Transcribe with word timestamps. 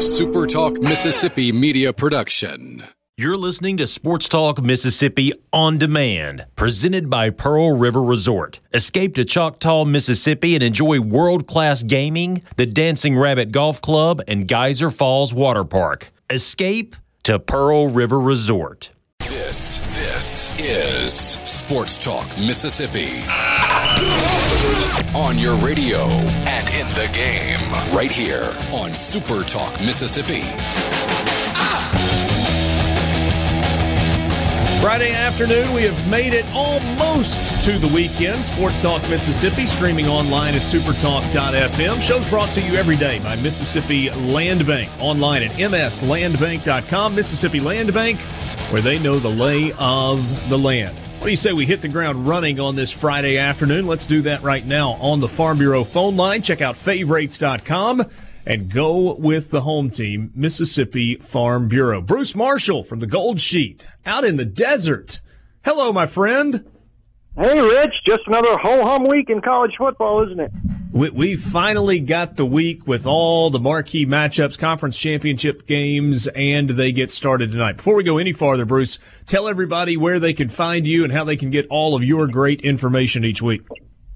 a 0.00 0.02
Super 0.02 0.46
Talk 0.46 0.80
Mississippi 0.80 1.52
media 1.52 1.92
production. 1.92 2.82
You're 3.18 3.36
listening 3.36 3.76
to 3.76 3.86
Sports 3.86 4.30
Talk 4.30 4.62
Mississippi 4.62 5.34
on 5.52 5.76
demand, 5.76 6.46
presented 6.56 7.10
by 7.10 7.28
Pearl 7.28 7.76
River 7.76 8.02
Resort. 8.02 8.60
Escape 8.72 9.14
to 9.16 9.26
Choctaw, 9.26 9.84
Mississippi 9.84 10.54
and 10.54 10.62
enjoy 10.62 11.00
world 11.02 11.46
class 11.46 11.82
gaming, 11.82 12.40
the 12.56 12.64
Dancing 12.64 13.18
Rabbit 13.18 13.52
Golf 13.52 13.82
Club, 13.82 14.22
and 14.26 14.48
Geyser 14.48 14.90
Falls 14.90 15.34
Water 15.34 15.64
Park. 15.64 16.10
Escape 16.30 16.96
to 17.24 17.38
Pearl 17.38 17.88
River 17.88 18.18
Resort. 18.18 18.92
This, 19.18 19.80
this 19.80 20.58
is 20.58 21.12
Sports 21.44 22.02
Talk 22.02 22.26
Mississippi. 22.38 23.22
On 25.14 25.38
your 25.38 25.56
radio 25.56 25.98
and 26.46 26.68
in 26.68 26.88
the 26.94 27.08
game, 27.12 27.70
right 27.94 28.10
here 28.10 28.54
on 28.72 28.94
Super 28.94 29.44
Talk 29.44 29.80
Mississippi. 29.80 30.42
Friday 34.80 35.12
afternoon, 35.12 35.72
we 35.74 35.82
have 35.82 36.10
made 36.10 36.32
it 36.32 36.46
almost 36.54 37.36
to 37.66 37.72
the 37.72 37.86
weekend. 37.94 38.42
Sports 38.42 38.80
Talk 38.80 39.02
Mississippi, 39.10 39.66
streaming 39.66 40.06
online 40.06 40.54
at 40.54 40.62
supertalk.fm. 40.62 42.00
Shows 42.00 42.26
brought 42.30 42.48
to 42.54 42.62
you 42.62 42.76
every 42.76 42.96
day 42.96 43.18
by 43.18 43.36
Mississippi 43.42 44.08
Land 44.10 44.66
Bank. 44.66 44.90
Online 44.98 45.42
at 45.42 45.50
mslandbank.com. 45.50 47.14
Mississippi 47.14 47.60
Land 47.60 47.92
Bank, 47.92 48.18
where 48.70 48.80
they 48.80 48.98
know 48.98 49.18
the 49.18 49.28
lay 49.28 49.72
of 49.78 50.48
the 50.48 50.56
land. 50.56 50.96
What 51.20 51.26
do 51.26 51.32
you 51.32 51.36
say 51.36 51.52
we 51.52 51.66
hit 51.66 51.82
the 51.82 51.88
ground 51.88 52.26
running 52.26 52.58
on 52.60 52.76
this 52.76 52.90
Friday 52.90 53.36
afternoon? 53.36 53.86
Let's 53.86 54.06
do 54.06 54.22
that 54.22 54.42
right 54.42 54.64
now 54.64 54.92
on 54.92 55.20
the 55.20 55.28
Farm 55.28 55.58
Bureau 55.58 55.84
phone 55.84 56.16
line. 56.16 56.40
Check 56.40 56.62
out 56.62 56.76
favorites.com 56.76 58.06
and 58.46 58.72
go 58.72 59.12
with 59.16 59.50
the 59.50 59.60
home 59.60 59.90
team, 59.90 60.32
Mississippi 60.34 61.16
Farm 61.16 61.68
Bureau. 61.68 62.00
Bruce 62.00 62.34
Marshall 62.34 62.82
from 62.82 63.00
the 63.00 63.06
Gold 63.06 63.38
Sheet 63.38 63.86
out 64.06 64.24
in 64.24 64.36
the 64.36 64.46
desert. 64.46 65.20
Hello, 65.62 65.92
my 65.92 66.06
friend. 66.06 66.64
Hey, 67.36 67.60
Rich, 67.60 67.94
just 68.06 68.20
another 68.26 68.56
ho 68.58 68.84
hum 68.84 69.04
week 69.04 69.30
in 69.30 69.40
college 69.40 69.72
football, 69.78 70.24
isn't 70.26 70.40
it? 70.40 70.50
We, 70.92 71.10
we 71.10 71.36
finally 71.36 72.00
got 72.00 72.34
the 72.34 72.44
week 72.44 72.86
with 72.86 73.06
all 73.06 73.50
the 73.50 73.60
marquee 73.60 74.04
matchups, 74.04 74.58
conference 74.58 74.98
championship 74.98 75.66
games, 75.66 76.26
and 76.28 76.70
they 76.70 76.90
get 76.90 77.12
started 77.12 77.52
tonight. 77.52 77.76
Before 77.76 77.94
we 77.94 78.02
go 78.02 78.18
any 78.18 78.32
farther, 78.32 78.64
Bruce, 78.64 78.98
tell 79.26 79.46
everybody 79.46 79.96
where 79.96 80.18
they 80.18 80.32
can 80.32 80.48
find 80.48 80.86
you 80.86 81.04
and 81.04 81.12
how 81.12 81.22
they 81.22 81.36
can 81.36 81.50
get 81.50 81.68
all 81.70 81.94
of 81.94 82.02
your 82.02 82.26
great 82.26 82.62
information 82.62 83.24
each 83.24 83.40
week. 83.40 83.62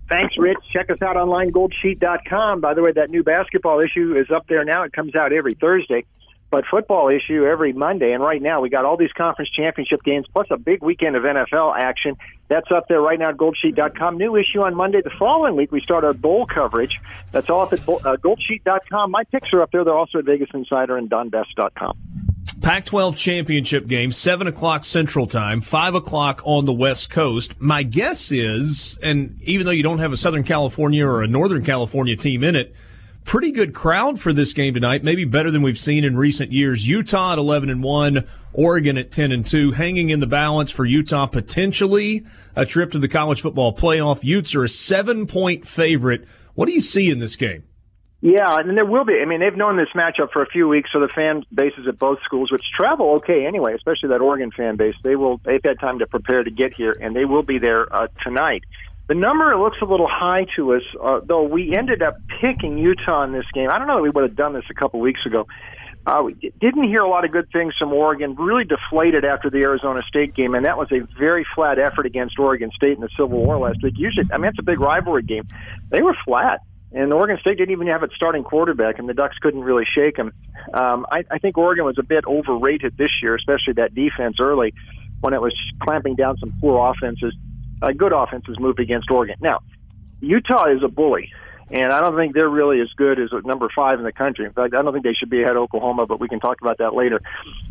Thanks, 0.08 0.34
Rich. 0.36 0.58
Check 0.72 0.90
us 0.90 1.00
out 1.00 1.16
online, 1.16 1.52
goldsheet.com. 1.52 2.60
By 2.60 2.74
the 2.74 2.82
way, 2.82 2.92
that 2.92 3.10
new 3.10 3.22
basketball 3.22 3.80
issue 3.80 4.14
is 4.16 4.30
up 4.34 4.46
there 4.48 4.64
now. 4.64 4.82
It 4.82 4.92
comes 4.92 5.14
out 5.14 5.32
every 5.32 5.54
Thursday. 5.54 6.04
But 6.55 6.66
football 6.70 7.08
issue 7.08 7.44
every 7.44 7.72
Monday. 7.72 8.12
And 8.12 8.22
right 8.22 8.41
now, 8.41 8.60
we 8.60 8.69
got 8.69 8.84
all 8.84 8.97
these 8.97 9.10
conference 9.10 9.50
championship 9.50 10.05
games, 10.05 10.24
plus 10.33 10.47
a 10.50 10.56
big 10.56 10.84
weekend 10.84 11.16
of 11.16 11.24
NFL 11.24 11.77
action. 11.77 12.16
That's 12.46 12.70
up 12.70 12.86
there 12.86 13.00
right 13.00 13.19
now 13.19 13.30
at 13.30 13.36
goldsheet.com. 13.36 14.16
New 14.19 14.36
issue 14.36 14.62
on 14.62 14.77
Monday. 14.77 15.00
The 15.02 15.11
following 15.19 15.56
week, 15.56 15.72
we 15.72 15.80
start 15.80 16.05
our 16.05 16.12
bowl 16.12 16.46
coverage. 16.46 17.00
That's 17.33 17.50
all 17.50 17.62
up 17.62 17.72
at 17.72 17.80
uh, 17.80 18.16
goldsheet.com. 18.19 19.11
My 19.11 19.24
picks 19.24 19.52
are 19.52 19.62
up 19.62 19.72
there. 19.72 19.83
They're 19.83 19.96
also 19.96 20.19
at 20.19 20.27
Vegas 20.27 20.50
Insider 20.55 20.96
and 20.96 21.11
donbest.com. 21.11 21.98
Pac 22.62 22.84
12 22.84 23.16
championship 23.16 23.89
game, 23.89 24.12
7 24.12 24.46
o'clock 24.46 24.84
Central 24.84 25.27
Time, 25.27 25.61
5 25.61 25.96
o'clock 25.96 26.41
on 26.44 26.66
the 26.66 26.72
West 26.72 27.11
Coast. 27.11 27.61
My 27.61 27.83
guess 27.83 28.30
is, 28.30 28.96
and 29.02 29.41
even 29.42 29.66
though 29.66 29.72
you 29.72 29.83
don't 29.83 29.98
have 29.98 30.12
a 30.12 30.16
Southern 30.16 30.44
California 30.44 31.05
or 31.05 31.24
a 31.24 31.27
Northern 31.27 31.64
California 31.64 32.14
team 32.14 32.44
in 32.44 32.55
it, 32.55 32.77
pretty 33.25 33.53
good 33.53 33.75
crowd 33.75 34.20
for 34.20 34.33
this 34.33 34.53
game 34.53 34.75
tonight, 34.75 35.03
maybe 35.03 35.25
better 35.25 35.50
than 35.50 35.62
we've 35.62 35.78
seen 35.78 36.05
in 36.05 36.17
recent 36.17 36.53
years. 36.53 36.86
Utah 36.86 37.33
at 37.33 37.39
11 37.39 37.70
and 37.70 37.83
1, 37.83 38.27
Oregon 38.53 38.97
at 38.97 39.11
10 39.11 39.33
and 39.33 39.47
2, 39.47 39.72
hanging 39.72 40.11
in 40.11 40.20
the 40.20 40.27
balance 40.27 40.70
for 40.70 40.84
Utah 40.84 41.27
potentially 41.27 42.25
a 42.55 42.64
trip 42.64 42.92
to 42.92 42.98
the 42.98 43.08
college 43.08 43.40
football 43.40 43.74
playoff. 43.74 44.23
Utes 44.23 44.55
are 44.55 44.64
a 44.64 44.68
seven 44.68 45.27
point 45.27 45.67
favorite. 45.67 46.27
What 46.55 46.67
do 46.67 46.73
you 46.73 46.80
see 46.80 47.11
in 47.11 47.18
this 47.18 47.36
game? 47.36 47.64
Yeah, 48.20 48.57
and 48.57 48.74
there 48.74 48.86
will 48.86 49.05
be. 49.05 49.20
I 49.20 49.27
mean, 49.27 49.40
they've 49.40 49.55
known 49.55 49.77
this 49.77 49.90
matchup 49.95 50.30
for 50.33 50.40
a 50.40 50.46
few 50.46 50.67
weeks, 50.67 50.89
so 50.90 50.98
the 50.98 51.08
fan 51.08 51.45
bases 51.52 51.86
at 51.86 51.98
both 51.98 52.20
schools, 52.24 52.51
which 52.51 52.63
travel 52.74 53.17
okay 53.17 53.45
anyway, 53.45 53.74
especially 53.74 54.08
that 54.08 54.23
Oregon 54.23 54.51
fan 54.51 54.77
base, 54.77 54.95
they 55.02 55.14
will. 55.14 55.42
They've 55.45 55.61
had 55.63 55.79
time 55.79 55.98
to 55.98 56.07
prepare 56.07 56.42
to 56.42 56.51
get 56.51 56.73
here, 56.73 56.96
and 56.98 57.14
they 57.14 57.27
will 57.27 57.42
be 57.42 57.58
there 57.58 57.86
uh, 57.95 58.07
tonight. 58.23 58.64
The 59.06 59.14
number 59.14 59.54
looks 59.58 59.76
a 59.82 59.84
little 59.84 60.08
high 60.10 60.46
to 60.56 60.74
us, 60.74 60.82
uh, 61.02 61.20
though 61.22 61.42
we 61.42 61.76
ended 61.76 62.02
up 62.02 62.16
picking 62.40 62.78
Utah 62.78 63.24
in 63.24 63.32
this 63.32 63.44
game. 63.52 63.68
I 63.70 63.78
don't 63.78 63.86
know 63.86 63.96
that 63.96 64.02
we 64.02 64.10
would 64.10 64.24
have 64.24 64.36
done 64.36 64.54
this 64.54 64.64
a 64.70 64.74
couple 64.74 65.00
weeks 65.00 65.20
ago. 65.26 65.46
Uh, 66.06 66.22
we 66.24 66.34
didn't 66.60 66.84
hear 66.84 67.00
a 67.00 67.08
lot 67.08 67.24
of 67.24 67.32
good 67.32 67.50
things 67.50 67.74
from 67.78 67.92
Oregon. 67.92 68.34
Really 68.34 68.64
deflated 68.64 69.24
after 69.24 69.50
the 69.50 69.58
Arizona 69.58 70.02
State 70.08 70.34
game, 70.34 70.54
and 70.54 70.64
that 70.66 70.76
was 70.76 70.88
a 70.92 71.00
very 71.18 71.46
flat 71.54 71.78
effort 71.78 72.06
against 72.06 72.38
Oregon 72.38 72.70
State 72.74 72.92
in 72.92 73.00
the 73.00 73.08
Civil 73.16 73.44
War 73.44 73.58
last 73.58 73.82
week. 73.82 73.94
Usually, 73.96 74.26
I 74.32 74.38
mean, 74.38 74.48
it's 74.50 74.58
a 74.58 74.62
big 74.62 74.80
rivalry 74.80 75.22
game. 75.22 75.48
They 75.90 76.02
were 76.02 76.16
flat. 76.24 76.60
And 76.92 77.12
Oregon 77.12 77.38
State 77.40 77.58
didn't 77.58 77.72
even 77.72 77.88
have 77.88 78.04
its 78.04 78.14
starting 78.14 78.44
quarterback, 78.44 79.00
and 79.00 79.08
the 79.08 79.14
Ducks 79.14 79.36
couldn't 79.38 79.62
really 79.62 79.84
shake 79.84 80.16
him. 80.16 80.32
Um, 80.72 81.06
I, 81.10 81.24
I 81.28 81.38
think 81.38 81.58
Oregon 81.58 81.84
was 81.84 81.98
a 81.98 82.04
bit 82.04 82.24
overrated 82.24 82.96
this 82.96 83.10
year, 83.20 83.34
especially 83.34 83.72
that 83.74 83.94
defense 83.94 84.36
early 84.40 84.74
when 85.20 85.34
it 85.34 85.40
was 85.40 85.52
clamping 85.82 86.14
down 86.14 86.36
some 86.38 86.52
poor 86.60 86.92
offenses. 86.92 87.34
Uh, 87.83 87.92
good 87.92 88.12
offenses 88.12 88.58
moved 88.58 88.80
against 88.80 89.11
Oregon. 89.11 89.36
Now, 89.40 89.61
Utah 90.20 90.68
is 90.68 90.83
a 90.83 90.89
bully, 90.89 91.33
and 91.70 91.92
I 91.92 92.01
don't 92.01 92.17
think 92.17 92.35
they're 92.35 92.48
really 92.48 92.80
as 92.80 92.89
good 92.96 93.18
as 93.20 93.30
number 93.45 93.68
five 93.74 93.98
in 93.98 94.05
the 94.05 94.12
country. 94.12 94.45
In 94.45 94.52
fact, 94.52 94.74
I 94.74 94.83
don't 94.83 94.92
think 94.92 95.05
they 95.05 95.14
should 95.14 95.30
be 95.30 95.42
ahead 95.42 95.57
of 95.57 95.62
Oklahoma, 95.62 96.07
but 96.07 96.20
we 96.20 96.29
can 96.29 96.40
talk 96.40 96.61
about 96.61 96.79
that 96.79 96.95
later. 96.95 97.20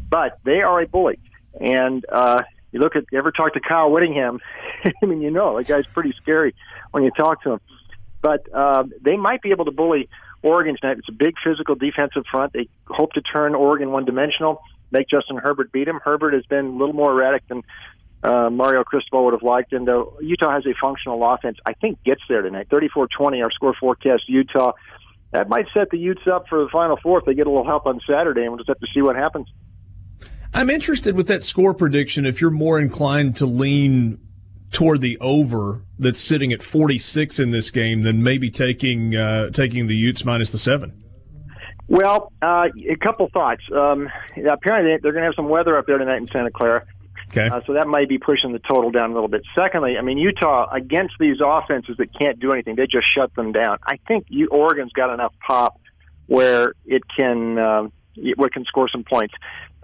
But 0.09 0.39
they 0.43 0.61
are 0.61 0.81
a 0.81 0.87
bully, 0.87 1.19
and 1.59 2.05
uh, 2.11 2.43
you 2.71 2.79
look 2.79 2.95
at 2.95 3.05
you 3.11 3.17
ever 3.17 3.31
talk 3.31 3.53
to 3.53 3.59
Kyle 3.59 3.91
Whittingham? 3.91 4.39
I 5.01 5.05
mean, 5.05 5.21
you 5.21 5.31
know, 5.31 5.57
that 5.57 5.67
guy's 5.67 5.87
pretty 5.87 6.13
scary 6.21 6.53
when 6.91 7.03
you 7.03 7.11
talk 7.11 7.41
to 7.43 7.53
him 7.53 7.59
but 8.23 8.47
uh, 8.53 8.85
they 9.01 9.17
might 9.17 9.43
be 9.43 9.51
able 9.51 9.65
to 9.65 9.71
bully 9.71 10.09
Oregon 10.41 10.75
tonight. 10.79 10.97
It's 10.97 11.09
a 11.09 11.11
big 11.11 11.35
physical 11.43 11.75
defensive 11.75 12.23
front. 12.31 12.53
They 12.53 12.69
hope 12.87 13.11
to 13.13 13.21
turn 13.21 13.53
Oregon 13.53 13.91
one 13.91 14.05
dimensional, 14.05 14.63
make 14.91 15.09
Justin 15.09 15.35
Herbert 15.35 15.71
beat 15.71 15.87
him. 15.87 15.99
Herbert 16.03 16.33
has 16.33 16.45
been 16.45 16.65
a 16.65 16.71
little 16.71 16.93
more 16.93 17.11
erratic 17.11 17.47
than 17.49 17.61
uh, 18.23 18.49
Mario 18.49 18.83
Cristobal 18.83 19.25
would 19.25 19.33
have 19.33 19.43
liked, 19.43 19.73
and 19.73 19.87
uh, 19.87 20.05
Utah 20.21 20.51
has 20.51 20.65
a 20.65 20.73
functional 20.79 21.23
offense. 21.23 21.57
I 21.65 21.73
think 21.73 22.03
gets 22.03 22.21
there 22.29 22.41
tonight. 22.41 22.69
34-20, 22.69 23.43
our 23.43 23.51
score 23.51 23.75
forecast. 23.79 24.23
Utah. 24.27 24.73
That 25.31 25.49
might 25.49 25.65
set 25.75 25.89
the 25.89 25.97
Utes 25.97 26.21
up 26.31 26.45
for 26.47 26.63
the 26.63 26.69
Final 26.69 26.95
Four 27.01 27.19
if 27.19 27.25
they 27.25 27.33
get 27.33 27.47
a 27.47 27.49
little 27.49 27.65
help 27.65 27.87
on 27.87 27.99
Saturday, 28.07 28.41
and 28.41 28.51
we'll 28.51 28.59
just 28.59 28.69
have 28.69 28.79
to 28.79 28.87
see 28.93 29.01
what 29.01 29.15
happens. 29.15 29.47
I'm 30.53 30.69
interested 30.69 31.15
with 31.15 31.27
that 31.27 31.41
score 31.41 31.73
prediction. 31.73 32.27
If 32.27 32.39
you're 32.39 32.51
more 32.51 32.79
inclined 32.79 33.35
to 33.37 33.47
lean 33.47 34.19
toward 34.69 35.01
the 35.01 35.17
over 35.19 35.83
that's 35.97 36.19
sitting 36.19 36.53
at 36.53 36.61
46 36.61 37.39
in 37.39 37.51
this 37.51 37.71
game 37.71 38.03
than 38.03 38.21
maybe 38.21 38.51
taking 38.51 39.15
uh, 39.15 39.49
taking 39.49 39.87
the 39.87 39.95
Utes 39.95 40.23
minus 40.23 40.51
the 40.51 40.59
seven. 40.59 41.03
Well, 41.87 42.31
uh, 42.41 42.67
a 42.89 42.95
couple 42.95 43.29
thoughts. 43.33 43.61
Um, 43.75 44.09
apparently, 44.35 44.97
they're 45.01 45.11
going 45.11 45.21
to 45.21 45.27
have 45.27 45.35
some 45.35 45.49
weather 45.49 45.77
up 45.77 45.85
there 45.85 45.97
tonight 45.97 46.17
in 46.17 46.27
Santa 46.27 46.51
Clara. 46.51 46.85
Okay. 47.35 47.47
Uh, 47.47 47.61
so 47.65 47.73
that 47.73 47.87
might 47.87 48.07
be 48.07 48.17
pushing 48.17 48.53
the 48.53 48.59
total 48.59 48.91
down 48.91 49.11
a 49.11 49.13
little 49.13 49.27
bit. 49.27 49.41
Secondly, 49.57 49.97
I 49.97 50.01
mean 50.01 50.17
Utah 50.17 50.69
against 50.71 51.15
these 51.19 51.37
offenses 51.43 51.97
that 51.97 52.17
can't 52.17 52.39
do 52.39 52.51
anything, 52.51 52.75
they 52.75 52.87
just 52.87 53.11
shut 53.13 53.33
them 53.35 53.51
down. 53.51 53.79
I 53.83 53.97
think 54.07 54.25
you, 54.29 54.47
Oregon's 54.47 54.93
got 54.93 55.13
enough 55.13 55.33
pop 55.45 55.79
where 56.27 56.73
it 56.85 57.01
can 57.17 57.57
uh, 57.57 57.87
where 58.35 58.47
it 58.47 58.53
can 58.53 58.65
score 58.65 58.87
some 58.87 59.03
points 59.03 59.33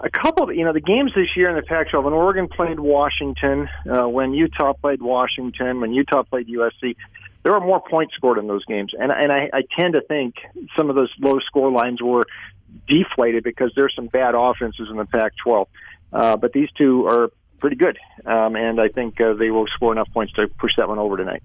a 0.01 0.09
couple 0.09 0.49
of, 0.49 0.55
you 0.55 0.63
know, 0.63 0.73
the 0.73 0.81
games 0.81 1.11
this 1.15 1.27
year 1.35 1.49
in 1.49 1.55
the 1.55 1.61
Pac 1.61 1.89
12, 1.89 2.05
when 2.05 2.13
Oregon 2.13 2.47
played 2.47 2.79
Washington, 2.79 3.67
uh, 3.89 4.07
when 4.07 4.33
Utah 4.33 4.73
played 4.73 5.01
Washington, 5.01 5.81
when 5.81 5.93
Utah 5.93 6.23
played 6.23 6.47
USC, 6.47 6.95
there 7.43 7.53
were 7.53 7.59
more 7.59 7.81
points 7.81 8.16
scored 8.16 8.37
in 8.37 8.47
those 8.47 8.63
games. 8.66 8.93
And, 8.97 9.11
and 9.11 9.31
I, 9.31 9.49
I 9.53 9.61
tend 9.77 9.95
to 9.95 10.01
think 10.01 10.35
some 10.77 10.89
of 10.89 10.95
those 10.95 11.11
low 11.19 11.39
score 11.39 11.71
lines 11.71 12.01
were 12.01 12.23
deflated 12.87 13.43
because 13.43 13.72
there's 13.75 13.93
some 13.95 14.07
bad 14.07 14.35
offenses 14.35 14.87
in 14.90 14.97
the 14.97 15.05
Pac 15.05 15.34
12. 15.43 15.67
Uh, 16.11 16.37
but 16.37 16.53
these 16.53 16.69
two 16.78 17.05
are 17.07 17.31
pretty 17.59 17.76
good. 17.76 17.97
Um, 18.26 18.56
and 18.56 18.79
I 18.79 18.88
think 18.88 19.20
uh, 19.22 19.34
they 19.34 19.52
will 19.52 19.67
score 19.67 19.91
enough 19.91 20.09
points 20.14 20.34
to 20.34 20.47
push 20.47 20.76
that 20.78 20.88
one 20.88 21.00
over 21.00 21.17
tonight. 21.17 21.44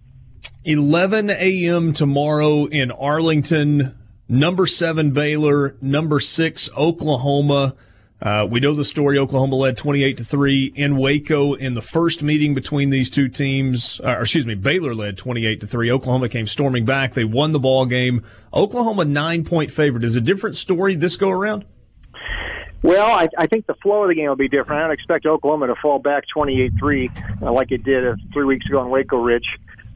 11 0.65 1.31
a.m. 1.31 1.93
tomorrow 1.93 2.67
in 2.67 2.91
Arlington. 2.91 3.99
Number 4.27 4.67
seven 4.67 5.11
Baylor, 5.11 5.77
number 5.83 6.19
six 6.19 6.71
Oklahoma. 6.77 7.75
Uh, 8.23 8.47
we 8.49 8.59
know 8.59 8.75
the 8.75 8.85
story. 8.85 9.19
Oklahoma 9.19 9.57
led 9.57 9.77
28 9.77 10.17
to 10.17 10.25
3 10.25 10.73
in 10.75 10.97
Waco 10.97 11.53
in 11.53 11.75
the 11.75 11.83
first 11.83 12.23
meeting 12.23 12.55
between 12.55 12.89
these 12.89 13.11
two 13.11 13.29
teams. 13.29 14.01
Uh, 14.03 14.13
or 14.13 14.23
excuse 14.23 14.47
me, 14.47 14.55
Baylor 14.55 14.95
led 14.95 15.19
28 15.19 15.61
to 15.61 15.67
3. 15.67 15.91
Oklahoma 15.91 16.31
came 16.31 16.47
storming 16.47 16.87
back. 16.87 17.13
They 17.13 17.25
won 17.25 17.53
the 17.53 17.59
ball 17.59 17.85
game. 17.85 18.25
Oklahoma 18.55 19.05
nine 19.05 19.45
point 19.45 19.71
favorite. 19.71 20.05
Is 20.05 20.17
a 20.17 20.23
different 20.23 20.57
story 20.57 20.95
this 20.95 21.17
go 21.17 21.29
around? 21.29 21.67
Well, 22.85 23.11
I, 23.19 23.29
I 23.39 23.47
think 23.47 23.67
the 23.67 23.75
flow 23.83 24.03
of 24.03 24.11
the 24.11 24.15
game 24.15 24.29
will 24.29 24.37
be 24.37 24.47
different. 24.47 24.83
I 24.83 24.87
don't 24.87 24.93
expect 24.93 25.25
Oklahoma 25.25 25.69
to 25.69 25.75
fall 25.75 25.99
back 25.99 26.25
28 26.29 26.75
3 26.79 27.11
uh, 27.41 27.51
like 27.51 27.73
it 27.73 27.83
did 27.83 28.07
uh, 28.07 28.15
three 28.35 28.45
weeks 28.45 28.67
ago 28.67 28.83
in 28.83 28.91
Waco 28.91 29.17
Ridge. 29.17 29.47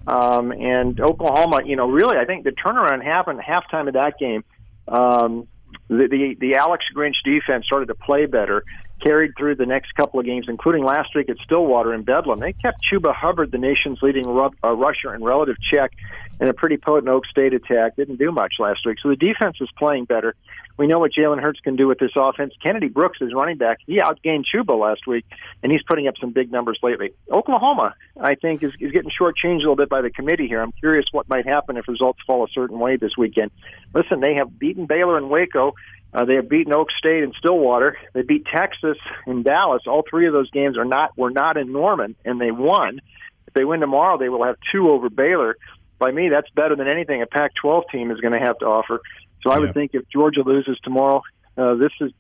Um, 0.07 0.53
and 0.53 0.99
Oklahoma, 0.99 1.61
you 1.67 1.77
know, 1.77 1.87
really, 1.87 2.17
I 2.17 2.25
think 2.25 2.45
the 2.45 2.53
turnaround 2.53 3.05
happened 3.05 3.41
halftime 3.41 3.89
of 3.89 3.93
that 3.93 4.19
game. 4.19 4.43
Um, 4.89 5.49
the, 5.89 6.09
the 6.09 6.37
the 6.41 6.55
Alex 6.57 6.87
Grinch 6.97 7.17
defense 7.27 7.67
started 7.67 7.89
to 7.89 7.95
play 7.95 8.25
better, 8.25 8.65
carried 9.03 9.33
through 9.37 9.57
the 9.57 9.67
next 9.67 9.95
couple 9.95 10.19
of 10.19 10.25
games, 10.25 10.47
including 10.49 10.83
last 10.83 11.15
week 11.15 11.29
at 11.29 11.37
Stillwater 11.45 11.93
in 11.93 12.05
Bedlam. 12.05 12.39
They 12.39 12.55
kept 12.55 12.79
Chuba 12.91 13.15
Hubbard, 13.15 13.53
the 13.53 13.59
nation's 13.59 13.99
leading 14.01 14.27
ru- 14.27 14.51
uh, 14.65 14.73
rusher, 14.73 15.15
in 15.15 15.23
relative 15.23 15.57
check 15.71 15.93
in 16.41 16.49
a 16.49 16.55
pretty 16.55 16.77
potent 16.77 17.09
Oak 17.09 17.27
State 17.27 17.55
attack. 17.55 17.97
Didn't 17.97 18.17
do 18.17 18.33
much 18.33 18.55
last 18.59 18.81
week, 18.87 18.99
so 19.03 19.09
the 19.09 19.17
defense 19.17 19.57
is 19.61 19.69
playing 19.77 20.05
better. 20.05 20.35
We 20.77 20.87
know 20.87 21.01
what 21.01 21.13
Jalen 21.13 21.43
Hurts 21.43 21.59
can 21.61 21.75
do 21.75 21.89
with 21.89 21.99
this 21.99 22.13
offense. 22.17 22.55
Kennedy 22.63 22.89
Brooks 22.89 23.19
is 23.21 23.35
running 23.35 23.57
back. 23.57 23.79
He 23.87 23.99
outgained 23.99 24.45
Chuba 24.55 24.79
last 24.79 25.07
week, 25.09 25.25
and 25.63 25.73
he's 25.73 25.83
putting 25.83 26.07
up 26.07 26.15
some 26.21 26.31
big 26.31 26.53
numbers 26.53 26.79
lately. 26.83 27.13
Oklahoma, 27.31 27.95
I 28.21 28.37
think, 28.37 28.63
is, 28.63 28.73
is 28.79 28.93
getting 28.93 29.11
shortchanged 29.11 29.57
a 29.57 29.59
little 29.59 29.77
bit 29.77 29.89
by 29.89 30.03
the 30.03 30.11
committee 30.11 30.47
here. 30.47 30.63
I'm 30.63 30.73
curious 30.73 31.07
what 31.11 31.29
might 31.29 31.47
happen 31.47 31.77
if 31.77 31.89
results 31.89 32.21
fall 32.27 32.45
a 32.45 32.49
certain 32.49 32.79
way 32.79 32.97
this 32.97 33.17
weekend. 33.19 33.51
Listen, 33.93 34.21
they 34.21 34.35
have 34.35 34.57
beaten 34.57 34.87
Baylor 34.87 35.17
and 35.17 35.29
Waco. 35.29 35.75
Uh, 36.15 36.25
they 36.25 36.37
have 36.37 36.49
beaten 36.49 36.73
Oak 36.73 36.89
State 36.97 37.23
and 37.23 37.35
Stillwater. 37.39 37.99
They 38.15 38.23
beat 38.23 38.47
Texas 38.47 38.97
and 39.27 39.45
Dallas. 39.45 39.83
All 39.87 40.05
three 40.09 40.27
of 40.27 40.33
those 40.33 40.51
games 40.51 40.79
are 40.79 40.85
not 40.85 41.17
were 41.19 41.31
not 41.31 41.57
in 41.57 41.73
Norman, 41.73 42.15
and 42.25 42.41
they 42.41 42.51
won. 42.51 43.01
If 43.47 43.55
they 43.55 43.65
win 43.65 43.81
tomorrow, 43.81 44.17
they 44.17 44.29
will 44.29 44.45
have 44.45 44.57
two 44.73 44.91
over 44.91 45.11
Baylor. 45.11 45.57
By 45.99 46.11
me, 46.11 46.29
that's 46.29 46.49
better 46.51 46.77
than 46.77 46.89
anything 46.89 47.23
a 47.23 47.27
Pac-12 47.27 47.83
team 47.91 48.11
is 48.11 48.21
going 48.21 48.35
to 48.35 48.41
have 48.41 48.59
to 48.59 48.67
offer. 48.67 49.01
So 49.43 49.51
I 49.51 49.55
yeah. 49.55 49.61
would 49.61 49.75
think 49.75 49.93
if 49.95 50.09
Georgia 50.09 50.43
loses 50.43 50.79
tomorrow, 50.83 51.23
uh, 51.57 51.75
this 51.75 51.93
is 52.01 52.13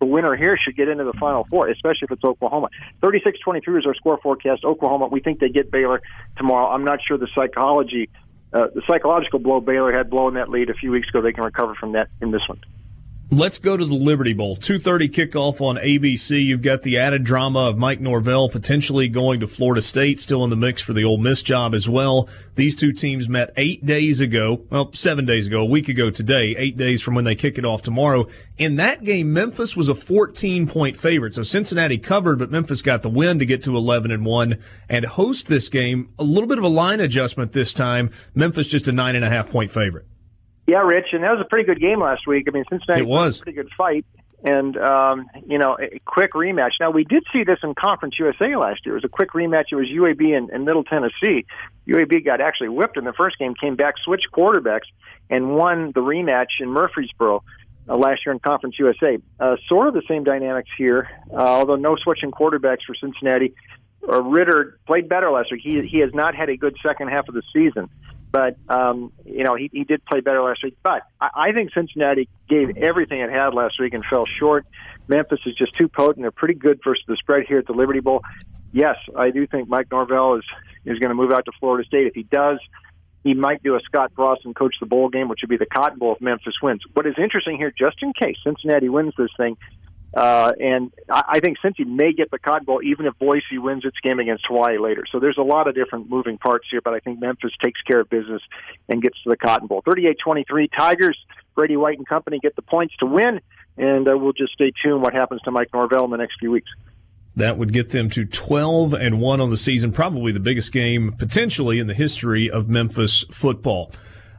the 0.00 0.06
winner 0.06 0.36
here 0.36 0.58
should 0.62 0.76
get 0.76 0.88
into 0.88 1.04
the 1.04 1.12
Final 1.14 1.44
Four, 1.44 1.68
especially 1.68 2.02
if 2.02 2.10
it's 2.10 2.24
Oklahoma. 2.24 2.68
36-23 3.02 3.78
is 3.78 3.86
our 3.86 3.94
score 3.94 4.18
forecast. 4.22 4.64
Oklahoma, 4.64 5.06
we 5.06 5.20
think 5.20 5.40
they 5.40 5.48
get 5.48 5.70
Baylor 5.70 6.02
tomorrow. 6.36 6.68
I'm 6.68 6.84
not 6.84 7.00
sure 7.06 7.16
the 7.16 7.28
psychology, 7.34 8.10
uh, 8.52 8.66
the 8.74 8.82
psychological 8.86 9.38
blow 9.38 9.60
Baylor 9.60 9.92
had 9.92 10.10
blowing 10.10 10.34
that 10.34 10.50
lead 10.50 10.68
a 10.68 10.74
few 10.74 10.90
weeks 10.90 11.08
ago. 11.08 11.22
They 11.22 11.32
can 11.32 11.44
recover 11.44 11.74
from 11.74 11.92
that 11.92 12.08
in 12.20 12.30
this 12.30 12.42
one. 12.46 12.60
Let's 13.28 13.58
go 13.58 13.76
to 13.76 13.84
the 13.84 13.92
Liberty 13.92 14.34
Bowl. 14.34 14.56
2.30 14.56 15.10
kickoff 15.10 15.60
on 15.60 15.78
ABC. 15.78 16.44
You've 16.44 16.62
got 16.62 16.82
the 16.82 16.98
added 16.98 17.24
drama 17.24 17.58
of 17.68 17.76
Mike 17.76 17.98
Norvell 17.98 18.48
potentially 18.48 19.08
going 19.08 19.40
to 19.40 19.48
Florida 19.48 19.82
State, 19.82 20.20
still 20.20 20.44
in 20.44 20.50
the 20.50 20.54
mix 20.54 20.80
for 20.80 20.92
the 20.92 21.02
Ole 21.02 21.18
Miss 21.18 21.42
job 21.42 21.74
as 21.74 21.88
well. 21.88 22.28
These 22.54 22.76
two 22.76 22.92
teams 22.92 23.28
met 23.28 23.52
eight 23.56 23.84
days 23.84 24.20
ago, 24.20 24.62
well, 24.70 24.92
seven 24.92 25.26
days 25.26 25.48
ago, 25.48 25.62
a 25.62 25.64
week 25.64 25.88
ago 25.88 26.08
today, 26.08 26.54
eight 26.56 26.76
days 26.76 27.02
from 27.02 27.16
when 27.16 27.24
they 27.24 27.34
kick 27.34 27.58
it 27.58 27.64
off 27.64 27.82
tomorrow. 27.82 28.28
In 28.58 28.76
that 28.76 29.02
game, 29.02 29.32
Memphis 29.32 29.76
was 29.76 29.88
a 29.88 29.94
14 29.96 30.68
point 30.68 30.96
favorite. 30.96 31.34
So 31.34 31.42
Cincinnati 31.42 31.98
covered, 31.98 32.38
but 32.38 32.52
Memphis 32.52 32.80
got 32.80 33.02
the 33.02 33.10
win 33.10 33.40
to 33.40 33.44
get 33.44 33.64
to 33.64 33.76
11 33.76 34.12
and 34.12 34.24
1 34.24 34.56
and 34.88 35.04
host 35.04 35.48
this 35.48 35.68
game. 35.68 36.10
A 36.16 36.24
little 36.24 36.48
bit 36.48 36.58
of 36.58 36.64
a 36.64 36.68
line 36.68 37.00
adjustment 37.00 37.52
this 37.52 37.72
time. 37.72 38.10
Memphis 38.36 38.68
just 38.68 38.86
a 38.86 38.92
nine 38.92 39.16
and 39.16 39.24
a 39.24 39.28
half 39.28 39.50
point 39.50 39.72
favorite. 39.72 40.06
Yeah, 40.66 40.78
Rich, 40.78 41.08
and 41.12 41.22
that 41.22 41.30
was 41.30 41.40
a 41.40 41.48
pretty 41.48 41.64
good 41.64 41.80
game 41.80 42.00
last 42.00 42.26
week. 42.26 42.46
I 42.48 42.50
mean, 42.50 42.64
Cincinnati 42.68 43.02
it 43.02 43.08
was 43.08 43.38
a 43.38 43.42
pretty 43.42 43.56
good 43.56 43.70
fight, 43.76 44.04
and 44.42 44.76
um, 44.76 45.26
you 45.46 45.58
know, 45.58 45.76
a 45.80 46.00
quick 46.04 46.32
rematch. 46.32 46.72
Now 46.80 46.90
we 46.90 47.04
did 47.04 47.24
see 47.32 47.44
this 47.44 47.58
in 47.62 47.74
Conference 47.74 48.18
USA 48.18 48.56
last 48.56 48.84
year. 48.84 48.94
It 48.96 49.02
was 49.02 49.04
a 49.04 49.08
quick 49.08 49.30
rematch. 49.30 49.66
It 49.70 49.76
was 49.76 49.86
UAB 49.86 50.36
and, 50.36 50.50
and 50.50 50.64
Middle 50.64 50.82
Tennessee. 50.82 51.46
UAB 51.86 52.24
got 52.24 52.40
actually 52.40 52.70
whipped 52.70 52.96
in 52.96 53.04
the 53.04 53.12
first 53.12 53.38
game, 53.38 53.54
came 53.54 53.76
back, 53.76 53.94
switched 54.04 54.28
quarterbacks, 54.32 54.86
and 55.30 55.54
won 55.54 55.92
the 55.94 56.00
rematch 56.00 56.60
in 56.60 56.68
Murfreesboro. 56.70 57.42
Uh, 57.88 57.96
last 57.96 58.26
year 58.26 58.32
in 58.32 58.40
Conference 58.40 58.74
USA. 58.80 59.16
Uh, 59.38 59.54
sort 59.68 59.86
of 59.86 59.94
the 59.94 60.02
same 60.08 60.24
dynamics 60.24 60.68
here, 60.76 61.08
uh, 61.32 61.36
although 61.36 61.76
no 61.76 61.94
switching 61.94 62.32
quarterbacks 62.32 62.80
for 62.84 62.96
Cincinnati. 62.96 63.54
Uh, 64.02 64.24
Ridder 64.24 64.80
played 64.88 65.08
better 65.08 65.30
last 65.30 65.52
week. 65.52 65.60
He 65.62 65.86
he 65.86 65.98
has 66.00 66.10
not 66.12 66.34
had 66.34 66.48
a 66.48 66.56
good 66.56 66.76
second 66.82 67.10
half 67.10 67.28
of 67.28 67.34
the 67.34 67.42
season. 67.52 67.88
But 68.36 68.58
um, 68.68 69.12
you 69.24 69.44
know, 69.44 69.54
he, 69.54 69.70
he 69.72 69.84
did 69.84 70.04
play 70.04 70.20
better 70.20 70.42
last 70.42 70.62
week. 70.62 70.76
But 70.82 71.04
I, 71.18 71.30
I 71.34 71.52
think 71.52 71.72
Cincinnati 71.72 72.28
gave 72.50 72.76
everything 72.76 73.20
it 73.20 73.30
had 73.30 73.54
last 73.54 73.80
week 73.80 73.94
and 73.94 74.04
fell 74.04 74.26
short. 74.38 74.66
Memphis 75.08 75.40
is 75.46 75.54
just 75.54 75.72
too 75.72 75.88
potent. 75.88 76.18
They're 76.18 76.30
pretty 76.30 76.52
good 76.52 76.80
versus 76.84 77.02
the 77.08 77.16
spread 77.16 77.46
here 77.48 77.58
at 77.58 77.66
the 77.66 77.72
Liberty 77.72 78.00
Bowl. 78.00 78.20
Yes, 78.72 78.96
I 79.16 79.30
do 79.30 79.46
think 79.46 79.70
Mike 79.70 79.90
Norvell 79.90 80.34
is 80.34 80.44
is 80.84 80.98
going 80.98 81.08
to 81.08 81.14
move 81.14 81.32
out 81.32 81.46
to 81.46 81.52
Florida 81.58 81.86
State. 81.86 82.08
If 82.08 82.14
he 82.14 82.24
does, 82.24 82.58
he 83.24 83.32
might 83.32 83.62
do 83.62 83.74
a 83.74 83.80
Scott 83.86 84.12
Frost 84.14 84.44
and 84.44 84.54
coach 84.54 84.74
the 84.80 84.86
bowl 84.86 85.08
game, 85.08 85.30
which 85.30 85.40
would 85.42 85.48
be 85.48 85.56
the 85.56 85.64
Cotton 85.64 85.98
Bowl 85.98 86.14
if 86.14 86.20
Memphis 86.20 86.56
wins. 86.62 86.82
What 86.92 87.06
is 87.06 87.14
interesting 87.16 87.56
here, 87.56 87.72
just 87.76 87.96
in 88.02 88.12
case 88.12 88.36
Cincinnati 88.44 88.90
wins 88.90 89.14
this 89.16 89.30
thing, 89.38 89.56
uh, 90.14 90.52
and 90.58 90.92
I, 91.10 91.22
I 91.28 91.40
think 91.40 91.58
Cincy 91.58 91.86
may 91.86 92.12
get 92.12 92.30
the 92.30 92.38
Cotton 92.38 92.64
Bowl 92.64 92.80
even 92.82 93.06
if 93.06 93.18
Boise 93.18 93.58
wins 93.58 93.84
its 93.84 93.96
game 94.02 94.18
against 94.18 94.44
Hawaii 94.48 94.78
later. 94.78 95.04
So 95.10 95.20
there's 95.20 95.38
a 95.38 95.42
lot 95.42 95.68
of 95.68 95.74
different 95.74 96.08
moving 96.08 96.38
parts 96.38 96.66
here, 96.70 96.80
but 96.80 96.94
I 96.94 97.00
think 97.00 97.20
Memphis 97.20 97.52
takes 97.62 97.80
care 97.82 98.00
of 98.00 98.08
business 98.08 98.42
and 98.88 99.02
gets 99.02 99.20
to 99.24 99.30
the 99.30 99.36
Cotton 99.36 99.66
Bowl. 99.66 99.82
38-23 99.82 100.68
Tigers, 100.76 101.18
Brady 101.54 101.76
White 101.76 101.98
and 101.98 102.08
company 102.08 102.38
get 102.40 102.56
the 102.56 102.62
points 102.62 102.94
to 103.00 103.06
win, 103.06 103.40
and 103.76 104.08
uh, 104.08 104.16
we'll 104.16 104.32
just 104.32 104.52
stay 104.52 104.72
tuned 104.82 105.02
what 105.02 105.12
happens 105.12 105.42
to 105.42 105.50
Mike 105.50 105.68
Norvell 105.74 106.04
in 106.04 106.10
the 106.10 106.16
next 106.16 106.38
few 106.38 106.50
weeks. 106.50 106.70
That 107.36 107.58
would 107.58 107.74
get 107.74 107.90
them 107.90 108.08
to 108.10 108.24
12 108.24 108.94
and 108.94 109.20
1 109.20 109.40
on 109.42 109.50
the 109.50 109.58
season, 109.58 109.92
probably 109.92 110.32
the 110.32 110.40
biggest 110.40 110.72
game 110.72 111.12
potentially 111.12 111.78
in 111.78 111.86
the 111.86 111.94
history 111.94 112.50
of 112.50 112.70
Memphis 112.70 113.26
football. 113.30 113.92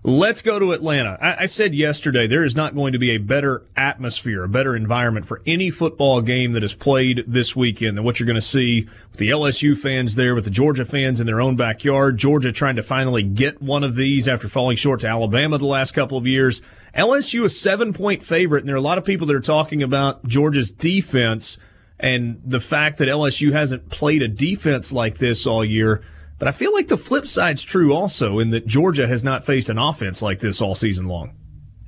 Let's 0.10 0.42
go 0.42 0.58
to 0.58 0.72
Atlanta. 0.72 1.18
I, 1.20 1.44
I, 1.44 1.46
said 1.48 1.76
yesterday 1.76 2.28
there 2.28 2.46
is 2.46 2.56
not 2.56 2.74
going 2.74 2.94
to 2.94 2.98
be 2.98 3.12
a 3.12 3.18
better 3.18 3.64
atmosphere, 3.76 4.42
a 4.46 4.48
better 4.48 4.74
environment 4.74 5.26
for 5.26 5.42
any 5.46 5.70
football 5.70 6.22
game 6.22 6.54
that 6.54 6.64
is 6.64 6.74
played 6.74 7.26
this 7.28 7.58
weekend 7.58 7.98
than 7.98 8.06
what 8.06 8.18
you're 8.18 8.26
going 8.26 8.36
to 8.36 8.42
see 8.42 8.88
with 9.12 9.20
the 9.20 9.32
LSU 9.32 9.78
fans 9.78 10.16
there, 10.16 10.34
with 10.34 10.46
the 10.46 10.50
Georgia 10.50 10.86
fans 10.86 11.20
in 11.20 11.28
their 11.28 11.42
own 11.42 11.58
backyard. 11.58 12.16
Georgia 12.16 12.54
trying 12.54 12.78
to 12.78 12.84
finally 12.84 13.22
get 13.22 13.62
one 13.62 13.84
of 13.84 13.98
these 13.98 14.30
after 14.30 14.48
falling 14.48 14.78
short 14.78 15.02
to 15.02 15.10
Alabama 15.10 15.58
the 15.58 15.66
last 15.66 15.92
couple 15.92 16.18
of 16.18 16.26
years. 16.26 16.62
LSU 16.96 17.44
a 17.44 17.50
seven 17.50 17.92
point 17.92 18.24
favorite, 18.24 18.60
and 18.60 18.70
there 18.70 18.78
are 18.78 18.80
a 18.80 18.82
lot 18.82 18.98
of 18.98 19.04
people 19.04 19.28
that 19.28 19.36
are 19.36 19.42
talking 19.42 19.84
about 19.84 20.26
Georgia's 20.26 20.72
defense 20.72 21.58
and 22.00 22.42
the 22.46 22.62
fact 22.62 23.00
that 23.00 23.10
LSU 23.10 23.52
hasn't 23.52 23.90
played 23.90 24.22
a 24.22 24.30
defense 24.30 24.94
like 24.94 25.18
this 25.18 25.46
all 25.46 25.66
year. 25.66 26.02
But 26.40 26.48
I 26.48 26.52
feel 26.52 26.74
like 26.74 26.88
the 26.88 26.98
flip 26.98 27.28
side's 27.28 27.64
true 27.64 27.94
also 27.94 28.40
in 28.40 28.52
that 28.52 28.68
Georgia 28.68 29.08
has 29.08 29.24
not 29.24 29.44
faced 29.44 29.70
an 29.70 29.78
offense 29.78 30.22
like 30.22 30.40
this 30.40 30.62
all 30.62 30.76
season 30.76 31.08
long. 31.08 31.36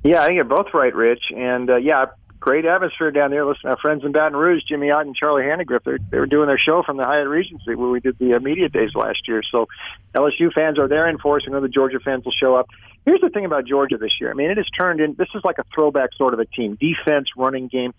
Yeah, 0.02 0.22
I 0.22 0.26
think 0.26 0.36
you're 0.36 0.44
both 0.44 0.72
right, 0.74 0.94
Rich. 0.94 1.24
And 1.36 1.70
uh, 1.70 1.76
yeah, 1.76 2.06
great 2.40 2.64
atmosphere 2.64 3.10
down 3.10 3.30
there. 3.30 3.44
Listen, 3.44 3.70
our 3.70 3.76
friends 3.76 4.02
in 4.04 4.12
Baton 4.12 4.34
Rouge, 4.34 4.62
Jimmy 4.66 4.90
Ott 4.90 5.06
and 5.06 5.14
Charlie 5.14 5.42
Hanagriff, 5.42 5.84
they 5.84 6.02
they 6.10 6.18
were 6.18 6.26
doing 6.26 6.48
their 6.48 6.58
show 6.58 6.82
from 6.82 6.96
the 6.96 7.04
Hyatt 7.04 7.28
Regency 7.28 7.74
where 7.74 7.90
we 7.90 8.00
did 8.00 8.18
the 8.18 8.34
uh, 8.34 8.40
media 8.40 8.68
days 8.68 8.90
last 8.94 9.28
year. 9.28 9.42
So 9.52 9.68
LSU 10.14 10.52
fans 10.52 10.78
are 10.78 10.88
there 10.88 11.08
in 11.08 11.18
force. 11.18 11.44
I 11.46 11.52
know 11.52 11.60
the 11.60 11.68
Georgia 11.68 12.00
fans 12.00 12.24
will 12.24 12.32
show 12.32 12.56
up. 12.56 12.66
Here's 13.06 13.20
the 13.20 13.30
thing 13.30 13.44
about 13.44 13.66
Georgia 13.66 13.98
this 13.98 14.12
year. 14.20 14.30
I 14.30 14.34
mean, 14.34 14.50
it 14.50 14.56
has 14.56 14.66
turned 14.78 15.00
in. 15.00 15.14
This 15.14 15.28
is 15.34 15.42
like 15.44 15.58
a 15.58 15.64
throwback 15.74 16.10
sort 16.16 16.34
of 16.34 16.40
a 16.40 16.46
team, 16.46 16.76
defense, 16.80 17.28
running 17.36 17.68
game. 17.68 17.94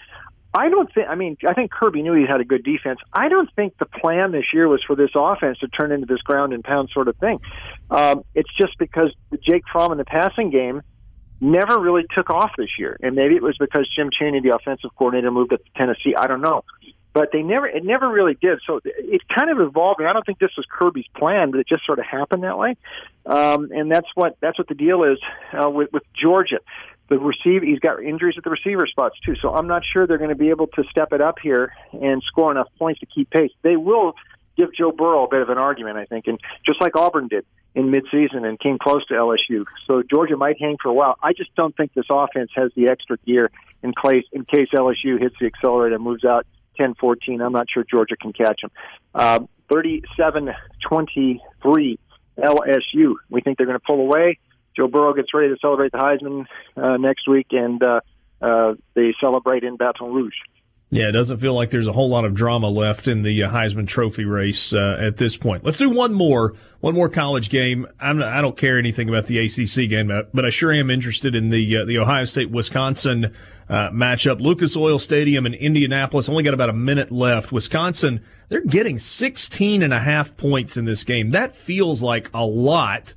I 0.54 0.70
don't 0.70 0.94
think. 0.94 1.08
I 1.08 1.16
mean, 1.16 1.38
I 1.48 1.54
think 1.54 1.72
Kirby 1.72 2.02
knew 2.02 2.14
he 2.14 2.26
had 2.28 2.42
a 2.42 2.44
good 2.44 2.64
defense. 2.64 3.00
I 3.14 3.30
don't 3.30 3.50
think 3.56 3.78
the 3.78 3.86
plan 3.86 4.32
this 4.32 4.46
year 4.54 4.68
was 4.68 4.84
for 4.86 4.96
this 4.96 5.12
offense 5.16 5.60
to 5.60 5.68
turn 5.68 5.92
into 5.92 6.08
this 6.08 6.22
ground 6.22 6.54
and 6.54 6.64
pound 6.64 6.90
sort 6.94 7.08
of 7.08 7.16
thing. 7.18 7.40
Um, 7.90 8.26
it's 8.36 8.50
just 8.60 8.78
because 8.78 9.14
Jake 9.48 9.64
Fromm 9.72 9.94
in 9.94 9.98
the 9.98 10.06
passing 10.06 10.50
game 10.50 10.82
never 11.40 11.80
really 11.80 12.04
took 12.16 12.30
off 12.30 12.52
this 12.58 12.70
year, 12.78 12.98
and 13.02 13.16
maybe 13.16 13.36
it 13.36 13.42
was 13.42 13.58
because 13.58 13.88
Jim 13.96 14.10
Chaney, 14.12 14.42
the 14.42 14.54
offensive 14.56 14.92
coordinator, 14.98 15.32
moved 15.32 15.54
up 15.54 15.64
to 15.64 15.72
Tennessee. 15.78 16.16
I 16.18 16.28
don't 16.28 16.42
know, 16.42 16.66
but 17.14 17.30
they 17.32 17.44
never. 17.44 17.66
It 17.66 17.86
never 17.86 18.10
really 18.10 18.36
did. 18.42 18.60
So 18.68 18.82
it 18.84 19.22
kind 19.34 19.52
of 19.52 19.60
evolved. 19.66 20.02
And 20.02 20.10
I 20.10 20.14
don't 20.14 20.26
think 20.26 20.40
this 20.40 20.52
was 20.58 20.66
Kirby's 20.70 21.08
plan, 21.16 21.52
but 21.52 21.62
it 21.62 21.68
just 21.70 21.86
sort 21.86 22.00
of 22.00 22.06
happened 22.06 22.44
that 22.44 22.58
way. 22.58 22.76
Um, 23.26 23.70
and 23.72 23.90
that's 23.90 24.08
what 24.16 24.36
that's 24.42 24.58
what 24.58 24.68
the 24.68 24.76
deal 24.76 25.06
is 25.06 25.18
uh, 25.54 25.70
with 25.70 25.94
with 25.94 26.04
Georgia 26.14 26.60
the 27.12 27.20
receive 27.20 27.62
he's 27.62 27.80
got 27.80 28.02
injuries 28.02 28.36
at 28.38 28.46
the 28.46 28.50
receiver 28.50 28.88
spots 28.88 29.20
too. 29.26 29.36
So 29.42 29.54
I'm 29.54 29.68
not 29.68 29.84
sure 29.86 30.08
they're 30.08 30.18
going 30.18 30.30
to 30.30 30.36
be 30.36 30.50
able 30.50 30.68
to 30.68 30.84
step 30.90 31.12
it 31.12 31.20
up 31.20 31.40
here 31.44 31.74
and 31.92 32.24
score 32.26 32.52
enough 32.52 32.70
points 32.80 33.02
to 33.02 33.06
keep 33.06 33.30
pace. 33.30 33.52
They 33.64 33.76
will 33.76 34.14
give 34.58 34.74
Joe 34.74 34.94
Burrow 34.94 35.26
a 35.26 35.30
bit 35.30 35.42
of 35.42 35.50
an 35.50 35.58
argument, 35.58 35.98
I 35.98 36.06
think, 36.06 36.28
and 36.28 36.40
just 36.66 36.80
like 36.80 36.96
Auburn 36.96 37.28
did 37.28 37.46
in 37.76 37.92
midseason 37.92 38.48
and 38.48 38.58
came 38.60 38.78
close 38.80 39.06
to 39.08 39.14
LSU. 39.14 39.66
So 39.88 40.04
Georgia 40.10 40.38
might 40.38 40.56
hang 40.60 40.78
for 40.82 40.88
a 40.88 40.94
while. 40.94 41.18
I 41.22 41.34
just 41.34 41.54
don't 41.56 41.76
think 41.76 41.94
this 41.94 42.06
offense 42.10 42.50
has 42.56 42.72
the 42.76 42.88
extra 42.88 43.18
gear 43.26 43.52
in 43.84 43.92
case 43.94 44.24
in 44.32 44.46
case 44.46 44.70
LSU 44.74 45.20
hits 45.20 45.36
the 45.40 45.48
accelerator 45.48 45.96
and 45.96 46.04
moves 46.04 46.24
out 46.24 46.48
10-14. 46.80 47.46
I'm 47.46 47.52
not 47.52 47.68
sure 47.70 47.84
Georgia 47.84 48.16
can 48.16 48.32
catch 48.32 48.62
them. 48.62 48.72
Uh, 49.14 49.40
37-23 49.70 51.42
LSU. 52.38 53.16
We 53.30 53.42
think 53.42 53.58
they're 53.58 53.68
going 53.68 53.80
to 53.80 53.86
pull 53.86 54.00
away. 54.00 54.40
Joe 54.76 54.88
Burrow 54.88 55.14
gets 55.14 55.34
ready 55.34 55.50
to 55.50 55.58
celebrate 55.60 55.92
the 55.92 55.98
Heisman 55.98 56.46
uh, 56.78 56.98
next 56.98 57.28
week, 57.28 57.48
and 57.52 57.84
uh, 57.84 58.02
uh, 58.42 58.74
they 58.94 59.14
celebrate 59.20 59.64
in 59.64 59.78
Baton 59.78 60.14
Rouge. 60.14 60.36
Yeah, 60.94 61.08
it 61.08 61.14
doesn't 61.14 61.38
feel 61.38 61.54
like 61.54 61.70
there's 61.70 61.88
a 61.88 61.94
whole 61.94 62.10
lot 62.10 62.26
of 62.26 62.34
drama 62.34 62.68
left 62.68 63.08
in 63.08 63.22
the 63.22 63.44
uh, 63.44 63.50
Heisman 63.50 63.88
Trophy 63.88 64.26
race 64.26 64.74
uh, 64.74 64.98
at 65.00 65.16
this 65.16 65.38
point. 65.38 65.64
Let's 65.64 65.78
do 65.78 65.90
one 65.90 66.14
more, 66.14 66.54
one 66.82 66.94
more 66.94 67.08
college 67.08 67.50
game. 67.50 67.88
I'm 67.98 68.18
not, 68.18 68.28
I 68.28 68.42
don't 68.42 68.58
care 68.58 68.78
anything 68.78 69.08
about 69.08 69.28
the 69.28 69.40
ACC 69.40 69.90
game, 69.90 70.12
but 70.34 70.46
I 70.46 70.50
sure 70.50 70.74
am 70.74 70.90
interested 70.90 71.34
in 71.34 71.50
the 71.50 71.78
uh, 71.78 71.86
the 71.86 71.98
Ohio 71.98 72.26
State 72.26 72.52
Wisconsin 72.52 73.34
uh, 73.70 73.90
matchup. 73.92 74.42
Lucas 74.42 74.76
Oil 74.76 75.00
Stadium 75.00 75.46
in 75.46 75.54
Indianapolis. 75.54 76.28
Only 76.28 76.44
got 76.44 76.54
about 76.54 76.70
a 76.70 76.74
minute 76.74 77.10
left. 77.10 77.54
Wisconsin, 77.54 78.22
they're 78.50 78.60
getting 78.60 79.00
16 79.00 79.82
and 79.82 79.94
a 79.94 80.00
half 80.00 80.36
points 80.36 80.76
in 80.76 80.84
this 80.84 81.06
game. 81.06 81.32
That 81.32 81.56
feels 81.56 82.04
like 82.04 82.30
a 82.34 82.46
lot 82.46 83.14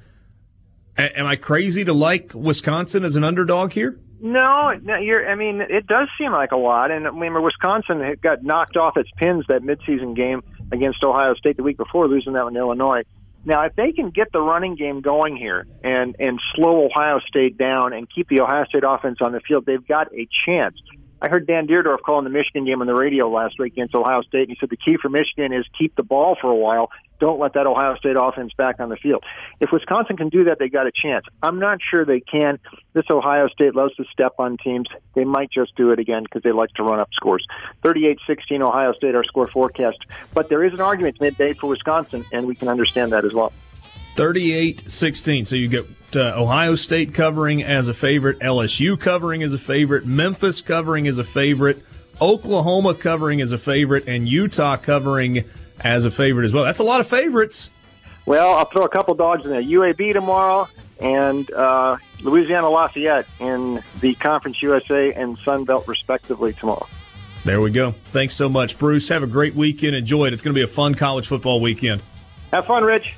a- 0.97 1.19
am 1.19 1.27
I 1.27 1.37
crazy 1.37 1.85
to 1.85 1.93
like 1.93 2.33
Wisconsin 2.35 3.05
as 3.05 3.17
an 3.17 3.25
underdog 3.25 3.73
here? 3.73 3.99
No, 4.21 4.73
no, 4.83 4.97
you're. 4.97 5.29
I 5.29 5.35
mean, 5.35 5.61
it 5.61 5.87
does 5.87 6.09
seem 6.17 6.33
like 6.33 6.53
a 6.53 6.57
lot. 6.57 6.91
And 6.91 7.07
I 7.07 7.11
mean, 7.11 7.35
Wisconsin 7.43 8.01
got 8.23 8.43
knocked 8.43 8.77
off 8.77 8.97
its 8.97 9.11
pins 9.19 9.45
that 9.49 9.63
midseason 9.63 10.17
game 10.17 10.43
against 10.73 11.05
Ohio 11.05 11.35
State 11.35 11.59
the 11.59 11.63
week 11.63 11.77
before, 11.77 12.09
losing 12.09 12.33
that 12.33 12.45
one 12.45 12.55
to 12.55 12.59
Illinois. 12.59 13.03
Now, 13.45 13.67
if 13.67 13.77
they 13.77 13.93
can 13.93 14.09
get 14.09 14.33
the 14.33 14.41
running 14.41 14.77
game 14.77 15.03
going 15.03 15.37
here 15.37 15.67
and 15.83 16.17
and 16.19 16.41
slow 16.55 16.87
Ohio 16.87 17.21
State 17.29 17.59
down 17.59 17.93
and 17.93 18.09
keep 18.11 18.29
the 18.29 18.41
Ohio 18.41 18.65
State 18.65 18.85
offense 18.87 19.19
on 19.21 19.33
the 19.33 19.41
field, 19.41 19.67
they've 19.67 19.87
got 19.87 20.11
a 20.15 20.27
chance. 20.47 20.81
I 21.25 21.31
heard 21.31 21.47
Dan 21.47 21.67
Dierdorf 21.67 22.03
calling 22.03 22.25
the 22.25 22.31
Michigan 22.31 22.67
game 22.67 22.83
on 22.83 22.87
the 22.87 22.95
radio 22.95 23.31
last 23.31 23.55
week 23.59 23.73
against 23.73 23.95
Ohio 23.95 24.21
State, 24.21 24.43
and 24.43 24.51
he 24.51 24.57
said 24.61 24.69
the 24.69 24.77
key 24.77 24.99
for 25.01 25.09
Michigan 25.09 25.55
is 25.55 25.65
keep 25.79 25.97
the 25.97 26.03
ball 26.03 26.37
for 26.39 26.51
a 26.51 26.55
while. 26.55 26.91
Don't 27.19 27.41
let 27.41 27.55
that 27.55 27.67
Ohio 27.67 27.97
State 27.97 28.17
offense 28.21 28.53
back 28.59 28.79
on 28.79 28.91
the 28.91 28.97
field. 28.97 29.25
If 29.59 29.71
Wisconsin 29.73 30.19
can 30.19 30.29
do 30.29 30.45
that, 30.45 30.59
they 30.59 30.69
got 30.69 30.87
a 30.87 30.93
chance. 30.93 31.25
I'm 31.43 31.59
not 31.59 31.79
sure 31.91 32.05
they 32.05 32.21
can. 32.21 32.59
This 32.93 33.07
Ohio 33.11 33.49
State 33.49 33.75
loves 33.75 33.95
to 33.97 34.05
step 34.13 34.35
on 34.39 34.59
teams. 34.59 34.87
They 35.15 35.25
might 35.25 35.51
just 35.51 35.75
do 35.77 35.93
it 35.93 35.99
again 35.99 36.25
because 36.25 36.43
they 36.43 36.53
like 36.53 36.75
to 36.75 36.83
run 36.83 37.01
up 37.01 37.09
scores. 37.15 37.47
38-16 37.83 38.61
Ohio 38.61 38.93
State, 38.93 39.15
our 39.15 39.25
score 39.25 39.49
forecast. 39.49 40.05
But 40.35 40.51
there 40.51 40.63
is 40.63 40.75
an 40.75 40.83
argument 40.83 41.23
made 41.23 41.59
for 41.59 41.69
Wisconsin, 41.69 42.27
and 42.33 42.47
we 42.47 42.55
can 42.55 42.69
understand 42.69 43.13
that 43.13 43.25
as 43.25 43.33
well. 43.33 43.51
38 44.15 44.91
16. 44.91 45.45
So 45.45 45.57
you 45.57 45.69
get 45.69 45.87
uh, 46.15 46.41
Ohio 46.41 46.75
State 46.75 47.15
covering 47.15 47.63
as 47.63 47.89
a 47.89 47.95
favorite, 47.95 48.39
LSU 48.39 48.99
covering 48.99 49.43
as 49.43 49.53
a 49.53 49.59
favorite, 49.59 50.07
Memphis 50.07 50.61
covering 50.61 51.09
as 51.09 51.19
a 51.19 51.25
favorite, 51.25 51.83
Oklahoma 52.21 52.95
covering 52.95 53.41
as 53.41 53.53
a 53.53 53.59
favorite, 53.59 54.09
and 54.09 54.29
Utah 54.29 54.77
covering 54.77 55.45
as 55.83 56.05
a 56.05 56.11
favorite 56.11 56.45
as 56.45 56.53
well. 56.53 56.65
That's 56.65 56.79
a 56.79 56.85
lot 56.85 57.01
of 57.01 57.09
favorites. 57.09 57.71
Well, 58.27 58.55
I'll 58.55 58.65
throw 58.65 58.85
a 58.85 58.89
couple 58.89 59.15
dogs 59.15 59.45
in 59.45 59.51
there. 59.51 59.63
UAB 59.63 60.13
tomorrow 60.13 60.69
and 61.01 61.51
uh, 61.53 61.97
Louisiana 62.21 62.71
Lafayette 62.71 63.27
in 63.41 63.83
the 64.01 64.15
Conference 64.15 64.63
USA 64.63 65.13
and 65.13 65.37
Sun 65.39 65.65
Belt, 65.65 65.87
respectively, 65.89 66.53
tomorrow. 66.53 66.87
There 67.45 67.61
we 67.61 67.71
go. 67.71 67.93
Thanks 68.07 68.35
so 68.35 68.49
much, 68.49 68.79
Bruce. 68.79 69.09
Have 69.09 69.23
a 69.23 69.27
great 69.27 69.55
weekend. 69.55 69.95
Enjoy 69.95 70.27
it. 70.27 70.33
It's 70.33 70.43
going 70.43 70.55
to 70.55 70.59
be 70.59 70.65
a 70.65 70.67
fun 70.67 70.95
college 70.95 71.27
football 71.27 71.61
weekend. 71.61 72.01
Have 72.53 72.67
fun, 72.67 72.85
Rich. 72.85 73.17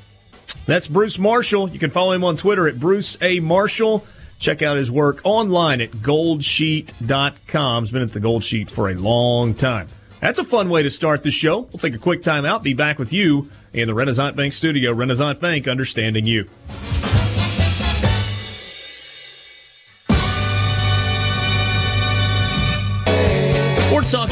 That's 0.67 0.89
Bruce 0.89 1.19
Marshall. 1.19 1.71
You 1.71 1.79
can 1.79 1.91
follow 1.91 2.13
him 2.13 2.25
on 2.25 2.37
Twitter 2.37 2.67
at 2.69 2.79
Bruce 2.79 3.17
A. 3.21 3.41
Marshall. 3.41 4.07
Check 4.39 4.63
out 4.63 4.77
his 4.77 4.91
work 4.91 5.21
online 5.25 5.81
at 5.81 5.91
goldsheet.com. 5.93 7.85
He's 7.85 7.93
been 7.93 8.03
at 8.03 8.13
the 8.13 8.21
Gold 8.21 8.45
Sheet 8.45 8.71
for 8.71 8.91
a 8.91 8.95
long 8.95 9.55
time. 9.55 9.89
That's 10.21 10.39
a 10.39 10.45
fun 10.45 10.69
way 10.71 10.83
to 10.83 10.91
start 10.91 11.23
the 11.23 11.31
show. 11.31 11.61
We'll 11.61 11.79
take 11.79 11.95
a 11.95 11.99
quick 11.99 12.23
time 12.23 12.45
out, 12.45 12.63
be 12.63 12.75
back 12.75 12.99
with 12.99 13.13
you 13.13 13.51
in 13.73 13.87
the 13.87 13.95
Renaissance 13.95 14.35
Bank 14.35 14.53
studio. 14.53 14.93
Renaissance 14.93 15.39
Bank, 15.39 15.69
understanding 15.69 16.27
you. 16.27 16.49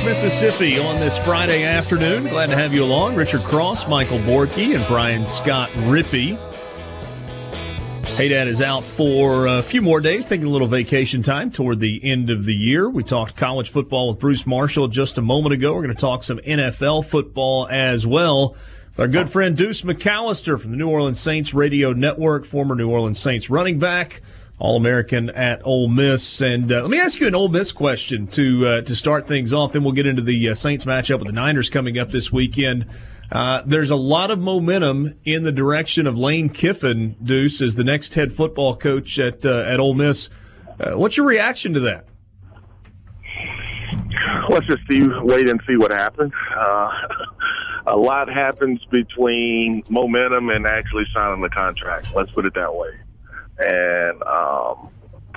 Mississippi 0.05 0.79
on 0.79 1.01
this 1.01 1.17
Friday 1.25 1.65
afternoon. 1.65 2.25
Glad 2.25 2.51
to 2.51 2.57
have 2.57 2.75
you 2.75 2.85
along. 2.85 3.17
Richard 3.17 3.41
Cross, 3.41 3.89
Michael 3.89 4.19
Borky, 4.19 4.77
and 4.77 4.87
Brian 4.87 5.27
Scott 5.27 5.71
Rippee. 5.71 6.39
Hey 8.17 8.29
Dad 8.29 8.47
is 8.47 8.61
out 8.61 8.85
for 8.85 9.47
a 9.47 9.63
few 9.63 9.81
more 9.81 10.01
days, 10.01 10.27
taking 10.27 10.47
a 10.47 10.51
little 10.51 10.69
vacation 10.69 11.23
time 11.23 11.51
toward 11.51 11.81
the 11.81 12.05
end 12.05 12.29
of 12.29 12.45
the 12.45 12.55
year. 12.55 12.89
We 12.89 13.03
talked 13.03 13.35
college 13.35 13.71
football 13.71 14.11
with 14.11 14.21
Bruce 14.21 14.47
Marshall 14.47 14.89
just 14.89 15.17
a 15.17 15.23
moment 15.23 15.55
ago. 15.55 15.73
We're 15.75 15.83
going 15.83 15.97
to 15.97 16.01
talk 16.01 16.23
some 16.23 16.39
NFL 16.39 17.07
football 17.07 17.67
as 17.69 18.07
well 18.07 18.57
with 18.91 19.01
our 19.01 19.09
good 19.09 19.31
friend 19.31 19.57
Deuce 19.57 19.83
McAllister 19.83 20.61
from 20.61 20.73
the 20.73 20.77
New 20.77 20.89
Orleans 20.89 21.19
Saints 21.19 21.55
Radio 21.55 21.93
Network, 21.93 22.45
former 22.45 22.75
New 22.75 22.91
Orleans 22.91 23.19
Saints 23.19 23.49
running 23.49 23.79
back. 23.79 24.21
All 24.59 24.77
American 24.77 25.31
at 25.31 25.61
Ole 25.65 25.89
Miss. 25.89 26.41
And 26.41 26.71
uh, 26.71 26.83
let 26.83 26.91
me 26.91 27.01
ask 27.01 27.19
you 27.19 27.27
an 27.27 27.35
Ole 27.35 27.49
Miss 27.49 27.73
question 27.73 28.27
to 28.29 28.67
uh, 28.67 28.81
to 28.83 28.95
start 28.95 29.27
things 29.27 29.53
off. 29.53 29.73
Then 29.73 29.83
we'll 29.83 29.93
get 29.93 30.07
into 30.07 30.23
the 30.23 30.51
uh, 30.51 30.55
Saints 30.55 30.85
matchup 30.85 31.19
with 31.19 31.27
the 31.27 31.33
Niners 31.33 31.71
coming 31.71 31.99
up 31.99 32.11
this 32.11 32.33
weekend. 32.33 32.87
Uh, 33.33 33.63
there's 33.67 33.91
a 33.91 33.97
lot 33.97 34.31
of 34.31 34.39
momentum 34.39 35.15
in 35.25 35.43
the 35.43 35.51
direction 35.51 36.07
of 36.07 36.19
Lane 36.19 36.49
Kiffin, 36.49 37.17
Deuce, 37.23 37.61
as 37.61 37.75
the 37.75 37.83
next 37.83 38.15
head 38.15 38.33
football 38.33 38.77
coach 38.77 39.19
at 39.19 39.45
uh, 39.45 39.63
at 39.63 39.81
Ole 39.81 39.95
Miss. 39.95 40.31
Uh, 40.79 40.93
what's 40.93 41.17
your 41.17 41.27
reaction 41.27 41.75
to 41.75 41.81
that? 41.81 42.07
Let's 44.49 44.67
just 44.67 44.83
see, 44.89 45.07
wait 45.23 45.49
and 45.49 45.61
see 45.67 45.77
what 45.77 45.91
happens. 45.91 46.33
a 47.87 47.97
lot 47.97 48.29
happens 48.29 48.85
between 48.91 49.83
momentum 49.89 50.51
and 50.51 50.67
actually 50.67 51.05
signing 51.15 51.41
the 51.41 51.49
contract. 51.49 52.15
Let's 52.15 52.31
put 52.31 52.47
it 52.47 52.55
that 52.55 52.73
way 52.73 52.91
and 53.59 54.23
um, 54.23 54.91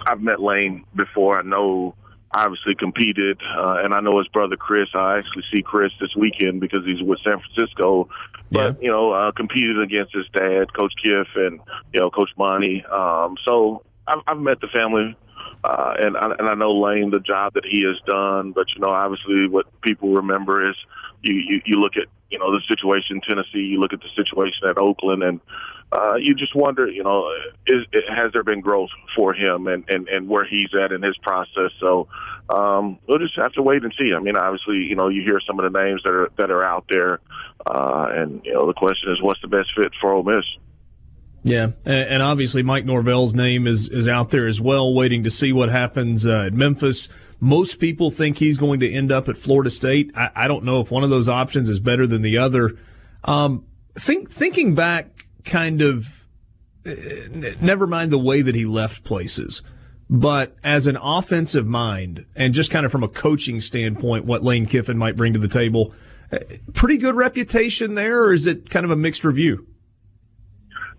I've 0.07 0.21
met 0.21 0.41
Lane 0.41 0.85
before. 0.95 1.39
I 1.39 1.43
know 1.43 1.95
obviously 2.33 2.75
competed, 2.75 3.39
uh, 3.57 3.77
and 3.83 3.93
I 3.93 3.99
know 3.99 4.17
his 4.17 4.27
brother 4.27 4.57
Chris. 4.57 4.89
I 4.93 5.17
actually 5.17 5.43
see 5.53 5.61
Chris 5.61 5.91
this 5.99 6.15
weekend 6.15 6.59
because 6.59 6.85
he's 6.85 7.01
with 7.01 7.19
San 7.23 7.39
Francisco. 7.39 8.09
But 8.51 8.75
yeah. 8.75 8.81
you 8.81 8.91
know, 8.91 9.11
uh, 9.11 9.31
competed 9.31 9.81
against 9.81 10.13
his 10.13 10.25
dad, 10.33 10.73
Coach 10.73 10.93
Kiff, 11.03 11.27
and 11.35 11.59
you 11.93 11.99
know, 11.99 12.09
Coach 12.09 12.31
Monte. 12.37 12.85
Um, 12.85 13.35
so 13.45 13.83
I've, 14.07 14.19
I've 14.27 14.39
met 14.39 14.61
the 14.61 14.67
family. 14.67 15.15
Uh, 15.63 15.93
and 15.99 16.15
I, 16.15 16.31
and 16.37 16.47
I 16.47 16.53
know 16.53 16.71
Lane 16.71 17.09
the 17.09 17.19
job 17.19 17.55
that 17.55 17.65
he 17.65 17.83
has 17.83 17.99
done, 18.07 18.51
but 18.51 18.67
you 18.75 18.81
know 18.81 18.91
obviously 18.91 19.47
what 19.47 19.65
people 19.81 20.13
remember 20.13 20.69
is 20.69 20.75
you, 21.23 21.33
you 21.33 21.61
you 21.65 21.79
look 21.79 21.97
at 21.97 22.05
you 22.29 22.37
know 22.37 22.51
the 22.51 22.61
situation 22.67 23.17
in 23.17 23.21
Tennessee, 23.21 23.65
you 23.65 23.79
look 23.79 23.91
at 23.91 23.99
the 23.99 24.09
situation 24.15 24.69
at 24.69 24.77
Oakland, 24.77 25.23
and 25.23 25.41
uh, 25.91 26.15
you 26.15 26.35
just 26.35 26.53
wonder, 26.55 26.89
you 26.89 27.03
know, 27.03 27.31
is, 27.65 27.85
has 28.09 28.33
there 28.33 28.43
been 28.43 28.59
growth 28.59 28.89
for 29.15 29.33
him 29.33 29.67
and, 29.67 29.85
and, 29.87 30.07
and 30.09 30.27
where 30.27 30.45
he's 30.45 30.69
at 30.75 30.91
in 30.91 31.01
his 31.01 31.17
process? 31.19 31.71
So 31.79 32.07
um, 32.49 32.99
we'll 33.07 33.19
just 33.19 33.37
have 33.37 33.53
to 33.53 33.61
wait 33.61 33.83
and 33.83 33.93
see. 33.97 34.11
I 34.13 34.19
mean, 34.19 34.35
obviously, 34.35 34.77
you 34.77 34.95
know, 34.95 35.07
you 35.07 35.21
hear 35.21 35.39
some 35.45 35.59
of 35.59 35.71
the 35.71 35.79
names 35.79 36.01
that 36.03 36.11
are 36.11 36.29
that 36.37 36.51
are 36.51 36.63
out 36.63 36.85
there, 36.89 37.19
uh, 37.65 38.07
and 38.11 38.41
you 38.43 38.53
know, 38.53 38.67
the 38.67 38.73
question 38.73 39.11
is, 39.11 39.21
what's 39.21 39.41
the 39.41 39.47
best 39.47 39.69
fit 39.75 39.93
for 40.01 40.11
Ole 40.11 40.23
Miss? 40.23 40.45
Yeah, 41.43 41.71
and 41.85 42.21
obviously 42.21 42.63
Mike 42.63 42.83
Norvell's 42.83 43.33
name 43.33 43.67
is 43.67 43.87
is 43.87 44.09
out 44.09 44.31
there 44.31 44.47
as 44.47 44.59
well, 44.59 44.93
waiting 44.93 45.23
to 45.23 45.29
see 45.29 45.53
what 45.53 45.69
happens 45.69 46.27
uh, 46.27 46.47
at 46.47 46.53
Memphis. 46.53 47.07
Most 47.39 47.79
people 47.79 48.11
think 48.11 48.37
he's 48.37 48.57
going 48.57 48.81
to 48.81 48.91
end 48.91 49.11
up 49.11 49.29
at 49.29 49.37
Florida 49.37 49.69
State. 49.69 50.11
I, 50.15 50.31
I 50.35 50.47
don't 50.49 50.65
know 50.65 50.81
if 50.81 50.91
one 50.91 51.03
of 51.05 51.09
those 51.09 51.29
options 51.29 51.69
is 51.69 51.79
better 51.79 52.05
than 52.05 52.23
the 52.23 52.39
other. 52.39 52.77
Um, 53.23 53.65
think 53.95 54.29
thinking 54.29 54.75
back 54.75 55.26
kind 55.47 55.81
of 55.81 56.25
uh, 56.85 56.91
never 57.59 57.87
mind 57.87 58.11
the 58.11 58.17
way 58.17 58.41
that 58.41 58.55
he 58.55 58.65
left 58.65 59.03
places, 59.03 59.61
but 60.09 60.55
as 60.63 60.87
an 60.87 60.97
offensive 61.01 61.65
mind 61.65 62.25
and 62.35 62.53
just 62.53 62.71
kind 62.71 62.85
of 62.85 62.91
from 62.91 63.03
a 63.03 63.09
coaching 63.09 63.59
standpoint, 63.59 64.25
what 64.25 64.43
Lane 64.43 64.65
Kiffin 64.65 64.97
might 64.97 65.17
bring 65.17 65.33
to 65.33 65.39
the 65.39 65.47
table, 65.47 65.93
uh, 66.31 66.37
pretty 66.73 66.97
good 66.97 67.15
reputation 67.15 67.95
there, 67.95 68.23
or 68.23 68.33
is 68.33 68.47
it 68.47 68.69
kind 68.69 68.85
of 68.85 68.91
a 68.91 68.95
mixed 68.95 69.25
review? 69.25 69.67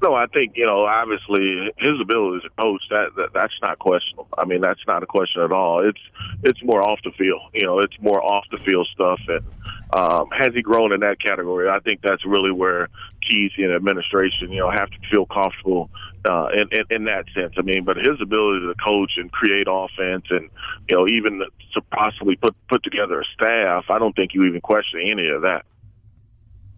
No, 0.01 0.15
I 0.15 0.27
think 0.27 0.53
you 0.55 0.65
know. 0.65 0.85
Obviously, 0.85 1.73
his 1.77 2.01
ability 2.01 2.45
as 2.45 2.51
a 2.51 2.63
coach 2.63 2.83
that, 2.91 3.17
that 3.17 3.31
that's 3.35 3.55
not 3.61 3.79
questionable. 3.81 4.29
I 4.39 4.45
mean, 4.45 4.61
that's 4.61 4.81
not 4.87 5.03
a 5.03 5.07
question 5.07 5.43
at 5.43 5.51
all. 5.51 5.87
It's 5.87 6.01
it's 6.45 6.63
more 6.63 6.83
off 6.83 7.01
the 7.03 7.11
field. 7.19 7.41
You 7.53 7.67
know, 7.67 7.81
it's 7.81 7.97
more 8.01 8.23
off 8.23 8.45
the 8.53 8.59
field 8.59 8.89
stuff. 8.95 9.21
And 9.27 9.45
um, 9.93 10.29
has 10.31 10.55
he 10.55 10.63
grown 10.63 10.93
in 10.93 11.01
that 11.01 11.21
category? 11.21 11.69
I 11.69 11.81
think 11.81 12.01
that's 12.01 12.25
really 12.25 12.53
where 12.53 12.89
Keith 13.29 13.53
and 13.59 13.73
administration, 13.75 14.53
you 14.53 14.61
know, 14.61 14.71
have 14.71 14.89
to 14.91 14.99
feel 15.11 15.27
comfortable 15.27 15.91
uh, 16.29 16.49
in, 16.55 16.69
in 16.71 16.85
in 16.91 17.05
that 17.07 17.25
sense. 17.35 17.55
I 17.59 17.63
mean, 17.63 17.83
but 17.85 17.97
his 17.97 18.21
ability 18.23 18.67
to 18.67 18.75
coach 18.75 19.13
and 19.17 19.33
create 19.33 19.67
offense, 19.69 20.27
and 20.31 20.49
you 20.89 20.97
know, 20.97 21.09
even 21.09 21.43
to 21.75 21.81
possibly 21.91 22.37
put 22.37 22.55
put 22.69 22.85
together 22.85 23.21
a 23.21 23.25
staff, 23.35 23.87
I 23.91 23.99
don't 23.99 24.15
think 24.15 24.33
you 24.33 24.45
even 24.45 24.61
question 24.61 25.01
any 25.11 25.29
of 25.29 25.43
that. 25.43 25.65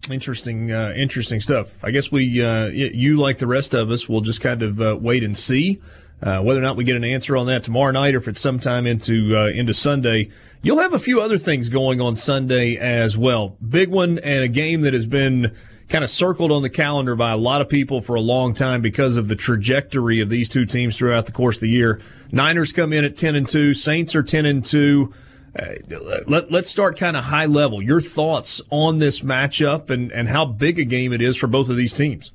Interesting, 0.09 0.71
uh, 0.71 0.93
interesting 0.95 1.39
stuff. 1.39 1.77
I 1.83 1.91
guess 1.91 2.11
we, 2.11 2.43
uh, 2.43 2.67
you 2.67 3.17
like 3.17 3.37
the 3.37 3.47
rest 3.47 3.73
of 3.75 3.91
us, 3.91 4.09
will 4.09 4.21
just 4.21 4.41
kind 4.41 4.63
of 4.63 4.81
uh, 4.81 4.97
wait 4.99 5.23
and 5.23 5.37
see 5.37 5.79
uh, 6.23 6.39
whether 6.41 6.59
or 6.59 6.63
not 6.63 6.75
we 6.75 6.83
get 6.83 6.95
an 6.95 7.03
answer 7.03 7.35
on 7.37 7.47
that 7.47 7.63
tomorrow 7.63 7.91
night, 7.91 8.15
or 8.15 8.17
if 8.17 8.27
it's 8.27 8.39
sometime 8.39 8.85
into 8.85 9.37
uh, 9.37 9.47
into 9.47 9.73
Sunday. 9.73 10.29
You'll 10.63 10.79
have 10.79 10.93
a 10.93 10.99
few 10.99 11.21
other 11.21 11.39
things 11.39 11.69
going 11.69 12.01
on 12.01 12.15
Sunday 12.15 12.77
as 12.77 13.17
well. 13.17 13.57
Big 13.67 13.89
one 13.89 14.19
and 14.19 14.43
a 14.43 14.47
game 14.47 14.81
that 14.81 14.93
has 14.93 15.07
been 15.07 15.55
kind 15.89 16.03
of 16.03 16.09
circled 16.09 16.51
on 16.51 16.61
the 16.61 16.69
calendar 16.69 17.15
by 17.15 17.31
a 17.31 17.37
lot 17.37 17.61
of 17.61 17.67
people 17.67 17.99
for 17.99 18.15
a 18.15 18.21
long 18.21 18.53
time 18.53 18.81
because 18.81 19.17
of 19.17 19.27
the 19.27 19.35
trajectory 19.35 20.21
of 20.21 20.29
these 20.29 20.47
two 20.47 20.65
teams 20.65 20.97
throughout 20.97 21.25
the 21.25 21.31
course 21.31 21.57
of 21.57 21.61
the 21.61 21.69
year. 21.69 21.99
Niners 22.31 22.71
come 22.71 22.93
in 22.93 23.03
at 23.03 23.17
ten 23.17 23.35
and 23.35 23.47
two. 23.47 23.73
Saints 23.73 24.15
are 24.15 24.23
ten 24.23 24.45
and 24.45 24.63
two. 24.63 25.13
Let, 25.53 26.53
us 26.53 26.69
start 26.69 26.97
kind 26.97 27.17
of 27.17 27.25
high 27.25 27.45
level. 27.45 27.81
Your 27.81 28.01
thoughts 28.01 28.61
on 28.69 28.99
this 28.99 29.19
matchup 29.21 29.89
and, 29.89 30.11
and 30.11 30.29
how 30.29 30.45
big 30.45 30.79
a 30.79 30.85
game 30.85 31.11
it 31.11 31.21
is 31.21 31.35
for 31.35 31.47
both 31.47 31.69
of 31.69 31.75
these 31.75 31.93
teams. 31.93 32.31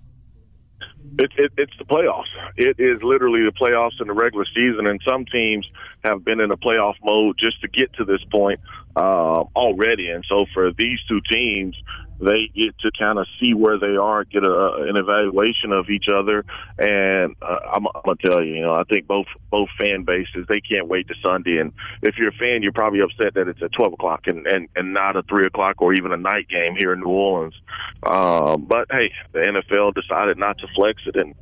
It, 1.19 1.31
it, 1.39 1.53
it's 1.57 1.73
the 1.79 1.85
playoffs. 1.85 2.25
It 2.57 2.79
is 2.79 3.03
literally 3.03 3.43
the 3.43 3.53
playoffs 3.53 4.01
in 4.01 4.09
the 4.09 4.13
regular 4.13 4.45
season, 4.55 4.87
and 4.87 5.01
some 5.09 5.25
teams 5.25 5.67
have 6.05 6.25
been 6.25 6.41
in 6.41 6.51
a 6.51 6.59
playoff 6.59 6.95
mode 7.03 7.37
just 7.39 7.61
to 7.63 7.69
get 7.69 7.93
to 7.95 8.05
this 8.05 8.23
point 8.31 8.61
uh, 8.97 9.45
already. 9.57 10.11
And 10.11 10.23
so, 10.29 10.45
for 10.53 10.73
these 10.73 10.99
two 11.09 11.23
teams, 11.31 11.75
they 12.21 12.51
get 12.55 12.79
to 12.79 12.91
kind 12.99 13.19
of 13.19 13.27
see 13.39 13.55
where 13.55 13.79
they 13.79 13.97
are, 13.97 14.25
get 14.25 14.45
a, 14.45 14.87
an 14.89 14.97
evaluation 14.97 15.73
of 15.73 15.91
each 15.91 16.07
other, 16.13 16.45
and 16.79 17.37
uh, 17.43 17.59
I'm, 17.75 17.87
I'm 17.87 18.03
gonna 18.05 18.17
tell 18.25 18.43
you, 18.43 18.55
you 18.55 18.63
know, 18.63 18.75
I 18.75 18.85
think 18.85 19.07
both 19.07 19.27
both 19.51 19.69
fan 19.79 20.05
bases 20.05 20.47
they 20.49 20.61
can't 20.61 20.89
wait 20.89 21.09
to 21.09 21.15
Sunday, 21.25 21.59
and 21.59 21.73
if 22.03 22.17
you're 22.17 22.31
a 22.31 22.33
fan, 22.33 22.63
you're 22.63 22.73
probably 22.73 23.01
upset 23.01 23.35
that 23.35 23.49
it's 23.49 23.63
at 23.63 23.73
12 23.73 23.95
o'clock 23.95 24.27
and 24.27 24.47
and 24.47 24.69
and 24.77 24.93
not 24.93 25.17
a 25.17 25.23
three 25.23 25.47
o'clock 25.47 25.75
or 25.79 25.95
even 25.95 26.13
a 26.13 26.17
night 26.17 26.49
game 26.49 26.75
here 26.77 26.93
in 26.93 27.01
New 27.01 27.11
Orleans. 27.11 27.55
Um, 28.03 28.67
but 28.69 28.87
hey, 28.91 29.13
the 29.33 29.41
NFL 29.41 29.95
decided 29.95 30.39
not 30.39 30.59
to 30.59 30.67
flex 30.75 31.03
it, 31.07 31.17
and 31.17 31.35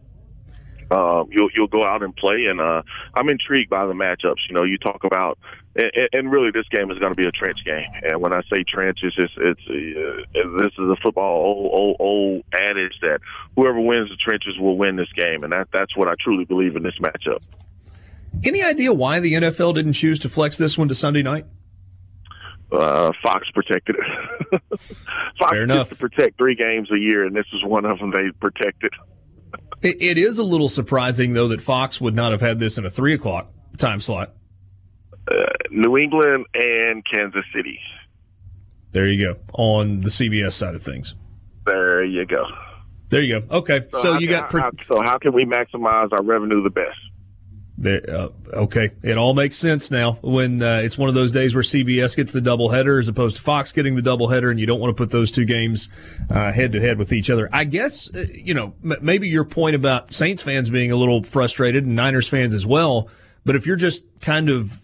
uh, 0.94 1.24
you'll 1.30 1.50
you'll 1.54 1.66
go 1.66 1.84
out 1.84 2.02
and 2.02 2.14
play, 2.16 2.46
and 2.48 2.60
uh, 2.60 2.82
I'm 3.14 3.28
intrigued 3.28 3.70
by 3.70 3.86
the 3.86 3.92
matchups. 3.92 4.48
You 4.48 4.54
know, 4.56 4.64
you 4.64 4.78
talk 4.78 5.04
about, 5.04 5.38
and, 5.74 5.90
and 6.12 6.32
really, 6.32 6.50
this 6.52 6.66
game 6.70 6.90
is 6.90 6.98
going 6.98 7.12
to 7.12 7.16
be 7.20 7.26
a 7.26 7.32
trench 7.32 7.58
game. 7.64 7.88
And 8.02 8.20
when 8.20 8.32
I 8.32 8.42
say 8.52 8.64
trench, 8.66 9.00
it's 9.02 9.16
just, 9.16 9.34
it's 9.36 9.60
uh, 9.68 10.62
this 10.62 10.72
is 10.78 10.90
a 10.90 10.96
football 11.02 11.42
old, 11.44 11.70
old 11.72 11.96
old 11.98 12.44
adage 12.52 12.94
that 13.02 13.20
whoever 13.56 13.80
wins 13.80 14.08
the 14.10 14.16
trenches 14.16 14.58
will 14.58 14.76
win 14.78 14.96
this 14.96 15.12
game, 15.16 15.42
and 15.44 15.52
that 15.52 15.68
that's 15.72 15.96
what 15.96 16.08
I 16.08 16.14
truly 16.20 16.44
believe 16.44 16.76
in 16.76 16.82
this 16.82 16.98
matchup. 17.00 17.42
Any 18.42 18.62
idea 18.62 18.92
why 18.92 19.20
the 19.20 19.34
NFL 19.34 19.74
didn't 19.74 19.92
choose 19.92 20.18
to 20.20 20.28
flex 20.28 20.58
this 20.58 20.76
one 20.76 20.88
to 20.88 20.94
Sunday 20.94 21.22
night? 21.22 21.46
Uh, 22.72 23.12
Fox 23.22 23.48
protected 23.52 23.96
it. 23.96 24.62
Fox 25.38 25.50
Fair 25.50 25.62
enough. 25.62 25.88
gets 25.88 26.00
to 26.00 26.08
protect 26.08 26.38
three 26.38 26.56
games 26.56 26.90
a 26.90 26.98
year, 26.98 27.24
and 27.24 27.34
this 27.34 27.46
is 27.52 27.62
one 27.64 27.84
of 27.84 27.98
them 27.98 28.10
they 28.10 28.30
protected. 28.40 28.92
It, 29.84 30.00
it 30.00 30.18
is 30.18 30.38
a 30.38 30.42
little 30.42 30.70
surprising, 30.70 31.34
though, 31.34 31.48
that 31.48 31.60
Fox 31.60 32.00
would 32.00 32.14
not 32.14 32.32
have 32.32 32.40
had 32.40 32.58
this 32.58 32.78
in 32.78 32.86
a 32.86 32.90
three 32.90 33.12
o'clock 33.12 33.52
time 33.76 34.00
slot. 34.00 34.32
Uh, 35.30 35.42
New 35.70 35.98
England 35.98 36.46
and 36.54 37.04
Kansas 37.04 37.44
City. 37.54 37.78
There 38.92 39.06
you 39.08 39.34
go 39.34 39.40
on 39.52 40.00
the 40.00 40.08
CBS 40.08 40.52
side 40.52 40.74
of 40.74 40.82
things. 40.82 41.14
There 41.66 42.02
you 42.04 42.24
go. 42.24 42.44
There 43.10 43.22
you 43.22 43.40
go. 43.40 43.56
Okay, 43.58 43.82
so, 43.92 44.14
how 44.14 44.18
you 44.18 44.28
can- 44.28 44.40
got. 44.40 44.50
Pre- 44.50 44.62
so 44.88 45.02
how 45.04 45.18
can 45.18 45.34
we 45.34 45.44
maximize 45.44 46.08
our 46.12 46.22
revenue 46.22 46.62
the 46.62 46.70
best? 46.70 46.98
Uh, 47.82 48.28
okay, 48.52 48.90
it 49.02 49.18
all 49.18 49.34
makes 49.34 49.56
sense 49.56 49.90
now 49.90 50.12
when 50.22 50.62
uh, 50.62 50.76
it's 50.76 50.96
one 50.96 51.08
of 51.08 51.14
those 51.16 51.32
days 51.32 51.54
where 51.54 51.62
CBS 51.64 52.14
gets 52.14 52.30
the 52.30 52.40
doubleheader 52.40 53.00
as 53.00 53.08
opposed 53.08 53.36
to 53.36 53.42
Fox 53.42 53.72
getting 53.72 53.96
the 53.96 54.02
doubleheader, 54.02 54.48
and 54.48 54.60
you 54.60 54.66
don't 54.66 54.78
want 54.78 54.96
to 54.96 55.00
put 55.00 55.10
those 55.10 55.32
two 55.32 55.44
games 55.44 55.88
head 56.30 56.70
to 56.72 56.80
head 56.80 56.98
with 56.98 57.12
each 57.12 57.30
other. 57.30 57.48
I 57.52 57.64
guess 57.64 58.14
uh, 58.14 58.26
you 58.32 58.54
know 58.54 58.74
m- 58.84 58.98
maybe 59.02 59.28
your 59.28 59.44
point 59.44 59.74
about 59.74 60.12
Saints 60.12 60.42
fans 60.42 60.70
being 60.70 60.92
a 60.92 60.96
little 60.96 61.24
frustrated 61.24 61.84
and 61.84 61.96
Niners 61.96 62.28
fans 62.28 62.54
as 62.54 62.64
well. 62.64 63.08
But 63.44 63.56
if 63.56 63.66
you're 63.66 63.76
just 63.76 64.04
kind 64.20 64.50
of 64.50 64.80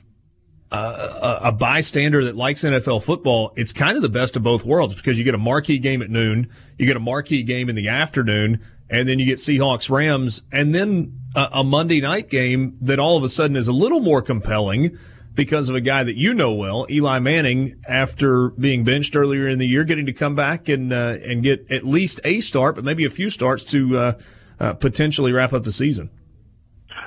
uh, 0.72 1.38
a 1.42 1.52
bystander 1.52 2.24
that 2.24 2.36
likes 2.36 2.62
NFL 2.62 3.02
football, 3.02 3.52
it's 3.56 3.72
kind 3.72 3.96
of 3.96 4.02
the 4.02 4.08
best 4.08 4.36
of 4.36 4.42
both 4.42 4.64
worlds 4.64 4.94
because 4.94 5.18
you 5.18 5.24
get 5.24 5.34
a 5.34 5.38
marquee 5.38 5.78
game 5.78 6.02
at 6.02 6.10
noon, 6.10 6.48
you 6.78 6.86
get 6.86 6.96
a 6.96 7.00
marquee 7.00 7.42
game 7.42 7.68
in 7.68 7.76
the 7.76 7.88
afternoon, 7.88 8.60
and 8.90 9.08
then 9.08 9.18
you 9.18 9.26
get 9.26 9.38
Seahawks 9.38 9.88
Rams, 9.88 10.42
and 10.52 10.74
then 10.74 11.20
a, 11.34 11.48
a 11.54 11.64
Monday 11.64 12.00
night 12.00 12.28
game 12.28 12.76
that 12.80 12.98
all 12.98 13.16
of 13.16 13.22
a 13.22 13.28
sudden 13.28 13.56
is 13.56 13.68
a 13.68 13.72
little 13.72 14.00
more 14.00 14.20
compelling 14.20 14.98
because 15.34 15.68
of 15.68 15.76
a 15.76 15.80
guy 15.80 16.02
that 16.02 16.16
you 16.16 16.34
know 16.34 16.52
well, 16.52 16.86
Eli 16.90 17.18
Manning, 17.20 17.80
after 17.88 18.50
being 18.50 18.84
benched 18.84 19.14
earlier 19.14 19.48
in 19.48 19.58
the 19.58 19.66
year, 19.66 19.84
getting 19.84 20.06
to 20.06 20.12
come 20.12 20.34
back 20.34 20.68
and 20.68 20.92
uh, 20.92 21.16
and 21.24 21.42
get 21.42 21.70
at 21.70 21.86
least 21.86 22.20
a 22.24 22.40
start, 22.40 22.74
but 22.74 22.84
maybe 22.84 23.04
a 23.04 23.10
few 23.10 23.30
starts 23.30 23.64
to 23.64 23.96
uh, 23.96 24.12
uh, 24.58 24.72
potentially 24.74 25.32
wrap 25.32 25.52
up 25.52 25.64
the 25.64 25.72
season. 25.72 26.10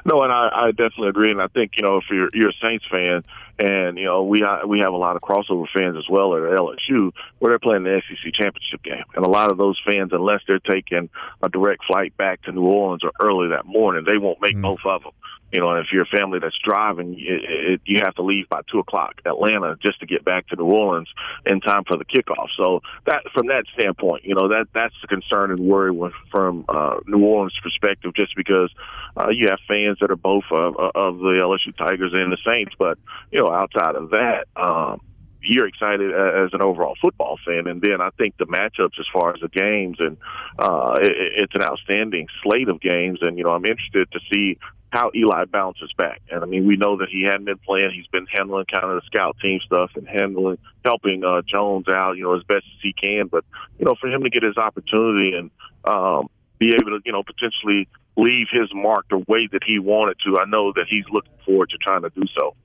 No, 0.06 0.24
and 0.24 0.32
I, 0.34 0.50
I 0.54 0.72
definitely 0.72 1.10
agree. 1.10 1.32
And 1.32 1.42
I 1.42 1.48
think 1.48 1.74
you 1.78 1.84
know 1.84 1.98
if 1.98 2.06
you're 2.10 2.30
you're 2.34 2.50
a 2.50 2.66
Saints 2.66 2.86
fan, 2.90 3.24
and 3.60 3.98
you 3.98 4.06
know 4.06 4.24
we 4.24 4.42
ha- 4.42 4.66
we 4.66 4.80
have 4.80 4.94
a 4.94 4.98
lot 4.98 5.16
of 5.16 5.22
crossover 5.22 5.66
fans 5.76 5.96
as 5.98 6.06
well 6.10 6.36
at 6.36 6.44
LSU, 6.44 7.12
where 7.40 7.52
they're 7.52 7.60
playing 7.60 7.84
the 7.84 8.02
SEC 8.08 8.34
championship 8.34 8.84
game, 8.84 9.04
and 9.16 9.26
a 9.26 9.30
lot 9.30 9.52
of 9.52 9.58
those 9.58 9.80
fans, 9.86 10.12
unless 10.12 10.42
they're 10.48 10.60
taking 10.60 11.10
a 11.42 11.50
direct 11.50 11.86
flight 11.86 12.16
back 12.18 12.42
to 12.44 12.52
New 12.52 12.64
Orleans 12.64 13.04
or 13.04 13.12
early 13.22 13.50
that 13.50 13.66
morning, 13.66 14.06
they 14.08 14.18
won't 14.18 14.42
make 14.42 14.56
mm. 14.56 14.62
both 14.62 14.80
of 14.86 15.04
them. 15.04 15.12
You 15.54 15.60
know, 15.60 15.76
if 15.76 15.86
you're 15.92 16.02
a 16.04 16.18
family 16.18 16.40
that's 16.42 16.58
driving, 16.68 17.14
it, 17.14 17.74
it, 17.74 17.82
you 17.86 18.00
have 18.04 18.16
to 18.16 18.24
leave 18.24 18.50
by 18.50 18.62
two 18.72 18.80
o'clock 18.80 19.22
Atlanta 19.24 19.76
just 19.86 20.00
to 20.00 20.08
get 20.08 20.26
back 20.26 20.48
to 20.48 20.56
New 20.56 20.66
Orleans 20.66 21.08
in 21.46 21.62
time 21.62 21.84
for 21.88 21.96
the 21.96 22.06
kickoff. 22.06 22.48
So 22.58 22.82
that, 23.06 23.22
from 23.36 23.48
that 23.48 23.66
standpoint, 23.78 24.26
you 24.26 24.34
know 24.34 24.48
that 24.48 24.66
that's 24.74 24.96
the 25.04 25.08
concern 25.08 25.52
and 25.52 25.60
worry 25.60 25.96
from 26.32 26.66
uh, 26.68 26.96
New 27.06 27.24
Orleans' 27.24 27.54
perspective, 27.62 28.16
just 28.16 28.36
because 28.36 28.74
uh, 29.16 29.30
you 29.30 29.48
have 29.52 29.60
fans 29.68 30.00
that 30.02 30.10
are 30.10 30.16
both 30.16 30.46
of, 30.52 30.76
of 30.76 31.20
the 31.20 31.40
LSU 31.40 31.78
Tigers 31.78 32.14
and 32.14 32.32
the 32.32 32.38
Saints, 32.52 32.74
but 32.80 32.98
you 33.32 33.40
know, 33.40 33.54
outside 33.54 33.96
of 33.96 34.10
that. 34.10 34.46
Um, 34.56 35.02
you're 35.46 35.68
excited 35.68 36.12
as 36.12 36.54
an 36.54 36.62
overall 36.62 36.96
football 37.02 37.38
fan, 37.46 37.68
and 37.68 37.82
then 37.82 38.00
I 38.00 38.12
think 38.18 38.38
the 38.38 38.46
matchups 38.46 38.98
as 38.98 39.06
far 39.12 39.34
as 39.34 39.42
the 39.42 39.50
games, 39.50 39.98
and 40.00 40.18
uh, 40.58 40.96
it, 41.02 41.12
it's 41.44 41.54
an 41.54 41.64
outstanding 41.64 42.28
slate 42.42 42.70
of 42.70 42.80
games, 42.80 43.20
and 43.22 43.38
you 43.38 43.44
know 43.44 43.52
I'm 43.52 43.66
interested 43.66 44.10
to 44.14 44.20
see 44.32 44.58
how 44.94 45.10
Eli 45.16 45.46
bounces 45.46 45.92
back. 45.98 46.22
And 46.30 46.44
I 46.44 46.46
mean, 46.46 46.68
we 46.68 46.78
know 46.78 46.98
that 46.98 47.10
he 47.10 47.24
hadn't 47.24 47.46
been 47.46 47.58
playing; 47.58 47.92
he's 47.96 48.08
been 48.08 48.28
handling 48.32 48.66
kind 48.72 48.86
of 48.86 49.02
the 49.02 49.06
scout 49.08 49.36
team 49.42 49.60
stuff 49.66 49.90
and 49.96 50.08
handling, 50.08 50.60
helping 50.86 51.26
uh, 51.26 51.42
Jones 51.42 51.88
out, 51.90 52.16
you 52.16 52.24
know, 52.24 52.36
as 52.36 52.44
best 52.44 52.66
as 52.76 52.82
he 52.82 52.94
can. 52.94 53.26
But 53.28 53.44
you 53.80 53.86
know, 53.86 53.96
for 54.00 54.08
him 54.08 54.22
to 54.22 54.30
get 54.30 54.44
his 54.44 54.56
opportunity 54.56 55.34
and 55.36 55.50
um, 55.84 56.30
be 56.60 56.70
able 56.76 56.92
to, 56.92 57.00
you 57.06 57.12
know, 57.12 57.24
potentially 57.24 57.90
leave 58.16 58.48
his 58.52 58.70
mark 58.72 59.08
the 59.10 59.18
way 59.28 59.50
that 59.52 59.64
he 59.66 59.80
wanted 59.80 60.18
to, 60.26 60.38
I 60.40 60.46
know 60.46 60.72
that 60.74 60.86
he's 60.88 61.06
looking 61.12 61.34
forward 61.44 61.72
to 61.72 61.78
trying 61.78 62.04
to 62.04 62.12
do 62.12 62.24
so. 62.38 62.56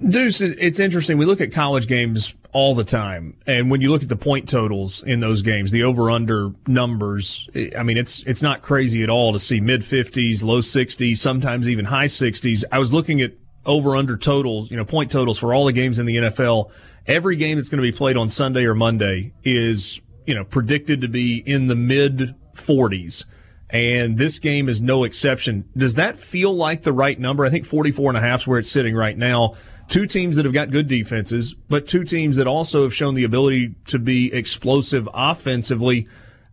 Deuce, 0.00 0.40
it's 0.40 0.80
interesting. 0.80 1.18
We 1.18 1.24
look 1.24 1.40
at 1.40 1.52
college 1.52 1.86
games 1.86 2.34
all 2.52 2.74
the 2.74 2.84
time, 2.84 3.36
and 3.46 3.70
when 3.70 3.80
you 3.80 3.90
look 3.90 4.02
at 4.02 4.08
the 4.08 4.16
point 4.16 4.48
totals 4.48 5.02
in 5.04 5.20
those 5.20 5.42
games, 5.42 5.70
the 5.70 5.84
over/under 5.84 6.52
numbers, 6.66 7.48
eh, 7.54 7.70
I 7.78 7.84
mean, 7.84 7.96
it's 7.96 8.22
it's 8.24 8.42
not 8.42 8.60
crazy 8.60 9.02
at 9.02 9.08
all 9.08 9.32
to 9.32 9.38
see 9.38 9.60
mid 9.60 9.84
fifties, 9.84 10.42
low 10.42 10.60
sixties, 10.60 11.20
sometimes 11.20 11.68
even 11.68 11.84
high 11.84 12.08
sixties. 12.08 12.64
I 12.72 12.80
was 12.80 12.92
looking 12.92 13.20
at 13.20 13.34
over/under 13.66 14.16
totals, 14.16 14.70
you 14.70 14.76
know, 14.76 14.84
point 14.84 15.12
totals 15.12 15.38
for 15.38 15.54
all 15.54 15.64
the 15.64 15.72
games 15.72 15.98
in 15.98 16.06
the 16.06 16.16
NFL. 16.16 16.70
Every 17.06 17.36
game 17.36 17.56
that's 17.56 17.68
going 17.68 17.82
to 17.82 17.88
be 17.88 17.96
played 17.96 18.16
on 18.16 18.28
Sunday 18.28 18.64
or 18.64 18.74
Monday 18.74 19.32
is, 19.44 20.00
you 20.26 20.34
know, 20.34 20.44
predicted 20.44 21.02
to 21.02 21.08
be 21.08 21.36
in 21.36 21.68
the 21.68 21.76
mid 21.76 22.34
forties 22.54 23.26
and 23.70 24.18
this 24.18 24.38
game 24.38 24.68
is 24.68 24.80
no 24.80 25.02
exception. 25.02 25.64
Does 25.76 25.94
that 25.94 26.16
feel 26.16 26.54
like 26.54 26.82
the 26.82 26.92
right 26.92 27.18
number? 27.18 27.44
I 27.44 27.50
think 27.50 27.66
44 27.66 28.10
and 28.10 28.18
a 28.18 28.20
half 28.20 28.42
is 28.42 28.46
where 28.46 28.58
it's 28.60 28.70
sitting 28.70 28.94
right 28.94 29.18
now. 29.18 29.56
Two 29.88 30.06
teams 30.06 30.36
that 30.36 30.44
have 30.44 30.54
got 30.54 30.70
good 30.70 30.88
defenses, 30.88 31.54
but 31.68 31.86
two 31.86 32.04
teams 32.04 32.36
that 32.36 32.46
also 32.46 32.82
have 32.82 32.94
shown 32.94 33.14
the 33.14 33.24
ability 33.24 33.74
to 33.86 33.98
be 33.98 34.32
explosive 34.32 35.08
offensively. 35.12 36.08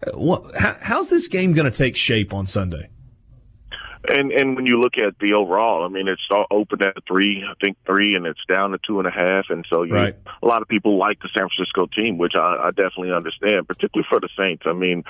Uh, 0.06 0.38
how's 0.82 1.10
this 1.10 1.28
game 1.28 1.54
going 1.54 1.70
to 1.70 1.76
take 1.76 1.96
shape 1.96 2.34
on 2.34 2.46
Sunday? 2.46 2.90
And 4.08 4.32
and 4.32 4.56
when 4.56 4.66
you 4.66 4.80
look 4.80 4.98
at 4.98 5.20
the 5.20 5.34
overall, 5.34 5.86
I 5.86 5.88
mean, 5.88 6.08
it's 6.08 6.22
all 6.32 6.46
open 6.50 6.82
at 6.84 6.96
three, 7.08 7.44
I 7.48 7.54
think 7.64 7.78
three, 7.86 8.16
and 8.16 8.26
it's 8.26 8.40
down 8.50 8.72
to 8.72 8.80
two 8.80 8.98
and 8.98 9.08
a 9.08 9.12
half. 9.12 9.46
And 9.50 9.64
so, 9.72 9.84
you, 9.84 9.94
Right. 9.94 10.16
a 10.42 10.48
lot 10.48 10.64
of 10.64 10.68
people 10.68 10.98
like 10.98 11.20
the 11.22 11.30
San 11.38 11.48
Francisco 11.50 11.86
team, 11.86 12.18
which 12.18 12.34
I, 12.36 12.68
I 12.68 12.72
definitely 12.72 13.12
understand, 13.12 13.68
particularly 13.68 14.08
for 14.10 14.20
the 14.20 14.30
Saints. 14.44 14.64
I 14.66 14.74
mean, 14.74 15.04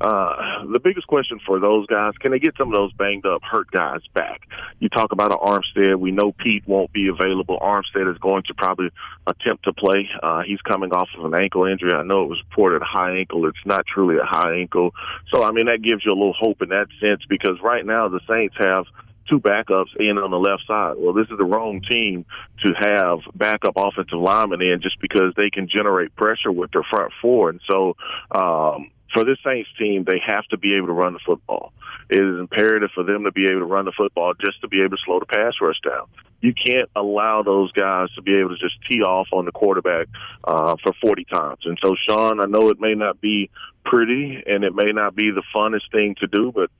uh, 0.00 0.66
the 0.70 0.78
biggest 0.78 1.06
question 1.06 1.40
for 1.46 1.58
those 1.58 1.86
guys: 1.86 2.12
can 2.20 2.32
they 2.32 2.38
get 2.38 2.54
some 2.58 2.68
of 2.68 2.74
those 2.74 2.92
banged 2.92 3.24
up, 3.24 3.40
hurt 3.42 3.70
guys 3.70 4.00
back? 4.12 4.42
You 4.78 4.90
talk 4.90 5.12
about 5.12 5.32
an 5.32 5.38
Armstead. 5.38 5.96
We 5.98 6.10
know 6.10 6.32
Peat 6.32 6.68
won't 6.68 6.92
be 6.92 7.08
available. 7.08 7.58
Armstead 7.62 8.12
is 8.12 8.18
going 8.18 8.42
to 8.48 8.54
probably 8.54 8.90
attempt 9.26 9.64
to 9.64 9.72
play. 9.72 10.10
Uh, 10.22 10.42
he's 10.42 10.60
coming 10.60 10.92
off 10.92 11.08
of 11.16 11.24
an 11.24 11.34
ankle 11.34 11.64
injury. 11.64 11.92
I 11.94 12.02
know 12.02 12.24
it 12.24 12.28
was 12.28 12.42
reported 12.50 12.82
a 12.82 12.84
high 12.84 13.16
ankle. 13.16 13.46
It's 13.46 13.56
not 13.64 13.86
truly 13.86 14.16
a 14.16 14.26
high 14.26 14.56
ankle. 14.56 14.92
So, 15.32 15.42
I 15.42 15.50
mean, 15.50 15.64
that 15.66 15.80
gives 15.80 16.04
you 16.04 16.10
a 16.12 16.18
little 16.18 16.36
hope 16.38 16.60
in 16.60 16.68
that 16.68 16.88
sense 17.00 17.22
because 17.26 17.56
right 17.62 17.86
now 17.86 18.08
the 18.08 18.20
Saints 18.20 18.33
have 18.58 18.84
two 19.28 19.40
backups 19.40 19.96
in 19.98 20.18
on 20.18 20.30
the 20.30 20.38
left 20.38 20.62
side. 20.66 20.94
Well, 20.98 21.14
this 21.14 21.28
is 21.30 21.38
the 21.38 21.44
wrong 21.44 21.80
team 21.88 22.24
to 22.64 22.72
have 22.78 23.20
backup 23.34 23.74
offensive 23.76 24.18
linemen 24.18 24.62
in 24.62 24.80
just 24.82 25.00
because 25.00 25.32
they 25.36 25.50
can 25.50 25.68
generate 25.68 26.14
pressure 26.14 26.52
with 26.52 26.70
their 26.72 26.84
front 26.90 27.12
four. 27.20 27.50
And 27.50 27.60
so, 27.68 27.96
um, 28.30 28.90
for 29.12 29.24
this 29.24 29.38
Saints 29.44 29.70
team, 29.78 30.04
they 30.04 30.20
have 30.26 30.44
to 30.46 30.58
be 30.58 30.74
able 30.74 30.88
to 30.88 30.92
run 30.92 31.12
the 31.12 31.20
football. 31.24 31.72
It 32.10 32.18
is 32.18 32.38
imperative 32.38 32.90
for 32.94 33.04
them 33.04 33.24
to 33.24 33.32
be 33.32 33.46
able 33.46 33.60
to 33.60 33.66
run 33.66 33.84
the 33.84 33.92
football 33.96 34.34
just 34.34 34.60
to 34.62 34.68
be 34.68 34.80
able 34.80 34.96
to 34.96 35.02
slow 35.04 35.20
the 35.20 35.26
pass 35.26 35.54
rush 35.60 35.80
down. 35.88 36.06
You 36.40 36.52
can't 36.52 36.90
allow 36.94 37.42
those 37.42 37.72
guys 37.72 38.10
to 38.16 38.22
be 38.22 38.36
able 38.36 38.50
to 38.50 38.56
just 38.56 38.74
tee 38.86 39.02
off 39.02 39.28
on 39.32 39.46
the 39.46 39.52
quarterback 39.52 40.08
uh, 40.42 40.74
for 40.82 40.92
40 41.00 41.24
times. 41.24 41.60
And 41.64 41.78
so, 41.82 41.94
Sean, 42.08 42.40
I 42.40 42.46
know 42.46 42.68
it 42.68 42.80
may 42.80 42.94
not 42.94 43.20
be 43.20 43.50
pretty 43.84 44.42
and 44.46 44.64
it 44.64 44.74
may 44.74 44.92
not 44.92 45.14
be 45.14 45.30
the 45.30 45.44
funnest 45.54 45.90
thing 45.92 46.16
to 46.20 46.26
do, 46.26 46.52
but 46.52 46.70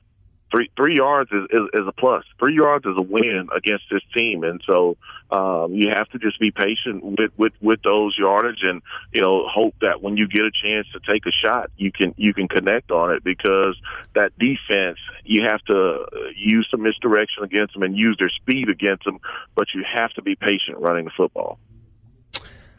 three 0.55 0.71
three 0.77 0.97
yards 0.97 1.31
is, 1.33 1.45
is, 1.51 1.61
is 1.75 1.87
a 1.87 1.93
plus. 1.93 2.25
Three 2.39 2.55
yards 2.55 2.85
is 2.87 2.95
a 2.97 3.03
win 3.03 3.49
against 3.55 3.85
this 3.91 4.03
team, 4.17 4.45
and 4.45 4.61
so 4.69 4.97
um, 5.31 5.75
you 5.75 5.89
have 5.89 6.09
to 6.11 6.19
just 6.19 6.39
be 6.39 6.51
patient 6.51 7.03
with, 7.03 7.33
with 7.37 7.53
with 7.61 7.81
those 7.83 8.17
yardage, 8.19 8.63
and 8.63 8.83
you 9.13 9.21
know 9.21 9.47
hope 9.49 9.75
that 9.81 10.03
when 10.03 10.17
you 10.17 10.29
get 10.29 10.43
a 10.43 10.51
chance 10.51 10.87
to 10.93 11.01
take 11.11 11.27
a 11.27 11.33
shot, 11.33 11.71
you 11.77 11.91
can 11.91 12.15
you 12.17 12.33
can 12.33 12.49
connect 12.49 12.91
on 12.91 13.15
it 13.15 13.25
because 13.25 13.77
that 14.15 14.33
defense 14.39 14.99
you 15.25 15.43
have 15.49 15.61
to 15.65 16.07
use 16.37 16.69
some 16.71 16.83
misdirection 16.83 17.43
against 17.43 17.75
them 17.75 17.83
and 17.83 17.97
use 17.97 18.17
their 18.19 18.31
speed 18.31 18.69
against 18.69 19.05
them, 19.05 19.19
but 19.55 19.67
you 19.75 19.85
have 19.93 20.13
to 20.13 20.23
be 20.23 20.37
patient 20.37 20.79
running 20.79 21.05
the 21.05 21.13
football. 21.17 21.59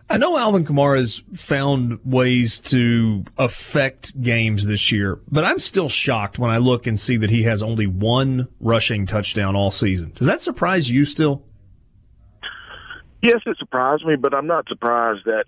I 0.08 0.18
know 0.18 0.38
Alvin 0.38 0.66
Kamara 0.66 1.00
has 1.00 1.24
found 1.34 2.00
ways 2.06 2.60
to 2.62 3.26
affect 3.38 4.22
games 4.22 4.66
this 4.68 4.92
year, 4.92 5.20
but 5.32 5.44
I'm 5.44 5.58
still 5.58 5.90
shocked 5.90 6.38
when 6.38 6.52
I 6.52 6.60
look 6.60 6.86
and 6.86 7.00
see 7.00 7.18
that 7.18 7.32
he 7.32 7.44
has 7.44 7.64
only 7.64 7.88
one 7.88 8.48
rushing 8.60 9.08
touchdown 9.08 9.56
all 9.56 9.72
season. 9.72 10.12
Does 10.16 10.28
that 10.28 10.42
surprise 10.42 10.90
you 10.90 11.06
still? 11.06 11.44
Yes, 13.22 13.42
it 13.46 13.58
surprised 13.58 14.06
me, 14.06 14.16
but 14.18 14.36
I'm 14.36 14.46
not 14.46 14.68
surprised 14.68 15.26
that 15.26 15.46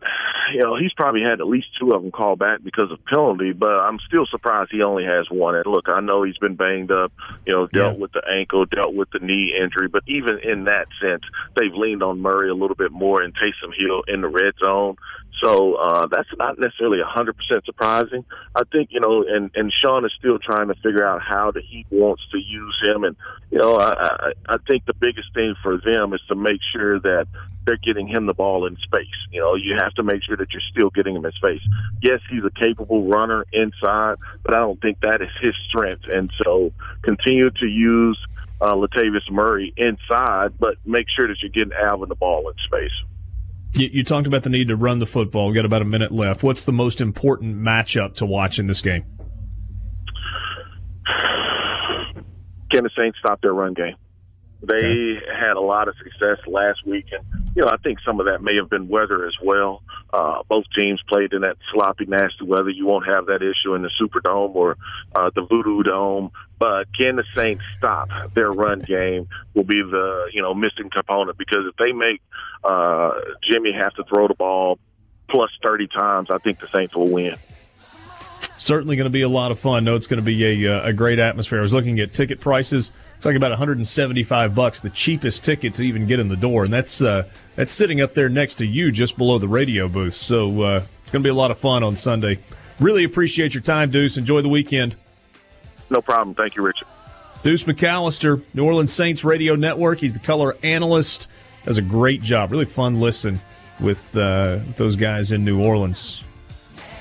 you 0.54 0.62
know 0.62 0.76
he's 0.78 0.94
probably 0.94 1.22
had 1.22 1.42
at 1.42 1.48
least 1.48 1.68
two 1.80 1.92
of 1.92 2.02
them 2.02 2.12
called 2.12 2.40
back 2.40 2.64
because 2.64 2.92
of 2.92 3.04
penalty. 3.06 3.54
But 3.54 3.70
I'm 3.70 4.00
still 4.08 4.26
surprised 4.26 4.72
he 4.72 4.82
only 4.82 5.04
has 5.04 5.30
one. 5.30 5.56
And 5.56 5.66
look, 5.68 5.88
I 5.88 6.00
know 6.00 6.24
he's 6.24 6.38
been 6.38 6.56
banged 6.56 6.92
up, 6.92 7.12
you 7.46 7.54
know, 7.54 7.68
dealt 7.68 7.96
yeah. 7.96 8.00
with 8.00 8.14
the 8.14 8.24
ankle, 8.28 8.66
dealt 8.66 8.96
with 8.96 9.10
the 9.12 9.20
knee 9.20 9.54
injury, 9.62 9.88
but 9.90 10.04
even 10.08 10.40
in 10.40 10.64
that 10.64 10.88
sense, 11.02 11.24
they've 11.56 11.74
leaned 11.74 12.02
on 12.02 12.20
Murray 12.20 12.50
a 12.50 12.56
little 12.56 12.76
bit 12.76 12.92
more 12.92 13.22
and 13.22 13.36
Taysom 13.36 13.74
Hill 13.78 14.04
in 14.08 14.22
the 14.22 14.30
red 14.30 14.54
zone. 14.64 14.96
So 15.44 15.76
uh, 15.76 16.08
that's 16.08 16.30
not 16.38 16.58
necessarily 16.58 16.98
100% 16.98 17.66
surprising. 17.66 18.26
I 18.56 18.64
think, 18.72 18.90
you 18.92 19.00
know, 19.00 19.24
and, 19.28 19.52
and 19.56 19.72
Sean 19.84 20.06
is 20.06 20.12
still 20.18 20.40
trying 20.40 20.70
to 20.70 20.76
figure 20.76 21.06
out 21.06 21.22
how 21.22 21.52
that 21.52 21.64
he 21.64 21.86
wants 21.92 22.24
to 22.32 22.38
use 22.40 22.78
him. 22.84 23.04
And, 23.04 23.16
you 23.52 23.60
know, 23.60 23.76
I, 23.76 23.92
I, 23.92 24.32
I 24.50 24.58
think 24.68 24.86
the 24.86 24.94
biggest 24.94 25.34
thing 25.34 25.56
for 25.62 25.78
them 25.78 26.14
is 26.14 26.22
to 26.30 26.36
make 26.36 26.60
sure 26.74 27.00
that 27.00 27.28
they're 27.66 27.78
getting 27.78 28.08
him 28.08 28.26
the 28.26 28.34
ball 28.34 28.66
in 28.66 28.78
space. 28.78 29.06
You 29.32 29.42
know, 29.42 29.56
you 29.56 29.76
have 29.78 29.94
to 29.96 30.04
make 30.04 30.24
sure 30.24 30.38
that 30.38 30.48
you're 30.52 30.62
still 30.72 30.90
getting 30.90 31.16
him 31.16 31.26
in 31.26 31.32
space. 31.34 31.62
Yes, 32.02 32.20
he's 32.32 32.44
a 32.44 32.50
capable 32.50 33.08
runner 33.08 33.46
inside, 33.52 34.16
but 34.44 34.56
I 34.56 34.60
don't 34.60 34.82
think 34.82 35.02
that 35.02 35.22
is 35.22 35.30
his 35.42 35.54
strength. 35.70 36.04
And 36.12 36.32
so 36.44 36.72
continue 37.04 37.50
to 37.50 37.68
use 37.68 38.18
uh, 38.62 38.74
Latavius 38.74 39.30
Murray 39.30 39.74
inside, 39.78 40.58
but 40.58 40.78
make 40.86 41.08
sure 41.16 41.28
that 41.28 41.38
you're 41.42 41.52
getting 41.52 41.74
Alvin 41.74 42.10
the 42.10 42.16
ball 42.16 42.50
in 42.50 42.56
space. 42.66 42.92
You, 43.78 43.90
you 43.92 44.04
talked 44.04 44.26
about 44.26 44.44
the 44.44 44.50
need 44.50 44.70
to 44.70 44.76
run 44.76 45.00
the 45.00 45.06
football. 45.06 45.48
We've 45.48 45.56
got 45.56 45.66
about 45.66 45.82
a 45.82 45.86
minute 45.86 46.12
left. 46.12 46.42
What's 46.42 46.64
the 46.64 46.72
most 46.72 47.00
important 47.00 47.58
matchup 47.58 48.16
to 48.16 48.26
watch 48.26 48.58
in 48.60 48.68
this 48.68 48.82
game? 48.82 49.06
Can 52.72 52.84
the 52.84 52.90
Saints 52.98 53.18
stop 53.20 53.42
their 53.42 53.54
run 53.54 53.74
game? 53.74 53.96
They 54.62 54.76
okay. 54.76 55.20
had 55.40 55.56
a 55.56 55.62
lot 55.62 55.88
of 55.88 55.96
success 55.98 56.40
last 56.48 56.86
week, 56.86 57.06
and 57.12 57.24
you 57.56 57.62
know 57.62 57.70
I 57.70 57.78
think 57.78 58.00
some 58.04 58.20
of 58.20 58.26
that 58.26 58.42
may 58.42 58.56
have 58.56 58.70
been 58.70 58.88
weather 58.88 59.28
as 59.28 59.36
well. 59.44 59.84
Uh, 60.12 60.42
both 60.50 60.66
teams 60.78 61.00
played 61.08 61.32
in 61.34 61.42
that 61.42 61.58
sloppy, 61.72 62.06
nasty 62.06 62.44
weather. 62.44 62.70
You 62.70 62.88
won't 62.88 63.06
have 63.06 63.28
that 63.28 63.44
issue 63.44 63.76
in 63.76 63.84
the 63.84 63.92
Superdome 64.02 64.56
or 64.56 64.78
uh, 65.16 65.30
the 65.36 65.42
Voodoo 65.42 65.84
Dome. 65.84 66.32
But 66.58 66.88
can 66.98 67.18
the 67.18 67.24
Saints 67.36 67.64
stop 67.78 68.10
their 68.34 68.50
run 68.50 68.80
game? 68.80 69.28
Will 69.54 69.64
be 69.64 69.82
the 69.84 70.30
you 70.34 70.42
know 70.42 70.56
missing 70.56 70.90
component 70.90 71.38
because 71.38 71.66
if 71.70 71.76
they 71.76 71.92
make 71.92 72.22
uh, 72.64 73.12
Jimmy 73.44 73.74
have 73.74 73.94
to 73.94 74.04
throw 74.06 74.28
the 74.28 74.34
ball 74.34 74.80
plus 75.30 75.52
thirty 75.64 75.88
times, 75.88 76.30
I 76.32 76.40
think 76.40 76.60
the 76.60 76.68
Saints 76.76 76.96
will 76.96 77.12
win 77.12 77.36
certainly 78.60 78.96
going 78.96 79.06
to 79.06 79.12
be 79.12 79.22
a 79.22 79.30
lot 79.30 79.52
of 79.52 79.60
fun. 79.60 79.84
No, 79.84 79.96
it's 79.96 80.08
going 80.08 80.18
to 80.18 80.26
be 80.26 80.66
a, 80.66 80.78
uh, 80.80 80.88
a 80.88 80.94
great 80.94 81.20
atmosphere. 81.20 81.60
I 81.60 81.62
was 81.62 81.74
looking 81.74 82.00
at 82.00 82.14
ticket 82.14 82.40
prices. 82.40 82.92
It's 83.18 83.26
like 83.26 83.36
about 83.36 83.50
175 83.50 84.54
bucks, 84.54 84.80
the 84.80 84.92
cheapest 84.92 85.44
ticket 85.44 85.74
to 85.76 85.84
even 85.84 86.06
get 86.06 86.20
in 86.20 86.28
the 86.30 86.36
door, 86.36 86.64
and 86.64 86.72
that's 86.72 87.02
uh, 87.02 87.24
that's 87.56 87.72
sitting 87.72 88.00
up 88.00 88.14
there 88.14 88.30
next 88.30 88.56
to 88.56 88.66
you, 88.66 88.92
just 88.92 89.18
below 89.18 89.40
the 89.40 89.48
radio 89.48 89.88
booth. 89.88 90.14
So 90.14 90.62
uh, 90.62 90.84
it's 91.02 91.12
going 91.12 91.24
to 91.24 91.28
be 91.28 91.32
a 91.32 91.36
lot 91.36 91.50
of 91.50 91.58
fun 91.58 91.84
on 91.84 91.96
Sunday. 91.96 92.38
Really 92.80 93.04
appreciate 93.04 93.56
your 93.56 93.64
time, 93.64 93.90
Deuce. 93.90 94.18
Enjoy 94.18 94.44
the 94.44 94.50
weekend. 94.50 94.96
No 95.90 96.00
problem. 96.00 96.36
Thank 96.36 96.56
you, 96.56 96.62
Richard. 96.62 96.88
Deuce 97.42 97.64
McAllister, 97.64 98.44
New 98.54 98.66
Orleans 98.66 98.94
Saints 98.94 99.24
Radio 99.24 99.56
Network. 99.56 100.00
He's 100.00 100.14
the 100.14 100.20
color 100.20 100.56
analyst. 100.62 101.28
Does 101.66 101.78
a 101.78 101.82
great 101.82 102.22
job. 102.22 102.52
Really 102.52 102.66
fun 102.66 103.00
listen 103.00 103.42
with 103.80 104.16
uh, 104.16 104.60
those 104.76 104.96
guys 104.96 105.32
in 105.32 105.44
New 105.44 105.64
Orleans. 105.64 106.22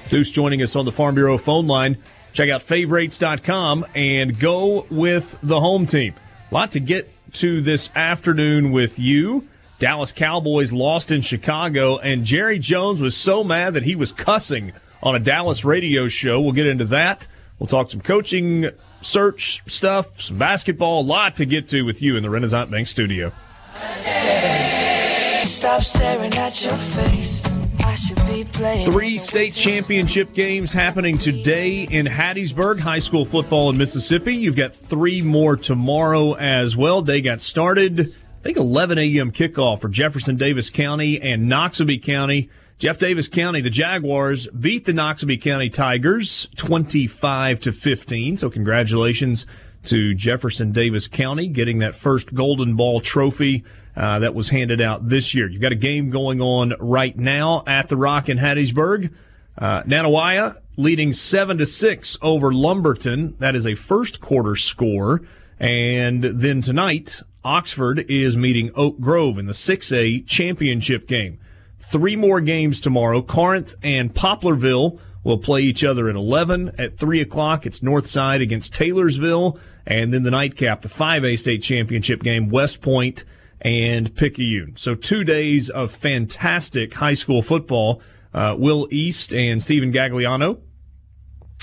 Deuce 0.09 0.31
joining 0.31 0.63
us 0.63 0.77
on 0.77 0.85
the 0.85 0.93
Farm 0.93 1.15
Bureau 1.15 1.37
phone 1.37 1.67
line. 1.67 1.99
Check 2.37 2.51
out 2.51 2.61
favorites.com 2.61 3.87
and 3.95 4.39
go 4.39 4.87
with 4.91 5.39
the 5.43 5.59
home 5.59 5.87
team. 5.87 6.13
A 6.51 6.55
lot 6.55 6.73
to 6.73 6.81
get 6.81 7.11
to 7.33 7.63
this 7.63 7.89
afternoon 7.97 8.73
with 8.73 8.99
you. 8.99 9.49
Dallas 9.79 10.13
Cowboys 10.13 10.71
lost 10.71 11.11
in 11.11 11.23
Chicago, 11.23 11.97
and 11.97 12.27
Jerry 12.27 12.59
Jones 12.59 13.01
was 13.01 13.17
so 13.17 13.43
mad 13.43 13.73
that 13.73 13.85
he 13.85 13.95
was 13.95 14.13
cussing 14.13 14.75
on 15.03 15.15
a 15.15 15.19
Dallas 15.19 15.65
radio 15.65 16.09
show. 16.09 16.39
We'll 16.39 16.53
get 16.53 16.67
into 16.67 16.85
that. 16.85 17.27
We'll 17.59 17.69
talk 17.69 17.89
some 17.89 18.03
coaching 18.03 18.69
search 19.01 19.63
stuff, 19.65 20.21
some 20.21 20.37
basketball, 20.37 21.01
a 21.01 21.07
lot 21.07 21.37
to 21.37 21.47
get 21.47 21.69
to 21.69 21.85
with 21.85 22.03
you 22.03 22.19
in 22.19 22.23
the 22.23 22.29
Renaissance 22.29 22.71
Bank 22.71 22.87
studio. 22.87 23.33
Stop 25.45 25.81
staring 25.81 26.35
at 26.35 26.63
your 26.67 26.77
face. 26.77 27.46
Three 27.97 29.17
state 29.17 29.55
championship 29.55 30.35
games 30.35 30.71
happening 30.71 31.17
today 31.17 31.85
in 31.85 32.05
Hattiesburg, 32.05 32.79
high 32.79 32.99
school 32.99 33.25
football 33.25 33.71
in 33.71 33.79
Mississippi. 33.79 34.35
You've 34.35 34.55
got 34.55 34.75
three 34.75 35.23
more 35.23 35.57
tomorrow 35.57 36.35
as 36.35 36.77
well. 36.77 37.01
They 37.01 37.23
got 37.23 37.41
started, 37.41 38.15
I 38.41 38.43
think 38.43 38.59
11 38.59 38.99
a.m. 38.99 39.33
kickoff 39.33 39.81
for 39.81 39.89
Jefferson 39.89 40.37
Davis 40.37 40.69
County 40.69 41.19
and 41.23 41.51
Noxubee 41.51 42.03
County. 42.03 42.51
Jeff 42.77 42.99
Davis 42.99 43.29
County, 43.29 43.63
the 43.63 43.71
Jaguars 43.71 44.47
beat 44.49 44.85
the 44.85 44.93
Noxubee 44.93 45.41
County 45.41 45.71
Tigers 45.71 46.49
25 46.57 47.61
to 47.61 47.73
15. 47.73 48.37
So 48.37 48.51
congratulations 48.51 49.47
to 49.85 50.13
Jefferson 50.13 50.71
Davis 50.73 51.09
County 51.09 51.49
getting 51.49 51.79
that 51.79 51.95
first 51.95 52.35
Golden 52.35 52.77
Ball 52.77 53.01
trophy 53.01 53.65
uh, 53.97 54.19
that 54.19 54.35
was 54.35 54.51
handed 54.51 54.81
out 54.81 55.09
this 55.09 55.35
year. 55.35 55.49
You've 55.49 55.63
got 55.63 55.73
a 55.73 55.77
game 55.77 56.11
going 56.11 56.41
on 56.41 56.75
right 56.79 57.17
now 57.17 57.63
at 57.67 57.89
the 57.89 57.97
Rock 57.97 58.29
in 58.29 58.39
Hattiesburg. 58.39 59.13
Uh, 59.57 59.83
Nanih 59.85 60.57
leading 60.77 61.13
seven 61.13 61.59
to 61.59 61.67
six 61.67 62.19
over 62.21 62.53
Lumberton. 62.53 63.37
That 63.39 63.57
is 63.57 63.67
a 63.67 63.75
first 63.75 64.21
quarter 64.21 64.55
score. 64.55 65.23
And 65.59 66.25
then 66.25 66.61
tonight, 66.61 67.23
Oxford 67.43 68.05
is 68.11 68.37
meeting 68.37 68.71
Oak 68.75 69.01
Grove 69.01 69.39
in 69.39 69.47
the 69.47 69.55
6A 69.55 70.27
championship 70.27 71.07
game. 71.09 71.39
Three 71.79 72.17
more 72.17 72.41
games 72.41 72.81
tomorrow. 72.81 73.23
Corinth 73.23 73.75
and 73.83 74.13
Poplarville 74.13 74.99
will 75.25 75.39
play 75.39 75.63
each 75.63 75.85
other 75.85 76.09
at 76.09 76.17
11. 76.17 76.73
At 76.77 76.99
3 76.99 77.21
o'clock, 77.21 77.65
it's 77.65 77.81
Northside 77.81 78.43
against 78.43 78.75
Taylorsville. 78.75 79.59
And 79.87 80.13
then 80.13 80.25
the 80.25 80.31
nightcap, 80.31 80.83
the 80.83 80.89
5A 80.89 81.39
state 81.39 81.63
championship 81.63 82.23
game, 82.23 82.49
West 82.49 82.83
Point 82.83 83.25
and 83.61 84.15
Picayune. 84.15 84.77
So 84.77 84.95
two 84.95 85.25
days 85.25 85.71
of 85.71 85.91
fantastic 85.91 86.95
high 86.95 87.15
school 87.15 87.43
football. 87.43 88.03
Uh, 88.35 88.55
Will 88.59 88.87
East 88.91 89.33
and 89.35 89.63
Stephen 89.63 89.93
Gagliano 89.93 90.61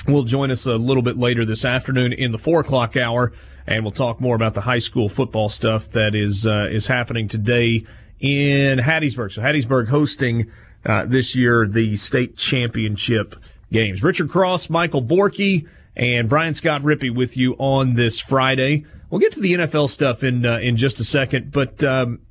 will 0.08 0.24
join 0.24 0.52
us 0.52 0.66
a 0.66 0.76
little 0.76 1.04
bit 1.04 1.18
later 1.18 1.46
this 1.46 1.66
afternoon 1.66 2.14
in 2.14 2.32
the 2.32 2.38
four 2.38 2.62
o'clock 2.62 2.98
hour, 2.98 3.32
and 3.68 3.84
we'll 3.84 3.92
talk 3.92 4.20
more 4.20 4.36
about 4.36 4.54
the 4.54 4.62
high 4.62 4.80
school 4.80 5.08
football 5.08 5.50
stuff 5.50 5.92
that 5.92 6.16
is 6.16 6.48
uh, 6.48 6.68
is 6.72 6.88
happening 6.88 7.28
today 7.28 7.86
in 8.20 8.80
Hattiesburg. 8.80 9.32
So 9.32 9.42
Hattiesburg 9.42 9.88
hosting 9.88 10.52
uh, 10.86 11.06
this 11.06 11.36
year 11.36 11.68
the 11.68 11.96
state 11.96 12.36
championship 12.38 13.36
games. 13.72 14.04
Richard 14.04 14.30
Cross, 14.30 14.70
Michael 14.70 15.04
Borky, 15.04 15.68
and 15.96 16.28
Brian 16.28 16.54
Scott 16.54 16.82
Rippee 16.82 17.14
with 17.14 17.38
you 17.38 17.54
on 17.60 17.94
this 17.94 18.20
Friday. 18.20 18.86
We'll 19.14 19.20
get 19.20 19.34
to 19.34 19.42
the 19.42 19.54
NFL 19.54 19.92
stuff 19.92 20.24
in 20.24 20.44
uh, 20.44 20.58
in 20.58 20.76
just 20.76 21.00
a 21.00 21.04
second, 21.04 21.52
but 21.52 21.84
um, 21.84 22.22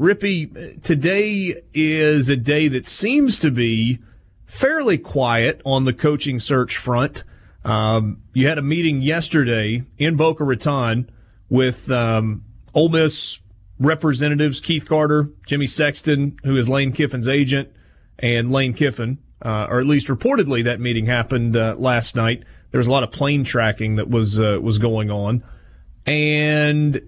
Rippee, 0.00 0.80
today 0.80 1.60
is 1.74 2.30
a 2.30 2.36
day 2.36 2.66
that 2.66 2.86
seems 2.86 3.38
to 3.40 3.50
be 3.50 3.98
fairly 4.46 4.96
quiet 4.96 5.60
on 5.66 5.84
the 5.84 5.92
coaching 5.92 6.40
search 6.40 6.78
front. 6.78 7.24
Um, 7.62 8.22
you 8.32 8.48
had 8.48 8.56
a 8.56 8.62
meeting 8.62 9.02
yesterday 9.02 9.84
in 9.98 10.16
Boca 10.16 10.42
Raton 10.42 11.10
with 11.50 11.90
um, 11.90 12.46
Ole 12.72 12.88
Miss 12.88 13.40
representatives 13.78 14.60
Keith 14.60 14.88
Carter, 14.88 15.28
Jimmy 15.44 15.66
Sexton, 15.66 16.38
who 16.42 16.56
is 16.56 16.70
Lane 16.70 16.92
Kiffin's 16.92 17.28
agent, 17.28 17.68
and 18.18 18.50
Lane 18.50 18.72
Kiffin, 18.72 19.18
uh, 19.44 19.66
or 19.68 19.78
at 19.78 19.86
least 19.86 20.06
reportedly 20.06 20.64
that 20.64 20.80
meeting 20.80 21.04
happened 21.04 21.54
uh, 21.54 21.74
last 21.76 22.16
night. 22.16 22.44
There 22.70 22.78
was 22.78 22.86
a 22.86 22.92
lot 22.92 23.02
of 23.02 23.10
plane 23.12 23.44
tracking 23.44 23.96
that 23.96 24.08
was 24.08 24.40
uh, 24.40 24.58
was 24.62 24.78
going 24.78 25.10
on. 25.10 25.44
And 26.06 27.02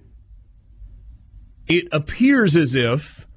it 1.67 1.87
appears 1.91 2.55
as 2.55 2.75
if 2.75 3.27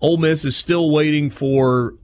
Ole 0.00 0.18
Miss 0.18 0.44
is 0.44 0.56
still 0.56 0.90
waiting 0.90 1.30
for 1.30 1.94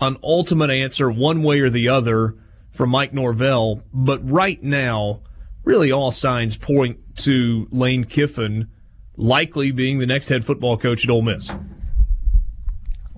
an 0.00 0.16
ultimate 0.22 0.70
answer 0.70 1.10
one 1.10 1.42
way 1.42 1.60
or 1.60 1.70
the 1.70 1.88
other 1.88 2.36
from 2.70 2.90
Mike 2.90 3.12
Norvell. 3.12 3.82
But 3.92 4.28
right 4.28 4.62
now, 4.62 5.22
really 5.64 5.92
all 5.92 6.10
signs 6.10 6.56
point 6.56 7.16
to 7.18 7.68
Lane 7.70 8.04
Kiffin 8.04 8.68
likely 9.16 9.70
being 9.70 9.98
the 9.98 10.06
next 10.06 10.28
head 10.28 10.44
football 10.44 10.76
coach 10.76 11.04
at 11.04 11.10
Ole 11.10 11.22
Miss. 11.22 11.50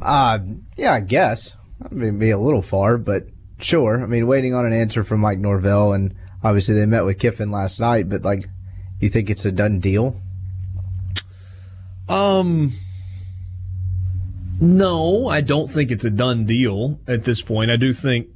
Uh, 0.00 0.38
yeah, 0.76 0.92
I 0.92 1.00
guess. 1.00 1.56
I 1.82 1.92
mean, 1.92 2.18
be 2.18 2.30
a 2.30 2.38
little 2.38 2.62
far, 2.62 2.98
but 2.98 3.28
sure. 3.58 4.02
I 4.02 4.06
mean, 4.06 4.26
waiting 4.26 4.54
on 4.54 4.66
an 4.66 4.72
answer 4.72 5.02
from 5.02 5.20
Mike 5.20 5.38
Norvell, 5.38 5.92
and 5.92 6.14
obviously 6.44 6.74
they 6.74 6.86
met 6.86 7.04
with 7.04 7.18
Kiffin 7.18 7.50
last 7.50 7.80
night, 7.80 8.08
but 8.08 8.22
like 8.22 8.46
you 9.00 9.08
think 9.08 9.30
it's 9.30 9.44
a 9.44 9.52
done 9.52 9.78
deal? 9.78 10.20
Um, 12.08 12.72
No, 14.60 15.28
I 15.28 15.42
don't 15.42 15.70
think 15.70 15.90
it's 15.90 16.04
a 16.04 16.10
done 16.10 16.46
deal 16.46 16.98
at 17.06 17.24
this 17.24 17.42
point. 17.42 17.70
I 17.70 17.76
do 17.76 17.92
think 17.92 18.28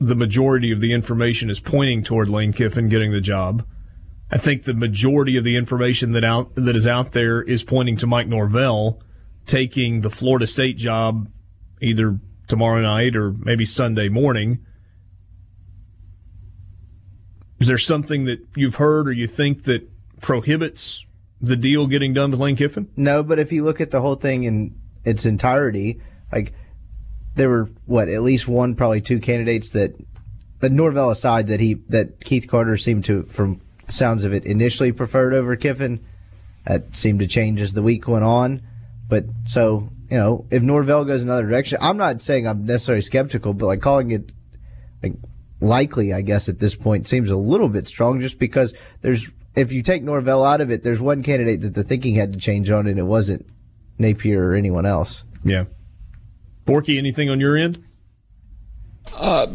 the 0.00 0.16
majority 0.16 0.72
of 0.72 0.80
the 0.80 0.92
information 0.92 1.50
is 1.50 1.60
pointing 1.60 2.02
toward 2.02 2.28
Lane 2.28 2.52
Kiffin 2.52 2.88
getting 2.88 3.12
the 3.12 3.20
job. 3.20 3.64
I 4.30 4.38
think 4.38 4.64
the 4.64 4.74
majority 4.74 5.36
of 5.36 5.44
the 5.44 5.56
information 5.56 6.12
that 6.12 6.24
out 6.24 6.54
that 6.56 6.76
is 6.76 6.86
out 6.86 7.12
there 7.12 7.42
is 7.42 7.62
pointing 7.62 7.96
to 7.98 8.06
Mike 8.06 8.26
Norvell 8.26 9.00
taking 9.46 10.02
the 10.02 10.10
Florida 10.10 10.46
State 10.46 10.76
job 10.76 11.28
either 11.80 12.18
tomorrow 12.46 12.82
night 12.82 13.16
or 13.16 13.32
maybe 13.32 13.64
Sunday 13.64 14.08
morning. 14.08 14.58
Is 17.58 17.66
there 17.66 17.78
something 17.78 18.24
that 18.26 18.40
you've 18.54 18.76
heard 18.76 19.08
or 19.08 19.12
you 19.12 19.26
think 19.26 19.64
that 19.64 19.88
prohibits 20.20 21.04
the 21.40 21.56
deal 21.56 21.86
getting 21.86 22.12
done 22.12 22.30
with 22.30 22.40
Lane 22.40 22.56
Kiffin? 22.56 22.90
No, 22.96 23.22
but 23.22 23.38
if 23.38 23.52
you 23.52 23.64
look 23.64 23.80
at 23.80 23.90
the 23.90 24.00
whole 24.00 24.16
thing 24.16 24.44
in 24.44 24.74
its 25.04 25.26
entirety, 25.26 26.00
like 26.32 26.52
there 27.34 27.48
were 27.48 27.70
what 27.86 28.08
at 28.08 28.22
least 28.22 28.48
one, 28.48 28.74
probably 28.74 29.00
two 29.00 29.20
candidates 29.20 29.70
that, 29.72 29.94
but 30.60 30.72
Norvell 30.72 31.10
aside, 31.10 31.46
that 31.48 31.60
he 31.60 31.74
that 31.88 32.24
Keith 32.24 32.48
Carter 32.48 32.76
seemed 32.76 33.04
to, 33.04 33.22
from 33.24 33.60
sounds 33.88 34.24
of 34.24 34.32
it, 34.32 34.44
initially 34.44 34.92
preferred 34.92 35.34
over 35.34 35.56
Kiffin. 35.56 36.04
That 36.66 36.94
seemed 36.94 37.20
to 37.20 37.26
change 37.26 37.60
as 37.60 37.72
the 37.72 37.82
week 37.82 38.06
went 38.08 38.24
on. 38.24 38.62
But 39.08 39.24
so 39.46 39.88
you 40.10 40.18
know, 40.18 40.46
if 40.50 40.62
Norvell 40.62 41.04
goes 41.04 41.22
another 41.22 41.46
direction, 41.46 41.78
I'm 41.80 41.96
not 41.96 42.20
saying 42.20 42.46
I'm 42.46 42.66
necessarily 42.66 43.02
skeptical, 43.02 43.54
but 43.54 43.66
like 43.66 43.80
calling 43.80 44.10
it 44.10 44.30
like 45.02 45.14
likely, 45.60 46.12
I 46.12 46.20
guess 46.20 46.48
at 46.48 46.58
this 46.58 46.74
point 46.74 47.08
seems 47.08 47.30
a 47.30 47.36
little 47.36 47.68
bit 47.68 47.86
strong, 47.86 48.20
just 48.20 48.38
because 48.38 48.74
there's 49.02 49.30
if 49.58 49.72
you 49.72 49.82
take 49.82 50.02
Norvell 50.02 50.44
out 50.44 50.60
of 50.60 50.70
it, 50.70 50.82
there's 50.82 51.00
one 51.00 51.22
candidate 51.22 51.62
that 51.62 51.74
the 51.74 51.82
thinking 51.82 52.14
had 52.14 52.32
to 52.32 52.38
change 52.38 52.70
on, 52.70 52.86
and 52.86 52.98
it 52.98 53.04
wasn't 53.04 53.44
Napier 53.98 54.50
or 54.50 54.54
anyone 54.54 54.86
else. 54.86 55.24
Yeah. 55.44 55.64
Borky, 56.66 56.96
anything 56.96 57.28
on 57.28 57.40
your 57.40 57.56
end? 57.56 57.82
Uh, 59.14 59.48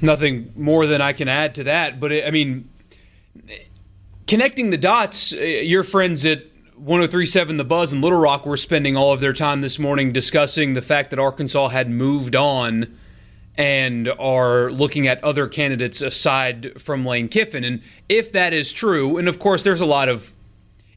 nothing 0.00 0.52
more 0.56 0.86
than 0.86 1.00
I 1.00 1.12
can 1.12 1.28
add 1.28 1.54
to 1.56 1.64
that. 1.64 2.00
But 2.00 2.12
it, 2.12 2.26
I 2.26 2.30
mean, 2.30 2.68
connecting 4.26 4.70
the 4.70 4.78
dots, 4.78 5.32
uh, 5.32 5.36
your 5.36 5.84
friends 5.84 6.26
at 6.26 6.44
1037 6.76 7.56
The 7.56 7.64
Buzz 7.64 7.92
in 7.92 8.00
Little 8.00 8.18
Rock 8.18 8.46
were 8.46 8.56
spending 8.56 8.96
all 8.96 9.12
of 9.12 9.20
their 9.20 9.32
time 9.32 9.60
this 9.60 9.78
morning 9.78 10.12
discussing 10.12 10.74
the 10.74 10.82
fact 10.82 11.10
that 11.10 11.18
Arkansas 11.18 11.68
had 11.68 11.88
moved 11.90 12.34
on 12.34 12.98
and 13.58 14.08
are 14.18 14.70
looking 14.70 15.06
at 15.06 15.22
other 15.24 15.48
candidates 15.48 16.02
aside 16.02 16.80
from 16.80 17.06
Lane 17.06 17.28
Kiffin. 17.28 17.64
And 17.64 17.82
if 18.08 18.32
that 18.32 18.52
is 18.52 18.72
true, 18.72 19.16
and 19.16 19.28
of 19.28 19.38
course, 19.38 19.62
there's 19.62 19.80
a 19.80 19.86
lot 19.86 20.08
of 20.08 20.34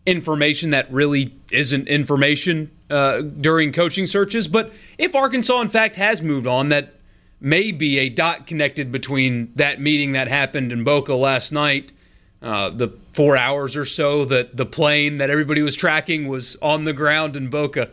information 0.06 0.72
that 0.72 0.91
really 0.91 1.34
isn't 1.52 1.88
information 1.88 2.72
uh, 2.89 3.22
during 3.22 3.72
coaching 3.72 4.08
searches. 4.08 4.48
But 4.48 4.74
if 4.98 5.15
Arkansas, 5.15 5.62
in 5.62 5.69
fact, 5.69 5.95
has 5.95 6.22
moved 6.22 6.48
on, 6.48 6.69
that 6.69 6.93
may 7.39 7.72
be 7.72 8.00
a 8.00 8.10
dot 8.10 8.48
connected 8.48 8.91
between 8.91 9.52
that 9.56 9.80
meeting 9.80 10.12
that 10.13 10.28
happened 10.28 10.72
in 10.72 10.84
Boca 10.84 11.13
last 11.13 11.52
night, 11.52 11.93
uh, 12.41 12.69
the 12.69 12.89
four 13.13 13.38
hours 13.38 13.78
or 13.78 13.86
so 13.86 14.26
that 14.26 14.58
the 14.58 14.65
plane 14.65 15.17
that 15.17 15.30
everybody 15.30 15.62
was 15.62 15.76
tracking 15.76 16.28
was 16.28 16.58
on 16.62 16.86
the 16.86 16.93
ground 16.93 17.36
in 17.36 17.50
Boca. 17.50 17.89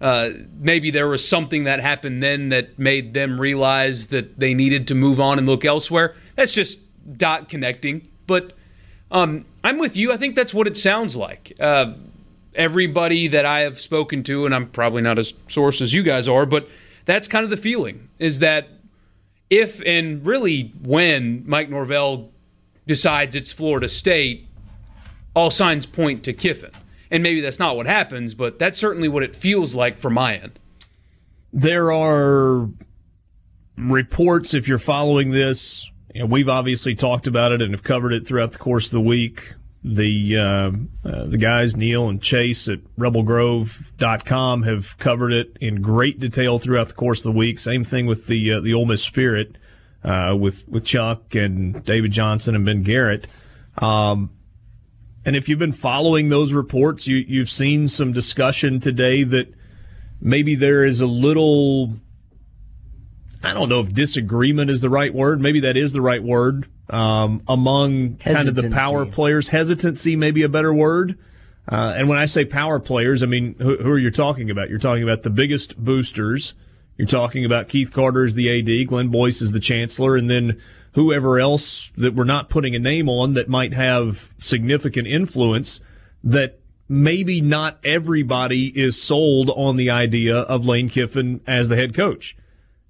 Uh, 0.00 0.30
maybe 0.58 0.90
there 0.90 1.08
was 1.08 1.26
something 1.26 1.64
that 1.64 1.80
happened 1.80 2.22
then 2.22 2.50
that 2.50 2.78
made 2.78 3.14
them 3.14 3.40
realize 3.40 4.08
that 4.08 4.38
they 4.38 4.54
needed 4.54 4.86
to 4.88 4.94
move 4.94 5.20
on 5.20 5.38
and 5.38 5.46
look 5.48 5.64
elsewhere. 5.64 6.14
That's 6.36 6.52
just 6.52 6.78
dot 7.16 7.48
connecting. 7.48 8.08
But 8.26 8.52
um, 9.10 9.44
I'm 9.64 9.78
with 9.78 9.96
you. 9.96 10.12
I 10.12 10.16
think 10.16 10.36
that's 10.36 10.54
what 10.54 10.66
it 10.66 10.76
sounds 10.76 11.16
like. 11.16 11.52
Uh, 11.58 11.94
everybody 12.54 13.28
that 13.28 13.44
I 13.44 13.60
have 13.60 13.80
spoken 13.80 14.22
to, 14.24 14.46
and 14.46 14.54
I'm 14.54 14.68
probably 14.68 15.02
not 15.02 15.18
as 15.18 15.34
source 15.48 15.80
as 15.80 15.92
you 15.94 16.02
guys 16.02 16.28
are, 16.28 16.46
but 16.46 16.68
that's 17.04 17.26
kind 17.26 17.44
of 17.44 17.50
the 17.50 17.56
feeling 17.56 18.08
is 18.18 18.40
that 18.40 18.68
if 19.50 19.80
and 19.86 20.24
really 20.26 20.74
when 20.82 21.42
Mike 21.46 21.70
Norvell 21.70 22.30
decides 22.86 23.34
it's 23.34 23.52
Florida 23.52 23.88
State, 23.88 24.46
all 25.34 25.50
signs 25.50 25.86
point 25.86 26.22
to 26.24 26.32
Kiffin. 26.32 26.70
And 27.10 27.22
maybe 27.22 27.40
that's 27.40 27.58
not 27.58 27.76
what 27.76 27.86
happens, 27.86 28.34
but 28.34 28.58
that's 28.58 28.78
certainly 28.78 29.08
what 29.08 29.22
it 29.22 29.34
feels 29.34 29.74
like 29.74 29.98
from 29.98 30.14
my 30.14 30.36
end. 30.36 30.58
There 31.52 31.90
are 31.90 32.68
reports, 33.76 34.52
if 34.52 34.68
you're 34.68 34.78
following 34.78 35.30
this, 35.30 35.90
know, 36.18 36.26
we've 36.26 36.48
obviously 36.48 36.94
talked 36.94 37.26
about 37.26 37.52
it 37.52 37.62
and 37.62 37.72
have 37.72 37.82
covered 37.82 38.12
it 38.12 38.26
throughout 38.26 38.52
the 38.52 38.58
course 38.58 38.86
of 38.86 38.92
the 38.92 39.00
week. 39.00 39.54
The 39.84 40.36
uh, 40.36 41.08
uh, 41.08 41.26
the 41.26 41.38
guys 41.38 41.76
Neal 41.76 42.08
and 42.08 42.20
Chase 42.20 42.68
at 42.68 42.80
RebelGrove.com 42.98 44.64
have 44.64 44.98
covered 44.98 45.32
it 45.32 45.56
in 45.60 45.80
great 45.80 46.18
detail 46.18 46.58
throughout 46.58 46.88
the 46.88 46.94
course 46.94 47.20
of 47.20 47.24
the 47.24 47.38
week. 47.38 47.60
Same 47.60 47.84
thing 47.84 48.06
with 48.06 48.26
the 48.26 48.54
uh, 48.54 48.60
the 48.60 48.74
Ole 48.74 48.86
Miss 48.86 49.04
Spirit 49.04 49.56
uh, 50.02 50.36
with 50.38 50.66
with 50.66 50.84
Chuck 50.84 51.34
and 51.36 51.84
David 51.84 52.10
Johnson 52.10 52.56
and 52.56 52.66
Ben 52.66 52.82
Garrett. 52.82 53.28
Um, 53.78 54.30
and 55.28 55.36
if 55.36 55.46
you've 55.46 55.58
been 55.58 55.72
following 55.72 56.30
those 56.30 56.54
reports, 56.54 57.06
you 57.06 57.16
you've 57.16 57.50
seen 57.50 57.86
some 57.86 58.14
discussion 58.14 58.80
today 58.80 59.24
that 59.24 59.52
maybe 60.22 60.54
there 60.54 60.86
is 60.86 61.02
a 61.02 61.06
little 61.06 61.92
I 63.44 63.52
don't 63.52 63.68
know 63.68 63.80
if 63.80 63.92
disagreement 63.92 64.70
is 64.70 64.80
the 64.80 64.88
right 64.88 65.12
word. 65.12 65.42
Maybe 65.42 65.60
that 65.60 65.76
is 65.76 65.92
the 65.92 66.00
right 66.00 66.22
word. 66.22 66.66
Um, 66.88 67.42
among 67.46 68.16
hesitancy. 68.20 68.32
kind 68.32 68.48
of 68.48 68.54
the 68.54 68.70
power 68.70 69.04
players, 69.04 69.48
hesitancy 69.48 70.16
may 70.16 70.30
be 70.30 70.44
a 70.44 70.48
better 70.48 70.72
word. 70.72 71.18
Uh, 71.70 71.92
and 71.94 72.08
when 72.08 72.16
I 72.16 72.24
say 72.24 72.46
power 72.46 72.80
players, 72.80 73.22
I 73.22 73.26
mean 73.26 73.54
who, 73.58 73.76
who, 73.76 73.90
are 73.90 73.98
you 73.98 74.10
talking 74.10 74.48
about? 74.48 74.70
You're 74.70 74.78
talking 74.78 75.02
about 75.02 75.24
the 75.24 75.30
biggest 75.30 75.76
boosters. 75.76 76.54
You're 76.96 77.06
talking 77.06 77.44
about 77.44 77.68
Keith 77.68 77.92
Carter 77.92 78.24
as 78.24 78.32
the 78.32 78.48
AD, 78.48 78.88
Glenn 78.88 79.08
Boyce 79.08 79.42
as 79.42 79.52
the 79.52 79.60
chancellor, 79.60 80.16
and 80.16 80.30
then 80.30 80.58
whoever 80.98 81.38
else 81.38 81.92
that 81.96 82.12
we're 82.12 82.24
not 82.24 82.50
putting 82.50 82.74
a 82.74 82.78
name 82.78 83.08
on 83.08 83.34
that 83.34 83.48
might 83.48 83.72
have 83.72 84.30
significant 84.38 85.06
influence. 85.06 85.80
That 86.24 86.58
maybe 86.88 87.40
not 87.40 87.78
everybody 87.84 88.66
is 88.68 89.00
sold 89.00 89.48
on 89.50 89.76
the 89.76 89.90
idea 89.90 90.36
of 90.36 90.66
Lane 90.66 90.88
Kiffin 90.88 91.40
as 91.46 91.68
the 91.68 91.76
head 91.76 91.94
coach. 91.94 92.36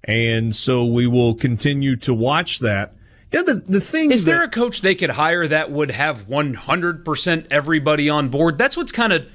And 0.03 0.55
so 0.55 0.83
we 0.85 1.05
will 1.05 1.35
continue 1.35 1.95
to 1.97 2.13
watch 2.13 2.59
that. 2.59 2.95
Yeah, 3.31 3.43
the, 3.43 3.55
the 3.67 3.81
thing 3.81 4.09
is 4.09 4.25
that, 4.25 4.31
there 4.31 4.43
a 4.43 4.49
coach 4.49 4.81
they 4.81 4.95
could 4.95 5.11
hire 5.11 5.47
that 5.47 5.69
would 5.69 5.91
have 5.91 6.27
100% 6.27 7.47
everybody 7.51 8.09
on 8.09 8.29
board? 8.29 8.57
That's 8.57 8.75
what's 8.75 8.91
kind 8.91 9.13
of 9.13 9.27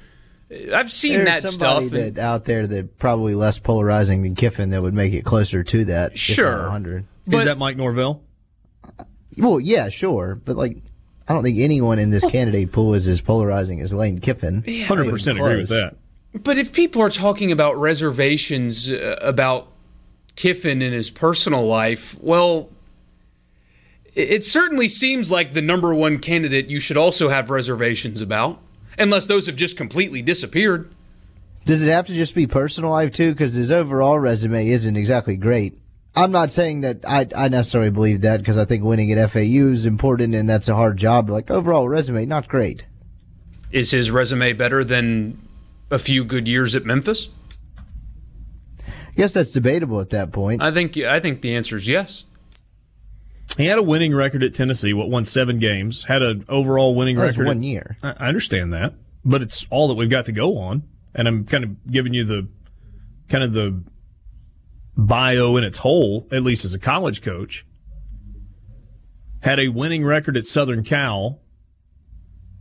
I've 0.73 0.91
seen 0.91 1.23
There's 1.23 1.43
that 1.43 1.47
stuff 1.47 1.89
that 1.91 2.19
out 2.19 2.43
there 2.43 2.67
that 2.67 2.99
probably 2.99 3.33
less 3.35 3.57
polarizing 3.57 4.21
than 4.23 4.35
Kiffin 4.35 4.71
that 4.71 4.81
would 4.81 4.93
make 4.93 5.13
it 5.13 5.23
closer 5.23 5.63
to 5.63 5.85
that. 5.85 6.17
Sure, 6.17 6.63
100. 6.63 7.05
Is 7.31 7.45
that 7.45 7.57
Mike 7.57 7.77
Norvell? 7.77 8.21
Well, 9.37 9.59
yeah, 9.59 9.89
sure, 9.89 10.35
but 10.43 10.55
like 10.55 10.77
I 11.27 11.33
don't 11.33 11.43
think 11.43 11.57
anyone 11.57 11.99
in 11.99 12.11
this 12.11 12.25
candidate 12.25 12.71
pool 12.71 12.93
is 12.93 13.07
as 13.07 13.21
polarizing 13.21 13.81
as 13.81 13.93
Lane 13.93 14.19
Kiffin. 14.19 14.63
Hundred 14.85 15.09
percent 15.09 15.39
agree 15.39 15.57
with 15.57 15.69
that. 15.69 15.95
But 16.33 16.57
if 16.57 16.73
people 16.73 17.01
are 17.01 17.09
talking 17.09 17.51
about 17.51 17.79
reservations 17.79 18.89
uh, 18.89 19.17
about 19.21 19.67
Kiffin 20.35 20.81
in 20.81 20.91
his 20.91 21.09
personal 21.09 21.65
life, 21.65 22.15
well, 22.19 22.69
it 24.13 24.45
certainly 24.45 24.87
seems 24.87 25.31
like 25.31 25.53
the 25.53 25.61
number 25.61 25.95
one 25.95 26.19
candidate 26.19 26.67
you 26.67 26.79
should 26.79 26.97
also 26.97 27.29
have 27.29 27.49
reservations 27.49 28.21
about, 28.21 28.59
unless 28.99 29.25
those 29.25 29.47
have 29.47 29.55
just 29.55 29.77
completely 29.77 30.21
disappeared. 30.21 30.89
Does 31.65 31.81
it 31.81 31.91
have 31.91 32.05
to 32.07 32.13
just 32.13 32.35
be 32.35 32.45
personal 32.45 32.91
life 32.91 33.11
too? 33.11 33.31
Because 33.31 33.53
his 33.53 33.71
overall 33.71 34.19
resume 34.19 34.69
isn't 34.69 34.95
exactly 34.95 35.35
great. 35.35 35.79
I'm 36.15 36.31
not 36.31 36.49
saying 36.49 36.81
that 36.81 36.99
I, 37.05 37.27
I 37.35 37.49
necessarily 37.49 37.89
believe 37.89 38.21
that 38.21 38.37
because 38.37 38.57
I 38.57 38.65
think 38.65 38.83
winning 38.83 39.11
at 39.11 39.31
FAU 39.31 39.67
is 39.67 39.85
important 39.85 40.33
and 40.33 40.49
that's 40.49 40.69
a 40.69 40.75
hard 40.75 40.97
job. 40.97 41.29
Like 41.29 41.51
overall 41.51 41.89
resume, 41.89 42.25
not 42.25 42.47
great. 42.47 42.85
Is 43.71 43.91
his 43.91 44.11
resume 44.11 44.53
better 44.53 44.83
than 44.83 45.37
a 45.91 45.99
few 45.99 46.23
good 46.23 46.47
years 46.47 46.73
at 46.75 46.85
Memphis? 46.85 47.29
Yes, 49.15 49.33
that's 49.33 49.51
debatable 49.51 49.99
at 49.99 50.09
that 50.11 50.31
point. 50.31 50.61
I 50.61 50.71
think 50.71 50.97
I 50.97 51.19
think 51.19 51.41
the 51.41 51.55
answer 51.55 51.75
is 51.77 51.87
yes. 51.87 52.25
He 53.57 53.67
had 53.67 53.77
a 53.77 53.83
winning 53.83 54.13
record 54.13 54.43
at 54.43 54.53
Tennessee. 54.53 54.93
What 54.93 55.09
won 55.09 55.23
seven 55.23 55.59
games? 55.59 56.05
Had 56.05 56.21
an 56.21 56.45
overall 56.49 56.95
winning 56.95 57.15
That's 57.15 57.37
record. 57.37 57.47
One 57.47 57.63
year. 57.63 57.97
I 58.03 58.27
understand 58.27 58.73
that, 58.73 58.93
but 59.23 59.41
it's 59.41 59.65
all 59.69 59.87
that 59.87 59.93
we've 59.93 60.09
got 60.09 60.25
to 60.25 60.33
go 60.33 60.57
on. 60.57 60.83
And 61.13 61.27
I'm 61.27 61.45
kind 61.45 61.63
of 61.63 61.91
giving 61.91 62.13
you 62.13 62.25
the 62.25 62.47
kind 63.29 63.43
of 63.43 63.53
the 63.53 63.81
bio 64.97 65.57
in 65.57 65.63
its 65.63 65.79
whole, 65.79 66.27
at 66.31 66.43
least 66.43 66.65
as 66.65 66.73
a 66.73 66.79
college 66.79 67.21
coach. 67.21 67.65
Had 69.41 69.59
a 69.59 69.67
winning 69.67 70.03
record 70.03 70.37
at 70.37 70.45
Southern 70.45 70.83
Cal 70.83 71.39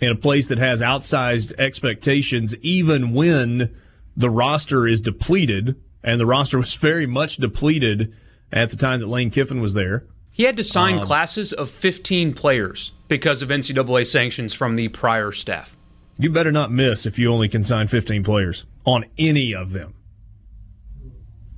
in 0.01 0.11
a 0.11 0.17
place 0.17 0.49
that 0.49 0.59
has 0.59 0.83
outsized 0.83 1.53
expectations, 1.59 2.55
even 2.57 3.13
when 3.15 3.75
the 4.17 4.31
roster 4.31 4.87
is 4.87 5.01
depleted 5.01 5.81
and 6.03 6.21
the 6.21 6.27
roster 6.27 6.59
was 6.59 6.75
very 6.75 7.07
much 7.07 7.37
depleted 7.37 8.15
at 8.53 8.71
the 8.71 8.77
time 8.77 9.01
that 9.01 9.09
Lane 9.09 9.31
Kiffin 9.31 9.61
was 9.61 9.75
there. 9.75 10.05
He 10.31 10.43
had 10.43 10.57
to 10.57 10.65
sign 10.65 10.99
um, 10.99 11.05
classes 11.05 11.53
of 11.53 11.71
15 11.71 12.35
players 12.35 12.93
because 13.07 13.41
of 13.41 13.51
NCAA 13.51 14.07
sanctions 14.07 14.53
from 14.53 14.75
the 14.75 14.89
prior 14.89 15.31
staff. 15.31 15.77
You 16.19 16.31
better 16.31 16.53
not 16.53 16.73
miss 16.73 17.07
if 17.07 17.19
you 17.19 17.33
only 17.33 17.49
can 17.49 17.63
sign 17.63 17.89
15 17.89 18.25
players 18.25 18.65
on 18.85 19.05
any 19.17 19.55
of 19.55 19.73
them. 19.73 19.95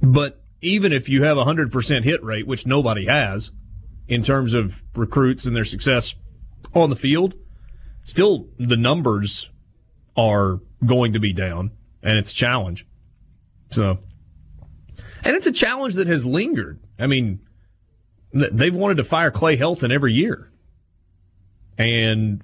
But 0.01 0.43
even 0.61 0.93
if 0.93 1.09
you 1.09 1.23
have 1.25 1.39
a 1.39 1.45
100% 1.45 2.05
hit 2.05 2.23
rate, 2.23 2.47
which 2.47 2.67
nobody 2.67 3.07
has 3.07 3.51
in 4.09 4.23
terms 4.23 4.55
of 4.55 4.83
recruits 4.95 5.47
and 5.47 5.55
their 5.55 5.65
success 5.65 6.15
on 6.75 6.91
the 6.91 6.97
field, 6.97 7.35
still 8.03 8.49
the 8.59 8.77
numbers 8.77 9.51
are 10.17 10.61
going 10.85 11.13
to 11.13 11.19
be 11.19 11.33
down 11.33 11.71
and 12.03 12.19
it's 12.19 12.33
a 12.33 12.35
challenge. 12.35 12.87
So, 13.71 13.99
and 15.25 15.37
it's 15.37 15.47
a 15.47 15.53
challenge 15.53 15.95
that 15.95 16.07
has 16.07 16.25
lingered. 16.25 16.79
I 16.99 17.07
mean, 17.07 17.41
they've 18.33 18.75
wanted 18.75 18.99
to 18.99 19.05
fire 19.05 19.31
Clay 19.31 19.57
Helton 19.57 19.93
every 19.93 20.13
year 20.13 20.51
and 21.77 22.43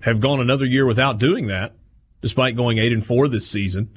have 0.00 0.20
gone 0.20 0.40
another 0.40 0.64
year 0.64 0.86
without 0.86 1.18
doing 1.18 1.46
that, 1.48 1.74
despite 2.20 2.56
going 2.56 2.78
eight 2.78 2.92
and 2.92 3.04
four 3.04 3.28
this 3.28 3.46
season. 3.46 3.96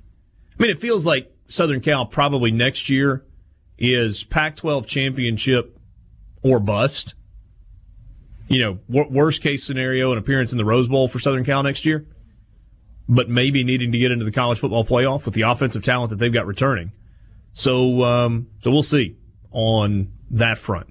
I 0.59 0.63
mean, 0.63 0.71
it 0.71 0.79
feels 0.79 1.05
like 1.05 1.31
Southern 1.47 1.81
Cal 1.81 2.05
probably 2.05 2.51
next 2.51 2.89
year 2.89 3.23
is 3.77 4.23
Pac-12 4.23 4.85
championship 4.85 5.79
or 6.41 6.59
bust. 6.59 7.13
You 8.47 8.61
know, 8.61 8.79
worst 8.87 9.41
case 9.41 9.63
scenario, 9.63 10.11
an 10.13 10.17
appearance 10.17 10.51
in 10.51 10.57
the 10.57 10.65
Rose 10.65 10.87
Bowl 10.87 11.07
for 11.07 11.19
Southern 11.19 11.43
Cal 11.43 11.63
next 11.63 11.85
year, 11.85 12.05
but 13.09 13.29
maybe 13.29 13.63
needing 13.63 13.91
to 13.91 13.97
get 13.97 14.11
into 14.11 14.23
the 14.23 14.31
college 14.31 14.59
football 14.59 14.85
playoff 14.85 15.25
with 15.25 15.33
the 15.33 15.41
offensive 15.41 15.83
talent 15.83 16.11
that 16.11 16.15
they've 16.15 16.33
got 16.33 16.47
returning. 16.47 16.91
So, 17.51 18.03
um, 18.03 18.47
so 18.61 18.71
we'll 18.71 18.83
see 18.83 19.17
on 19.51 20.13
that 20.31 20.57
front. 20.57 20.87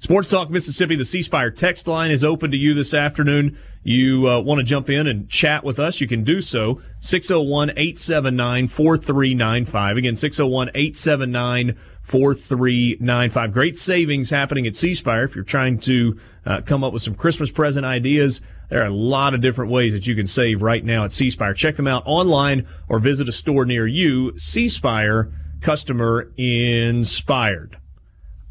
Sports 0.00 0.30
Talk 0.30 0.48
Mississippi, 0.48 0.94
the 0.94 1.04
C 1.04 1.22
Spire 1.22 1.50
text 1.50 1.88
line 1.88 2.12
is 2.12 2.22
open 2.24 2.52
to 2.52 2.56
you 2.56 2.72
this 2.72 2.94
afternoon. 2.94 3.58
You 3.82 4.28
uh, 4.28 4.40
want 4.40 4.60
to 4.60 4.64
jump 4.64 4.88
in 4.88 5.08
and 5.08 5.28
chat 5.28 5.64
with 5.64 5.80
us, 5.80 6.00
you 6.00 6.06
can 6.06 6.22
do 6.22 6.40
so. 6.40 6.80
601 7.00 7.70
879 7.70 8.68
4395. 8.68 9.96
Again, 9.96 10.14
601 10.14 10.68
879 10.68 11.76
4395. 12.08 13.52
Great 13.52 13.76
savings 13.76 14.30
happening 14.30 14.66
at 14.66 14.76
C 14.76 14.94
Spire 14.94 15.24
if 15.24 15.34
you're 15.34 15.44
trying 15.44 15.78
to 15.80 16.18
uh, 16.44 16.60
come 16.62 16.82
up 16.82 16.92
with 16.92 17.02
some 17.02 17.14
Christmas 17.14 17.50
present 17.50 17.86
ideas. 17.86 18.40
There 18.70 18.82
are 18.82 18.86
a 18.86 18.94
lot 18.94 19.34
of 19.34 19.40
different 19.40 19.70
ways 19.70 19.92
that 19.92 20.06
you 20.06 20.14
can 20.14 20.26
save 20.26 20.62
right 20.62 20.84
now 20.84 21.04
at 21.04 21.12
C 21.12 21.30
Spire. 21.30 21.54
Check 21.54 21.76
them 21.76 21.86
out 21.86 22.02
online 22.06 22.66
or 22.88 22.98
visit 22.98 23.28
a 23.28 23.32
store 23.32 23.64
near 23.64 23.86
you. 23.86 24.36
C 24.38 24.68
Spire, 24.68 25.32
customer 25.60 26.32
inspired. 26.36 27.78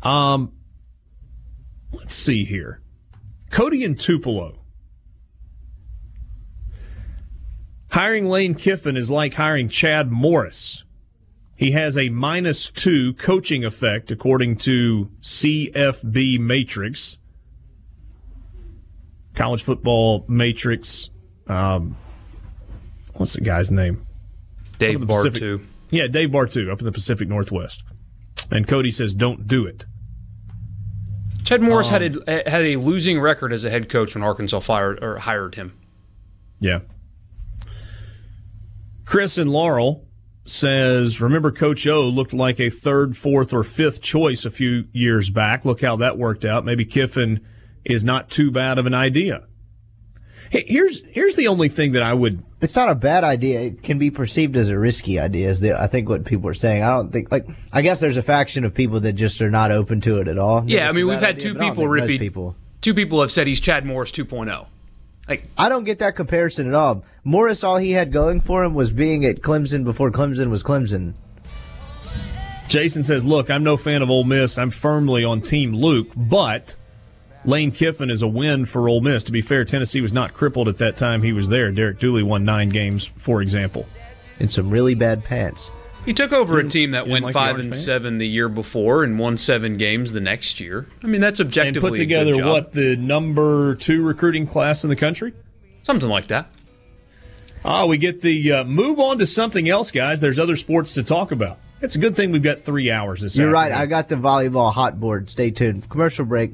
Um, 0.01 0.53
Let's 1.91 2.13
see 2.13 2.43
here. 2.43 2.81
Cody 3.49 3.83
and 3.83 3.99
Tupelo. 3.99 4.59
Hiring 7.91 8.27
Lane 8.29 8.55
Kiffin 8.55 8.97
is 8.97 9.09
like 9.09 9.35
hiring 9.35 9.69
Chad 9.69 10.11
Morris. 10.11 10.83
He 11.57 11.71
has 11.71 11.97
a 11.97 12.09
minus 12.09 12.69
two 12.69 13.13
coaching 13.13 13.65
effect, 13.65 14.11
according 14.11 14.57
to 14.57 15.09
CFB 15.21 16.39
Matrix. 16.39 17.17
College 19.33 19.63
football 19.63 20.23
matrix. 20.27 21.09
Um, 21.47 21.97
what's 23.15 23.33
the 23.33 23.41
guy's 23.41 23.71
name? 23.71 24.05
Dave 24.77 24.99
Bartoo. 24.99 25.65
Yeah, 25.89 26.05
Dave 26.05 26.29
Bartoo 26.29 26.71
up 26.71 26.79
in 26.79 26.85
the 26.85 26.91
Pacific 26.91 27.27
Northwest. 27.27 27.81
And 28.51 28.67
Cody 28.67 28.91
says, 28.91 29.15
don't 29.15 29.47
do 29.47 29.65
it. 29.65 29.85
Chad 31.43 31.61
Morris 31.61 31.87
um, 31.87 32.01
had 32.01 32.17
a 32.27 32.49
had 32.49 32.65
a 32.65 32.75
losing 32.75 33.19
record 33.19 33.53
as 33.53 33.63
a 33.63 33.69
head 33.69 33.89
coach 33.89 34.13
when 34.13 34.23
Arkansas 34.23 34.59
fired 34.59 35.01
or 35.01 35.17
hired 35.19 35.55
him. 35.55 35.73
Yeah. 36.59 36.79
Chris 39.05 39.37
and 39.37 39.49
Laurel 39.49 40.06
says, 40.49 41.21
"Remember, 41.21 41.51
Coach 41.51 41.88
O 41.88 42.03
looked 42.03 42.33
like 42.33 42.60
a 42.60 42.69
third, 42.69 43.17
fourth, 43.17 43.53
or 43.53 43.63
fifth 43.63 44.01
choice 44.01 44.45
a 44.45 44.51
few 44.51 44.86
years 44.93 45.29
back. 45.29 45.65
Look 45.65 45.81
how 45.81 45.95
that 45.97 46.17
worked 46.17 46.45
out. 46.45 46.65
Maybe 46.65 46.86
Kiffin 46.86 47.41
is 47.86 48.03
not 48.03 48.29
too 48.29 48.51
bad 48.51 48.77
of 48.77 48.86
an 48.86 48.93
idea." 48.93 49.43
Hey, 50.49 50.63
here's 50.67 51.01
here's 51.12 51.36
the 51.36 51.47
only 51.47 51.69
thing 51.69 51.91
that 51.93 52.03
I 52.03 52.13
would. 52.13 52.43
It's 52.62 52.75
not 52.75 52.89
a 52.89 52.95
bad 52.95 53.23
idea. 53.23 53.60
It 53.62 53.83
can 53.83 53.97
be 53.97 54.10
perceived 54.10 54.55
as 54.55 54.69
a 54.69 54.79
risky 54.79 55.19
idea. 55.19 55.49
Is 55.49 55.60
the 55.60 55.79
I 55.79 55.88
think 55.88 56.07
what 56.07 56.25
people 56.25 56.49
are 56.49 56.53
saying. 56.53 56.83
I 56.83 56.89
don't 56.89 57.12
think 57.12 57.31
like 57.31 57.47
I 57.73 57.81
guess 57.81 57.99
there's 57.99 58.17
a 58.17 58.21
faction 58.21 58.63
of 58.63 58.73
people 58.73 58.99
that 59.01 59.13
just 59.13 59.41
are 59.41 59.49
not 59.49 59.71
open 59.71 59.99
to 60.01 60.19
it 60.19 60.27
at 60.27 60.38
all. 60.38 60.63
Yeah, 60.65 60.89
I 60.89 60.93
mean 60.93 61.07
we've 61.07 61.19
had 61.19 61.36
idea, 61.36 61.53
two 61.53 61.55
people 61.55 61.88
repeat. 61.88 62.19
People. 62.19 62.55
Two 62.79 62.93
people 62.93 63.21
have 63.21 63.31
said 63.31 63.47
he's 63.47 63.60
Chad 63.60 63.86
Morris 63.86 64.12
2.0. 64.12 64.67
Like 65.27 65.45
I 65.57 65.67
don't 65.67 65.83
get 65.83 65.99
that 65.99 66.15
comparison 66.15 66.67
at 66.67 66.73
all. 66.73 67.03
Morris, 67.27 67.61
all 67.61 67.75
he 67.75 67.91
had 67.91 68.13
going 68.13 68.39
for 68.39 68.63
him 68.63 68.73
was 68.73 68.89
being 68.89 69.25
at 69.25 69.41
Clemson 69.41 69.83
before 69.83 70.11
Clemson 70.11 70.49
was 70.49 70.63
Clemson. 70.63 71.13
Jason 72.69 73.03
says, 73.03 73.25
"Look, 73.25 73.49
I'm 73.49 73.65
no 73.65 73.75
fan 73.75 74.01
of 74.01 74.09
Ole 74.09 74.23
Miss. 74.23 74.57
I'm 74.57 74.69
firmly 74.71 75.25
on 75.25 75.41
Team 75.41 75.75
Luke, 75.75 76.07
but." 76.15 76.77
Lane 77.43 77.71
Kiffin 77.71 78.09
is 78.09 78.21
a 78.21 78.27
win 78.27 78.65
for 78.65 78.87
Ole 78.89 79.01
Miss. 79.01 79.25
To 79.25 79.31
be 79.33 79.41
fair, 79.41 79.65
Tennessee 79.65 79.99
was 79.99 80.13
not 80.13 80.33
crippled 80.33 80.69
at 80.69 80.77
that 80.77 80.95
time 80.95 81.21
he 81.21 81.33
was 81.33 81.49
there. 81.49 81.69
Derek 81.71 81.99
Dooley 81.99 82.23
won 82.23 82.45
nine 82.45 82.69
games, 82.69 83.09
for 83.17 83.41
example. 83.41 83.85
In 84.39 84.47
some 84.47 84.69
really 84.69 84.95
bad 84.95 85.23
pants. 85.23 85.69
He 86.05 86.13
took 86.13 86.31
over 86.31 86.59
a 86.59 86.67
team 86.67 86.91
that 86.91 87.07
went 87.07 87.25
like 87.25 87.33
five 87.33 87.59
and 87.59 87.75
seven 87.75 88.17
the 88.19 88.27
year 88.27 88.47
before 88.47 89.03
and 89.03 89.19
won 89.19 89.37
seven 89.37 89.75
games 89.75 90.13
the 90.13 90.21
next 90.21 90.61
year. 90.61 90.87
I 91.03 91.07
mean, 91.07 91.21
that's 91.21 91.41
objectively 91.41 91.87
and 91.87 91.93
put 91.93 91.97
together 91.97 92.45
what 92.45 92.71
the 92.71 92.95
number 92.95 93.75
two 93.75 94.01
recruiting 94.01 94.47
class 94.47 94.83
in 94.85 94.89
the 94.89 94.95
country, 94.95 95.33
something 95.83 96.09
like 96.09 96.27
that. 96.27 96.51
Ah, 97.67 97.86
we 97.86 97.97
get 97.97 98.21
the 98.21 98.53
uh, 98.53 98.63
move 98.63 98.97
on 98.97 99.17
to 99.19 99.25
something 99.25 99.67
else, 99.67 99.91
guys. 99.91 100.21
There's 100.21 100.39
other 100.39 100.56
sports 100.56 100.93
to 100.93 101.03
talk 101.03 101.34
about. 101.34 101.60
It's 101.82 101.95
a 101.95 101.99
good 101.99 102.15
thing 102.15 102.32
we've 102.32 102.41
got 102.41 102.62
three 102.62 102.89
hours 102.89 103.21
this. 103.21 103.36
Year. 103.36 103.47
You're 103.47 103.56
afternoon. 103.58 103.77
right. 103.77 103.84
I 103.84 103.86
got 103.88 104.08
the 104.08 104.15
volleyball 104.15 104.71
hot 104.71 105.01
board. 105.01 105.30
Stay 105.30 105.51
tuned. 105.51 105.89
Commercial 105.89 106.23
break. 106.23 106.53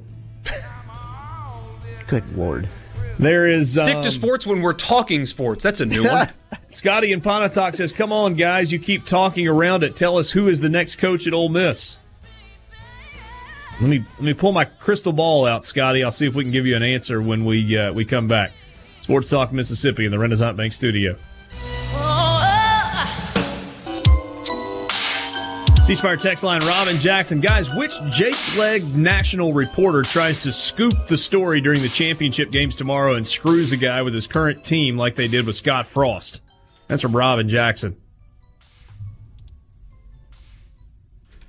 Good 2.07 2.35
lord. 2.35 2.67
There 3.19 3.45
is 3.45 3.73
stick 3.73 3.97
um, 3.97 4.01
to 4.01 4.09
sports 4.09 4.47
when 4.47 4.63
we're 4.63 4.73
talking 4.73 5.27
sports. 5.27 5.63
That's 5.63 5.81
a 5.81 5.85
new 5.85 6.03
one. 6.03 6.29
Scotty 6.71 7.13
and 7.13 7.23
Pontotoc 7.23 7.75
says, 7.75 7.93
"Come 7.93 8.11
on, 8.11 8.33
guys, 8.33 8.71
you 8.71 8.79
keep 8.79 9.05
talking 9.05 9.47
around 9.47 9.83
it. 9.83 9.95
Tell 9.95 10.17
us 10.17 10.31
who 10.31 10.47
is 10.47 10.59
the 10.61 10.69
next 10.69 10.95
coach 10.95 11.27
at 11.27 11.33
Ole 11.33 11.49
Miss." 11.49 11.99
Let 13.79 13.89
me 13.89 14.03
let 14.15 14.21
me 14.21 14.33
pull 14.33 14.51
my 14.51 14.65
crystal 14.65 15.13
ball 15.13 15.45
out, 15.45 15.63
Scotty. 15.63 16.03
I'll 16.03 16.11
see 16.11 16.25
if 16.25 16.33
we 16.33 16.43
can 16.43 16.51
give 16.51 16.65
you 16.65 16.75
an 16.75 16.83
answer 16.83 17.21
when 17.21 17.45
we 17.45 17.77
uh, 17.77 17.93
we 17.93 18.03
come 18.03 18.27
back. 18.27 18.51
Sports 19.03 19.27
Talk 19.27 19.51
Mississippi 19.51 20.05
in 20.05 20.11
the 20.11 20.17
Renaissance 20.17 20.55
Bank 20.55 20.71
Studio. 20.71 21.17
C 25.83 25.93
Spire 25.93 26.15
text 26.15 26.41
line, 26.45 26.61
Robin 26.65 26.95
Jackson. 26.95 27.41
Guys, 27.41 27.67
which 27.75 27.91
Jake 28.11 28.57
Leg 28.57 28.95
national 28.95 29.51
reporter 29.51 30.03
tries 30.03 30.41
to 30.43 30.53
scoop 30.53 30.93
the 31.09 31.17
story 31.17 31.59
during 31.59 31.81
the 31.81 31.89
championship 31.89 32.49
games 32.49 32.77
tomorrow 32.77 33.15
and 33.15 33.27
screws 33.27 33.73
a 33.73 33.77
guy 33.77 34.01
with 34.01 34.13
his 34.13 34.25
current 34.25 34.63
team 34.63 34.97
like 34.97 35.15
they 35.15 35.27
did 35.27 35.45
with 35.45 35.57
Scott 35.57 35.85
Frost? 35.85 36.39
That's 36.87 37.01
from 37.01 37.13
Robin 37.13 37.49
Jackson. 37.49 37.97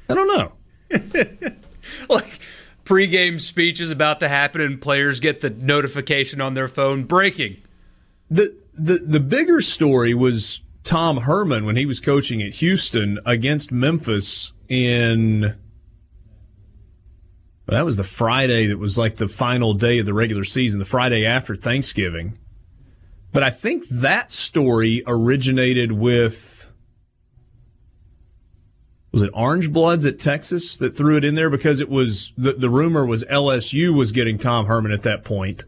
I 0.08 0.14
don't 0.14 0.26
know. 0.26 0.52
like 2.08 2.40
pregame 2.84 3.40
speech 3.40 3.80
is 3.80 3.90
about 3.90 4.20
to 4.20 4.28
happen 4.28 4.60
and 4.60 4.80
players 4.80 5.20
get 5.20 5.40
the 5.40 5.50
notification 5.50 6.40
on 6.40 6.54
their 6.54 6.68
phone 6.68 7.04
breaking. 7.04 7.56
The 8.30 8.58
the 8.74 8.98
the 8.98 9.20
bigger 9.20 9.60
story 9.60 10.14
was 10.14 10.60
Tom 10.82 11.18
Herman 11.18 11.64
when 11.64 11.76
he 11.76 11.86
was 11.86 12.00
coaching 12.00 12.42
at 12.42 12.54
Houston 12.54 13.18
against 13.24 13.72
Memphis 13.72 14.52
in 14.68 15.54
that 17.66 17.84
was 17.84 17.96
the 17.96 18.04
Friday 18.04 18.66
that 18.66 18.78
was 18.78 18.98
like 18.98 19.16
the 19.16 19.28
final 19.28 19.72
day 19.74 19.98
of 19.98 20.06
the 20.06 20.14
regular 20.14 20.44
season, 20.44 20.78
the 20.78 20.84
Friday 20.84 21.24
after 21.24 21.56
Thanksgiving. 21.56 22.38
But 23.32 23.42
I 23.42 23.50
think 23.50 23.88
that 23.88 24.30
story 24.30 25.02
originated 25.06 25.92
with 25.92 26.53
was 29.14 29.22
it 29.22 29.30
Orange 29.32 29.72
Bloods 29.72 30.06
at 30.06 30.18
Texas 30.18 30.76
that 30.78 30.96
threw 30.96 31.16
it 31.16 31.24
in 31.24 31.36
there 31.36 31.48
because 31.48 31.78
it 31.78 31.88
was 31.88 32.32
the, 32.36 32.52
the 32.54 32.68
rumor 32.68 33.06
was 33.06 33.22
LSU 33.24 33.96
was 33.96 34.10
getting 34.10 34.38
Tom 34.38 34.66
Herman 34.66 34.90
at 34.90 35.04
that 35.04 35.22
point. 35.22 35.64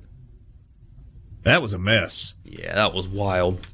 That 1.45 1.63
was 1.63 1.73
a 1.73 1.79
mess. 1.79 2.35
Yeah, 2.43 2.75
that 2.75 2.93
was 2.93 3.07
wild. 3.07 3.65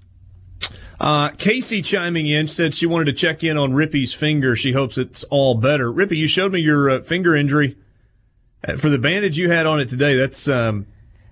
Uh, 1.01 1.31
Casey 1.31 1.81
chiming 1.81 2.27
in 2.27 2.49
said 2.49 2.75
she 2.75 2.85
wanted 2.85 3.07
to 3.07 3.15
check 3.15 3.43
in 3.43 3.57
on 3.57 3.73
Rippee's 3.73 4.13
finger. 4.13 4.55
She 4.55 4.73
hopes 4.73 4.99
it's 4.99 5.25
all 5.25 5.55
better. 5.55 5.91
Rippee, 5.91 6.19
you 6.19 6.27
showed 6.27 6.53
me 6.53 6.61
your 6.61 6.91
uh, 6.91 7.01
finger 7.01 7.35
injury. 7.35 7.79
Uh, 8.69 8.77
for 8.77 8.91
the 8.91 8.99
bandage 8.99 9.39
you 9.39 9.51
had 9.51 9.65
on 9.65 9.81
it 9.81 9.89
today, 9.89 10.15
that's 10.15 10.49
um, 10.49 10.87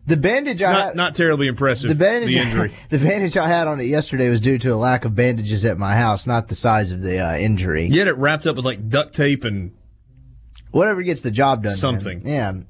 the 0.07 0.17
bandage. 0.17 0.63
I 0.63 0.73
not, 0.73 0.85
had, 0.85 0.97
not 0.97 1.15
terribly 1.15 1.47
impressive. 1.47 1.89
The 1.89 1.95
bandage. 1.95 2.33
The 2.35 2.41
injury. 2.41 2.75
the 2.89 2.99
bandage 2.99 3.37
I 3.37 3.49
had 3.49 3.69
on 3.69 3.81
it 3.81 3.85
yesterday 3.85 4.29
was 4.29 4.41
due 4.41 4.59
to 4.59 4.71
a 4.71 4.77
lack 4.77 5.05
of 5.05 5.15
bandages 5.15 5.65
at 5.65 5.79
my 5.79 5.95
house, 5.97 6.27
not 6.27 6.49
the 6.49 6.55
size 6.55 6.93
of 6.93 7.01
the 7.01 7.19
uh, 7.19 7.37
injury. 7.37 7.87
You 7.87 7.99
had 7.99 8.09
it 8.09 8.17
wrapped 8.17 8.47
up 8.47 8.57
with 8.57 8.65
like 8.65 8.89
duct 8.89 9.15
tape 9.15 9.45
and 9.45 9.73
whatever 10.71 11.03
gets 11.03 11.23
the 11.23 11.31
job 11.31 11.63
done. 11.63 11.77
Something. 11.77 12.23
Man. 12.23 12.67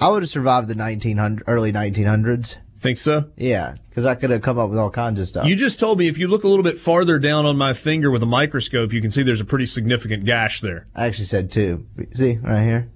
Yeah, 0.00 0.06
I 0.06 0.10
would 0.10 0.22
have 0.22 0.30
survived 0.30 0.68
the 0.68 0.74
1900 0.74 1.44
early 1.46 1.72
1900s. 1.72 2.56
Think 2.78 2.96
so? 2.96 3.24
Yeah, 3.36 3.74
because 3.90 4.04
I 4.04 4.14
could 4.14 4.30
have 4.30 4.42
come 4.42 4.56
up 4.56 4.70
with 4.70 4.78
all 4.78 4.90
kinds 4.90 5.18
of 5.18 5.26
stuff. 5.26 5.46
You 5.48 5.56
just 5.56 5.80
told 5.80 5.98
me 5.98 6.06
if 6.06 6.16
you 6.16 6.28
look 6.28 6.44
a 6.44 6.48
little 6.48 6.62
bit 6.62 6.78
farther 6.78 7.18
down 7.18 7.44
on 7.44 7.56
my 7.56 7.72
finger 7.72 8.08
with 8.08 8.22
a 8.22 8.26
microscope, 8.26 8.92
you 8.92 9.02
can 9.02 9.10
see 9.10 9.24
there's 9.24 9.40
a 9.40 9.44
pretty 9.44 9.66
significant 9.66 10.24
gash 10.24 10.60
there. 10.60 10.86
I 10.94 11.06
actually 11.06 11.24
said 11.24 11.50
two. 11.50 11.86
See 12.14 12.36
right 12.36 12.62
here. 12.62 12.88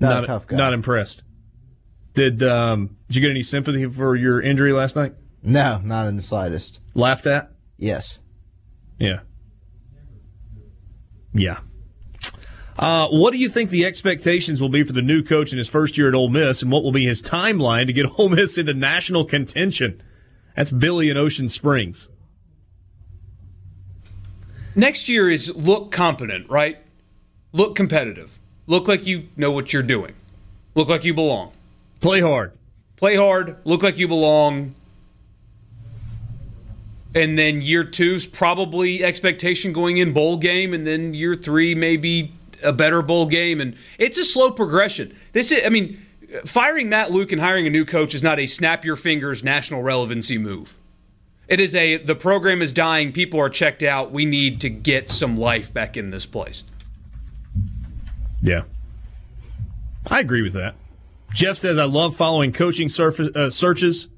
Not, 0.00 0.08
not 0.08 0.24
a 0.24 0.26
tough 0.26 0.46
guy. 0.46 0.56
Not 0.56 0.72
impressed. 0.72 1.22
Did 2.14 2.42
um, 2.42 2.96
did 3.08 3.16
you 3.16 3.22
get 3.22 3.30
any 3.30 3.42
sympathy 3.42 3.86
for 3.86 4.14
your 4.16 4.40
injury 4.40 4.72
last 4.72 4.96
night? 4.96 5.14
No, 5.42 5.80
not 5.82 6.06
in 6.06 6.16
the 6.16 6.22
slightest. 6.22 6.78
Laughed 6.94 7.26
at? 7.26 7.50
Yes. 7.78 8.18
Yeah. 8.98 9.20
Yeah. 11.32 11.60
Uh, 12.78 13.08
what 13.08 13.32
do 13.32 13.38
you 13.38 13.48
think 13.48 13.70
the 13.70 13.84
expectations 13.84 14.60
will 14.60 14.68
be 14.68 14.82
for 14.82 14.92
the 14.92 15.02
new 15.02 15.22
coach 15.22 15.52
in 15.52 15.58
his 15.58 15.68
first 15.68 15.98
year 15.98 16.08
at 16.08 16.14
Ole 16.14 16.28
Miss, 16.28 16.62
and 16.62 16.70
what 16.70 16.82
will 16.82 16.92
be 16.92 17.06
his 17.06 17.20
timeline 17.20 17.86
to 17.86 17.92
get 17.92 18.06
Ole 18.18 18.28
Miss 18.28 18.58
into 18.58 18.74
national 18.74 19.24
contention? 19.24 20.02
That's 20.56 20.70
Billy 20.70 21.10
in 21.10 21.16
Ocean 21.16 21.48
Springs. 21.48 22.08
Next 24.74 25.08
year 25.08 25.30
is 25.30 25.54
look 25.54 25.92
competent, 25.92 26.48
right? 26.48 26.78
Look 27.52 27.74
competitive. 27.74 28.38
Look 28.66 28.88
like 28.88 29.06
you 29.06 29.28
know 29.36 29.52
what 29.52 29.72
you're 29.72 29.82
doing. 29.82 30.14
Look 30.74 30.88
like 30.88 31.04
you 31.04 31.12
belong. 31.12 31.52
Play 32.02 32.20
hard. 32.20 32.52
Play 32.96 33.16
hard. 33.16 33.56
Look 33.64 33.82
like 33.82 33.96
you 33.96 34.08
belong. 34.08 34.74
And 37.14 37.38
then 37.38 37.62
year 37.62 37.84
two's 37.84 38.26
probably 38.26 39.04
expectation 39.04 39.72
going 39.72 39.98
in 39.98 40.12
bowl 40.12 40.36
game, 40.36 40.74
and 40.74 40.86
then 40.86 41.14
year 41.14 41.34
three 41.34 41.74
maybe 41.74 42.32
a 42.62 42.72
better 42.72 43.02
bowl 43.02 43.26
game. 43.26 43.60
And 43.60 43.76
it's 43.98 44.18
a 44.18 44.24
slow 44.24 44.50
progression. 44.50 45.16
This 45.32 45.52
is, 45.52 45.64
I 45.64 45.68
mean, 45.68 46.00
firing 46.44 46.88
Matt 46.88 47.12
Luke 47.12 47.32
and 47.32 47.40
hiring 47.40 47.66
a 47.66 47.70
new 47.70 47.84
coach 47.84 48.14
is 48.14 48.22
not 48.22 48.38
a 48.38 48.46
snap 48.46 48.84
your 48.84 48.96
fingers 48.96 49.44
national 49.44 49.82
relevancy 49.82 50.38
move. 50.38 50.76
It 51.48 51.60
is 51.60 51.74
a 51.74 51.98
the 51.98 52.14
program 52.14 52.62
is 52.62 52.72
dying, 52.72 53.12
people 53.12 53.38
are 53.38 53.50
checked 53.50 53.82
out. 53.82 54.10
We 54.10 54.24
need 54.24 54.60
to 54.62 54.70
get 54.70 55.08
some 55.10 55.36
life 55.36 55.72
back 55.72 55.96
in 55.96 56.10
this 56.10 56.26
place. 56.26 56.64
Yeah. 58.40 58.62
I 60.10 60.18
agree 60.18 60.42
with 60.42 60.54
that. 60.54 60.74
Jeff 61.34 61.56
says, 61.56 61.78
I 61.78 61.84
love 61.84 62.16
following 62.16 62.52
coaching 62.52 62.88
surf- 62.88 63.20
uh, 63.20 63.50
searches. 63.50 64.08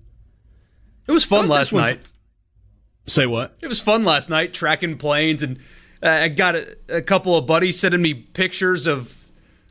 It 1.07 1.13
was 1.13 1.25
fun 1.25 1.49
last 1.49 1.73
night. 1.73 2.01
Say 3.07 3.27
what? 3.27 3.57
It 3.61 3.69
was 3.69 3.81
fun 3.81 4.05
last 4.05 4.31
night 4.31 4.55
tracking 4.55 4.97
planes, 4.97 5.43
and 5.43 5.59
uh, 6.03 6.09
I 6.09 6.29
got 6.29 6.55
a, 6.55 6.77
a, 6.89 7.03
couple 7.03 7.37
of 7.37 7.47
buddies 7.47 7.79
sending 7.79 8.01
me 8.01 8.15
pictures 8.15 8.87
of 8.87 9.25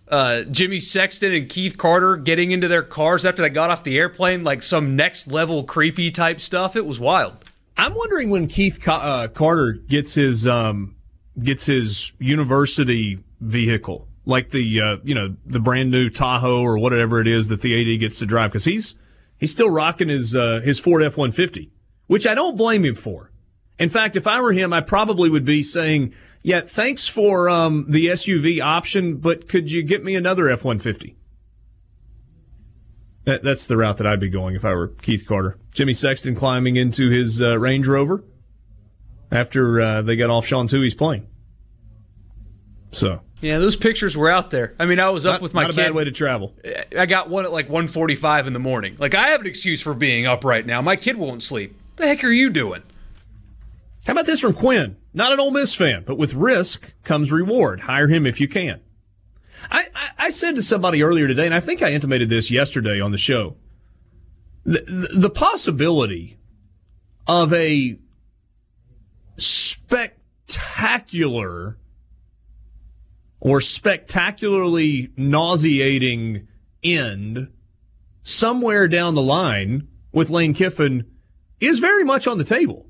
uh, 0.08 0.44
Jimmy 0.44 0.80
Sexton 0.80 1.32
and 1.32 1.50
Keith 1.50 1.78
Carter 1.78 2.16
getting 2.16 2.52
into 2.52 2.68
their 2.68 2.84
cars 2.84 3.26
after 3.26 3.42
they 3.42 3.50
got 3.50 3.72
off 3.72 3.84
the 3.84 3.98
airplane, 3.98 4.44
like 4.44 4.62
some 4.62 4.96
next 4.96 5.28
level 5.28 5.64
creepy 5.64 6.12
type 6.12 6.40
stuff. 6.40 6.76
It 6.76 6.86
was 6.86 7.00
wild. 7.00 7.44
I'm 7.76 7.96
wondering 7.96 8.30
when 8.30 8.48
Keith 8.48 8.88
uh, 8.88 9.28
Carter 9.30 9.74
gets 9.74 10.14
his 10.14 10.46
um, 10.46 10.96
gets 11.42 11.66
his 11.66 12.12
university 12.20 13.18
vehicle, 13.42 14.08
like 14.26 14.50
the 14.50 14.82
uh, 14.82 14.98
you 15.04 15.16
know 15.16 15.36
the 15.46 15.60
brand 15.60 15.92
new 15.92 16.10
Tahoe 16.10 16.62
or 16.62 16.78
whatever 16.78 17.20
it 17.20 17.28
is 17.28 17.48
that 17.50 17.62
the 17.62 17.94
AD 17.96 18.00
gets 18.00 18.20
to 18.20 18.26
drive, 18.26 18.52
because 18.52 18.66
he's 18.66 18.96
he's 19.38 19.52
still 19.52 19.70
rocking 19.70 20.10
his 20.10 20.36
uh, 20.36 20.62
his 20.64 20.80
Ford 20.80 21.02
F150 21.02 21.70
which 22.08 22.28
I 22.28 22.36
don't 22.36 22.58
blame 22.58 22.86
him 22.86 22.96
for. 22.96 23.32
In 23.80 23.90
fact, 23.90 24.16
if 24.16 24.28
I 24.28 24.40
were 24.40 24.54
him, 24.54 24.72
I 24.72 24.82
probably 24.82 25.30
would 25.30 25.46
be 25.46 25.64
saying, 25.64 26.14
yeah, 26.42 26.62
thanks 26.62 27.08
for 27.08 27.50
um, 27.50 27.86
the 27.90 28.08
SUV 28.08 28.62
option, 28.62 29.18
but 29.18 29.48
could 29.48 29.72
you 29.72 29.84
get 29.84 30.04
me 30.04 30.16
another 30.16 30.50
F 30.50 30.64
150? 30.64 31.16
That, 33.26 33.42
that's 33.44 33.66
the 33.66 33.78
route 33.78 33.98
that 33.98 34.06
I'd 34.06 34.20
be 34.20 34.30
going 34.30 34.56
if 34.56 34.66
I 34.66 34.74
were 34.74 34.90
Keith 34.90 35.26
Carter. 35.26 35.58
Jimmy 35.72 35.94
Sexton 35.94 36.36
climbing 36.36 36.76
into 36.76 37.10
his 37.10 37.42
uh, 37.42 37.58
Range 37.58 37.88
Rover 37.88 38.24
after 39.32 39.82
uh, 39.82 40.02
they 40.02 40.16
got 40.16 40.30
off 40.30 40.46
Sean 40.46 40.68
Tuohy's 40.68 40.94
plane. 40.94 41.28
So. 42.92 43.22
Yeah, 43.44 43.60
those 43.60 43.76
pictures 43.76 44.16
were 44.16 44.30
out 44.30 44.52
there. 44.52 44.74
I 44.80 44.86
mean, 44.86 45.02
I 45.02 45.10
was 45.10 45.26
up 45.26 45.34
not, 45.34 45.42
with 45.42 45.54
my 45.54 45.64
not 45.64 45.72
kid. 45.72 45.80
a 45.80 45.84
bad 45.84 45.94
way 45.94 46.06
to 46.06 46.12
travel. 46.12 46.54
I 46.98 47.06
got 47.06 47.30
one 47.30 47.44
at 47.44 47.52
like 47.52 47.68
1:45 47.68 48.48
in 48.48 48.54
the 48.54 48.60
morning. 48.60 48.96
Like 48.98 49.14
I 49.14 49.28
have 49.28 49.42
an 49.42 49.48
excuse 49.48 49.82
for 49.82 49.94
being 49.94 50.26
up 50.26 50.46
right 50.46 50.66
now. 50.66 50.82
My 50.82 50.96
kid 50.96 51.18
won't 51.18 51.44
sleep. 51.44 51.78
The 51.98 52.08
heck 52.08 52.24
are 52.24 52.32
you 52.32 52.50
doing? 52.50 52.84
How 54.06 54.14
about 54.14 54.28
this 54.28 54.40
from 54.40 54.54
Quinn? 54.54 54.96
Not 55.14 55.34
an 55.34 55.42
Ole 55.42 55.52
Miss 55.52 55.76
fan, 55.76 56.04
but 56.06 56.18
with 56.18 56.34
risk 56.34 56.94
comes 57.04 57.34
reward. 57.34 57.82
Hire 57.82 58.08
him 58.08 58.26
if 58.26 58.40
you 58.40 58.48
can. 58.48 58.80
I, 59.70 59.88
I, 59.94 60.10
I 60.18 60.30
said 60.30 60.56
to 60.56 60.62
somebody 60.62 61.04
earlier 61.04 61.28
today, 61.28 61.46
and 61.46 61.54
I 61.54 61.60
think 61.60 61.82
I 61.82 61.92
intimated 61.92 62.30
this 62.30 62.50
yesterday 62.50 63.02
on 63.02 63.12
the 63.12 63.18
show, 63.18 63.58
the, 64.64 64.80
the, 64.82 65.10
the 65.20 65.30
possibility 65.30 66.38
of 67.28 67.52
a 67.54 67.98
spectacular 69.38 71.78
or 73.44 73.60
spectacularly 73.60 75.10
nauseating 75.18 76.48
end 76.82 77.50
somewhere 78.22 78.88
down 78.88 79.16
the 79.16 79.22
line 79.22 79.86
with 80.14 80.30
Lane 80.30 80.54
Kiffin 80.54 81.06
is 81.60 81.80
very 81.80 82.06
much 82.06 82.26
on 82.26 82.38
the 82.38 82.46
table. 82.46 82.88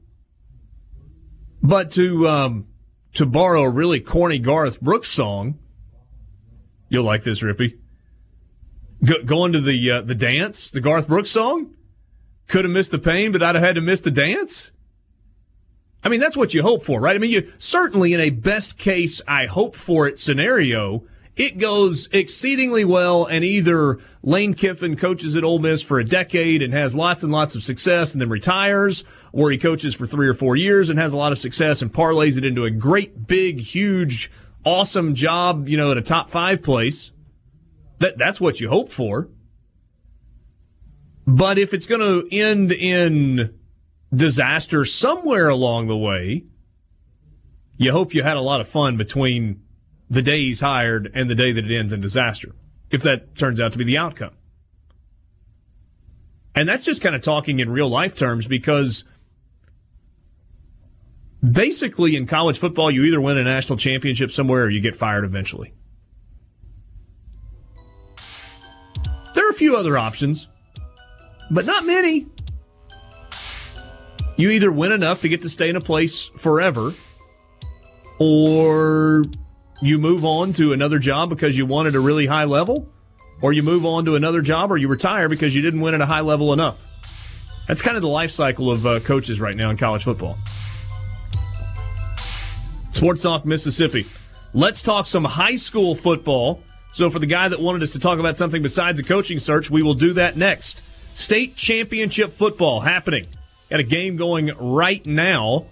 But 1.63 1.89
to 1.91 2.27
um, 2.29 2.67
to 3.13 3.25
borrow 3.25 3.63
a 3.63 3.69
really 3.69 3.99
corny 3.99 4.37
Garth 4.37 4.79
Brooks 4.79 5.09
song, 5.09 5.57
you'll 6.87 7.03
like 7.03 7.23
this, 7.23 7.41
Rippee. 7.41 7.79
Go, 9.03 9.23
going 9.23 9.53
to 9.53 9.61
the 9.61 9.89
uh, 9.89 10.01
the 10.01 10.15
dance, 10.15 10.69
the 10.69 10.81
Garth 10.81 11.07
Brooks 11.07 11.31
song. 11.31 11.73
Could 12.47 12.65
have 12.65 12.73
missed 12.73 12.91
the 12.91 12.99
pain, 12.99 13.31
but 13.31 13.41
I'd 13.41 13.55
have 13.55 13.63
had 13.63 13.75
to 13.75 13.81
miss 13.81 14.01
the 14.01 14.11
dance. 14.11 14.71
I 16.03 16.09
mean, 16.09 16.19
that's 16.19 16.35
what 16.35 16.53
you 16.53 16.61
hope 16.61 16.83
for, 16.83 16.99
right? 16.99 17.15
I 17.15 17.19
mean, 17.19 17.31
you 17.31 17.51
certainly 17.57 18.13
in 18.13 18.19
a 18.19 18.29
best 18.29 18.77
case, 18.77 19.21
I 19.27 19.45
hope 19.45 19.75
for 19.75 20.07
it 20.07 20.19
scenario, 20.19 21.05
it 21.35 21.57
goes 21.57 22.09
exceedingly 22.11 22.85
well, 22.85 23.25
and 23.25 23.43
either 23.43 23.99
Lane 24.21 24.53
Kiffin 24.53 24.95
coaches 24.95 25.35
at 25.35 25.43
Ole 25.43 25.59
Miss 25.59 25.81
for 25.81 25.99
a 25.99 26.05
decade 26.05 26.61
and 26.61 26.73
has 26.73 26.93
lots 26.93 27.23
and 27.23 27.31
lots 27.31 27.55
of 27.55 27.63
success 27.63 28.13
and 28.13 28.21
then 28.21 28.29
retires, 28.29 29.03
or 29.31 29.49
he 29.49 29.57
coaches 29.57 29.95
for 29.95 30.05
three 30.05 30.27
or 30.27 30.35
four 30.35 30.55
years 30.55 30.89
and 30.89 30.99
has 30.99 31.13
a 31.13 31.17
lot 31.17 31.31
of 31.31 31.39
success 31.39 31.81
and 31.81 31.91
parlays 31.91 32.37
it 32.37 32.45
into 32.45 32.65
a 32.65 32.69
great, 32.69 33.25
big, 33.25 33.59
huge, 33.59 34.29
awesome 34.63 35.15
job, 35.15 35.67
you 35.67 35.77
know, 35.77 35.89
at 35.89 35.97
a 35.97 36.01
top 36.01 36.29
five 36.29 36.61
place. 36.61 37.11
That, 37.97 38.17
that's 38.17 38.39
what 38.39 38.59
you 38.59 38.69
hope 38.69 38.91
for. 38.91 39.29
But 41.25 41.57
if 41.57 41.73
it's 41.73 41.87
going 41.87 42.01
to 42.01 42.35
end 42.35 42.71
in 42.73 43.57
disaster 44.13 44.85
somewhere 44.85 45.49
along 45.49 45.87
the 45.87 45.97
way, 45.97 46.45
you 47.77 47.91
hope 47.91 48.13
you 48.13 48.23
had 48.23 48.37
a 48.37 48.41
lot 48.41 48.61
of 48.61 48.67
fun 48.67 48.97
between 48.97 49.61
the 50.09 50.21
day 50.21 50.43
he's 50.43 50.61
hired 50.61 51.11
and 51.13 51.29
the 51.29 51.35
day 51.35 51.51
that 51.51 51.65
it 51.65 51.75
ends 51.75 51.91
in 51.91 52.01
disaster, 52.01 52.53
if 52.91 53.01
that 53.03 53.35
turns 53.35 53.59
out 53.59 53.71
to 53.71 53.77
be 53.77 53.83
the 53.83 53.97
outcome. 53.97 54.33
And 56.55 56.69
that's 56.69 56.85
just 56.85 57.01
kind 57.01 57.15
of 57.15 57.23
talking 57.23 57.59
in 57.59 57.71
real 57.71 57.89
life 57.89 58.15
terms 58.15 58.45
because 58.45 59.05
basically 61.41 62.15
in 62.15 62.27
college 62.27 62.59
football, 62.59 62.91
you 62.91 63.03
either 63.03 63.19
win 63.19 63.37
a 63.37 63.43
national 63.43 63.77
championship 63.77 64.29
somewhere 64.29 64.63
or 64.63 64.69
you 64.69 64.79
get 64.79 64.95
fired 64.95 65.25
eventually. 65.25 65.73
There 69.33 69.47
are 69.47 69.49
a 69.49 69.55
few 69.55 69.75
other 69.75 69.97
options, 69.97 70.47
but 71.49 71.65
not 71.65 71.87
many. 71.87 72.27
You 74.35 74.49
either 74.49 74.71
win 74.71 74.91
enough 74.91 75.21
to 75.21 75.29
get 75.29 75.41
to 75.43 75.49
stay 75.49 75.69
in 75.69 75.75
a 75.75 75.81
place 75.81 76.25
forever, 76.25 76.93
or 78.19 79.23
you 79.81 79.99
move 79.99 80.25
on 80.25 80.53
to 80.53 80.73
another 80.73 80.97
job 80.97 81.29
because 81.29 81.57
you 81.57 81.65
wanted 81.65 81.95
a 81.95 81.99
really 81.99 82.25
high 82.25 82.45
level, 82.45 82.89
or 83.41 83.53
you 83.53 83.61
move 83.61 83.85
on 83.85 84.05
to 84.05 84.15
another 84.15 84.41
job, 84.41 84.71
or 84.71 84.77
you 84.77 84.87
retire 84.87 85.29
because 85.29 85.55
you 85.55 85.61
didn't 85.61 85.81
win 85.81 85.93
at 85.93 86.01
a 86.01 86.05
high 86.05 86.21
level 86.21 86.51
enough. 86.53 86.79
That's 87.67 87.81
kind 87.81 87.95
of 87.95 88.01
the 88.01 88.09
life 88.09 88.31
cycle 88.31 88.71
of 88.71 88.85
uh, 88.85 88.99
coaches 89.01 89.39
right 89.39 89.55
now 89.55 89.69
in 89.69 89.77
college 89.77 90.03
football. 90.03 90.37
Sports 92.91 93.21
Talk 93.21 93.45
Mississippi. 93.45 94.05
Let's 94.53 94.81
talk 94.81 95.07
some 95.07 95.25
high 95.25 95.55
school 95.55 95.95
football. 95.95 96.63
So, 96.93 97.09
for 97.09 97.19
the 97.19 97.25
guy 97.25 97.47
that 97.47 97.59
wanted 97.59 97.81
us 97.81 97.91
to 97.91 97.99
talk 97.99 98.19
about 98.19 98.37
something 98.37 98.61
besides 98.61 98.99
a 98.99 99.03
coaching 99.03 99.39
search, 99.39 99.69
we 99.69 99.81
will 99.81 99.95
do 99.95 100.13
that 100.13 100.37
next. 100.37 100.83
State 101.13 101.55
championship 101.55 102.31
football 102.31 102.81
happening. 102.81 103.25
Got 103.69 103.79
a 103.79 103.83
game 103.83 104.17
going 104.17 104.51
right 104.59 105.05
now. 105.05 105.65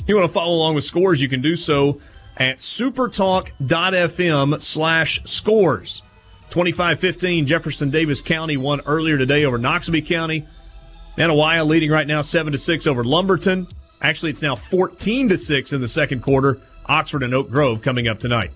If 0.00 0.08
you 0.08 0.16
want 0.16 0.28
to 0.28 0.32
follow 0.32 0.54
along 0.54 0.76
with 0.76 0.84
scores, 0.84 1.20
you 1.20 1.28
can 1.28 1.42
do 1.42 1.56
so 1.56 2.00
at 2.36 2.58
supertalk.fm 2.58 4.62
slash 4.62 5.20
scores. 5.24 6.02
25-15, 6.50 7.46
Jefferson 7.46 7.90
Davis 7.90 8.20
County 8.20 8.56
won 8.56 8.80
earlier 8.86 9.18
today 9.18 9.44
over 9.44 9.58
Noxubee 9.58 10.06
County. 10.06 10.46
Nanih 11.16 11.34
Waiya 11.34 11.66
leading 11.66 11.90
right 11.90 12.06
now 12.06 12.20
7 12.20 12.52
to 12.52 12.58
6 12.58 12.86
over 12.86 13.02
Lumberton. 13.02 13.68
Actually, 14.00 14.30
it's 14.30 14.42
now 14.42 14.54
14 14.54 15.30
to 15.30 15.38
6 15.38 15.72
in 15.72 15.80
the 15.80 15.88
second 15.88 16.22
quarter. 16.22 16.58
Oxford 16.86 17.22
and 17.22 17.34
Oak 17.34 17.50
Grove 17.50 17.82
coming 17.82 18.06
up 18.06 18.18
tonight. 18.18 18.52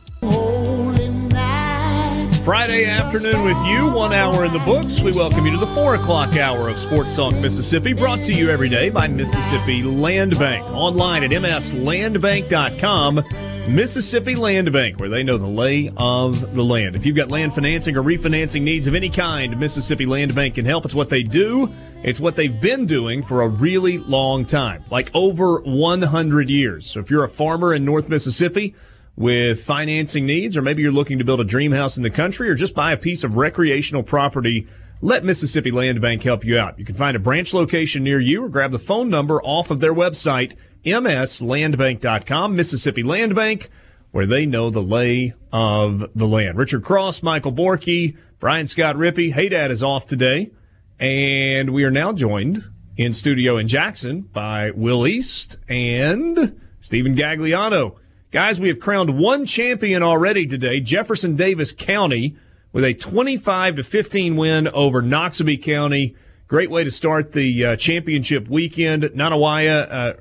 Friday 2.45 2.86
afternoon 2.86 3.45
with 3.45 3.66
you, 3.66 3.91
one 3.93 4.14
hour 4.14 4.47
in 4.47 4.53
the 4.53 4.59
books. 4.61 5.01
We 5.01 5.12
welcome 5.12 5.45
you 5.45 5.53
to 5.53 5.59
the 5.59 5.66
four 5.68 5.95
o'clock 5.95 6.36
hour 6.36 6.70
of 6.70 6.78
Sports 6.78 7.14
Talk 7.14 7.34
Mississippi, 7.34 7.93
brought 7.93 8.20
to 8.20 8.32
you 8.32 8.49
every 8.49 8.70
day 8.70 8.88
by 8.88 9.09
Mississippi 9.09 9.82
Land 9.82 10.38
Bank. 10.38 10.66
Online 10.70 11.24
at 11.24 11.30
mslandbank.com. 11.32 13.22
Mississippi 13.68 14.34
Land 14.36 14.72
Bank, 14.72 14.99
where 14.99 15.11
they 15.11 15.22
know 15.22 15.36
the 15.36 15.47
lay 15.47 15.93
of 15.99 16.55
the 16.55 16.64
land. 16.64 16.97
If 16.97 17.05
you've 17.05 17.14
got 17.14 17.30
land 17.30 17.55
financing 17.55 17.95
or 17.95 18.03
refinancing 18.03 18.62
needs 18.62 18.86
of 18.86 18.95
any 18.95 19.11
kind, 19.11 19.61
Mississippi 19.61 20.07
Land 20.07 20.34
Bank 20.34 20.55
can 20.55 20.64
help. 20.64 20.86
It's 20.86 20.95
what 20.95 21.11
they 21.11 21.22
do. 21.22 21.70
It's 22.03 22.20
what 22.20 22.36
they've 22.36 22.59
been 22.59 22.86
doing 22.86 23.22
for 23.22 23.43
a 23.43 23.49
really 23.49 23.99
long 23.99 24.47
time, 24.47 24.82
like 24.91 25.11
over 25.12 25.61
100 25.61 26.49
years. 26.49 26.86
So 26.86 27.01
if 27.01 27.11
you're 27.11 27.24
a 27.24 27.28
farmer 27.28 27.74
in 27.74 27.84
North 27.84 28.09
Mississippi, 28.09 28.74
with 29.21 29.62
financing 29.62 30.25
needs, 30.25 30.57
or 30.57 30.62
maybe 30.62 30.81
you're 30.81 30.91
looking 30.91 31.18
to 31.18 31.25
build 31.25 31.41
a 31.41 31.45
dream 31.45 31.73
house 31.73 31.99
in 31.99 32.03
the 32.03 32.09
country 32.09 32.49
or 32.49 32.55
just 32.55 32.75
buy 32.75 32.91
a 32.91 32.97
piece 32.97 33.23
of 33.23 33.37
recreational 33.37 34.03
property, 34.03 34.66
let 35.03 35.25
Mississippi 35.25 35.71
Land 35.71 36.01
Bank 36.01 36.23
help 36.23 36.43
you 36.43 36.59
out. 36.59 36.79
You 36.79 36.87
can 36.87 36.95
find 36.95 37.14
a 37.14 37.21
branch 37.21 37.53
location 37.53 38.03
near 38.03 38.18
you 38.18 38.43
or 38.43 38.49
grab 38.49 38.73
the 38.73 38.79
phone 38.79 39.11
number 39.11 39.39
off 39.43 39.71
of 39.71 39.81
their 39.81 39.93
website, 39.93 40.57
mslandbank.com, 40.87 42.57
Mississippi 42.57 43.03
Land 43.03 43.35
Bank, 43.35 43.68
where 44.11 44.25
they 44.25 44.47
know 44.47 44.71
the 44.71 44.81
lay 44.81 45.35
of 45.53 46.09
the 46.14 46.27
land. 46.27 46.57
Richard 46.57 46.83
Cross, 46.83 47.23
Michael 47.23 47.53
Borky, 47.53 48.16
Brian 48.39 48.66
Scott 48.66 48.97
Rippee. 48.97 49.35
Hey 49.35 49.51
Dad 49.51 49.71
is 49.71 49.83
off 49.83 50.07
today. 50.07 50.51
And 50.99 51.75
we 51.75 51.85
are 51.85 51.91
now 51.91 52.14
joined 52.14 52.64
in 52.97 53.12
studio 53.12 53.59
in 53.59 53.68
Jackson 53.68 54.23
by 54.23 54.71
Will 54.71 55.07
East 55.07 55.59
and 55.68 56.59
Stephen 56.81 57.14
Gagliano. 57.14 58.00
Guys, 58.31 58.61
we 58.61 58.68
have 58.68 58.78
crowned 58.78 59.18
one 59.18 59.45
champion 59.45 60.05
already 60.05 60.47
today, 60.47 60.78
Jefferson 60.78 61.35
Davis 61.35 61.72
County, 61.72 62.37
with 62.72 62.85
a 62.85 62.95
25 62.95 63.74
to 63.74 63.83
15 63.83 64.37
win 64.37 64.68
over 64.68 65.03
Noxubee 65.03 65.61
County. 65.61 66.14
Great 66.47 66.70
way 66.70 66.85
to 66.85 66.93
start 66.93 67.33
the 67.33 67.64
uh, 67.64 67.74
championship 67.74 68.49
weekend. 68.49 69.03
Nanih 69.03 69.37
Waiya, 69.37 69.93
uh, 69.93 70.12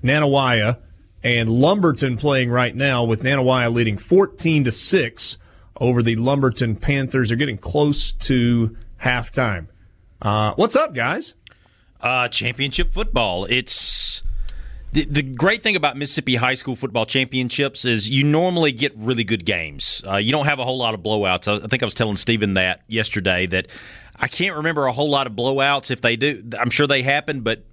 Nanih 0.00 0.30
Waiya, 0.30 0.78
and 1.24 1.48
Lumberton 1.48 2.16
playing 2.16 2.50
right 2.50 2.74
now, 2.74 3.02
with 3.02 3.24
Nanih 3.24 3.44
Waiya 3.44 3.74
leading 3.74 3.98
14 3.98 4.62
to 4.62 4.70
six 4.70 5.36
over 5.74 6.04
the 6.04 6.14
Lumberton 6.14 6.76
Panthers. 6.80 7.30
They're 7.30 7.36
getting 7.36 7.58
close 7.58 8.12
to 8.12 8.76
halftime. 9.02 9.66
Uh, 10.22 10.52
what's 10.54 10.76
up, 10.76 10.94
guys? 10.94 11.34
Uh, 12.00 12.28
championship 12.28 12.92
football. 12.92 13.44
It's 13.46 14.22
the, 14.92 15.04
the 15.04 15.22
great 15.22 15.62
thing 15.62 15.76
about 15.76 15.96
Mississippi 15.96 16.36
high 16.36 16.54
school 16.54 16.76
football 16.76 17.06
championships 17.06 17.84
is 17.84 18.08
you 18.08 18.24
normally 18.24 18.72
get 18.72 18.92
really 18.96 19.24
good 19.24 19.44
games. 19.44 20.02
Uh, 20.06 20.16
you 20.16 20.32
don't 20.32 20.46
have 20.46 20.58
a 20.58 20.64
whole 20.64 20.78
lot 20.78 20.94
of 20.94 21.00
blowouts. 21.00 21.48
I, 21.48 21.64
I 21.64 21.68
think 21.68 21.82
I 21.82 21.86
was 21.86 21.94
telling 21.94 22.16
Stephen 22.16 22.54
that 22.54 22.82
yesterday 22.88 23.46
that 23.46 23.68
I 24.16 24.28
can't 24.28 24.56
remember 24.56 24.86
a 24.86 24.92
whole 24.92 25.10
lot 25.10 25.26
of 25.26 25.34
blowouts. 25.34 25.90
If 25.90 26.00
they 26.00 26.16
do, 26.16 26.42
I'm 26.58 26.70
sure 26.70 26.86
they 26.86 27.02
happen, 27.02 27.40
but 27.40 27.64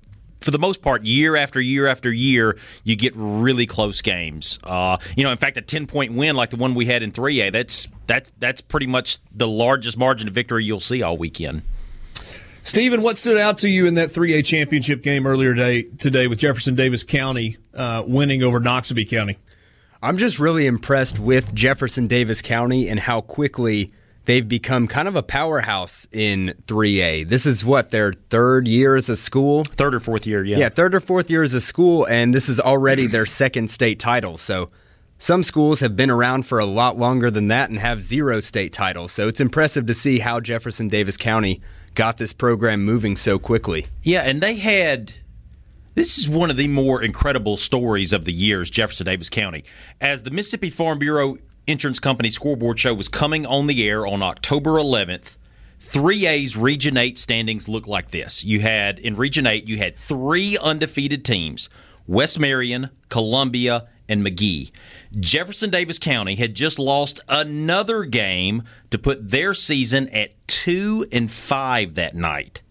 for 0.41 0.51
the 0.51 0.59
most 0.59 0.81
part, 0.81 1.03
year 1.03 1.35
after 1.35 1.59
year 1.59 1.87
after 1.87 2.11
year, 2.11 2.57
you 2.83 2.95
get 2.95 3.13
really 3.15 3.65
close 3.65 4.01
games. 4.01 4.59
Uh, 4.63 4.97
you 5.15 5.23
know, 5.23 5.31
in 5.31 5.37
fact, 5.37 5.57
a 5.57 5.61
ten 5.61 5.87
point 5.87 6.13
win 6.13 6.35
like 6.35 6.51
the 6.51 6.55
one 6.55 6.75
we 6.75 6.85
had 6.85 7.01
in 7.01 7.11
three 7.11 7.41
A, 7.41 7.49
that's 7.49 7.87
that 8.05 8.31
that's 8.37 8.61
pretty 8.61 8.87
much 8.87 9.17
the 9.31 9.47
largest 9.47 9.97
margin 9.97 10.27
of 10.27 10.33
victory 10.33 10.63
you'll 10.63 10.79
see 10.79 11.01
all 11.01 11.17
weekend. 11.17 11.63
Stephen, 12.67 13.01
what 13.01 13.17
stood 13.17 13.37
out 13.37 13.59
to 13.59 13.69
you 13.69 13.85
in 13.85 13.93
that 13.93 14.09
3A 14.09 14.43
championship 14.43 15.01
game 15.01 15.25
earlier 15.25 15.55
today, 15.55 15.83
today 15.83 16.27
with 16.27 16.37
Jefferson 16.37 16.75
Davis 16.75 17.01
County 17.01 17.55
uh, 17.73 18.03
winning 18.05 18.43
over 18.43 18.59
Noxubee 18.59 19.09
County? 19.09 19.37
I'm 20.01 20.17
just 20.17 20.37
really 20.37 20.67
impressed 20.67 21.17
with 21.17 21.55
Jefferson 21.55 22.07
Davis 22.07 22.41
County 22.41 22.89
and 22.89 22.99
how 22.99 23.21
quickly 23.21 23.89
they've 24.25 24.45
become 24.47 24.85
kind 24.85 25.07
of 25.07 25.15
a 25.15 25.23
powerhouse 25.23 26.07
in 26.11 26.53
3A. 26.67 27.29
This 27.29 27.45
is 27.45 27.63
what 27.63 27.91
their 27.91 28.11
third 28.11 28.67
year 28.67 28.97
as 28.97 29.07
a 29.07 29.15
school, 29.15 29.63
third 29.63 29.95
or 29.95 30.01
fourth 30.01 30.27
year, 30.27 30.43
yeah, 30.43 30.57
yeah, 30.57 30.69
third 30.69 30.93
or 30.93 30.99
fourth 30.99 31.31
year 31.31 31.43
as 31.43 31.53
a 31.53 31.61
school, 31.61 32.05
and 32.07 32.33
this 32.33 32.49
is 32.49 32.59
already 32.59 33.07
their 33.07 33.25
second 33.25 33.71
state 33.71 33.97
title. 33.97 34.37
So 34.37 34.67
some 35.17 35.41
schools 35.41 35.79
have 35.79 35.95
been 35.95 36.11
around 36.11 36.45
for 36.45 36.59
a 36.59 36.65
lot 36.65 36.97
longer 36.97 37.31
than 37.31 37.47
that 37.47 37.69
and 37.69 37.79
have 37.79 38.03
zero 38.03 38.41
state 38.41 38.73
titles. 38.73 39.13
So 39.13 39.29
it's 39.29 39.39
impressive 39.39 39.85
to 39.85 39.93
see 39.93 40.19
how 40.19 40.41
Jefferson 40.41 40.89
Davis 40.89 41.15
County 41.15 41.61
got 41.97 42.17
this 42.17 42.31
program 42.31 42.85
moving 42.85 43.17
so 43.17 43.39
quickly. 43.39 43.87
Yeah, 44.03 44.21
and 44.21 44.39
they 44.39 44.55
had. 44.55 45.13
This 45.95 46.19
is 46.19 46.29
one 46.29 46.51
of 46.51 46.55
the 46.55 46.67
more 46.67 47.01
incredible 47.01 47.57
stories 47.57 48.13
of 48.13 48.23
the 48.23 48.31
years, 48.31 48.69
Jefferson 48.69 49.07
Davis 49.07 49.31
County. 49.31 49.63
As 49.99 50.21
the 50.21 50.29
Mississippi 50.29 50.69
Farm 50.69 50.99
Bureau 50.99 51.37
Insurance 51.65 51.99
Company 51.99 52.29
scoreboard 52.29 52.79
show 52.79 52.93
was 52.93 53.07
coming 53.07 53.47
on 53.47 53.65
the 53.65 53.89
air 53.89 54.05
on 54.05 54.21
October 54.21 54.73
11th, 54.73 55.37
3A's 55.81 56.55
Region 56.55 56.97
8 56.97 57.17
standings 57.17 57.67
look 57.67 57.87
like 57.87 58.11
this. 58.11 58.43
You 58.43 58.59
had, 58.59 58.99
in 58.99 59.15
Region 59.15 59.47
8, 59.47 59.67
you 59.67 59.77
had 59.77 59.95
three 59.95 60.55
undefeated 60.61 61.25
teams 61.25 61.67
West 62.05 62.39
Marion, 62.39 62.91
Columbia, 63.09 63.87
and 64.09 64.23
Magee. 64.23 64.71
Jefferson 65.19 65.69
Davis 65.69 65.99
County 65.99 66.35
had 66.35 66.53
just 66.53 66.79
lost 66.79 67.19
another 67.27 68.03
game 68.03 68.63
to 68.91 68.97
put 68.97 69.29
their 69.29 69.53
season 69.53 70.09
at 70.09 70.33
two 70.47 71.05
and 71.11 71.31
five 71.31 71.95
that 71.95 72.15
night. 72.15 72.61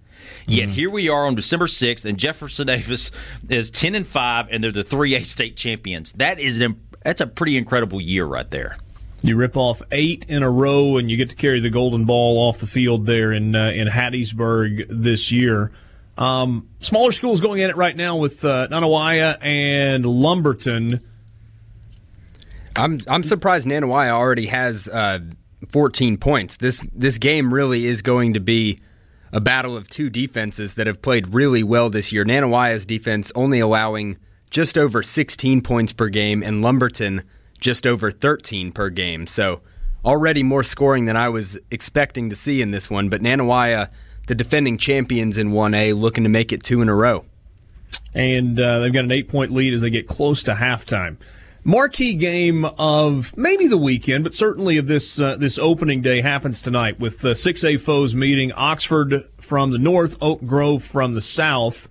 Yet 0.46 0.68
mm. 0.68 0.72
here 0.72 0.90
we 0.90 1.08
are 1.08 1.26
on 1.26 1.34
December 1.34 1.66
6th, 1.66 2.04
and 2.04 2.18
Jefferson 2.18 2.66
Davis 2.68 3.10
is 3.48 3.70
10 3.70 3.94
and 3.94 4.06
5, 4.06 4.48
and 4.50 4.62
they're 4.62 4.72
the 4.72 4.84
3A 4.84 5.24
state 5.24 5.56
champions. 5.56 6.12
That 6.12 6.38
is 6.38 6.60
an, 6.60 6.80
that's 7.02 7.20
a 7.20 7.26
pretty 7.26 7.56
incredible 7.56 8.00
year 8.00 8.24
right 8.24 8.50
there. 8.50 8.76
You 9.22 9.36
rip 9.36 9.56
off 9.56 9.82
eight 9.90 10.24
in 10.28 10.42
a 10.42 10.50
row, 10.50 10.98
and 10.98 11.10
you 11.10 11.16
get 11.16 11.30
to 11.30 11.36
carry 11.36 11.60
the 11.60 11.70
golden 11.70 12.04
ball 12.04 12.38
off 12.38 12.58
the 12.58 12.66
field 12.66 13.06
there 13.06 13.32
in 13.32 13.56
uh, 13.56 13.70
in 13.70 13.88
Hattiesburg 13.88 14.86
this 14.88 15.32
year. 15.32 15.72
Um, 16.16 16.68
smaller 16.80 17.12
schools 17.12 17.40
going 17.40 17.60
at 17.62 17.70
it 17.70 17.76
right 17.76 17.96
now 17.96 18.16
with 18.16 18.44
uh, 18.44 18.68
Nanih 18.68 18.88
Waiya 18.88 19.38
and 19.40 20.04
Lumberton. 20.04 21.00
I'm 22.76 23.00
I'm 23.08 23.22
surprised 23.22 23.66
Nanih 23.66 23.84
Waiya 23.84 24.10
already 24.10 24.46
has 24.46 24.88
uh, 24.88 25.20
14 25.68 26.18
points. 26.18 26.56
This 26.58 26.84
this 26.94 27.18
game 27.18 27.52
really 27.52 27.86
is 27.86 28.02
going 28.02 28.34
to 28.34 28.40
be 28.40 28.80
a 29.32 29.40
battle 29.40 29.76
of 29.76 29.88
two 29.88 30.10
defenses 30.10 30.74
that 30.74 30.86
have 30.86 31.02
played 31.02 31.34
really 31.34 31.62
well 31.62 31.90
this 31.90 32.12
year. 32.12 32.24
Nanih 32.24 32.50
Waiya's 32.50 32.86
defense 32.86 33.32
only 33.34 33.60
allowing 33.60 34.16
just 34.50 34.78
over 34.78 35.02
16 35.02 35.60
points 35.62 35.92
per 35.92 36.08
game, 36.08 36.42
and 36.42 36.62
Lumberton 36.62 37.24
just 37.58 37.86
over 37.86 38.10
13 38.10 38.72
per 38.72 38.90
game. 38.90 39.26
So 39.26 39.62
already 40.04 40.42
more 40.42 40.62
scoring 40.62 41.06
than 41.06 41.16
I 41.16 41.28
was 41.28 41.58
expecting 41.70 42.30
to 42.30 42.36
see 42.36 42.62
in 42.62 42.70
this 42.70 42.88
one. 42.90 43.08
But 43.08 43.22
Nanih 43.22 43.46
Waiya, 43.46 43.90
the 44.26 44.34
defending 44.34 44.78
champions 44.78 45.38
in 45.38 45.50
1A, 45.50 45.98
looking 45.98 46.24
to 46.24 46.30
make 46.30 46.52
it 46.52 46.62
two 46.62 46.80
in 46.80 46.88
a 46.88 46.94
row. 46.94 47.24
And 48.14 48.58
uh, 48.60 48.80
they've 48.80 48.92
got 48.92 49.04
an 49.04 49.12
eight 49.12 49.28
point 49.28 49.52
lead 49.52 49.74
as 49.74 49.80
they 49.80 49.90
get 49.90 50.06
close 50.06 50.42
to 50.44 50.54
halftime 50.54 51.16
marquee 51.66 52.14
game 52.14 52.64
of 52.64 53.36
maybe 53.36 53.66
the 53.66 53.76
weekend, 53.76 54.22
but 54.22 54.32
certainly 54.32 54.78
of 54.78 54.86
this 54.86 55.18
uh, 55.18 55.36
this 55.36 55.58
opening 55.58 56.00
day 56.00 56.20
happens 56.20 56.62
tonight 56.62 56.98
with 57.00 57.18
the 57.18 57.30
6A 57.30 57.80
foes 57.80 58.14
meeting 58.14 58.52
Oxford 58.52 59.28
from 59.38 59.72
the 59.72 59.78
north, 59.78 60.16
Oak 60.22 60.46
Grove 60.46 60.82
from 60.82 61.14
the 61.14 61.20
south. 61.20 61.88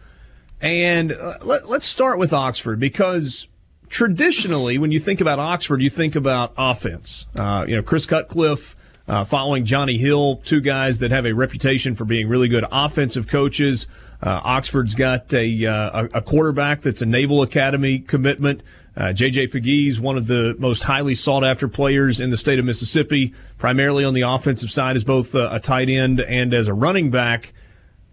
And 0.62 1.12
uh, 1.12 1.34
let, 1.44 1.70
let's 1.70 1.86
start 1.86 2.18
with 2.18 2.32
Oxford 2.32 2.80
because 2.80 3.48
traditionally, 3.90 4.78
when 4.78 4.92
you 4.92 5.00
think 5.00 5.20
about 5.20 5.40
Oxford, 5.40 5.82
you 5.82 5.90
think 5.90 6.16
about 6.16 6.54
offense. 6.58 7.28
Uh, 7.36 7.66
you 7.68 7.76
know, 7.76 7.84
Chris 7.84 8.06
Cutcliffe. 8.06 8.76
Uh, 9.08 9.24
following 9.24 9.66
Johnny 9.66 10.00
Hill, 10.00 10.38
two 10.38 10.60
guys 10.60 10.98
that 10.98 11.12
have 11.12 11.28
a 11.28 11.32
reputation 11.32 11.94
for 11.94 12.06
being 12.06 12.28
really 12.28 12.48
good 12.48 12.66
offensive 12.72 13.28
coaches. 13.28 13.86
Uh, 14.20 14.42
Oxford's 14.44 14.96
got 14.96 15.32
a, 15.32 15.64
uh, 15.64 16.08
a 16.12 16.22
quarterback 16.24 16.82
that's 16.82 17.04
a 17.04 17.06
Naval 17.06 17.44
Academy 17.44 18.00
commitment. 18.00 18.64
Uh, 18.98 19.12
J.J. 19.12 19.48
Pegues, 19.48 20.00
one 20.00 20.18
of 20.18 20.28
the 20.28 20.56
most 20.58 20.84
highly 20.84 21.16
sought 21.16 21.44
after 21.44 21.68
players 21.68 22.22
in 22.22 22.30
the 22.30 22.38
state 22.38 22.60
of 22.60 22.66
Mississippi, 22.66 23.34
primarily 23.58 24.06
on 24.06 24.14
the 24.14 24.22
offensive 24.22 24.72
side 24.72 24.96
as 24.96 25.04
both 25.04 25.36
a, 25.36 25.54
a 25.54 25.60
tight 25.60 25.90
end 25.90 26.22
and 26.22 26.54
as 26.54 26.68
a 26.68 26.74
running 26.74 27.12
back. 27.12 27.54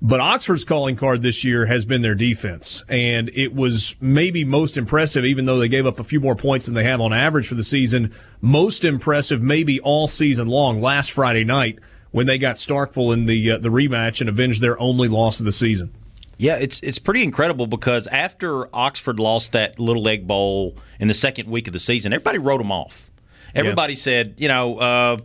But 0.04 0.18
Oxford's 0.18 0.64
calling 0.64 0.96
card 0.96 1.22
this 1.22 1.44
year 1.44 1.66
has 1.66 1.84
been 1.84 2.02
their 2.02 2.16
defense. 2.16 2.84
And 2.88 3.30
it 3.34 3.54
was 3.54 3.94
maybe 4.00 4.44
most 4.44 4.76
impressive, 4.76 5.24
even 5.24 5.44
though 5.44 5.60
they 5.60 5.68
gave 5.68 5.86
up 5.86 6.00
a 6.00 6.04
few 6.04 6.18
more 6.18 6.34
points 6.34 6.66
than 6.66 6.74
they 6.74 6.82
have 6.82 7.00
on 7.00 7.12
average 7.12 7.46
for 7.46 7.54
the 7.54 7.62
season. 7.62 8.12
Most 8.40 8.84
impressive, 8.84 9.40
maybe 9.40 9.78
all 9.78 10.08
season 10.08 10.48
long, 10.48 10.80
last 10.80 11.12
Friday 11.12 11.44
night 11.44 11.78
when 12.10 12.26
they 12.26 12.36
got 12.36 12.56
Starkville 12.56 13.14
in 13.14 13.26
the, 13.26 13.52
uh, 13.52 13.58
the 13.58 13.68
rematch 13.68 14.20
and 14.20 14.28
avenged 14.28 14.60
their 14.60 14.78
only 14.80 15.06
loss 15.06 15.38
of 15.38 15.46
the 15.46 15.52
season. 15.52 15.94
Yeah, 16.42 16.56
it's 16.56 16.80
it's 16.80 16.98
pretty 16.98 17.22
incredible 17.22 17.68
because 17.68 18.08
after 18.08 18.66
Oxford 18.74 19.20
lost 19.20 19.52
that 19.52 19.78
Little 19.78 20.08
Egg 20.08 20.26
Bowl 20.26 20.76
in 20.98 21.06
the 21.06 21.14
second 21.14 21.48
week 21.48 21.68
of 21.68 21.72
the 21.72 21.78
season, 21.78 22.12
everybody 22.12 22.38
wrote 22.38 22.58
them 22.58 22.72
off. 22.72 23.12
Everybody 23.54 23.92
yeah. 23.92 23.98
said, 23.98 24.34
you 24.38 24.48
know, 24.48 24.76
uh, 24.78 25.18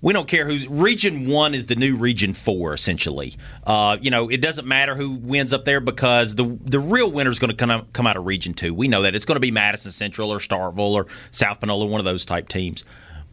we 0.00 0.12
don't 0.12 0.26
care 0.26 0.44
who's 0.44 0.66
Region 0.66 1.28
One 1.28 1.54
is 1.54 1.66
the 1.66 1.76
new 1.76 1.96
Region 1.96 2.34
Four, 2.34 2.74
essentially. 2.74 3.36
Uh, 3.64 3.98
you 4.00 4.10
know, 4.10 4.28
it 4.28 4.40
doesn't 4.40 4.66
matter 4.66 4.96
who 4.96 5.12
wins 5.12 5.52
up 5.52 5.64
there 5.64 5.80
because 5.80 6.34
the 6.34 6.58
the 6.64 6.80
real 6.80 7.08
winner 7.08 7.30
is 7.30 7.38
going 7.38 7.52
to 7.52 7.56
come 7.56 7.70
out, 7.70 7.92
come 7.92 8.08
out 8.08 8.16
of 8.16 8.26
Region 8.26 8.52
Two. 8.52 8.74
We 8.74 8.88
know 8.88 9.02
that 9.02 9.14
it's 9.14 9.24
going 9.24 9.36
to 9.36 9.40
be 9.40 9.52
Madison 9.52 9.92
Central 9.92 10.32
or 10.32 10.38
Starkville 10.38 10.90
or 10.90 11.06
South 11.30 11.60
Panola, 11.60 11.86
one 11.86 12.00
of 12.00 12.04
those 12.04 12.24
type 12.24 12.48
teams. 12.48 12.84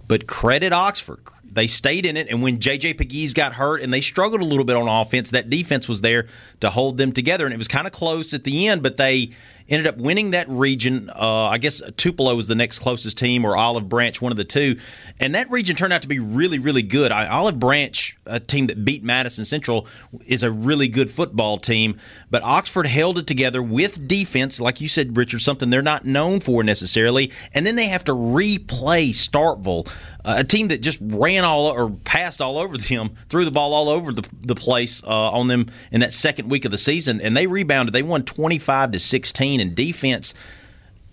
But 0.08 0.28
credit 0.28 0.74
Oxford. 0.74 1.22
They 1.54 1.68
stayed 1.68 2.06
in 2.06 2.16
it, 2.16 2.30
and 2.30 2.42
when 2.42 2.60
J.J. 2.60 2.94
Pegues 2.94 3.34
got 3.34 3.54
hurt 3.54 3.82
and 3.82 3.94
they 3.94 4.02
struggled 4.02 4.42
a 4.42 4.46
little 4.46 4.64
bit 4.64 4.78
on 4.78 4.88
offense, 4.88 5.32
that 5.32 5.50
defense 5.50 5.90
was 5.90 6.02
there 6.02 6.28
to 6.62 6.70
hold 6.70 6.98
them 6.98 7.12
together, 7.12 7.46
and 7.46 7.54
it 7.54 7.58
was 7.58 7.68
kind 7.68 7.86
of 7.86 7.94
close 7.94 8.34
at 8.34 8.46
the 8.46 8.68
end, 8.68 8.82
but 8.82 8.98
they 8.98 9.32
ended 9.72 9.88
up 9.88 9.98
winning 9.98 10.32
that 10.32 10.48
region. 10.50 11.10
Uh, 11.10 11.46
I 11.46 11.58
guess 11.58 11.82
Tupelo 11.98 12.36
was 12.36 12.48
the 12.48 12.56
next 12.56 12.80
closest 12.80 13.18
team, 13.18 13.46
or 13.46 13.56
Olive 13.56 13.90
Branch, 13.90 14.22
one 14.22 14.32
of 14.32 14.38
the 14.38 14.44
two. 14.44 14.78
And 15.20 15.36
that 15.36 15.50
region 15.50 15.76
turned 15.76 15.94
out 15.94 16.02
to 16.02 16.08
be 16.08 16.20
really, 16.20 16.60
really 16.60 16.84
good. 16.84 17.12
I, 17.12 17.28
Olive 17.28 17.60
Branch, 17.60 18.18
a 18.26 18.40
team 18.40 18.68
that 18.68 18.84
beat 18.86 19.04
Madison 19.04 19.46
Central, 19.46 19.88
is 20.28 20.44
a 20.44 20.52
really 20.52 20.88
good 20.88 21.10
football 21.10 21.58
team. 21.58 22.00
But 22.32 22.44
Oxford 22.44 22.88
held 22.88 23.18
it 23.18 23.28
together 23.28 23.62
with 23.62 24.08
defense, 24.08 24.62
like 24.62 24.80
you 24.80 24.88
said, 24.88 25.18
Richard, 25.18 25.42
something 25.42 25.70
they're 25.70 25.82
not 25.82 26.06
known 26.06 26.40
for 26.40 26.64
necessarily. 26.64 27.32
And 27.54 27.66
then 27.68 27.76
they 27.76 27.90
have 27.90 28.06
to 28.06 28.14
replay 28.14 29.10
Starkville, 29.10 29.88
uh, 30.24 30.36
a 30.38 30.44
team 30.46 30.70
that 30.70 30.82
just 30.82 31.00
ran 31.02 31.44
all 31.44 31.68
or 31.68 31.90
passed 31.90 32.42
all 32.42 32.58
over 32.58 32.78
them, 32.78 33.18
threw 33.28 33.44
the 33.44 33.52
ball 33.52 33.74
all 33.74 33.90
over 33.90 34.14
the, 34.14 34.28
the 34.42 34.56
place 34.56 35.04
uh, 35.04 35.32
on 35.32 35.48
them 35.48 35.68
in 35.92 36.00
that 36.00 36.14
second 36.14 36.50
week 36.50 36.64
of 36.64 36.72
the 36.72 36.78
season. 36.78 37.20
And 37.20 37.36
they 37.36 37.48
rebounded. 37.48 37.94
They 37.94 38.02
won 38.02 38.24
25 38.24 38.92
to 38.92 39.00
16 39.00 39.60
and 39.60 39.76
defense 39.76 40.34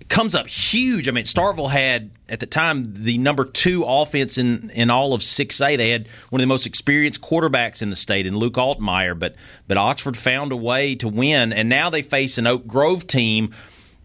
comes 0.08 0.34
up 0.34 0.46
huge. 0.46 1.08
I 1.08 1.12
mean, 1.12 1.24
Starkville 1.24 1.70
had 1.70 2.10
at 2.28 2.40
the 2.40 2.46
time 2.46 2.92
the 2.94 3.18
number 3.18 3.44
two 3.44 3.84
offense 3.84 4.38
in, 4.38 4.70
in 4.70 4.90
all 4.90 5.14
of 5.14 5.20
6A. 5.20 5.76
They 5.76 5.90
had 5.90 6.08
one 6.30 6.40
of 6.40 6.42
the 6.42 6.48
most 6.48 6.66
experienced 6.66 7.20
quarterbacks 7.20 7.82
in 7.82 7.90
the 7.90 7.96
state 7.96 8.26
in 8.26 8.36
Luke 8.36 8.54
Altmeyer, 8.54 9.18
but 9.18 9.34
but 9.66 9.76
Oxford 9.76 10.16
found 10.16 10.52
a 10.52 10.56
way 10.56 10.94
to 10.96 11.08
win, 11.08 11.52
and 11.52 11.68
now 11.68 11.90
they 11.90 12.02
face 12.02 12.38
an 12.38 12.46
Oak 12.46 12.66
Grove 12.66 13.06
team 13.06 13.54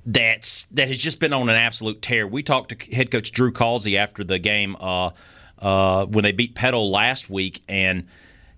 that's 0.06 0.66
that 0.72 0.90
has 0.90 0.98
just 0.98 1.20
been 1.20 1.34
on 1.34 1.50
an 1.50 1.56
absolute 1.56 2.02
tear. 2.02 2.28
We 2.28 2.44
talked 2.44 2.78
to 2.78 2.96
head 2.96 3.10
coach 3.10 3.32
Drew 3.32 3.52
Causey 3.52 3.98
after 3.98 4.24
the 4.24 4.40
game 4.40 4.76
uh, 4.80 5.12
uh, 5.60 6.06
when 6.06 6.24
they 6.24 6.34
beat 6.34 6.56
Petal 6.56 6.92
last 6.92 7.30
week, 7.30 7.64
and 7.70 8.08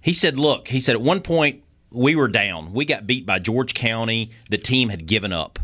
he 0.02 0.14
said, 0.14 0.40
"Look, 0.40 0.70
he 0.70 0.80
said 0.80 0.96
at 0.96 1.02
one 1.02 1.22
point." 1.22 1.62
We 1.92 2.14
were 2.14 2.28
down. 2.28 2.74
We 2.74 2.84
got 2.84 3.08
beat 3.08 3.26
by 3.26 3.40
George 3.40 3.74
County. 3.74 4.32
The 4.50 4.58
team 4.58 4.90
had 4.90 5.06
given 5.06 5.32
up 5.32 5.60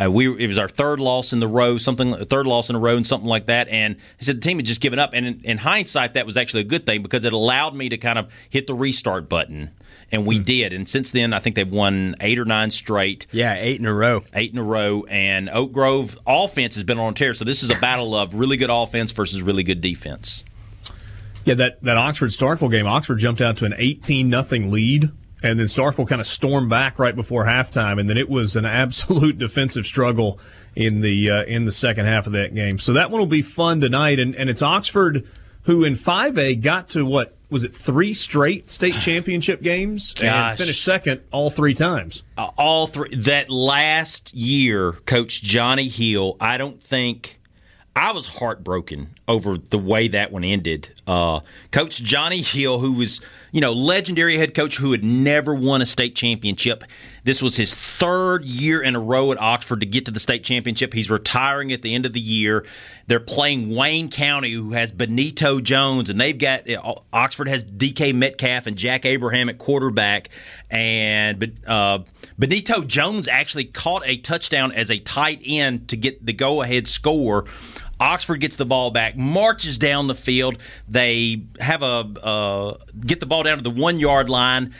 uh, 0.00 0.10
we 0.10 0.26
it 0.42 0.46
was 0.46 0.58
our 0.58 0.68
third 0.68 1.00
loss 1.00 1.32
in 1.32 1.40
the 1.40 1.48
row, 1.48 1.76
something 1.76 2.14
third 2.26 2.46
loss 2.46 2.70
in 2.70 2.76
a 2.76 2.78
row, 2.78 2.96
and 2.96 3.06
something 3.06 3.28
like 3.28 3.46
that. 3.46 3.68
And 3.68 3.96
he 4.18 4.24
said 4.24 4.36
the 4.36 4.40
team 4.40 4.58
had 4.58 4.66
just 4.66 4.80
given 4.80 4.98
up. 4.98 5.10
And 5.12 5.26
in, 5.26 5.40
in 5.42 5.58
hindsight, 5.58 6.14
that 6.14 6.26
was 6.26 6.36
actually 6.36 6.62
a 6.62 6.64
good 6.64 6.86
thing 6.86 7.02
because 7.02 7.24
it 7.24 7.32
allowed 7.32 7.74
me 7.74 7.88
to 7.90 7.98
kind 7.98 8.18
of 8.18 8.28
hit 8.48 8.66
the 8.66 8.74
restart 8.74 9.28
button, 9.28 9.70
and 10.10 10.26
we 10.26 10.38
mm. 10.38 10.44
did. 10.44 10.72
And 10.72 10.88
since 10.88 11.10
then, 11.10 11.32
I 11.32 11.38
think 11.38 11.56
they've 11.56 11.70
won 11.70 12.14
eight 12.20 12.38
or 12.38 12.44
nine 12.44 12.70
straight. 12.70 13.26
Yeah, 13.30 13.54
eight 13.54 13.78
in 13.78 13.86
a 13.86 13.92
row. 13.92 14.22
Eight 14.34 14.52
in 14.52 14.58
a 14.58 14.64
row. 14.64 15.04
And 15.08 15.50
Oak 15.50 15.72
Grove 15.72 16.18
offense 16.26 16.74
has 16.76 16.84
been 16.84 16.98
on 16.98 17.12
a 17.12 17.14
tear. 17.14 17.34
So 17.34 17.44
this 17.44 17.62
is 17.62 17.70
a 17.70 17.78
battle 17.78 18.14
of 18.14 18.34
really 18.34 18.56
good 18.56 18.70
offense 18.70 19.12
versus 19.12 19.42
really 19.42 19.62
good 19.62 19.80
defense. 19.80 20.44
Yeah, 21.44 21.54
that, 21.54 21.82
that 21.82 21.96
Oxford 21.96 22.30
Starkville 22.30 22.70
game, 22.70 22.86
Oxford 22.86 23.16
jumped 23.16 23.40
out 23.40 23.56
to 23.58 23.64
an 23.64 23.74
18 23.76 24.28
nothing 24.28 24.70
lead 24.70 25.10
and 25.42 25.58
then 25.58 25.66
Starkville 25.66 26.08
kind 26.08 26.20
of 26.20 26.26
stormed 26.26 26.70
back 26.70 26.98
right 26.98 27.14
before 27.14 27.44
halftime, 27.44 27.98
and 27.98 28.08
then 28.08 28.18
it 28.18 28.28
was 28.28 28.56
an 28.56 28.64
absolute 28.64 29.38
defensive 29.38 29.86
struggle 29.86 30.38
in 30.76 31.00
the 31.00 31.30
uh, 31.30 31.44
in 31.44 31.64
the 31.64 31.72
second 31.72 32.06
half 32.06 32.26
of 32.26 32.32
that 32.32 32.54
game. 32.54 32.78
So 32.78 32.92
that 32.94 33.10
one 33.10 33.20
will 33.20 33.26
be 33.26 33.42
fun 33.42 33.80
tonight, 33.80 34.18
and, 34.18 34.34
and 34.36 34.50
it's 34.50 34.62
Oxford 34.62 35.26
who 35.64 35.84
in 35.84 35.94
5A 35.94 36.60
got 36.60 36.88
to 36.90 37.04
what 37.04 37.36
was 37.50 37.64
it 37.64 37.74
three 37.74 38.14
straight 38.14 38.70
state 38.70 38.94
championship 39.00 39.62
games 39.62 40.14
Gosh. 40.14 40.24
and 40.50 40.58
finished 40.58 40.84
second 40.84 41.22
all 41.30 41.50
three 41.50 41.74
times. 41.74 42.22
Uh, 42.36 42.50
all 42.56 42.86
three 42.86 43.14
that 43.16 43.50
last 43.50 44.34
year, 44.34 44.92
Coach 45.06 45.42
Johnny 45.42 45.88
Hill. 45.88 46.36
I 46.40 46.58
don't 46.58 46.82
think. 46.82 47.36
I 47.96 48.12
was 48.12 48.24
heartbroken 48.24 49.16
over 49.26 49.58
the 49.58 49.76
way 49.76 50.06
that 50.08 50.30
one 50.30 50.44
ended. 50.44 50.90
Uh, 51.08 51.40
coach 51.72 52.00
Johnny 52.00 52.40
Hill, 52.40 52.78
who 52.78 52.92
was 52.92 53.20
you 53.52 53.60
know, 53.60 53.72
legendary 53.72 54.36
head 54.36 54.54
coach 54.54 54.76
who 54.76 54.92
had 54.92 55.04
never 55.04 55.54
won 55.54 55.82
a 55.82 55.86
state 55.86 56.14
championship. 56.14 56.84
This 57.24 57.42
was 57.42 57.56
his 57.56 57.74
third 57.74 58.44
year 58.44 58.82
in 58.82 58.96
a 58.96 59.00
row 59.00 59.32
at 59.32 59.40
Oxford 59.40 59.80
to 59.80 59.86
get 59.86 60.06
to 60.06 60.10
the 60.10 60.20
state 60.20 60.44
championship. 60.44 60.92
He's 60.92 61.10
retiring 61.10 61.72
at 61.72 61.82
the 61.82 61.94
end 61.94 62.06
of 62.06 62.12
the 62.12 62.20
year. 62.20 62.64
They're 63.06 63.20
playing 63.20 63.74
Wayne 63.74 64.08
County, 64.08 64.52
who 64.52 64.70
has 64.72 64.92
Benito 64.92 65.60
Jones, 65.60 66.10
and 66.10 66.20
they've 66.20 66.38
got 66.38 66.62
Oxford 67.12 67.48
has 67.48 67.64
DK 67.64 68.14
Metcalf 68.14 68.66
and 68.66 68.76
Jack 68.76 69.04
Abraham 69.04 69.48
at 69.48 69.58
quarterback. 69.58 70.30
And 70.70 71.58
uh, 71.66 72.00
Benito 72.38 72.82
Jones 72.82 73.28
actually 73.28 73.64
caught 73.64 74.02
a 74.06 74.16
touchdown 74.16 74.72
as 74.72 74.90
a 74.90 74.98
tight 75.00 75.42
end 75.44 75.88
to 75.88 75.96
get 75.96 76.24
the 76.24 76.32
go 76.32 76.62
ahead 76.62 76.86
score. 76.86 77.46
Oxford 78.00 78.38
gets 78.38 78.56
the 78.56 78.64
ball 78.64 78.90
back, 78.90 79.16
marches 79.16 79.78
down 79.78 80.06
the 80.06 80.14
field. 80.14 80.56
They 80.88 81.42
have 81.60 81.82
a 81.82 82.06
uh, 82.22 82.78
get 82.98 83.20
the 83.20 83.26
ball 83.26 83.42
down 83.42 83.58
to 83.58 83.62
the 83.62 83.70
one 83.70 84.00
yard 84.00 84.30
line. 84.30 84.74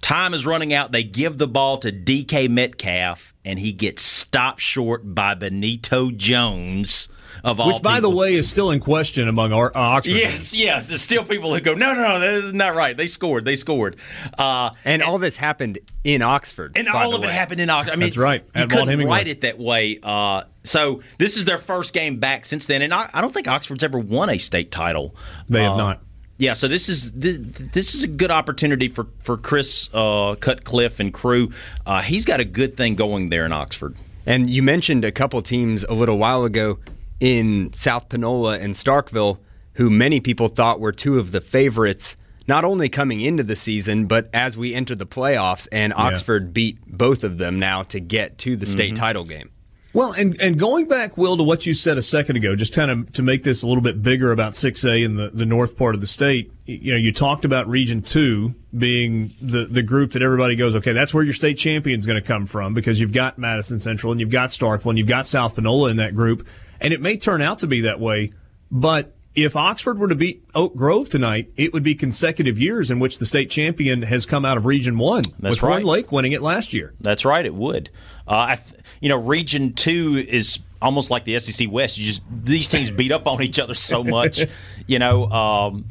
Time 0.00 0.32
is 0.32 0.46
running 0.46 0.72
out. 0.72 0.92
They 0.92 1.02
give 1.04 1.36
the 1.36 1.48
ball 1.48 1.78
to 1.78 1.92
DK 1.92 2.48
Metcalf, 2.48 3.34
and 3.44 3.58
he 3.58 3.72
gets 3.72 4.02
stopped 4.02 4.60
short 4.60 5.14
by 5.14 5.34
Benito 5.34 6.10
Jones 6.10 7.08
of 7.44 7.60
all. 7.60 7.68
Which, 7.68 7.82
by 7.82 7.96
people. 7.96 8.10
the 8.10 8.16
way, 8.16 8.34
is 8.34 8.48
still 8.48 8.70
in 8.70 8.80
question 8.80 9.28
among 9.28 9.52
our 9.52 9.70
uh, 9.76 9.80
Oxford. 9.80 10.12
Yes, 10.12 10.32
fans. 10.32 10.56
yes. 10.56 10.88
There's 10.88 11.02
still 11.02 11.24
people 11.24 11.54
who 11.54 11.60
go, 11.60 11.74
no, 11.74 11.94
no, 11.94 12.00
no, 12.00 12.20
that 12.20 12.34
is 12.44 12.52
not 12.52 12.74
right. 12.74 12.96
They 12.96 13.06
scored. 13.06 13.44
They 13.44 13.56
scored. 13.56 13.96
Uh, 14.38 14.70
and, 14.84 15.00
and, 15.00 15.02
all 15.02 15.18
this 15.18 15.36
happened 15.36 15.78
in 16.04 16.22
Oxford. 16.22 16.76
And 16.76 16.88
all 16.88 17.14
of 17.14 17.22
way. 17.22 17.28
it 17.28 17.32
happened 17.32 17.60
in 17.60 17.70
Oxford. 17.70 17.92
I 17.92 17.96
mean, 17.96 18.08
that's 18.08 18.16
right. 18.16 18.42
You 18.54 18.66
couldn't 18.66 19.06
write 19.06 19.26
it 19.26 19.42
that 19.42 19.58
way. 19.58 19.98
Uh, 20.02 20.44
so 20.64 21.02
this 21.18 21.36
is 21.36 21.44
their 21.44 21.58
first 21.58 21.94
game 21.94 22.18
back 22.18 22.44
since 22.44 22.66
then, 22.66 22.82
and 22.82 22.92
I, 22.92 23.08
I, 23.14 23.20
don't 23.20 23.32
think 23.32 23.48
Oxford's 23.48 23.82
ever 23.82 23.98
won 23.98 24.28
a 24.28 24.38
state 24.38 24.70
title. 24.70 25.14
They 25.48 25.62
have 25.62 25.72
uh, 25.72 25.76
not. 25.76 26.02
Yeah, 26.36 26.54
so 26.54 26.68
this 26.68 26.88
is 26.88 27.12
this, 27.12 27.38
this, 27.38 27.94
is 27.94 28.04
a 28.04 28.08
good 28.08 28.30
opportunity 28.30 28.88
for 28.88 29.06
for 29.18 29.36
Chris 29.36 29.90
uh, 29.92 30.36
Cutcliffe 30.40 31.00
and 31.00 31.12
crew. 31.12 31.52
Uh, 31.84 32.02
he's 32.02 32.24
got 32.24 32.40
a 32.40 32.44
good 32.44 32.76
thing 32.76 32.94
going 32.94 33.30
there 33.30 33.46
in 33.46 33.52
Oxford. 33.52 33.94
And 34.26 34.48
you 34.48 34.62
mentioned 34.62 35.04
a 35.04 35.12
couple 35.12 35.40
teams 35.42 35.84
a 35.84 35.92
little 35.94 36.18
while 36.18 36.44
ago 36.44 36.78
in 37.20 37.72
South 37.72 38.08
Panola 38.08 38.58
and 38.58 38.74
Starkville, 38.74 39.38
who 39.74 39.90
many 39.90 40.20
people 40.20 40.48
thought 40.48 40.80
were 40.80 40.92
two 40.92 41.18
of 41.18 41.32
the 41.32 41.40
favorites, 41.40 42.16
not 42.48 42.64
only 42.64 42.88
coming 42.88 43.20
into 43.20 43.42
the 43.42 43.56
season, 43.56 44.06
but 44.06 44.28
as 44.34 44.56
we 44.56 44.74
enter 44.74 44.94
the 44.94 45.06
playoffs. 45.06 45.68
And 45.70 45.92
Oxford 45.94 46.46
yeah. 46.46 46.52
beat 46.52 46.78
both 46.86 47.22
of 47.22 47.38
them 47.38 47.58
now 47.58 47.82
to 47.84 48.00
get 48.00 48.38
to 48.38 48.56
the 48.56 48.66
state 48.66 48.94
mm-hmm. 48.94 49.02
title 49.02 49.24
game. 49.24 49.50
Well, 49.92 50.12
and, 50.12 50.40
and 50.40 50.56
going 50.56 50.86
back, 50.86 51.18
Will, 51.18 51.36
to 51.36 51.42
what 51.42 51.66
you 51.66 51.74
said 51.74 51.98
a 51.98 52.02
second 52.02 52.36
ago, 52.36 52.54
just 52.54 52.72
kind 52.72 52.92
of 52.92 53.12
to 53.14 53.22
make 53.22 53.42
this 53.42 53.62
a 53.62 53.66
little 53.66 53.82
bit 53.82 54.00
bigger 54.00 54.30
about 54.30 54.52
6A 54.52 55.04
in 55.04 55.16
the, 55.16 55.30
the 55.30 55.44
north 55.44 55.76
part 55.76 55.96
of 55.96 56.00
the 56.00 56.06
state, 56.06 56.52
you 56.64 56.92
know, 56.92 56.98
you 56.98 57.12
talked 57.12 57.44
about 57.44 57.68
Region 57.68 58.00
2 58.00 58.54
being 58.78 59.32
the, 59.42 59.66
the 59.66 59.82
group 59.82 60.12
that 60.12 60.22
everybody 60.22 60.54
goes, 60.54 60.76
okay, 60.76 60.92
that's 60.92 61.12
where 61.12 61.24
your 61.24 61.34
state 61.34 61.58
champion 61.58 61.98
is 61.98 62.06
going 62.06 62.20
to 62.20 62.26
come 62.26 62.46
from 62.46 62.72
because 62.72 63.00
you've 63.00 63.12
got 63.12 63.36
Madison 63.36 63.80
Central 63.80 64.12
and 64.12 64.20
you've 64.20 64.30
got 64.30 64.50
Starkville 64.50 64.90
and 64.90 64.98
you've 64.98 65.08
got 65.08 65.26
South 65.26 65.56
Panola 65.56 65.90
in 65.90 65.96
that 65.96 66.14
group. 66.14 66.46
And 66.80 66.92
it 66.92 67.00
may 67.00 67.16
turn 67.16 67.42
out 67.42 67.60
to 67.60 67.66
be 67.66 67.82
that 67.82 68.00
way, 68.00 68.32
but 68.70 69.14
if 69.34 69.54
Oxford 69.54 69.98
were 69.98 70.08
to 70.08 70.14
beat 70.14 70.44
Oak 70.54 70.74
Grove 70.74 71.08
tonight, 71.08 71.52
it 71.56 71.72
would 71.72 71.82
be 71.82 71.94
consecutive 71.94 72.58
years 72.58 72.90
in 72.90 72.98
which 72.98 73.18
the 73.18 73.26
state 73.26 73.50
champion 73.50 74.02
has 74.02 74.26
come 74.26 74.44
out 74.44 74.56
of 74.56 74.66
Region 74.66 74.98
One. 74.98 75.24
That's 75.38 75.56
with 75.56 75.62
right. 75.62 75.82
Horn 75.82 75.84
Lake 75.84 76.12
winning 76.12 76.32
it 76.32 76.42
last 76.42 76.72
year. 76.72 76.94
That's 77.00 77.24
right. 77.24 77.44
It 77.44 77.54
would. 77.54 77.90
Uh, 78.26 78.56
th- 78.56 78.80
you 79.00 79.08
know, 79.08 79.18
Region 79.18 79.72
Two 79.72 80.16
is 80.28 80.58
almost 80.82 81.10
like 81.10 81.24
the 81.24 81.38
SEC 81.38 81.70
West. 81.70 81.98
You 81.98 82.06
just 82.06 82.22
these 82.30 82.68
teams 82.68 82.90
beat 82.90 83.12
up 83.12 83.26
on 83.26 83.42
each 83.42 83.58
other 83.58 83.74
so 83.74 84.02
much. 84.02 84.40
you 84.86 84.98
know, 84.98 85.26
um, 85.26 85.84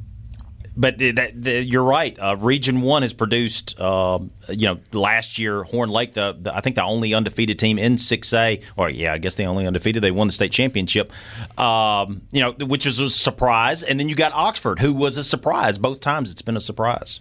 but 0.80 1.02
you're 1.02 1.84
right. 1.84 2.18
Uh, 2.18 2.38
Region 2.38 2.80
One 2.80 3.02
has 3.02 3.12
produced, 3.12 3.80
uh, 3.82 4.20
you 4.48 4.66
know, 4.66 4.80
last 4.94 5.38
year 5.38 5.64
Horn 5.64 5.90
Lake, 5.90 6.14
the, 6.14 6.38
the, 6.40 6.56
I 6.56 6.62
think 6.62 6.78
the 6.78 6.84
only 6.84 7.14
undefeated 7.14 7.60
team 7.60 7.78
in 7.78 7.98
6A, 7.98 8.64
or 8.78 8.90
yeah, 8.90 9.12
I 9.12 9.18
guess 9.18 9.36
the 9.36 9.44
only 9.44 9.68
undefeated. 9.68 10.02
They 10.02 10.12
won 10.12 10.28
the 10.28 10.34
state 10.34 10.54
championship, 10.54 11.12
um, 11.60 12.22
you 12.32 12.40
know, 12.40 12.54
which 12.54 12.86
is 12.86 12.98
a 13.00 13.10
surprise. 13.10 13.84
And 13.84 14.00
then 14.00 14.08
you 14.08 14.16
got 14.16 14.32
Oxford, 14.32 14.80
who 14.80 14.94
was 14.94 15.18
a 15.18 15.24
surprise 15.24 15.78
both 15.78 16.00
times. 16.00 16.32
It's 16.32 16.42
been 16.42 16.56
a 16.56 16.62
surprise. 16.62 17.20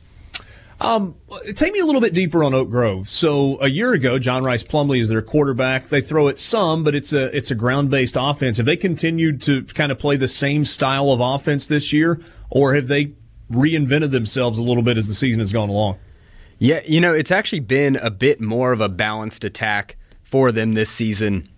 Um, 0.81 1.17
take 1.57 1.73
me 1.73 1.81
a 1.81 1.85
little 1.85 2.01
bit 2.01 2.15
deeper 2.15 2.45
on 2.45 2.55
Oak 2.55 2.71
Grove. 2.71 3.11
So 3.11 3.61
a 3.61 3.67
year 3.69 3.93
ago, 3.93 4.21
John 4.21 4.45
Rice 4.45 4.63
Plumley 4.63 5.01
is 5.01 5.09
their 5.09 5.23
quarterback. 5.23 5.89
They 5.89 6.01
throw 6.01 6.29
it 6.29 6.39
some, 6.39 6.85
but 6.85 6.95
it's 6.95 7.13
a 7.13 7.37
it's 7.37 7.51
a 7.51 7.57
ground 7.57 7.91
based 7.91 8.17
offense. 8.17 8.59
Have 8.59 8.67
they 8.67 8.77
continued 8.77 9.43
to 9.43 9.65
kind 9.65 9.91
of 9.91 9.99
play 9.99 10.17
the 10.17 10.29
same 10.29 10.65
style 10.65 11.11
of 11.11 11.19
offense 11.21 11.67
this 11.67 11.93
year, 11.93 12.21
or 12.51 12.75
have 12.75 12.87
they 12.87 13.15
reinvented 13.51 14.11
themselves 14.11 14.59
a 14.59 14.62
little 14.62 14.82
bit 14.82 14.96
as 14.99 15.09
the 15.09 15.14
season 15.14 15.40
has 15.40 15.53
gone 15.53 15.68
along. 15.68 15.99
Yeah, 16.59 16.80
you 16.86 17.01
know, 17.01 17.14
it's 17.14 17.30
actually 17.30 17.61
been 17.61 17.96
a 17.96 18.11
bit 18.11 18.40
more 18.40 18.72
of 18.72 18.80
a 18.80 18.88
balanced 18.88 19.44
attack 19.44 19.96
for 20.22 20.51
them 20.51 20.72
this 20.72 20.90
season. 20.90 21.49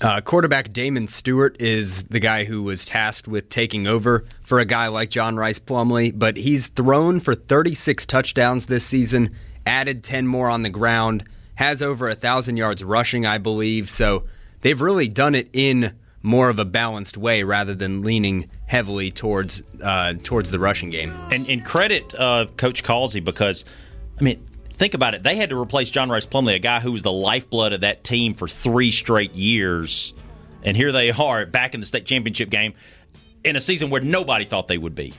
Uh, 0.00 0.20
quarterback 0.20 0.72
Damon 0.72 1.06
Stewart 1.06 1.60
is 1.60 2.04
the 2.04 2.18
guy 2.18 2.44
who 2.44 2.62
was 2.62 2.86
tasked 2.86 3.28
with 3.28 3.48
taking 3.50 3.86
over 3.86 4.24
for 4.42 4.58
a 4.58 4.64
guy 4.64 4.88
like 4.88 5.10
John 5.10 5.36
Rice 5.36 5.58
Plumley, 5.58 6.10
but 6.10 6.36
he's 6.36 6.68
thrown 6.68 7.20
for 7.20 7.34
36 7.34 8.06
touchdowns 8.06 8.66
this 8.66 8.84
season, 8.84 9.30
added 9.66 10.02
10 10.02 10.26
more 10.26 10.48
on 10.48 10.62
the 10.62 10.70
ground, 10.70 11.24
has 11.56 11.82
over 11.82 12.08
a 12.08 12.14
thousand 12.14 12.56
yards 12.56 12.82
rushing, 12.82 13.26
I 13.26 13.38
believe. 13.38 13.90
So 13.90 14.24
they've 14.62 14.80
really 14.80 15.08
done 15.08 15.34
it 15.34 15.48
in 15.52 15.94
more 16.22 16.48
of 16.48 16.58
a 16.58 16.64
balanced 16.64 17.16
way 17.16 17.42
rather 17.42 17.74
than 17.74 18.02
leaning 18.02 18.48
heavily 18.66 19.10
towards 19.10 19.62
uh, 19.82 20.14
towards 20.22 20.50
the 20.50 20.58
rushing 20.58 20.90
game. 20.90 21.12
And, 21.30 21.48
and 21.48 21.64
credit 21.64 22.14
uh, 22.14 22.46
Coach 22.56 22.84
Causey 22.84 23.20
because, 23.20 23.64
I 24.18 24.22
mean, 24.22 24.46
think 24.74 24.94
about 24.94 25.14
it. 25.14 25.22
They 25.22 25.36
had 25.36 25.50
to 25.50 25.60
replace 25.60 25.90
John 25.90 26.10
Rice 26.10 26.26
Plumley, 26.26 26.54
a 26.54 26.58
guy 26.60 26.80
who 26.80 26.92
was 26.92 27.02
the 27.02 27.12
lifeblood 27.12 27.72
of 27.72 27.80
that 27.80 28.04
team 28.04 28.34
for 28.34 28.48
three 28.48 28.90
straight 28.90 29.34
years. 29.34 30.14
And 30.62 30.76
here 30.76 30.92
they 30.92 31.10
are 31.10 31.44
back 31.44 31.74
in 31.74 31.80
the 31.80 31.86
state 31.86 32.06
championship 32.06 32.48
game 32.48 32.74
in 33.44 33.56
a 33.56 33.60
season 33.60 33.90
where 33.90 34.00
nobody 34.00 34.44
thought 34.44 34.68
they 34.68 34.78
would 34.78 34.94
be. 34.94 35.12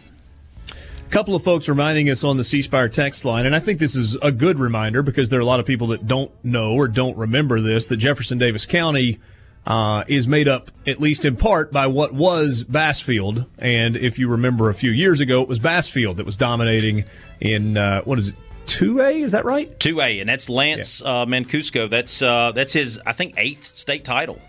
A 1.05 1.09
couple 1.09 1.35
of 1.35 1.43
folks 1.43 1.67
reminding 1.67 2.09
us 2.09 2.23
on 2.23 2.37
the 2.37 2.43
C 2.43 2.61
Spire 2.61 2.89
text 2.89 3.25
line, 3.25 3.45
and 3.45 3.55
I 3.55 3.59
think 3.59 3.79
this 3.79 3.93
is 3.93 4.15
a 4.21 4.31
good 4.31 4.57
reminder 4.57 5.03
because 5.03 5.29
there 5.29 5.37
are 5.37 5.41
a 5.41 5.45
lot 5.45 5.59
of 5.59 5.65
people 5.65 5.87
that 5.87 6.07
don't 6.07 6.31
know 6.43 6.73
or 6.73 6.87
don't 6.87 7.15
remember 7.17 7.61
this 7.61 7.87
that 7.87 7.97
Jefferson 7.97 8.37
Davis 8.37 8.65
County 8.65 9.19
uh, 9.65 10.03
is 10.07 10.27
made 10.27 10.47
up, 10.47 10.69
at 10.85 10.99
least 10.99 11.25
in 11.25 11.35
part, 11.35 11.71
by 11.71 11.87
what 11.87 12.13
was 12.13 12.63
Bassfield. 12.63 13.45
And 13.57 13.95
if 13.95 14.19
you 14.19 14.27
remember 14.27 14.69
a 14.69 14.73
few 14.73 14.91
years 14.91 15.19
ago, 15.19 15.41
it 15.41 15.47
was 15.47 15.59
Bassfield 15.59 16.17
that 16.17 16.25
was 16.25 16.37
dominating 16.37 17.05
in, 17.39 17.77
uh, 17.77 18.01
what 18.01 18.19
is 18.19 18.29
it, 18.29 18.35
2A? 18.65 19.21
Is 19.21 19.31
that 19.33 19.45
right? 19.45 19.77
2A, 19.79 20.21
and 20.21 20.29
that's 20.29 20.49
Lance 20.49 21.01
yeah. 21.01 21.21
uh, 21.21 21.25
Mancuso. 21.25 21.89
That's, 21.89 22.21
uh, 22.21 22.51
that's 22.53 22.73
his, 22.73 22.99
I 23.05 23.13
think, 23.13 23.35
eighth 23.37 23.65
state 23.65 24.03
title. 24.03 24.39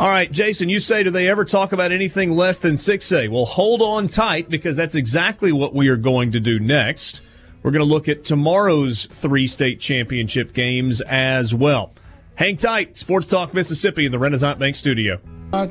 All 0.00 0.08
right, 0.08 0.30
Jason, 0.30 0.68
you 0.68 0.80
say, 0.80 1.04
do 1.04 1.10
they 1.10 1.28
ever 1.28 1.44
talk 1.44 1.72
about 1.72 1.92
anything 1.92 2.34
less 2.34 2.58
than 2.58 2.74
6A? 2.74 3.28
Well, 3.28 3.44
hold 3.44 3.80
on 3.80 4.08
tight 4.08 4.50
because 4.50 4.76
that's 4.76 4.96
exactly 4.96 5.52
what 5.52 5.72
we 5.72 5.88
are 5.88 5.96
going 5.96 6.32
to 6.32 6.40
do 6.40 6.58
next. 6.58 7.22
We're 7.62 7.70
going 7.70 7.86
to 7.86 7.90
look 7.90 8.08
at 8.08 8.24
tomorrow's 8.24 9.06
three 9.06 9.46
state 9.46 9.78
championship 9.78 10.52
games 10.52 11.00
as 11.02 11.54
well. 11.54 11.92
Hang 12.36 12.56
tight. 12.56 12.96
Sports 12.96 13.26
Talk 13.26 13.54
Mississippi 13.54 14.06
in 14.06 14.12
the 14.12 14.18
Renaissance 14.18 14.58
Bank 14.58 14.74
studio. 14.76 15.20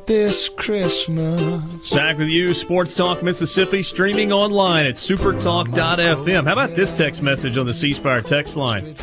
This 0.05 0.47
Christmas. 0.47 1.91
Back 1.91 2.17
with 2.17 2.29
you, 2.29 2.53
Sports 2.53 2.93
Talk 2.93 3.21
Mississippi, 3.21 3.83
streaming 3.83 4.31
online 4.31 4.85
at 4.85 4.95
supertalk.fm. 4.95 6.45
How 6.45 6.53
about 6.53 6.69
this 6.73 6.93
text 6.93 7.21
message 7.21 7.57
on 7.57 7.67
the 7.67 7.73
C 7.73 7.91
Spire 7.91 8.21
text 8.21 8.55
line? 8.55 8.95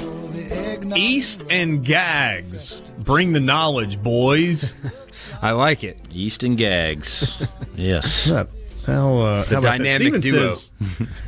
East 0.97 1.45
and 1.51 1.85
Gags. 1.85 2.81
Bring 2.99 3.33
the 3.33 3.41
knowledge, 3.41 4.03
boys. 4.03 4.73
I 5.43 5.53
like 5.53 5.85
it. 5.85 5.99
East 6.11 6.45
and 6.45 6.57
Gags. 6.57 7.43
yes. 7.77 8.31
How, 8.31 9.19
uh, 9.19 9.41
it's 9.43 9.53
a 9.53 9.61
dynamic 9.61 10.23
duo. 10.23 10.51
Says, 10.51 10.71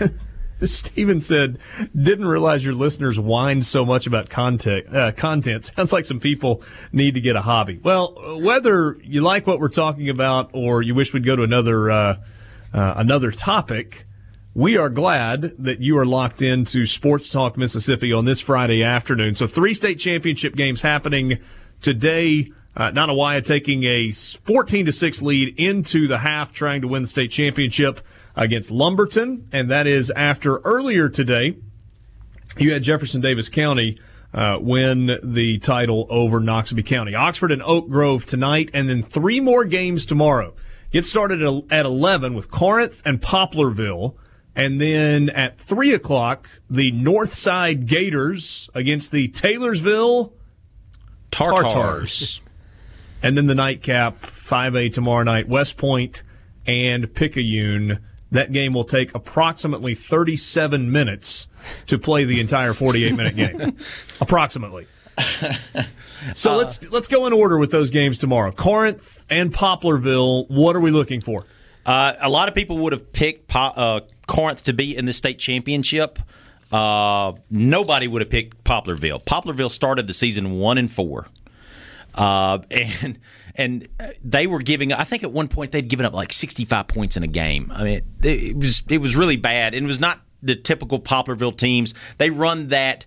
Steven 0.67 1.21
said, 1.21 1.59
didn't 1.95 2.27
realize 2.27 2.65
your 2.65 2.75
listeners 2.75 3.17
whined 3.17 3.67
so 3.67 3.85
much 3.85 4.07
about 4.07 4.29
content. 4.29 4.95
Uh, 4.95 5.13
content 5.13 5.65
sounds 5.65 5.93
like 5.93 6.05
some 6.05 6.21
people 6.21 6.63
need 6.93 7.15
to 7.15 7.21
get 7.21 7.37
a 7.37 7.43
hobby. 7.43 7.81
Well, 7.83 8.41
whether 8.41 8.97
you 9.03 9.23
like 9.23 9.47
what 9.47 9.59
we're 9.61 9.69
talking 9.69 10.09
about 10.09 10.51
or 10.53 10.83
you 10.83 10.95
wish 10.95 11.13
we'd 11.13 11.25
go 11.25 11.37
to 11.37 11.43
another 11.43 11.91
uh, 11.91 12.17
uh, 12.73 12.95
another 12.97 13.31
topic, 13.31 14.07
we 14.55 14.77
are 14.77 14.89
glad 14.89 15.55
that 15.59 15.81
you 15.81 15.99
are 15.99 16.07
locked 16.07 16.43
into 16.43 16.87
Sports 16.87 17.29
Talk 17.29 17.57
Mississippi 17.57 18.13
on 18.13 18.25
this 18.25 18.41
Friday 18.41 18.83
afternoon. 18.83 19.35
So 19.35 19.47
three 19.47 19.75
state 19.75 19.99
championship 19.99 20.55
games 20.55 20.83
happening 20.83 21.39
today. 21.81 22.53
Uh, 22.75 22.91
Nanih 22.91 23.15
Waiya 23.15 23.45
taking 23.45 23.85
a 23.85 24.11
14 24.11 24.87
to 24.87 24.93
6 24.93 25.23
lead 25.23 25.59
into 25.59 26.09
the 26.09 26.19
half, 26.19 26.53
trying 26.53 26.81
to 26.81 26.89
win 26.89 27.03
the 27.03 27.09
state 27.09 27.31
championship 27.31 28.01
against 28.37 28.71
Lumberton. 28.71 29.49
And 29.53 29.71
that 29.71 29.87
is 29.87 30.11
after 30.17 30.59
earlier 30.59 31.09
today, 31.09 31.57
you 32.59 32.73
had 32.73 32.83
Jefferson 32.83 33.21
Davis 33.21 33.49
County 33.49 33.99
uh, 34.35 34.59
win 34.61 35.19
the 35.23 35.59
title 35.59 36.07
over 36.11 36.41
Noxubee 36.41 36.85
County. 36.87 37.15
Oxford 37.15 37.53
and 37.53 37.63
Oak 37.63 37.89
Grove 37.89 38.25
tonight, 38.25 38.71
and 38.73 38.89
then 38.89 39.03
three 39.03 39.41
more 39.41 39.65
games 39.65 40.07
tomorrow. 40.07 40.55
Get 40.91 41.05
started 41.05 41.43
at 41.71 41.87
11 41.87 42.35
with 42.35 42.51
Corinth 42.51 43.03
and 43.05 43.21
Poplarville. 43.21 44.15
And 44.55 44.79
then 44.79 45.31
at 45.31 45.59
3 45.59 45.95
o'clock, 45.95 46.47
the 46.69 46.93
Northside 46.93 47.87
Gators 47.87 48.69
against 48.75 49.11
the 49.11 49.29
Taylorsville 49.29 50.35
Tartars. 51.31 51.73
Tartars. 51.73 52.41
And 53.23 53.37
then 53.37 53.47
the 53.47 53.55
nightcap, 53.55 54.21
5A 54.21 54.93
tomorrow 54.93 55.23
night, 55.23 55.49
West 55.49 55.79
Point 55.79 56.23
and 56.67 57.15
Picayune. 57.15 58.01
That 58.33 58.51
game 58.51 58.75
will 58.75 58.85
take 58.85 59.15
approximately 59.15 59.95
37 59.95 60.91
minutes 60.91 61.47
to 61.87 61.99
play 61.99 62.25
the 62.25 62.41
entire 62.41 62.73
48 62.73 63.15
minute 63.15 63.37
game. 63.37 63.77
approximately. 64.21 64.87
So 66.35 66.53
uh, 66.53 66.57
let's 66.59 66.91
let's 66.91 67.09
go 67.09 67.27
in 67.27 67.33
order 67.33 67.59
with 67.59 67.73
those 67.73 67.91
games 67.91 68.17
tomorrow. 68.17 68.53
Corinth 68.53 69.25
and 69.29 69.53
Poplarville. 69.53 70.49
What 70.49 70.77
are 70.77 70.81
we 70.81 70.93
looking 70.93 71.21
for? 71.21 71.45
Uh, 71.85 72.15
a 72.21 72.31
lot 72.31 72.49
of 72.49 72.55
people 72.55 72.79
would 72.79 72.93
have 72.93 73.13
picked 73.13 73.49
po- 73.49 73.59
uh, 73.75 74.01
Corinth 74.29 74.63
to 74.65 74.73
be 74.73 74.97
in 74.97 75.05
the 75.05 75.13
state 75.13 75.41
championship. 75.41 76.21
Uh, 76.71 77.33
nobody 77.51 78.07
would 78.07 78.23
have 78.23 78.31
picked 78.31 78.63
Poplarville. 78.63 79.25
Poplarville 79.25 79.71
started 79.71 80.07
the 80.07 80.15
season 80.15 80.53
one 80.53 80.79
and 80.79 80.93
four. 80.93 81.27
Uh, 82.15 82.61
and 82.71 83.19
and 83.55 83.87
they 84.25 84.47
were 84.47 84.61
giving. 84.61 84.93
I 84.93 85.05
think 85.05 85.23
at 85.23 85.33
one 85.33 85.49
point 85.49 85.73
they'd 85.73 85.89
given 85.89 86.07
up 86.07 86.13
like 86.13 86.33
65 86.33 86.89
points 86.89 87.17
in 87.17 87.23
a 87.23 87.29
game. 87.29 87.71
I 87.75 87.85
mean, 87.85 87.95
it, 88.23 88.27
it 88.27 88.57
was 88.57 88.83
it 88.89 88.99
was 88.99 89.17
really 89.17 89.37
bad, 89.37 89.75
and 89.75 89.85
it 89.85 89.89
was 89.89 90.01
not 90.01 90.21
the 90.43 90.57
typical 90.57 91.01
Poplarville 91.01 91.57
teams. 91.57 91.95
They 92.19 92.31
run 92.31 92.69
that. 92.69 93.07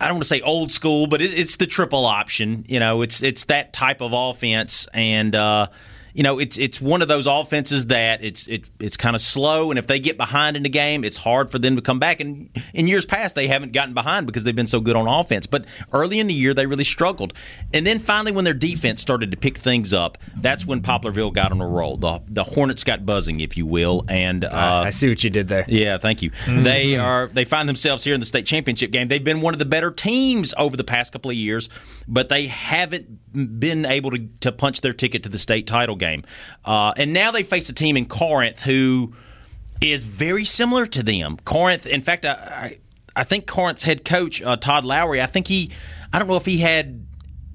I 0.00 0.06
don't 0.06 0.16
want 0.16 0.24
to 0.24 0.28
say 0.28 0.40
old 0.40 0.72
school, 0.72 1.06
but 1.06 1.20
it's 1.20 1.56
the 1.56 1.66
triple 1.66 2.06
option. 2.06 2.64
You 2.68 2.80
know, 2.80 3.02
it's 3.02 3.22
it's 3.22 3.44
that 3.44 3.72
type 3.72 4.00
of 4.00 4.12
offense, 4.14 4.88
and 4.94 5.34
uh, 5.34 5.66
you 6.14 6.22
know, 6.22 6.38
it's 6.38 6.58
it's 6.58 6.80
one 6.80 7.02
of 7.02 7.08
those 7.08 7.26
offenses 7.26 7.86
that 7.86 8.22
it's 8.22 8.46
it, 8.46 8.68
it's 8.78 8.96
kind 8.96 9.14
of 9.14 9.22
slow, 9.22 9.70
and 9.70 9.78
if 9.78 9.86
they 9.86 10.00
get 10.00 10.16
behind 10.16 10.56
in 10.56 10.62
the 10.62 10.68
game, 10.68 11.04
it's 11.04 11.16
hard 11.16 11.50
for 11.50 11.58
them 11.58 11.76
to 11.76 11.82
come 11.82 11.98
back. 11.98 12.20
And 12.20 12.50
in 12.74 12.86
years 12.86 13.04
past, 13.06 13.34
they 13.34 13.46
haven't 13.46 13.72
gotten 13.72 13.94
behind 13.94 14.26
because 14.26 14.44
they've 14.44 14.56
been 14.56 14.66
so 14.66 14.80
good 14.80 14.96
on 14.96 15.06
offense. 15.06 15.46
But 15.46 15.64
early 15.92 16.18
in 16.18 16.26
the 16.26 16.34
year, 16.34 16.54
they 16.54 16.66
really 16.66 16.84
struggled, 16.84 17.32
and 17.72 17.86
then 17.86 17.98
finally, 17.98 18.32
when 18.32 18.44
their 18.44 18.54
defense 18.54 19.00
started 19.00 19.30
to 19.30 19.36
pick 19.36 19.58
things 19.58 19.92
up, 19.92 20.18
that's 20.36 20.66
when 20.66 20.80
Poplarville 20.80 21.32
got 21.32 21.52
on 21.52 21.60
a 21.60 21.68
roll. 21.68 21.96
the 21.96 22.20
The 22.28 22.44
Hornets 22.44 22.84
got 22.84 23.06
buzzing, 23.06 23.40
if 23.40 23.56
you 23.56 23.66
will, 23.66 24.04
and 24.08 24.44
uh, 24.44 24.82
I 24.86 24.90
see 24.90 25.08
what 25.08 25.22
you 25.22 25.30
did 25.30 25.48
there. 25.48 25.64
Yeah, 25.68 25.98
thank 25.98 26.22
you. 26.22 26.30
Mm-hmm. 26.30 26.62
They 26.62 26.96
are 26.96 27.28
they 27.28 27.44
find 27.44 27.68
themselves 27.68 28.04
here 28.04 28.14
in 28.14 28.20
the 28.20 28.26
state 28.26 28.46
championship 28.46 28.90
game. 28.90 29.08
They've 29.08 29.22
been 29.22 29.40
one 29.40 29.54
of 29.54 29.58
the 29.58 29.64
better 29.64 29.90
teams 29.90 30.54
over 30.58 30.76
the 30.76 30.84
past 30.84 31.12
couple 31.12 31.30
of 31.30 31.36
years, 31.36 31.68
but 32.08 32.28
they 32.28 32.46
haven't 32.46 33.60
been 33.60 33.84
able 33.84 34.10
to, 34.10 34.26
to 34.40 34.52
punch 34.52 34.80
their 34.80 34.92
ticket 34.92 35.22
to 35.22 35.28
the 35.28 35.38
state 35.38 35.66
title 35.66 35.96
game. 36.00 36.24
Uh, 36.64 36.92
and 36.96 37.12
now 37.12 37.30
they 37.30 37.44
face 37.44 37.68
a 37.68 37.72
team 37.72 37.96
in 37.96 38.06
Corinth 38.06 38.62
who 38.62 39.14
is 39.80 40.04
very 40.04 40.44
similar 40.44 40.86
to 40.86 41.02
them. 41.02 41.38
Corinth, 41.44 41.86
in 41.86 42.02
fact, 42.02 42.26
I, 42.26 42.32
I, 42.32 42.78
I 43.14 43.24
think 43.24 43.46
Corinth's 43.46 43.84
head 43.84 44.04
coach, 44.04 44.42
uh, 44.42 44.56
Todd 44.56 44.84
Lowry, 44.84 45.22
I 45.22 45.26
think 45.26 45.46
he, 45.46 45.70
I 46.12 46.18
don't 46.18 46.26
know 46.26 46.36
if 46.36 46.46
he 46.46 46.58
had 46.58 47.06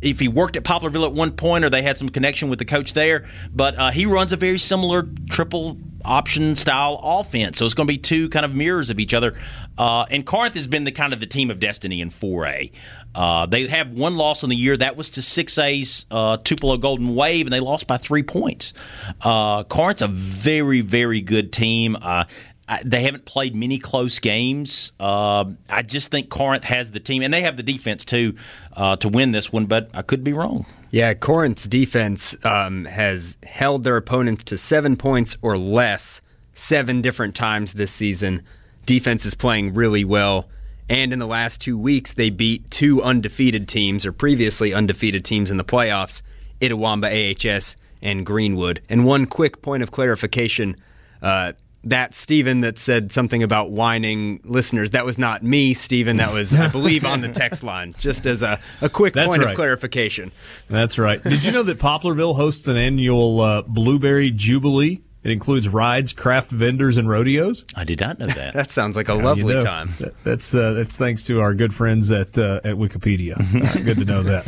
if 0.02 0.20
he 0.20 0.28
worked 0.28 0.56
at 0.56 0.64
Poplarville 0.64 1.06
at 1.06 1.14
one 1.14 1.32
point 1.32 1.66
or 1.66 1.70
they 1.70 1.82
had 1.82 1.98
some 1.98 2.10
connection 2.10 2.50
with 2.50 2.60
the 2.60 2.66
coach 2.66 2.94
there. 2.94 3.28
But 3.52 3.78
uh, 3.78 3.92
he 3.92 4.06
runs 4.06 4.32
a 4.34 4.38
very 4.38 4.60
similar 4.60 5.10
triple 5.30 5.78
option 6.06 6.56
style 6.56 7.00
offense. 7.04 7.58
So 7.58 7.66
it's 7.66 7.74
going 7.74 7.88
to 7.88 7.94
be 7.94 7.98
two 7.98 8.30
kind 8.30 8.46
of 8.46 8.54
mirrors 8.54 8.90
of 8.90 9.00
each 9.00 9.14
other. 9.14 9.34
Uh, 9.78 10.06
and 10.10 10.26
Corinth 10.26 10.56
has 10.56 10.68
been 10.68 10.84
the 10.84 10.92
kind 10.92 11.14
of 11.14 11.20
the 11.20 11.26
team 11.26 11.52
of 11.52 11.60
destiny 11.60 12.02
in 12.02 12.10
4A. 12.10 12.72
Uh, 13.14 13.46
they 13.46 13.68
have 13.68 13.92
one 13.92 14.18
loss 14.18 14.44
on 14.44 14.50
the 14.50 14.56
year. 14.56 14.76
That 14.78 14.96
was 14.98 15.10
to 15.12 15.22
6A's 15.22 16.06
uh, 16.12 16.38
Tupelo 16.44 16.78
Golden 16.78 17.16
Wave, 17.16 17.46
and 17.46 17.54
they 17.54 17.60
lost 17.60 17.88
by 17.88 17.98
three 17.98 18.24
points. 18.24 18.74
Uh, 19.22 19.64
a 19.70 20.08
very, 20.08 20.82
very 20.82 21.22
good 21.22 21.54
team. 21.54 21.96
Uh, 22.02 22.26
I, 22.68 22.82
they 22.84 23.04
haven't 23.04 23.26
played 23.26 23.56
many 23.56 23.78
close 23.78 24.20
games. 24.20 24.92
Uh, 25.00 25.46
I 25.70 25.84
just 25.84 26.10
think 26.10 26.30
Corinth 26.30 26.64
has 26.64 26.92
the 26.92 27.00
team, 27.00 27.22
and 27.22 27.34
they 27.34 27.42
have 27.42 27.58
the 27.58 27.64
defense 27.64 28.04
too 28.04 28.36
uh, 28.74 28.96
to 28.98 29.10
win 29.10 29.32
this 29.32 29.54
one. 29.54 29.68
But 29.68 29.90
I 29.94 30.02
could 30.02 30.24
be 30.24 30.34
wrong. 30.34 30.66
Yeah, 30.96 31.14
Corinth's 31.14 31.66
defense 31.68 32.38
um, 32.46 32.86
has 32.86 33.38
held 33.44 33.84
their 33.84 33.98
opponents 33.98 34.46
to 34.46 34.58
seven 34.58 34.96
points 34.96 35.36
or 35.42 35.58
less 35.58 36.22
seven 36.54 37.02
different 37.02 37.36
times 37.36 37.74
this 37.74 37.92
season. 37.92 38.44
Defense 38.86 39.26
is 39.26 39.36
playing 39.36 39.74
really 39.74 40.06
well. 40.06 40.48
And 40.88 41.12
in 41.12 41.20
the 41.20 41.28
last 41.28 41.60
two 41.60 41.78
weeks, 41.78 42.14
they 42.14 42.30
beat 42.30 42.72
two 42.72 43.04
undefeated 43.04 43.68
teams, 43.68 44.06
or 44.06 44.14
previously 44.14 44.74
undefeated 44.74 45.26
teams 45.26 45.52
in 45.52 45.58
the 45.58 45.66
playoffs 45.66 46.22
Itawamba 46.62 47.10
AHS 47.12 47.76
and 48.02 48.26
Greenwood. 48.26 48.82
And 48.88 49.04
one 49.04 49.26
quick 49.26 49.62
point 49.62 49.84
of 49.84 49.92
clarification 49.92 50.78
uh, 51.22 51.52
that 51.86 52.14
Stephen 52.14 52.62
that 52.62 52.78
said 52.78 53.12
something 53.12 53.44
about 53.44 53.72
whining 53.72 54.42
listeners. 54.44 54.92
That 54.92 55.06
was 55.06 55.18
not 55.18 55.44
me, 55.44 55.74
Stephen. 55.74 56.18
That 56.18 56.34
was, 56.34 56.54
I 56.54 56.68
believe, 56.68 57.06
on 57.06 57.22
the 57.22 57.30
text 57.30 57.64
line. 57.64 57.96
Just 57.98 58.26
as 58.26 58.44
a, 58.44 58.60
a 58.82 58.90
quick 58.90 59.14
That's 59.14 59.28
point 59.28 59.44
right. 59.44 59.52
of 59.52 59.56
clarification. 59.56 60.32
That's 60.70 60.98
right. 60.98 61.22
Did 61.22 61.44
you 61.44 61.52
know 61.52 61.64
that 61.64 61.80
Poplarville 61.80 62.36
hosts 62.36 62.68
an 62.68 62.76
annual 62.76 63.40
uh, 63.42 63.62
Blueberry 63.62 64.32
Jubilee? 64.32 65.02
It 65.24 65.32
includes 65.32 65.68
rides, 65.68 66.14
craft 66.14 66.52
vendors, 66.52 66.98
and 66.98 67.10
rodeos. 67.10 67.66
I 67.76 67.84
did 67.84 68.00
not 68.00 68.20
know 68.20 68.28
that. 68.28 68.54
that 68.54 68.70
sounds 68.70 68.96
like 68.96 69.10
a 69.10 69.16
lovely 69.16 69.56
you 69.56 69.60
know, 69.60 69.62
time. 69.62 69.92
That, 70.00 70.24
that's 70.24 70.54
uh, 70.54 70.74
that's 70.74 70.98
thanks 70.98 71.24
to 71.26 71.42
our 71.42 71.56
good 71.56 71.74
friends 71.74 72.12
at 72.12 72.38
uh, 72.38 72.62
at 72.64 72.76
Wikipedia. 72.76 73.36
Uh, 73.66 73.80
good 73.84 73.98
to 73.98 74.06
know 74.06 74.22
that. 74.22 74.46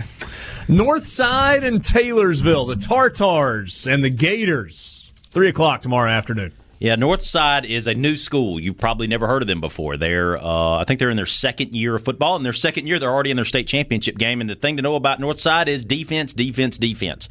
Northside 0.68 1.64
and 1.64 1.84
Taylorsville, 1.84 2.66
the 2.66 2.76
Tartars 2.76 3.88
and 3.88 4.04
the 4.04 4.10
Gators. 4.10 5.12
Three 5.32 5.50
o'clock 5.50 5.82
tomorrow 5.82 6.12
afternoon. 6.12 6.52
Yeah, 6.80 6.96
Northside 6.96 7.66
is 7.66 7.88
a 7.88 7.96
new 7.96 8.16
school. 8.16 8.60
You've 8.60 8.78
probably 8.78 9.08
never 9.08 9.26
heard 9.28 9.42
of 9.42 9.48
them 9.48 9.60
before. 9.60 9.98
They're, 9.98 10.38
uh, 10.38 10.78
I 10.78 10.84
think 10.86 11.00
they're 11.00 11.10
in 11.10 11.18
their 11.18 11.26
second 11.26 11.76
year 11.76 11.96
of 11.96 12.04
football. 12.04 12.36
In 12.36 12.44
their 12.44 12.54
second 12.54 12.86
year, 12.88 13.00
they're 13.00 13.12
already 13.12 13.32
in 13.32 13.36
their 13.36 13.46
state 13.46 13.68
championship 13.68 14.18
game. 14.18 14.42
And 14.42 14.50
the 14.50 14.56
thing 14.56 14.78
to 14.78 14.84
know 14.84 14.96
about 14.96 15.20
Northside 15.20 15.68
is 15.68 15.84
defense, 15.84 16.34
defense, 16.34 16.78
defense. 16.78 17.30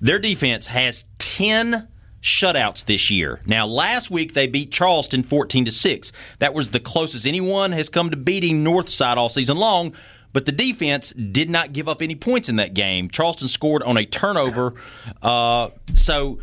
Their 0.00 0.20
defense 0.20 0.66
has 0.68 1.04
10 1.18 1.88
shutouts 2.22 2.84
this 2.84 3.10
year. 3.10 3.40
Now, 3.46 3.66
last 3.66 4.10
week 4.10 4.32
they 4.34 4.46
beat 4.46 4.70
Charleston 4.70 5.22
14 5.24 5.66
to 5.66 5.70
6. 5.72 6.12
That 6.38 6.54
was 6.54 6.70
the 6.70 6.80
closest 6.80 7.26
anyone 7.26 7.72
has 7.72 7.88
come 7.88 8.10
to 8.10 8.16
beating 8.16 8.64
Northside 8.64 9.16
all 9.16 9.28
season 9.28 9.56
long. 9.56 9.92
But 10.32 10.46
the 10.46 10.52
defense 10.52 11.10
did 11.10 11.48
not 11.50 11.72
give 11.72 11.88
up 11.88 12.02
any 12.02 12.16
points 12.16 12.48
in 12.48 12.56
that 12.56 12.74
game. 12.74 13.08
Charleston 13.08 13.46
scored 13.46 13.82
on 13.84 13.96
a 13.96 14.04
turnover. 14.04 14.74
Uh, 15.22 15.70
so 15.94 16.40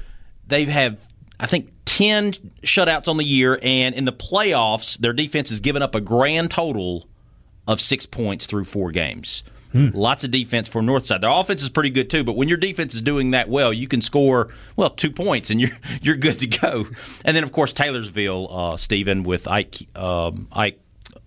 they 0.47 0.63
have, 0.65 1.05
I 1.39 1.45
think, 1.45 1.80
10 1.91 2.31
shutouts 2.61 3.09
on 3.09 3.17
the 3.17 3.25
year, 3.25 3.59
and 3.61 3.93
in 3.93 4.05
the 4.05 4.13
playoffs, 4.13 4.97
their 4.97 5.11
defense 5.11 5.49
has 5.49 5.59
given 5.59 5.81
up 5.81 5.93
a 5.93 5.99
grand 5.99 6.49
total 6.49 7.05
of 7.67 7.81
six 7.81 8.05
points 8.05 8.45
through 8.45 8.63
four 8.63 8.91
games. 8.91 9.43
Hmm. 9.73 9.89
Lots 9.93 10.23
of 10.23 10.31
defense 10.31 10.69
for 10.69 10.81
Northside. 10.81 11.19
Their 11.19 11.29
offense 11.29 11.61
is 11.61 11.69
pretty 11.69 11.89
good 11.89 12.09
too, 12.09 12.23
but 12.23 12.37
when 12.37 12.47
your 12.47 12.57
defense 12.57 12.95
is 12.95 13.01
doing 13.01 13.31
that 13.31 13.49
well, 13.49 13.73
you 13.73 13.89
can 13.89 13.99
score 13.99 14.53
well 14.77 14.89
two 14.89 15.11
points 15.11 15.49
and 15.49 15.59
you're 15.61 15.77
you're 16.01 16.15
good 16.15 16.39
to 16.39 16.47
go. 16.47 16.87
And 17.25 17.35
then 17.35 17.43
of 17.43 17.51
course 17.51 17.73
Taylorsville, 17.73 18.47
uh, 18.49 18.77
Stephen 18.77 19.23
with 19.23 19.47
Ike, 19.47 19.87
um, 19.95 20.47
Ike 20.51 20.79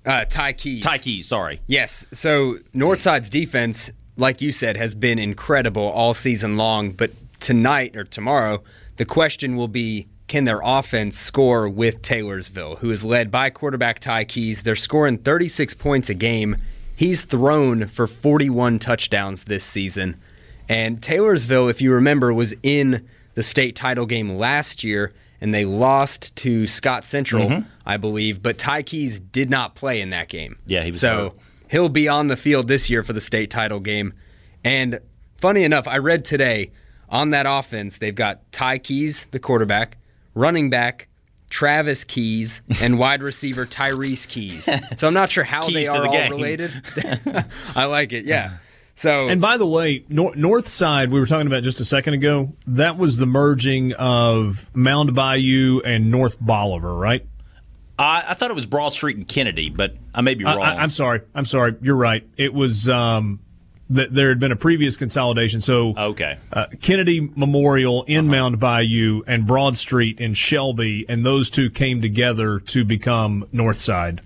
uh, 0.06 0.24
Ty 0.24 0.54
Keys. 0.54 0.82
Ty 0.82 0.98
Keys, 0.98 1.28
sorry. 1.28 1.60
Yes. 1.66 2.06
So 2.12 2.58
Northside's 2.74 3.28
defense, 3.28 3.90
like 4.16 4.40
you 4.40 4.50
said, 4.50 4.78
has 4.78 4.94
been 4.94 5.18
incredible 5.18 5.84
all 5.84 6.14
season 6.14 6.56
long. 6.56 6.92
But 6.92 7.12
tonight 7.40 7.96
or 7.96 8.04
tomorrow, 8.04 8.62
the 8.96 9.04
question 9.04 9.56
will 9.56 9.68
be 9.68 10.06
can 10.26 10.44
their 10.44 10.60
offense 10.64 11.18
score 11.18 11.68
with 11.68 12.02
Taylorsville, 12.02 12.76
who 12.76 12.90
is 12.90 13.04
led 13.04 13.30
by 13.30 13.50
quarterback 13.50 13.98
Ty 13.98 14.24
Keys? 14.24 14.62
They're 14.62 14.76
scoring 14.76 15.18
36 15.18 15.74
points 15.74 16.08
a 16.08 16.14
game. 16.14 16.56
He's 16.96 17.22
thrown 17.22 17.86
for 17.88 18.06
41 18.06 18.78
touchdowns 18.78 19.44
this 19.44 19.64
season. 19.64 20.16
And 20.68 21.02
Taylorsville, 21.02 21.68
if 21.68 21.82
you 21.82 21.92
remember, 21.92 22.32
was 22.32 22.54
in 22.62 23.06
the 23.34 23.42
state 23.42 23.76
title 23.76 24.06
game 24.06 24.30
last 24.30 24.82
year, 24.82 25.12
and 25.40 25.52
they 25.52 25.66
lost 25.66 26.34
to 26.36 26.66
Scott 26.66 27.04
Central, 27.04 27.48
mm-hmm. 27.48 27.68
I 27.84 27.98
believe. 27.98 28.42
But 28.42 28.56
Ty 28.56 28.82
Keys 28.84 29.20
did 29.20 29.50
not 29.50 29.74
play 29.74 30.00
in 30.00 30.10
that 30.10 30.28
game. 30.28 30.56
Yeah, 30.64 30.82
he 30.82 30.90
was. 30.90 31.00
So 31.00 31.24
hurt. 31.24 31.34
he'll 31.70 31.88
be 31.90 32.08
on 32.08 32.28
the 32.28 32.36
field 32.36 32.66
this 32.66 32.88
year 32.88 33.02
for 33.02 33.12
the 33.12 33.20
state 33.20 33.50
title 33.50 33.80
game. 33.80 34.14
And 34.64 35.00
funny 35.34 35.64
enough, 35.64 35.86
I 35.86 35.98
read 35.98 36.24
today 36.24 36.72
on 37.10 37.30
that 37.30 37.44
offense, 37.46 37.98
they've 37.98 38.14
got 38.14 38.50
Ty 38.52 38.78
Keys, 38.78 39.26
the 39.32 39.38
quarterback 39.38 39.98
running 40.34 40.70
back 40.70 41.08
Travis 41.50 42.04
Keys 42.04 42.62
and 42.80 42.98
wide 42.98 43.22
receiver 43.22 43.64
Tyrese 43.66 44.26
Keys. 44.28 44.68
So 44.96 45.06
I'm 45.06 45.14
not 45.14 45.30
sure 45.30 45.44
how 45.44 45.62
Keys 45.66 45.74
they 45.74 45.86
are 45.86 46.02
the 46.02 46.08
all 46.08 46.12
game. 46.12 46.32
related. 46.32 46.72
I 47.76 47.84
like 47.84 48.12
it. 48.12 48.24
Yeah. 48.24 48.56
So 48.96 49.28
And 49.28 49.40
by 49.40 49.56
the 49.56 49.66
way, 49.66 50.04
nor- 50.08 50.34
North 50.36 50.68
Side 50.68 51.10
we 51.10 51.18
were 51.18 51.26
talking 51.26 51.46
about 51.46 51.62
just 51.62 51.80
a 51.80 51.84
second 51.84 52.14
ago. 52.14 52.52
That 52.66 52.96
was 52.96 53.16
the 53.16 53.26
merging 53.26 53.92
of 53.94 54.70
Mound 54.74 55.14
Bayou 55.14 55.80
and 55.84 56.10
North 56.10 56.36
Bolivar, 56.40 56.94
right? 56.94 57.26
I, 57.98 58.24
I 58.28 58.34
thought 58.34 58.50
it 58.50 58.54
was 58.54 58.66
Broad 58.66 58.92
Street 58.92 59.16
and 59.16 59.26
Kennedy, 59.26 59.70
but 59.70 59.94
I 60.14 60.20
may 60.20 60.34
be 60.34 60.44
wrong. 60.44 60.60
I, 60.60 60.82
am 60.82 60.90
sorry. 60.90 61.20
I'm 61.34 61.44
sorry. 61.44 61.76
You're 61.80 61.94
right. 61.96 62.26
It 62.36 62.52
was 62.52 62.88
um, 62.88 63.38
that 63.90 64.14
there 64.14 64.28
had 64.28 64.40
been 64.40 64.52
a 64.52 64.56
previous 64.56 64.96
consolidation. 64.96 65.60
So 65.60 65.94
okay, 65.96 66.38
uh, 66.52 66.66
Kennedy 66.80 67.20
Memorial 67.20 68.04
in 68.04 68.20
uh-huh. 68.20 68.30
Mound 68.30 68.60
Bayou 68.60 69.22
and 69.26 69.46
Broad 69.46 69.76
Street 69.76 70.20
in 70.20 70.34
Shelby, 70.34 71.04
and 71.08 71.24
those 71.24 71.50
two 71.50 71.70
came 71.70 72.00
together 72.00 72.60
to 72.60 72.84
become 72.84 73.46
Northside. 73.52 74.20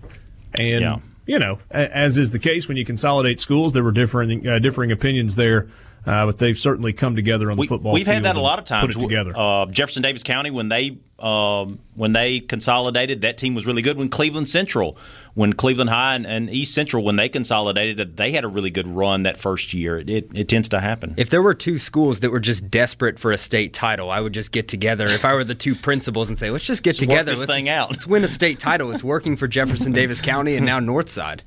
And 0.55 0.83
yeah. 0.83 0.97
you 1.27 1.39
know, 1.39 1.59
as 1.71 2.17
is 2.17 2.31
the 2.31 2.39
case 2.39 2.69
when 2.69 2.77
you 2.77 2.85
consolidate 2.85 3.41
schools, 3.41 3.73
there 3.73 3.85
were 3.85 3.93
differing 3.93 4.47
uh, 4.47 4.59
differing 4.59 4.93
opinions 4.93 5.37
there. 5.37 5.69
Uh, 6.09 6.25
but 6.25 6.39
they've 6.39 6.59
certainly 6.59 6.95
come 6.95 7.15
together 7.15 7.51
on 7.51 7.59
the 7.59 7.61
we, 7.61 7.67
football. 7.67 7.93
We've 7.93 8.07
had 8.07 8.25
that 8.25 8.37
a 8.37 8.41
lot 8.41 8.59
of 8.59 8.65
times. 8.65 8.95
Put 8.95 9.05
it 9.05 9.09
together. 9.09 9.33
Uh, 9.37 9.67
Jefferson 9.67 10.03
Davis 10.03 10.23
County 10.23 10.51
when 10.51 10.71
they 10.71 10.97
um, 11.19 11.81
when 11.97 12.13
they 12.13 12.41
consolidated, 12.41 13.21
that 13.21 13.37
team 13.37 13.55
was 13.55 13.67
really 13.67 13.83
good. 13.83 13.99
When 13.99 14.09
Cleveland 14.09 14.49
Central, 14.49 14.97
when 15.35 15.53
Cleveland 15.53 15.91
High 15.91 16.15
and, 16.15 16.25
and, 16.25 16.49
East 16.49 16.73
Central, 16.73 17.05
when 17.05 17.17
they 17.17 17.29
consolidated, 17.29 18.17
they 18.17 18.33
had 18.33 18.45
a 18.45 18.49
really 18.49 18.71
good 18.71 18.87
run 18.87 19.25
that 19.25 19.37
first 19.37 19.75
year. 19.75 19.99
It, 19.99 20.09
it, 20.09 20.31
it, 20.33 20.49
tends 20.49 20.71
to 20.71 20.81
happen. 20.81 21.15
If 21.19 21.29
there 21.29 21.43
were 21.43 21.55
two 21.55 21.79
schools 21.79 22.21
that 22.21 22.31
were 22.31 22.41
just 22.41 22.71
desperate 22.71 23.19
for 23.19 23.31
a 23.31 23.39
state 23.39 23.75
title, 23.75 24.11
I 24.11 24.21
would 24.21 24.33
just 24.33 24.53
get 24.53 24.69
together. 24.69 25.07
If 25.07 25.25
I 25.25 25.35
were 25.35 25.45
the 25.45 25.57
two 25.57 25.75
principals 25.75 26.31
and 26.31 26.39
say, 26.39 26.51
let's 26.51 26.65
just 26.65 26.83
get 26.83 26.91
let's 26.91 26.99
together, 27.01 27.33
this 27.33 27.41
let's, 27.41 27.53
thing 27.53 27.69
out. 27.69 27.91
let's 27.91 28.07
win 28.07 28.25
a 28.25 28.29
state 28.29 28.61
title. 28.61 28.93
It's 28.93 29.05
working 29.05 29.37
for 29.37 29.47
Jefferson 29.47 29.93
Davis 29.93 30.21
County 30.23 30.55
and 30.55 30.65
now 30.65 30.81
Northside. 30.81 31.41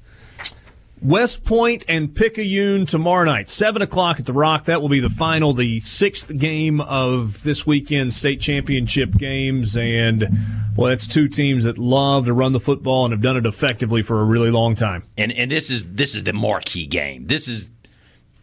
West 1.02 1.44
Point 1.44 1.84
and 1.88 2.14
Picayune 2.14 2.86
tomorrow 2.86 3.26
night, 3.26 3.50
seven 3.50 3.82
o'clock 3.82 4.20
at 4.20 4.26
the 4.28 4.34
Rock. 4.34 4.66
That 4.66 4.82
will 4.82 4.90
be 4.90 5.00
the 5.00 5.10
final, 5.10 5.54
the 5.54 5.80
sixth 5.80 6.38
game 6.38 6.80
of 6.80 7.42
this 7.42 7.66
weekend 7.66 8.14
state 8.14 8.40
championship 8.40 9.18
games. 9.18 9.76
And 9.76 10.30
well, 10.78 10.90
that's 10.90 11.08
two 11.08 11.28
teams 11.28 11.64
that 11.64 11.80
love 11.80 12.28
to 12.28 12.34
run 12.34 12.52
the 12.52 12.60
football 12.60 13.06
and 13.06 13.12
have 13.14 13.22
done 13.22 13.36
it 13.36 13.48
effectively 13.48 14.04
for 14.04 14.22
a 14.22 14.24
really 14.24 14.52
long 14.52 14.76
time. 14.76 15.04
And 15.18 15.32
and 15.32 15.50
this 15.50 15.72
is 15.72 15.94
this 15.94 16.14
is 16.14 16.24
the 16.24 16.34
marquee 16.34 16.86
game. 16.86 17.26
This 17.26 17.48
is 17.48 17.72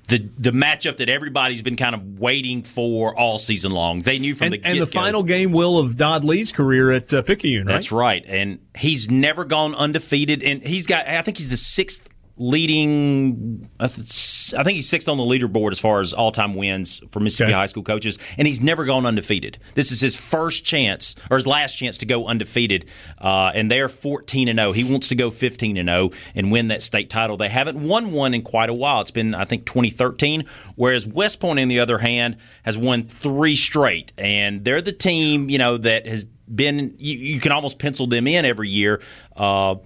the 0.08 0.18
the 0.18 0.50
matchup 0.50 0.96
that 0.96 1.08
everybody's 1.08 1.62
been 1.62 1.76
kind 1.76 1.94
of 1.94 2.18
waiting 2.18 2.64
for 2.64 3.16
all 3.16 3.38
season 3.38 3.70
long. 3.70 4.02
They 4.02 4.18
knew 4.18 4.34
from 4.34 4.46
and, 4.46 4.54
the 4.54 4.64
and 4.64 4.80
the 4.80 4.86
final 4.86 5.22
game 5.22 5.52
will 5.52 5.78
of 5.78 5.96
Dodd 5.96 6.24
Lee's 6.24 6.50
career 6.50 6.90
at 6.90 7.14
uh, 7.14 7.22
Picayune. 7.22 7.66
Right? 7.66 7.74
That's 7.74 7.92
right, 7.92 8.24
and 8.26 8.58
he's 8.76 9.08
never 9.08 9.44
gone 9.44 9.76
undefeated. 9.76 10.42
And 10.42 10.62
he's 10.62 10.88
got 10.88 11.06
I 11.06 11.22
think 11.22 11.36
he's 11.36 11.50
the 11.50 11.56
sixth 11.56 12.08
leading. 12.38 13.68
I 13.80 13.88
think 13.88 14.68
he's 14.68 14.88
sixth 14.88 15.08
on 15.08 15.18
the 15.18 15.24
leaderboard 15.24 15.72
as 15.72 15.80
far 15.80 16.00
as 16.00 16.14
all-time 16.14 16.54
wins 16.54 17.02
for 17.10 17.20
Mississippi 17.20 17.52
okay. 17.52 17.58
high 17.58 17.66
school 17.66 17.82
coaches, 17.82 18.18
and 18.38 18.46
he's 18.46 18.60
never 18.60 18.84
gone 18.84 19.04
undefeated. 19.04 19.58
This 19.74 19.92
is 19.92 20.00
his 20.00 20.16
first 20.16 20.64
chance 20.64 21.14
or 21.30 21.36
his 21.36 21.46
last 21.46 21.74
chance 21.74 21.98
to 21.98 22.06
go 22.06 22.26
undefeated, 22.26 22.86
uh, 23.18 23.52
and 23.54 23.70
they're 23.70 23.88
14 23.88 24.48
and 24.48 24.58
0. 24.58 24.72
He 24.72 24.84
wants 24.84 25.08
to 25.08 25.14
go 25.14 25.30
15 25.30 25.76
and 25.76 25.88
0 25.88 26.10
and 26.34 26.50
win 26.52 26.68
that 26.68 26.82
state 26.82 27.10
title. 27.10 27.36
They 27.36 27.48
haven't 27.48 27.76
won 27.76 28.12
one 28.12 28.34
in 28.34 28.42
quite 28.42 28.70
a 28.70 28.74
while. 28.74 29.00
It's 29.00 29.10
been 29.10 29.34
I 29.34 29.44
think 29.44 29.66
2013. 29.66 30.44
Whereas 30.76 31.06
West 31.06 31.40
Point, 31.40 31.58
on 31.58 31.68
the 31.68 31.80
other 31.80 31.98
hand, 31.98 32.36
has 32.62 32.78
won 32.78 33.02
three 33.04 33.56
straight, 33.56 34.12
and 34.16 34.64
they're 34.64 34.82
the 34.82 34.92
team 34.92 35.50
you 35.50 35.58
know 35.58 35.76
that 35.76 36.06
has 36.06 36.24
been 36.52 36.94
you, 36.98 37.18
you 37.18 37.40
can 37.40 37.52
almost 37.52 37.78
pencil 37.78 38.06
them 38.06 38.26
in 38.26 38.44
every 38.44 38.68
year. 38.68 39.02
Uh, 39.36 39.76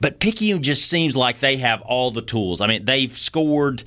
but 0.00 0.18
Picayune 0.18 0.62
just 0.62 0.88
seems 0.88 1.16
like 1.16 1.40
they 1.40 1.58
have 1.58 1.82
all 1.82 2.10
the 2.10 2.22
tools. 2.22 2.60
I 2.60 2.66
mean, 2.66 2.84
they've 2.84 3.16
scored. 3.16 3.84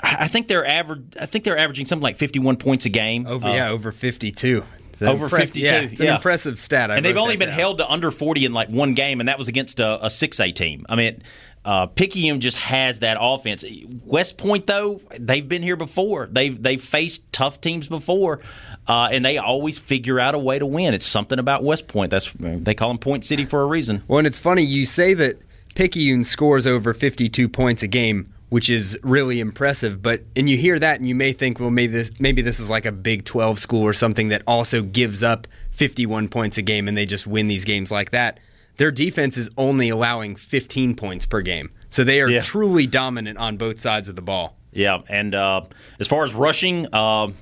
I 0.00 0.28
think 0.28 0.48
they're 0.48 0.66
average. 0.66 1.02
I 1.20 1.26
think 1.26 1.44
they're 1.44 1.58
averaging 1.58 1.86
something 1.86 2.02
like 2.02 2.16
fifty-one 2.16 2.56
points 2.56 2.86
a 2.86 2.90
game. 2.90 3.26
Over 3.26 3.48
uh, 3.48 3.54
yeah, 3.54 3.68
over 3.68 3.92
fifty-two. 3.92 4.64
Over 5.00 5.28
fifty-two. 5.28 5.66
Yeah, 5.66 5.80
it's 5.80 6.00
an 6.00 6.06
yeah. 6.06 6.14
impressive 6.16 6.60
stat. 6.60 6.90
I 6.90 6.96
and 6.96 7.04
they've 7.04 7.16
only 7.16 7.36
been 7.36 7.48
down. 7.48 7.58
held 7.58 7.78
to 7.78 7.88
under 7.90 8.10
forty 8.10 8.44
in 8.44 8.52
like 8.52 8.68
one 8.68 8.94
game, 8.94 9.20
and 9.20 9.28
that 9.28 9.38
was 9.38 9.48
against 9.48 9.80
a 9.80 10.08
six 10.10 10.40
A 10.40 10.52
team. 10.52 10.86
I 10.88 10.96
mean. 10.96 11.22
Uh, 11.64 11.86
Picayune 11.86 12.40
just 12.40 12.58
has 12.58 12.98
that 12.98 13.18
offense. 13.20 13.64
West 14.04 14.36
Point, 14.36 14.66
though, 14.66 15.00
they've 15.20 15.48
been 15.48 15.62
here 15.62 15.76
before. 15.76 16.28
They've 16.28 16.60
they've 16.60 16.82
faced 16.82 17.32
tough 17.32 17.60
teams 17.60 17.86
before, 17.86 18.40
uh, 18.88 19.08
and 19.12 19.24
they 19.24 19.38
always 19.38 19.78
figure 19.78 20.18
out 20.18 20.34
a 20.34 20.38
way 20.38 20.58
to 20.58 20.66
win. 20.66 20.94
It's 20.94 21.06
something 21.06 21.38
about 21.38 21.62
West 21.62 21.88
Point. 21.88 22.10
That's 22.10 22.32
they 22.38 22.74
call 22.74 22.88
them 22.88 22.98
Point 22.98 23.24
City 23.24 23.44
for 23.44 23.62
a 23.62 23.66
reason. 23.66 24.02
Well, 24.08 24.18
and 24.18 24.26
it's 24.26 24.38
funny 24.38 24.62
you 24.62 24.86
say 24.86 25.14
that 25.14 25.38
Picayune 25.74 26.24
scores 26.24 26.66
over 26.66 26.92
52 26.92 27.48
points 27.48 27.82
a 27.82 27.86
game, 27.86 28.26
which 28.48 28.68
is 28.68 28.98
really 29.02 29.40
impressive. 29.40 30.02
But 30.02 30.22
and 30.34 30.50
you 30.50 30.56
hear 30.56 30.78
that 30.78 30.98
and 30.98 31.08
you 31.08 31.14
may 31.14 31.32
think, 31.32 31.60
well, 31.60 31.70
maybe 31.70 31.92
this 31.92 32.20
maybe 32.20 32.42
this 32.42 32.58
is 32.58 32.70
like 32.70 32.84
a 32.84 32.92
Big 32.92 33.24
12 33.24 33.58
school 33.58 33.82
or 33.82 33.92
something 33.92 34.28
that 34.28 34.42
also 34.46 34.82
gives 34.82 35.22
up 35.22 35.46
51 35.70 36.28
points 36.28 36.58
a 36.58 36.62
game 36.62 36.88
and 36.88 36.96
they 36.96 37.06
just 37.06 37.26
win 37.26 37.46
these 37.46 37.64
games 37.64 37.92
like 37.92 38.10
that. 38.10 38.40
Their 38.78 38.90
defense 38.90 39.36
is 39.36 39.50
only 39.56 39.90
allowing 39.90 40.34
15 40.34 40.96
points 40.96 41.26
per 41.26 41.42
game, 41.42 41.70
so 41.90 42.04
they 42.04 42.20
are 42.22 42.28
yeah. 42.28 42.40
truly 42.40 42.86
dominant 42.86 43.38
on 43.38 43.58
both 43.58 43.78
sides 43.78 44.08
of 44.08 44.16
the 44.16 44.22
ball. 44.22 44.56
Yeah, 44.72 45.02
and 45.08 45.34
uh, 45.34 45.62
as 46.00 46.08
far 46.08 46.24
as 46.24 46.34
rushing. 46.34 46.88
Uh, 46.92 47.32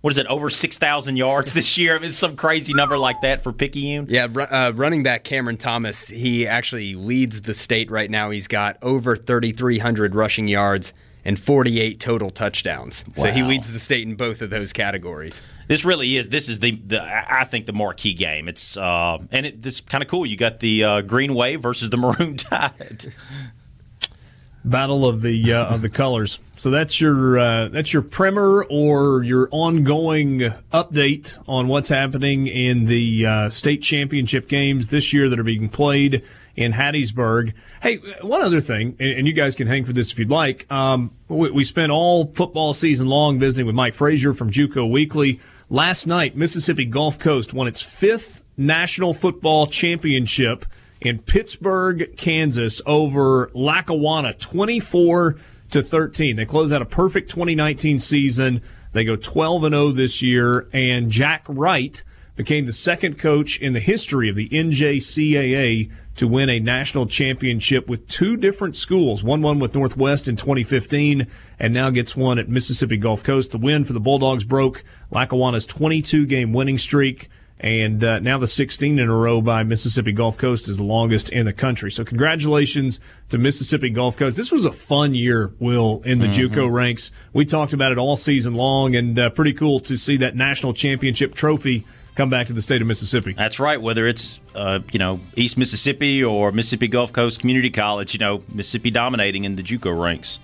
what 0.00 0.10
is 0.12 0.18
it, 0.18 0.26
over 0.26 0.48
6,000 0.48 1.16
yards 1.16 1.52
this 1.52 1.76
year? 1.76 1.96
I 1.96 1.98
mean, 1.98 2.10
some 2.10 2.36
crazy 2.36 2.72
number 2.72 2.96
like 2.96 3.20
that 3.22 3.42
for 3.42 3.52
Picayune. 3.52 4.06
Yeah, 4.08 4.24
uh, 4.24 4.72
running 4.74 5.02
back 5.02 5.24
Cameron 5.24 5.56
Thomas, 5.56 6.08
he 6.08 6.46
actually 6.46 6.94
leads 6.94 7.42
the 7.42 7.54
state 7.54 7.90
right 7.90 8.10
now. 8.10 8.30
He's 8.30 8.48
got 8.48 8.78
over 8.82 9.16
3,300 9.16 10.14
rushing 10.14 10.46
yards 10.46 10.92
and 11.24 11.38
48 11.38 12.00
total 12.00 12.30
touchdowns. 12.30 13.04
Wow. 13.08 13.24
So 13.24 13.30
he 13.32 13.42
leads 13.42 13.72
the 13.72 13.78
state 13.78 14.06
in 14.06 14.14
both 14.14 14.40
of 14.40 14.50
those 14.50 14.72
categories. 14.72 15.42
This 15.66 15.84
really 15.84 16.16
is. 16.16 16.30
This 16.30 16.48
is 16.48 16.60
the, 16.60 16.80
the 16.86 17.02
I 17.02 17.44
think 17.44 17.66
the 17.66 17.74
marquee 17.74 18.14
game. 18.14 18.48
It's 18.48 18.76
uh, 18.76 19.18
and 19.30 19.44
it, 19.44 19.60
this 19.60 19.80
kind 19.82 20.02
of 20.02 20.08
cool. 20.08 20.24
You 20.24 20.36
got 20.36 20.60
the 20.60 20.84
uh, 20.84 21.00
Green 21.02 21.34
Wave 21.34 21.60
versus 21.60 21.90
the 21.90 21.96
Maroon 21.98 22.36
Tide. 22.38 23.12
Battle 24.68 25.06
of 25.06 25.22
the 25.22 25.52
uh, 25.52 25.74
of 25.74 25.82
the 25.82 25.88
colors. 25.88 26.38
So 26.56 26.70
that's 26.70 27.00
your 27.00 27.38
uh, 27.38 27.68
that's 27.68 27.92
your 27.92 28.02
primer 28.02 28.64
or 28.64 29.22
your 29.22 29.48
ongoing 29.50 30.40
update 30.72 31.38
on 31.46 31.68
what's 31.68 31.88
happening 31.88 32.46
in 32.46 32.84
the 32.84 33.26
uh, 33.26 33.50
state 33.50 33.82
championship 33.82 34.48
games 34.48 34.88
this 34.88 35.12
year 35.12 35.28
that 35.28 35.38
are 35.38 35.44
being 35.44 35.68
played 35.68 36.22
in 36.58 36.72
Hattiesburg. 36.72 37.52
Hey, 37.80 37.98
one 38.20 38.42
other 38.42 38.60
thing, 38.60 38.96
and, 38.98 39.28
you 39.28 39.32
guys 39.32 39.54
can 39.54 39.68
hang 39.68 39.84
for 39.84 39.92
this 39.92 40.10
if 40.10 40.18
you'd 40.18 40.28
like. 40.28 40.70
Um, 40.72 41.12
we, 41.28 41.52
we 41.52 41.64
spent 41.64 41.92
all 41.92 42.32
football 42.32 42.74
season 42.74 43.06
long 43.06 43.38
visiting 43.38 43.64
with 43.64 43.76
Mike 43.76 43.94
Frazier 43.94 44.34
from 44.34 44.50
JUCO 44.50 44.90
Weekly. 44.90 45.38
Last 45.70 46.06
night, 46.06 46.36
Mississippi 46.36 46.84
Gulf 46.84 47.20
Coast 47.20 47.54
won 47.54 47.68
its 47.68 47.80
fifth 47.80 48.44
national 48.56 49.14
football 49.14 49.68
championship 49.68 50.66
in 51.00 51.18
Pittsburg, 51.18 52.16
Kansas 52.16 52.80
over 52.86 53.50
Lackawanna, 53.54 54.34
24 54.34 55.36
to 55.70 55.82
13. 55.82 56.36
They 56.36 56.44
close 56.44 56.72
out 56.72 56.82
a 56.82 56.86
perfect 56.86 57.30
2019 57.30 57.98
season. 57.98 58.62
They 58.92 59.04
go 59.04 59.16
12 59.16 59.64
and 59.64 59.74
0 59.74 59.92
this 59.92 60.22
year, 60.22 60.68
and 60.72 61.10
Jack 61.10 61.44
Wright 61.48 62.02
became 62.36 62.66
the 62.66 62.72
second 62.72 63.18
coach 63.18 63.58
in 63.58 63.72
the 63.72 63.80
history 63.80 64.28
of 64.28 64.36
the 64.36 64.48
NJCAA 64.48 65.90
to 66.14 66.28
win 66.28 66.48
a 66.48 66.60
national 66.60 67.06
championship 67.06 67.88
with 67.88 68.08
two 68.08 68.36
different 68.36 68.76
schools. 68.76 69.22
One 69.22 69.42
one 69.42 69.58
with 69.58 69.74
Northwest 69.74 70.26
in 70.26 70.36
2015, 70.36 71.26
and 71.58 71.74
now 71.74 71.90
gets 71.90 72.16
one 72.16 72.38
at 72.38 72.48
Mississippi 72.48 72.96
Gulf 72.96 73.22
Coast. 73.22 73.50
The 73.50 73.58
win 73.58 73.84
for 73.84 73.92
the 73.92 74.00
Bulldogs 74.00 74.44
broke 74.44 74.84
Lackawanna's 75.10 75.66
22 75.66 76.26
game 76.26 76.52
winning 76.52 76.78
streak 76.78 77.28
and 77.60 78.04
uh, 78.04 78.18
now 78.20 78.38
the 78.38 78.46
16 78.46 78.98
in 78.98 79.08
a 79.08 79.14
row 79.14 79.40
by 79.40 79.62
Mississippi 79.64 80.12
Gulf 80.12 80.38
Coast 80.38 80.68
is 80.68 80.76
the 80.76 80.84
longest 80.84 81.30
in 81.30 81.46
the 81.46 81.52
country. 81.52 81.90
So 81.90 82.04
congratulations 82.04 83.00
to 83.30 83.38
Mississippi 83.38 83.90
Gulf 83.90 84.16
Coast. 84.16 84.36
This 84.36 84.52
was 84.52 84.64
a 84.64 84.72
fun 84.72 85.14
year, 85.14 85.52
Will, 85.58 86.00
in 86.04 86.20
the 86.20 86.26
mm-hmm. 86.26 86.54
JUCO 86.54 86.72
ranks. 86.72 87.10
We 87.32 87.44
talked 87.44 87.72
about 87.72 87.90
it 87.90 87.98
all 87.98 88.16
season 88.16 88.54
long, 88.54 88.94
and 88.94 89.18
uh, 89.18 89.30
pretty 89.30 89.52
cool 89.52 89.80
to 89.80 89.96
see 89.96 90.16
that 90.18 90.36
national 90.36 90.72
championship 90.72 91.34
trophy 91.34 91.84
come 92.14 92.30
back 92.30 92.48
to 92.48 92.52
the 92.52 92.62
state 92.62 92.80
of 92.80 92.88
Mississippi. 92.88 93.32
That's 93.32 93.58
right. 93.58 93.80
Whether 93.80 94.06
it's 94.06 94.40
uh, 94.54 94.80
you 94.92 94.98
know 94.98 95.20
East 95.36 95.58
Mississippi 95.58 96.22
or 96.22 96.52
Mississippi 96.52 96.88
Gulf 96.88 97.12
Coast 97.12 97.40
Community 97.40 97.70
College, 97.70 98.12
you 98.12 98.18
know 98.18 98.42
Mississippi 98.52 98.90
dominating 98.90 99.44
in 99.44 99.56
the 99.56 99.62
JUCO 99.62 100.00
ranks. 100.00 100.38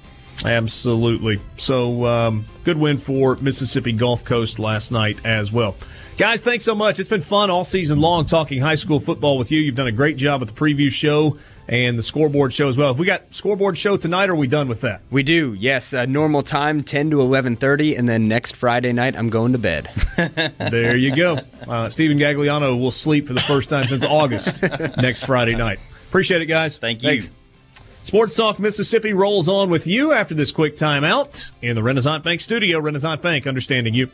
Absolutely. 0.44 1.40
So 1.56 2.06
um, 2.06 2.44
good 2.64 2.78
win 2.78 2.98
for 2.98 3.36
Mississippi 3.36 3.92
Gulf 3.92 4.24
Coast 4.24 4.58
last 4.58 4.90
night 4.90 5.18
as 5.24 5.52
well. 5.52 5.76
Guys, 6.16 6.42
thanks 6.42 6.64
so 6.64 6.74
much. 6.74 7.00
It's 7.00 7.08
been 7.08 7.22
fun 7.22 7.50
all 7.50 7.64
season 7.64 7.98
long 7.98 8.24
talking 8.24 8.60
high 8.60 8.76
school 8.76 9.00
football 9.00 9.36
with 9.36 9.50
you. 9.50 9.60
You've 9.60 9.74
done 9.74 9.88
a 9.88 9.92
great 9.92 10.16
job 10.16 10.40
with 10.40 10.54
the 10.54 10.54
preview 10.54 10.90
show 10.90 11.38
and 11.66 11.98
the 11.98 12.02
scoreboard 12.02 12.52
show 12.52 12.68
as 12.68 12.76
well. 12.76 12.88
Have 12.88 12.98
we 12.98 13.06
got 13.06 13.32
scoreboard 13.34 13.76
show 13.76 13.96
tonight, 13.96 14.28
or 14.28 14.32
are 14.32 14.36
we 14.36 14.46
done 14.46 14.68
with 14.68 14.82
that? 14.82 15.00
We 15.10 15.22
do. 15.22 15.54
Yes, 15.58 15.92
uh, 15.92 16.06
normal 16.06 16.42
time, 16.42 16.82
ten 16.82 17.10
to 17.10 17.20
eleven 17.20 17.56
thirty, 17.56 17.96
and 17.96 18.08
then 18.08 18.28
next 18.28 18.54
Friday 18.54 18.92
night, 18.92 19.16
I'm 19.16 19.30
going 19.30 19.52
to 19.52 19.58
bed. 19.58 19.90
there 20.58 20.96
you 20.96 21.14
go. 21.16 21.38
Uh, 21.66 21.88
Stephen 21.88 22.18
Gagliano 22.18 22.78
will 22.78 22.90
sleep 22.90 23.26
for 23.26 23.34
the 23.34 23.40
first 23.40 23.68
time 23.68 23.84
since 23.84 24.04
August 24.04 24.62
next 24.98 25.24
Friday 25.24 25.56
night. 25.56 25.80
Appreciate 26.08 26.42
it, 26.42 26.46
guys. 26.46 26.76
Thank 26.76 27.02
you. 27.02 27.08
Thanks. 27.08 27.32
Sports 28.04 28.34
Talk 28.34 28.58
Mississippi 28.58 29.14
rolls 29.14 29.48
on 29.48 29.70
with 29.70 29.86
you 29.86 30.12
after 30.12 30.34
this 30.34 30.52
quick 30.52 30.76
timeout 30.76 31.50
in 31.62 31.74
the 31.74 31.82
Renaissance 31.82 32.22
Bank 32.22 32.38
studio. 32.38 32.78
Renaissance 32.78 33.22
Bank, 33.22 33.46
understanding 33.46 33.94
you. 33.94 34.10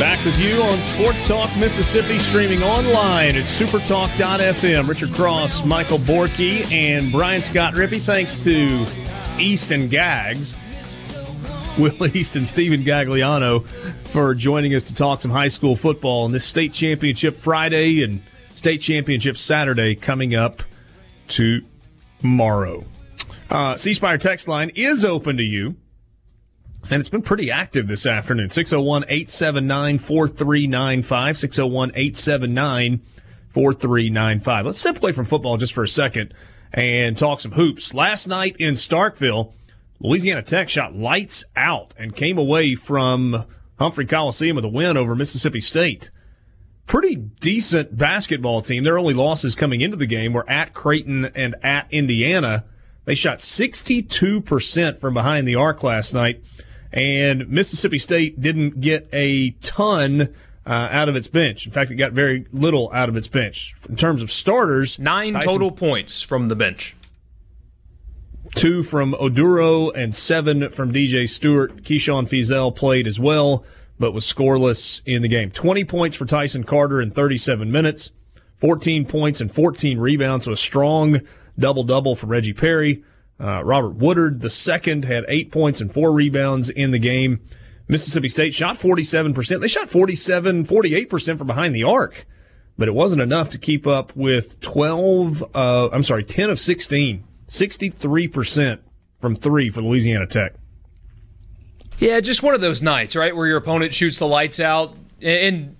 Back 0.00 0.24
with 0.24 0.38
you 0.38 0.62
on 0.62 0.78
Sports 0.78 1.28
Talk 1.28 1.54
Mississippi, 1.58 2.18
streaming 2.18 2.62
online 2.62 3.36
at 3.36 3.44
supertalk.fm. 3.44 4.88
Richard 4.88 5.10
Cross, 5.10 5.66
Michael 5.66 5.98
Borky, 5.98 6.72
and 6.72 7.12
Brian 7.12 7.42
Scott 7.42 7.74
Rippee. 7.74 8.00
Thanks 8.00 8.42
to 8.44 8.86
Easton 9.38 9.88
Gags, 9.88 10.56
Will 11.78 12.16
East 12.16 12.36
and 12.36 12.46
Stephen 12.46 12.82
Gagliano 12.82 13.66
for 14.08 14.32
joining 14.34 14.74
us 14.74 14.84
to 14.84 14.94
talk 14.94 15.20
some 15.20 15.32
high 15.32 15.48
school 15.48 15.74
football 15.74 16.22
on 16.24 16.30
this 16.30 16.44
state 16.44 16.72
championship 16.72 17.34
Friday 17.34 18.04
and 18.04 18.20
state 18.50 18.80
championship 18.80 19.36
Saturday 19.36 19.96
coming 19.96 20.36
up 20.36 20.62
tomorrow. 21.26 22.84
Uh, 23.50 23.74
C 23.74 23.92
Spire 23.92 24.18
text 24.18 24.46
line 24.46 24.70
is 24.76 25.04
open 25.04 25.36
to 25.36 25.42
you. 25.42 25.74
And 26.90 27.00
it's 27.00 27.08
been 27.08 27.22
pretty 27.22 27.50
active 27.50 27.88
this 27.88 28.06
afternoon. 28.06 28.50
601 28.50 29.04
879 29.08 29.98
4395. 29.98 31.38
601 31.38 31.90
879 31.90 33.02
4395. 33.48 34.66
Let's 34.66 34.78
step 34.78 34.98
away 34.98 35.10
from 35.10 35.24
football 35.24 35.56
just 35.56 35.72
for 35.72 35.82
a 35.82 35.88
second 35.88 36.34
and 36.72 37.18
talk 37.18 37.40
some 37.40 37.52
hoops. 37.52 37.94
Last 37.94 38.28
night 38.28 38.56
in 38.58 38.74
Starkville, 38.74 39.54
Louisiana 40.04 40.42
Tech 40.42 40.68
shot 40.68 40.94
lights 40.94 41.44
out 41.56 41.94
and 41.96 42.14
came 42.14 42.36
away 42.36 42.74
from 42.74 43.46
Humphrey 43.78 44.04
Coliseum 44.04 44.56
with 44.56 44.64
a 44.66 44.68
win 44.68 44.98
over 44.98 45.14
Mississippi 45.14 45.60
State. 45.60 46.10
Pretty 46.86 47.16
decent 47.16 47.96
basketball 47.96 48.60
team. 48.60 48.84
Their 48.84 48.98
only 48.98 49.14
losses 49.14 49.56
coming 49.56 49.80
into 49.80 49.96
the 49.96 50.06
game 50.06 50.34
were 50.34 50.48
at 50.48 50.74
Creighton 50.74 51.24
and 51.34 51.54
at 51.62 51.86
Indiana. 51.90 52.64
They 53.06 53.14
shot 53.14 53.38
62% 53.38 54.98
from 54.98 55.14
behind 55.14 55.48
the 55.48 55.54
arc 55.54 55.82
last 55.82 56.12
night 56.12 56.42
and 56.94 57.48
Mississippi 57.48 57.98
State 57.98 58.40
didn't 58.40 58.80
get 58.80 59.08
a 59.12 59.50
ton 59.62 60.34
uh, 60.66 60.88
out 60.90 61.08
of 61.08 61.16
its 61.16 61.28
bench. 61.28 61.66
In 61.66 61.72
fact, 61.72 61.90
it 61.90 61.96
got 61.96 62.12
very 62.12 62.46
little 62.52 62.90
out 62.92 63.08
of 63.08 63.16
its 63.16 63.26
bench 63.26 63.74
in 63.88 63.96
terms 63.96 64.22
of 64.22 64.30
starters. 64.30 64.98
Nine 64.98 65.32
Tyson, 65.32 65.48
total 65.48 65.72
points 65.72 66.22
from 66.22 66.48
the 66.48 66.56
bench. 66.56 66.94
Two 68.54 68.82
from 68.82 69.14
Oduro 69.14 69.90
and 69.94 70.14
seven 70.14 70.70
from 70.70 70.92
DJ 70.92 71.28
Stewart. 71.28 71.82
Keyshawn 71.82 72.28
Feazell 72.28 72.74
played 72.74 73.06
as 73.06 73.18
well, 73.18 73.64
but 73.98 74.12
was 74.12 74.24
scoreless 74.24 75.02
in 75.04 75.22
the 75.22 75.28
game. 75.28 75.50
20 75.50 75.84
points 75.84 76.16
for 76.16 76.24
Tyson 76.24 76.64
Carter 76.64 77.00
in 77.00 77.10
37 77.10 77.70
minutes, 77.70 78.10
14 78.56 79.06
points 79.06 79.40
and 79.40 79.52
14 79.52 79.98
rebounds. 79.98 80.44
So 80.44 80.52
a 80.52 80.56
strong 80.56 81.20
double 81.58 81.82
double 81.82 82.14
for 82.14 82.26
Reggie 82.26 82.52
Perry. 82.52 83.02
Uh, 83.40 83.64
Robert 83.64 83.96
Woodard, 83.96 84.40
the 84.40 84.50
second, 84.50 85.04
had 85.04 85.24
eight 85.26 85.50
points 85.50 85.80
and 85.80 85.92
four 85.92 86.12
rebounds 86.12 86.70
in 86.70 86.92
the 86.92 86.98
game. 86.98 87.40
Mississippi 87.88 88.28
State 88.28 88.54
shot 88.54 88.76
47%. 88.76 89.60
They 89.60 89.68
shot 89.68 89.90
47, 89.90 90.64
48% 90.64 91.38
from 91.38 91.46
behind 91.46 91.74
the 91.74 91.82
arc, 91.82 92.24
but 92.78 92.88
it 92.88 92.94
wasn't 92.94 93.20
enough 93.20 93.50
to 93.50 93.58
keep 93.58 93.86
up 93.86 94.14
with 94.16 94.60
12, 94.60 95.44
uh, 95.54 95.88
I'm 95.92 96.04
sorry, 96.04 96.24
10 96.24 96.50
of 96.50 96.60
16, 96.60 97.24
63% 97.48 98.78
from 99.20 99.36
three 99.36 99.70
for 99.70 99.82
Louisiana 99.82 100.26
Tech. 100.26 100.54
Yeah, 101.98 102.20
just 102.20 102.42
one 102.42 102.54
of 102.54 102.60
those 102.60 102.82
nights, 102.82 103.14
right, 103.14 103.34
where 103.34 103.46
your 103.46 103.56
opponent 103.56 103.94
shoots 103.94 104.18
the 104.18 104.26
lights 104.26 104.58
out. 104.58 104.96
And 105.22 105.76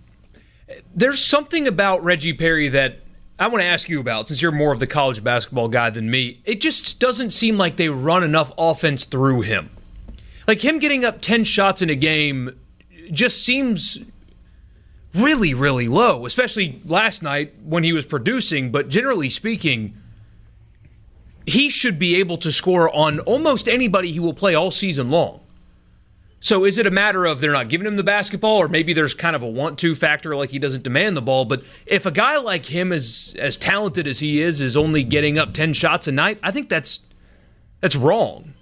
there's 0.94 1.24
something 1.24 1.66
about 1.66 2.04
Reggie 2.04 2.32
Perry 2.32 2.68
that 2.68 3.00
I 3.38 3.48
want 3.48 3.62
to 3.62 3.66
ask 3.66 3.88
you 3.88 4.00
about 4.00 4.28
since 4.28 4.40
you're 4.40 4.52
more 4.52 4.72
of 4.72 4.78
the 4.78 4.86
college 4.86 5.24
basketball 5.24 5.68
guy 5.68 5.90
than 5.90 6.10
me. 6.10 6.40
It 6.44 6.60
just 6.60 7.00
doesn't 7.00 7.30
seem 7.30 7.58
like 7.58 7.76
they 7.76 7.88
run 7.88 8.22
enough 8.22 8.52
offense 8.56 9.04
through 9.04 9.42
him. 9.42 9.70
Like 10.46 10.64
him 10.64 10.78
getting 10.78 11.04
up 11.04 11.20
10 11.20 11.44
shots 11.44 11.82
in 11.82 11.90
a 11.90 11.96
game 11.96 12.58
just 13.10 13.44
seems 13.44 13.98
really, 15.14 15.52
really 15.52 15.88
low, 15.88 16.26
especially 16.26 16.80
last 16.84 17.22
night 17.22 17.54
when 17.62 17.82
he 17.82 17.92
was 17.92 18.06
producing. 18.06 18.70
But 18.70 18.88
generally 18.88 19.30
speaking, 19.30 19.96
he 21.46 21.68
should 21.70 21.98
be 21.98 22.16
able 22.16 22.38
to 22.38 22.50
score 22.50 22.94
on 22.94 23.20
almost 23.20 23.68
anybody 23.68 24.12
he 24.12 24.20
will 24.20 24.34
play 24.34 24.54
all 24.54 24.70
season 24.70 25.10
long. 25.10 25.40
So 26.40 26.66
is 26.66 26.76
it 26.76 26.86
a 26.86 26.90
matter 26.90 27.24
of 27.24 27.40
they're 27.40 27.52
not 27.52 27.70
giving 27.70 27.86
him 27.86 27.96
the 27.96 28.02
basketball, 28.02 28.58
or 28.58 28.68
maybe 28.68 28.92
there's 28.92 29.14
kind 29.14 29.34
of 29.34 29.42
a 29.42 29.48
want-to 29.48 29.94
factor, 29.94 30.36
like 30.36 30.50
he 30.50 30.58
doesn't 30.58 30.82
demand 30.82 31.16
the 31.16 31.22
ball? 31.22 31.46
But 31.46 31.64
if 31.86 32.04
a 32.04 32.10
guy 32.10 32.36
like 32.36 32.66
him 32.66 32.92
is 32.92 33.34
as 33.38 33.56
talented 33.56 34.06
as 34.06 34.18
he 34.18 34.42
is, 34.42 34.60
is 34.60 34.76
only 34.76 35.04
getting 35.04 35.38
up 35.38 35.54
ten 35.54 35.72
shots 35.72 36.06
a 36.06 36.12
night, 36.12 36.38
I 36.42 36.50
think 36.50 36.68
that's 36.68 37.00
that's 37.80 37.96
wrong. 37.96 38.52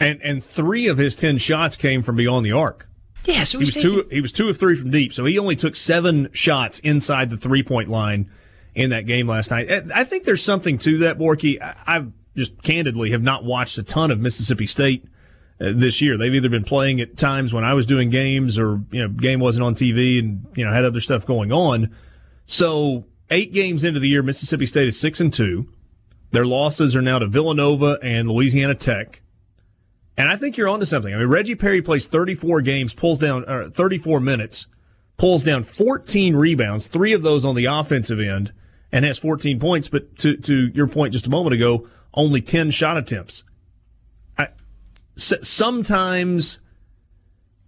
And 0.00 0.20
and 0.22 0.42
three 0.42 0.88
of 0.88 0.98
his 0.98 1.14
ten 1.14 1.38
shots 1.38 1.76
came 1.76 2.02
from 2.02 2.16
beyond 2.16 2.44
the 2.44 2.50
arc. 2.50 2.88
Yeah, 3.24 3.44
so 3.44 3.58
he 3.58 3.62
was 3.62 3.74
taking... 3.74 3.90
two. 3.90 4.08
He 4.10 4.20
was 4.20 4.32
two 4.32 4.48
of 4.48 4.56
three 4.58 4.74
from 4.74 4.90
deep, 4.90 5.12
so 5.12 5.24
he 5.24 5.38
only 5.38 5.54
took 5.54 5.76
seven 5.76 6.30
shots 6.32 6.80
inside 6.80 7.30
the 7.30 7.36
three-point 7.36 7.88
line 7.88 8.28
in 8.74 8.90
that 8.90 9.06
game 9.06 9.28
last 9.28 9.50
night. 9.50 9.70
I 9.94 10.04
think 10.04 10.24
there's 10.24 10.42
something 10.42 10.78
to 10.78 10.98
that, 10.98 11.18
Borky. 11.18 11.60
I, 11.60 12.06
just 12.36 12.62
candidly 12.62 13.10
have 13.12 13.22
not 13.22 13.44
watched 13.44 13.78
a 13.78 13.82
ton 13.82 14.10
of 14.10 14.20
Mississippi 14.20 14.66
State 14.66 15.04
uh, 15.60 15.70
this 15.74 16.00
year. 16.00 16.18
They've 16.18 16.34
either 16.34 16.48
been 16.48 16.64
playing 16.64 17.00
at 17.00 17.16
times 17.16 17.54
when 17.54 17.64
I 17.64 17.74
was 17.74 17.86
doing 17.86 18.10
games 18.10 18.58
or, 18.58 18.80
you 18.90 19.02
know, 19.02 19.08
game 19.08 19.40
wasn't 19.40 19.64
on 19.64 19.74
TV 19.74 20.18
and, 20.18 20.46
you 20.56 20.64
know, 20.64 20.72
had 20.72 20.84
other 20.84 21.00
stuff 21.00 21.26
going 21.26 21.52
on. 21.52 21.94
So 22.46 23.04
eight 23.30 23.52
games 23.52 23.84
into 23.84 24.00
the 24.00 24.08
year, 24.08 24.22
Mississippi 24.22 24.66
State 24.66 24.88
is 24.88 24.98
six 24.98 25.20
and 25.20 25.32
two. 25.32 25.68
Their 26.32 26.46
losses 26.46 26.96
are 26.96 27.02
now 27.02 27.20
to 27.20 27.26
Villanova 27.26 27.98
and 28.02 28.28
Louisiana 28.28 28.74
Tech. 28.74 29.22
And 30.16 30.28
I 30.28 30.36
think 30.36 30.56
you're 30.56 30.68
onto 30.68 30.84
something. 30.84 31.12
I 31.12 31.18
mean, 31.18 31.28
Reggie 31.28 31.54
Perry 31.54 31.82
plays 31.82 32.06
34 32.06 32.60
games, 32.62 32.94
pulls 32.94 33.18
down 33.18 33.44
uh, 33.46 33.70
34 33.72 34.20
minutes, 34.20 34.66
pulls 35.16 35.42
down 35.42 35.64
14 35.64 36.36
rebounds, 36.36 36.86
three 36.88 37.12
of 37.12 37.22
those 37.22 37.44
on 37.44 37.54
the 37.54 37.66
offensive 37.66 38.20
end, 38.20 38.52
and 38.94 39.04
has 39.04 39.18
14 39.18 39.60
points. 39.60 39.88
But 39.88 40.16
to 40.20 40.38
to 40.38 40.68
your 40.68 40.86
point 40.86 41.12
just 41.12 41.26
a 41.26 41.30
moment 41.30 41.52
ago, 41.52 41.86
only 42.14 42.40
10 42.40 42.70
shot 42.70 42.96
attempts. 42.96 43.44
I, 44.38 44.48
sometimes 45.16 46.60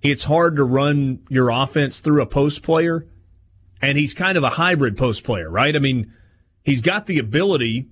it's 0.01 0.25
hard 0.25 0.57
to 0.57 0.65
run 0.65 1.21
your 1.29 1.51
offense 1.51 2.01
through 2.01 2.23
a 2.23 2.27
post 2.27 2.63
player, 2.63 3.07
and 3.83 3.99
he's 3.99 4.15
kind 4.15 4.39
of 4.39 4.45
a 4.45 4.51
hybrid 4.51 4.97
post 4.97 5.25
player, 5.25 5.51
right? 5.51 5.77
I 5.77 5.81
mean, 5.81 6.15
he's 6.65 6.81
got 6.81 7.05
the 7.05 7.19
ability 7.19 7.89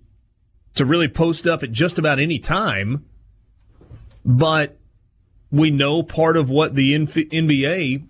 to 0.77 0.87
really 0.87 1.09
post 1.09 1.47
up 1.47 1.63
at 1.63 1.73
just 1.73 1.99
about 1.99 2.19
any 2.19 2.39
time 2.39 3.05
but 4.25 4.79
we 5.51 5.71
know 5.71 6.03
part 6.03 6.37
of 6.37 6.51
what 6.51 6.75
the 6.75 6.95
NBA 6.95 8.07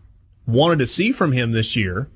wanted 0.46 0.78
to 0.78 0.86
see 0.86 1.10
from 1.10 1.32
him 1.32 1.52
this 1.52 1.74
year 1.76 2.08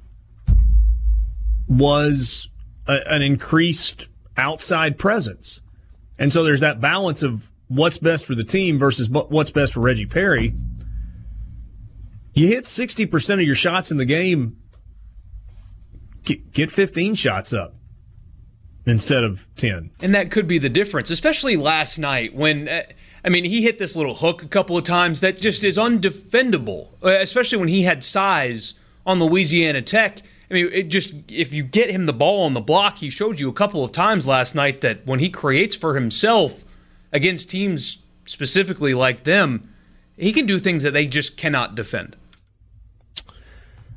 was 1.67 2.49
a, 2.89 3.13
an 3.13 3.23
increased 3.23 4.09
outside 4.37 4.99
presence. 4.99 5.61
And 6.19 6.33
so 6.33 6.43
there's 6.43 6.61
that 6.61 6.81
balance 6.81 7.23
of 7.23 7.51
what's 7.69 7.99
best 7.99 8.27
for 8.27 8.35
the 8.35 8.45
team 8.45 8.79
versus 8.79 9.09
what's 9.09 9.51
best 9.51 9.75
for 9.75 9.81
Reggie 9.81 10.07
Perry. 10.07 10.55
You 12.35 12.49
hit 12.49 12.65
60% 12.65 13.35
of 13.35 13.43
your 13.43 13.55
shots 13.55 13.91
in 13.91 13.99
the 13.99 14.05
game, 14.05 14.57
get 16.53 16.71
15 16.71 17.15
shots 17.15 17.53
up 17.53 17.75
instead 18.87 19.23
of 19.23 19.47
10. 19.57 19.91
And 20.01 20.15
that 20.15 20.31
could 20.31 20.47
be 20.47 20.59
the 20.59 20.69
difference, 20.69 21.11
especially 21.11 21.57
last 21.57 21.99
night 21.99 22.35
when. 22.35 22.69
Uh, 22.69 22.83
I 23.25 23.31
mean, 23.31 23.45
he 23.45 23.63
hit 23.63 23.79
this 23.79 23.97
little 23.97 24.15
hook 24.15 24.45
a 24.45 24.49
couple 24.49 24.79
of 24.79 24.85
times 24.85 25.21
that 25.21 25.41
just 25.41 25.65
is 25.65 25.77
undefendable, 25.77 26.91
uh, 27.03 27.19
especially 27.19 27.59
when 27.59 27.69
he 27.69 27.83
had 27.83 28.05
size 28.05 28.75
on 29.05 29.19
Louisiana 29.19 29.83
Tech. 29.83 30.23
I 30.51 30.55
mean, 30.55 30.71
it 30.73 30.85
just 30.85 31.13
if 31.31 31.53
you 31.53 31.63
get 31.63 31.91
him 31.91 32.07
the 32.07 32.13
ball 32.13 32.45
on 32.45 32.55
the 32.55 32.61
block, 32.61 32.99
he 32.99 33.11
showed 33.11 33.39
you 33.39 33.49
a 33.49 33.53
couple 33.53 33.85
of 33.85 33.93
times 33.93 34.27
last 34.27 34.55
night 34.55 34.81
that 34.81 35.07
when 35.07 35.21
he 35.21 35.29
creates 35.29 35.77
for 35.77 35.95
himself 35.95 36.65
against 37.13 37.51
teams 37.51 37.99
specifically 38.25 38.95
like 38.95 39.25
them, 39.25 39.73
he 40.17 40.33
can 40.33 40.47
do 40.47 40.59
things 40.59 40.83
that 40.83 40.93
they 40.93 41.07
just 41.07 41.37
cannot 41.37 41.75
defend. 41.75 42.17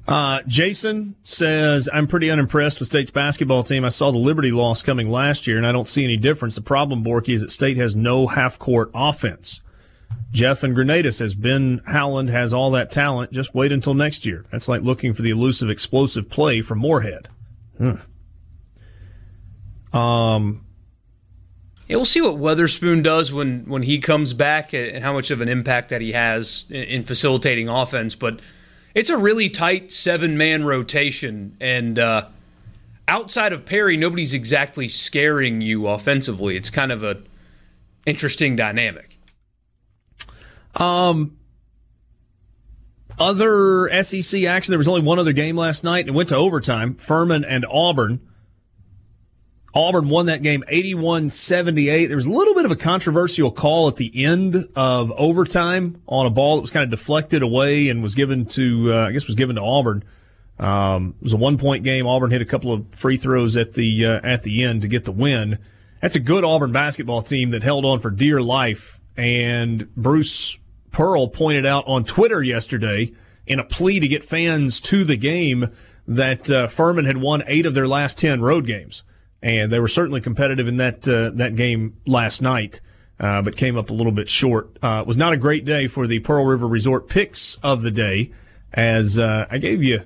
Uh, 0.07 0.41
Jason 0.47 1.15
says, 1.23 1.87
I'm 1.93 2.07
pretty 2.07 2.29
unimpressed 2.29 2.79
with 2.79 2.89
State's 2.89 3.11
basketball 3.11 3.63
team. 3.63 3.85
I 3.85 3.89
saw 3.89 4.11
the 4.11 4.17
Liberty 4.17 4.51
loss 4.51 4.81
coming 4.81 5.09
last 5.09 5.47
year, 5.47 5.57
and 5.57 5.65
I 5.65 5.71
don't 5.71 5.87
see 5.87 6.03
any 6.03 6.17
difference. 6.17 6.55
The 6.55 6.61
problem, 6.61 7.03
Borky, 7.03 7.33
is 7.33 7.41
that 7.41 7.51
State 7.51 7.77
has 7.77 7.95
no 7.95 8.27
half 8.27 8.59
court 8.59 8.91
offense. 8.93 9.61
Jeff 10.31 10.63
and 10.63 10.73
Grenada 10.73 11.11
says, 11.11 11.35
Ben 11.35 11.81
Howland 11.85 12.29
has 12.29 12.53
all 12.53 12.71
that 12.71 12.91
talent. 12.91 13.31
Just 13.31 13.53
wait 13.53 13.71
until 13.71 13.93
next 13.93 14.25
year. 14.25 14.45
That's 14.51 14.67
like 14.67 14.81
looking 14.81 15.13
for 15.13 15.21
the 15.21 15.29
elusive, 15.29 15.69
explosive 15.69 16.29
play 16.29 16.61
from 16.61 16.79
Moorhead. 16.79 17.27
Hmm. 17.77 19.97
Um, 19.97 20.65
yeah, 21.87 21.97
we'll 21.97 22.05
see 22.05 22.21
what 22.21 22.37
Weatherspoon 22.37 23.03
does 23.03 23.33
when, 23.33 23.65
when 23.65 23.83
he 23.83 23.99
comes 23.99 24.33
back 24.33 24.73
and 24.73 25.03
how 25.03 25.11
much 25.11 25.31
of 25.31 25.41
an 25.41 25.49
impact 25.49 25.89
that 25.89 25.99
he 25.99 26.13
has 26.13 26.63
in, 26.69 26.83
in 26.83 27.03
facilitating 27.03 27.67
offense. 27.67 28.15
But 28.15 28.39
it's 28.95 29.09
a 29.09 29.17
really 29.17 29.49
tight 29.49 29.91
seven 29.91 30.37
man 30.37 30.63
rotation, 30.63 31.57
and 31.59 31.99
uh, 31.99 32.27
outside 33.07 33.51
of 33.51 33.65
Perry, 33.65 33.97
nobody's 33.97 34.33
exactly 34.33 34.87
scaring 34.87 35.59
you 35.59 35.87
offensively. 35.87 36.55
It's 36.55 36.69
kind 36.69 36.93
of 36.93 37.03
a 37.03 37.21
interesting 38.05 38.55
dynamic. 38.55 39.10
Um, 40.75 41.37
other 43.19 43.89
SEC 44.03 44.43
action. 44.43 44.71
There 44.71 44.77
was 44.77 44.87
only 44.87 45.01
one 45.01 45.19
other 45.19 45.33
game 45.33 45.55
last 45.55 45.83
night, 45.83 46.01
and 46.01 46.09
it 46.09 46.13
went 46.13 46.29
to 46.29 46.35
overtime. 46.35 46.95
Furman 46.95 47.43
and 47.45 47.65
Auburn. 47.69 48.21
Auburn 49.73 50.09
won 50.09 50.25
that 50.25 50.41
game 50.41 50.63
81 50.67 51.29
78. 51.29 52.07
There 52.07 52.15
was 52.15 52.25
a 52.25 52.31
little 52.31 52.53
bit 52.53 52.65
of 52.65 52.71
a 52.71 52.75
controversial 52.75 53.51
call 53.51 53.87
at 53.87 53.95
the 53.95 54.25
end 54.25 54.67
of 54.75 55.11
overtime 55.13 56.01
on 56.07 56.25
a 56.25 56.29
ball 56.29 56.55
that 56.55 56.61
was 56.61 56.71
kind 56.71 56.83
of 56.83 56.89
deflected 56.89 57.41
away 57.41 57.87
and 57.87 58.03
was 58.03 58.13
given 58.13 58.45
to, 58.47 58.93
uh, 58.93 59.07
I 59.07 59.11
guess, 59.11 59.27
was 59.27 59.35
given 59.35 59.55
to 59.55 59.61
Auburn. 59.61 60.03
Um, 60.59 61.15
it 61.21 61.23
was 61.23 61.33
a 61.33 61.37
one 61.37 61.57
point 61.57 61.83
game. 61.83 62.05
Auburn 62.05 62.31
hit 62.31 62.41
a 62.41 62.45
couple 62.45 62.73
of 62.73 62.85
free 62.91 63.17
throws 63.17 63.55
at 63.55 63.73
the, 63.73 64.05
uh, 64.05 64.19
at 64.23 64.43
the 64.43 64.63
end 64.63 64.81
to 64.81 64.89
get 64.89 65.05
the 65.05 65.11
win. 65.11 65.57
That's 66.01 66.15
a 66.15 66.19
good 66.19 66.43
Auburn 66.43 66.73
basketball 66.73 67.21
team 67.21 67.51
that 67.51 67.63
held 67.63 67.85
on 67.85 67.99
for 67.99 68.09
dear 68.09 68.41
life. 68.41 69.00
And 69.21 69.93
Bruce 69.95 70.57
Pearl 70.91 71.27
pointed 71.27 71.65
out 71.65 71.83
on 71.87 72.03
Twitter 72.03 72.41
yesterday 72.41 73.11
in 73.45 73.59
a 73.59 73.63
plea 73.63 73.99
to 73.99 74.07
get 74.07 74.23
fans 74.23 74.79
to 74.81 75.03
the 75.03 75.15
game 75.15 75.69
that 76.07 76.49
uh, 76.49 76.67
Furman 76.67 77.05
had 77.05 77.17
won 77.17 77.43
eight 77.47 77.65
of 77.65 77.73
their 77.73 77.87
last 77.87 78.17
10 78.17 78.41
road 78.41 78.65
games 78.65 79.03
and 79.41 79.71
they 79.71 79.79
were 79.79 79.87
certainly 79.87 80.21
competitive 80.21 80.67
in 80.67 80.77
that 80.77 81.07
uh, 81.07 81.31
that 81.31 81.55
game 81.55 81.97
last 82.05 82.41
night, 82.41 82.81
uh, 83.19 83.41
but 83.41 83.57
came 83.57 83.77
up 83.77 83.89
a 83.89 83.93
little 83.93 84.11
bit 84.11 84.29
short. 84.29 84.77
Uh, 84.83 85.01
it 85.01 85.07
was 85.07 85.17
not 85.17 85.33
a 85.33 85.37
great 85.37 85.65
day 85.65 85.87
for 85.87 86.07
the 86.07 86.19
Pearl 86.19 86.45
River 86.45 86.67
Resort 86.67 87.07
picks 87.07 87.57
of 87.63 87.81
the 87.81 87.91
day, 87.91 88.31
as 88.73 89.17
uh, 89.17 89.45
I 89.49 89.57
gave 89.57 89.81
you 89.83 90.03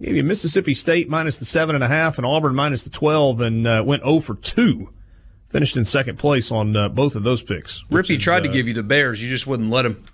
gave 0.00 0.16
you 0.16 0.24
Mississippi 0.24 0.74
State 0.74 1.08
minus 1.08 1.38
the 1.38 1.44
seven 1.44 1.74
and 1.74 1.84
a 1.84 1.88
half 1.88 2.18
and 2.18 2.26
Auburn 2.26 2.54
minus 2.54 2.82
the 2.82 2.90
twelve, 2.90 3.40
and 3.40 3.66
uh, 3.66 3.82
went 3.84 4.02
zero 4.02 4.16
oh 4.16 4.20
for 4.20 4.34
two. 4.34 4.90
Finished 5.54 5.76
in 5.76 5.84
second 5.84 6.18
place 6.18 6.50
on 6.50 6.76
uh, 6.76 6.88
both 6.88 7.14
of 7.14 7.22
those 7.22 7.40
picks. 7.40 7.84
Rippee 7.88 8.18
tried 8.18 8.42
to 8.42 8.48
give 8.48 8.66
you 8.66 8.74
the 8.74 8.82
Bears, 8.82 9.22
you 9.22 9.28
just 9.28 9.46
wouldn't 9.46 9.70
let 9.70 9.86
him. 9.86 10.04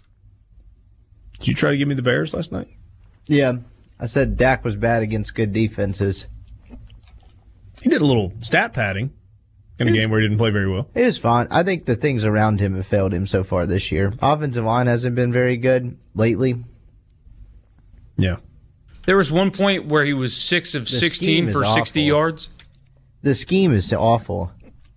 Did 1.39 1.49
you 1.49 1.55
try 1.55 1.71
to 1.71 1.79
give 1.79 1.89
me 1.89 1.95
the 1.95 2.03
Bears 2.03 2.35
last 2.35 2.53
night? 2.53 2.69
Yeah, 3.27 3.55
I 3.99 4.05
said 4.05 4.37
Dak 4.37 4.63
was 4.67 4.77
bad 4.77 5.03
against 5.03 5.35
good 5.35 5.55
defenses. 5.55 6.27
He 7.81 7.89
did 7.89 8.03
a 8.03 8.05
little 8.05 8.35
stat 8.43 8.75
padding 8.75 9.15
in 9.79 9.89
a 9.89 9.93
game 9.93 10.11
where 10.11 10.21
he 10.21 10.27
didn't 10.27 10.37
play 10.37 10.51
very 10.51 10.71
well. 10.71 10.91
It 10.95 11.07
was 11.07 11.17
fine. 11.17 11.49
I 11.51 11.63
think 11.63 11.87
the 11.87 11.97
things 11.97 12.27
around 12.27 12.61
him 12.61 12.75
have 12.75 12.87
failed 12.87 13.15
him 13.15 13.27
so 13.27 13.43
far 13.43 13.65
this 13.65 13.91
year. 13.91 14.13
Offensive 14.21 14.67
line 14.67 14.89
hasn't 14.89 15.17
been 15.17 15.33
very 15.33 15.57
good 15.57 15.97
lately. 16.15 16.63
Yeah. 18.19 18.37
There 19.07 19.17
was 19.17 19.33
one 19.33 19.53
point 19.53 19.87
where 19.87 20.05
he 20.05 20.13
was 20.13 20.37
six 20.37 20.75
of 20.75 20.85
the 20.85 20.99
16 20.99 21.51
for 21.51 21.65
60 21.65 22.03
yards. 22.03 22.51
The 23.23 23.35
scheme 23.35 23.73
is 23.73 23.91
awful. 23.91 24.53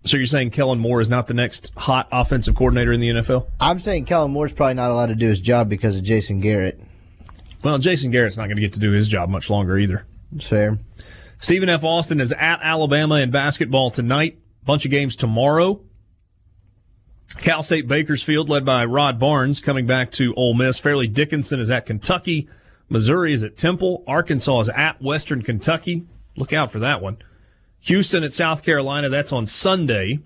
So 0.06 0.18
you're 0.18 0.26
saying 0.26 0.52
Kellen 0.52 0.80
Moore 0.80 1.00
is 1.00 1.08
not 1.08 1.28
the 1.28 1.34
next 1.34 1.72
hot 1.78 2.10
offensive 2.12 2.56
coordinator 2.56 2.92
in 2.92 3.00
the 3.00 3.10
NFL? 3.10 3.48
I'm 3.60 3.80
saying 3.80 4.06
Kellen 4.06 4.32
Moore's 4.32 4.52
probably 4.52 4.74
not 4.74 4.92
allowed 4.92 5.08
to 5.08 5.16
do 5.16 5.30
his 5.30 5.40
job 5.40 5.70
because 5.70 5.96
of 5.96 6.04
Jason 6.04 6.42
Garrett. 6.42 6.82
Well, 7.64 7.78
Jason 7.78 8.12
Garrett's 8.12 8.36
not 8.36 8.48
going 8.48 8.58
to 8.58 8.62
get 8.62 8.74
to 8.74 8.80
do 8.80 8.92
his 8.92 9.08
job 9.08 9.30
much 9.30 9.50
longer 9.50 9.78
either. 9.78 10.06
It's 10.36 10.48
fair. 10.48 10.78
Stephen 11.40 11.70
F. 11.70 11.84
Austin 11.84 12.20
is 12.20 12.34
at 12.34 12.60
Alabama 12.62 13.16
in 13.16 13.32
basketball 13.32 13.90
tonight. 13.90 14.40
Bunch 14.66 14.84
of 14.86 14.92
games 14.92 15.16
tomorrow. 15.16 15.82
Cal 17.38 17.64
State 17.64 17.88
Bakersfield, 17.88 18.50
led 18.50 18.66
by 18.66 18.86
Rod 18.86 19.20
Barnes, 19.20 19.60
coming 19.60 19.88
back 19.88 20.12
to 20.12 20.34
Ole 20.36 20.54
Miss. 20.54 20.80
Fairleigh 20.80 21.08
Dickinson 21.08 21.60
is 21.60 21.72
at 21.72 21.86
Kentucky. 21.86 22.48
Missouri 22.90 23.34
is 23.34 23.44
at 23.44 23.58
Temple. 23.58 24.04
Arkansas 24.08 24.62
is 24.62 24.70
at 24.70 25.02
Western 25.02 25.42
Kentucky. 25.42 26.04
Look 26.36 26.54
out 26.54 26.72
for 26.72 26.80
that 26.80 27.02
one. 27.02 27.18
Houston 27.84 28.24
at 28.24 28.34
South 28.34 28.64
Carolina. 28.64 29.10
That's 29.10 29.32
on 29.32 29.46
Sunday. 29.46 30.20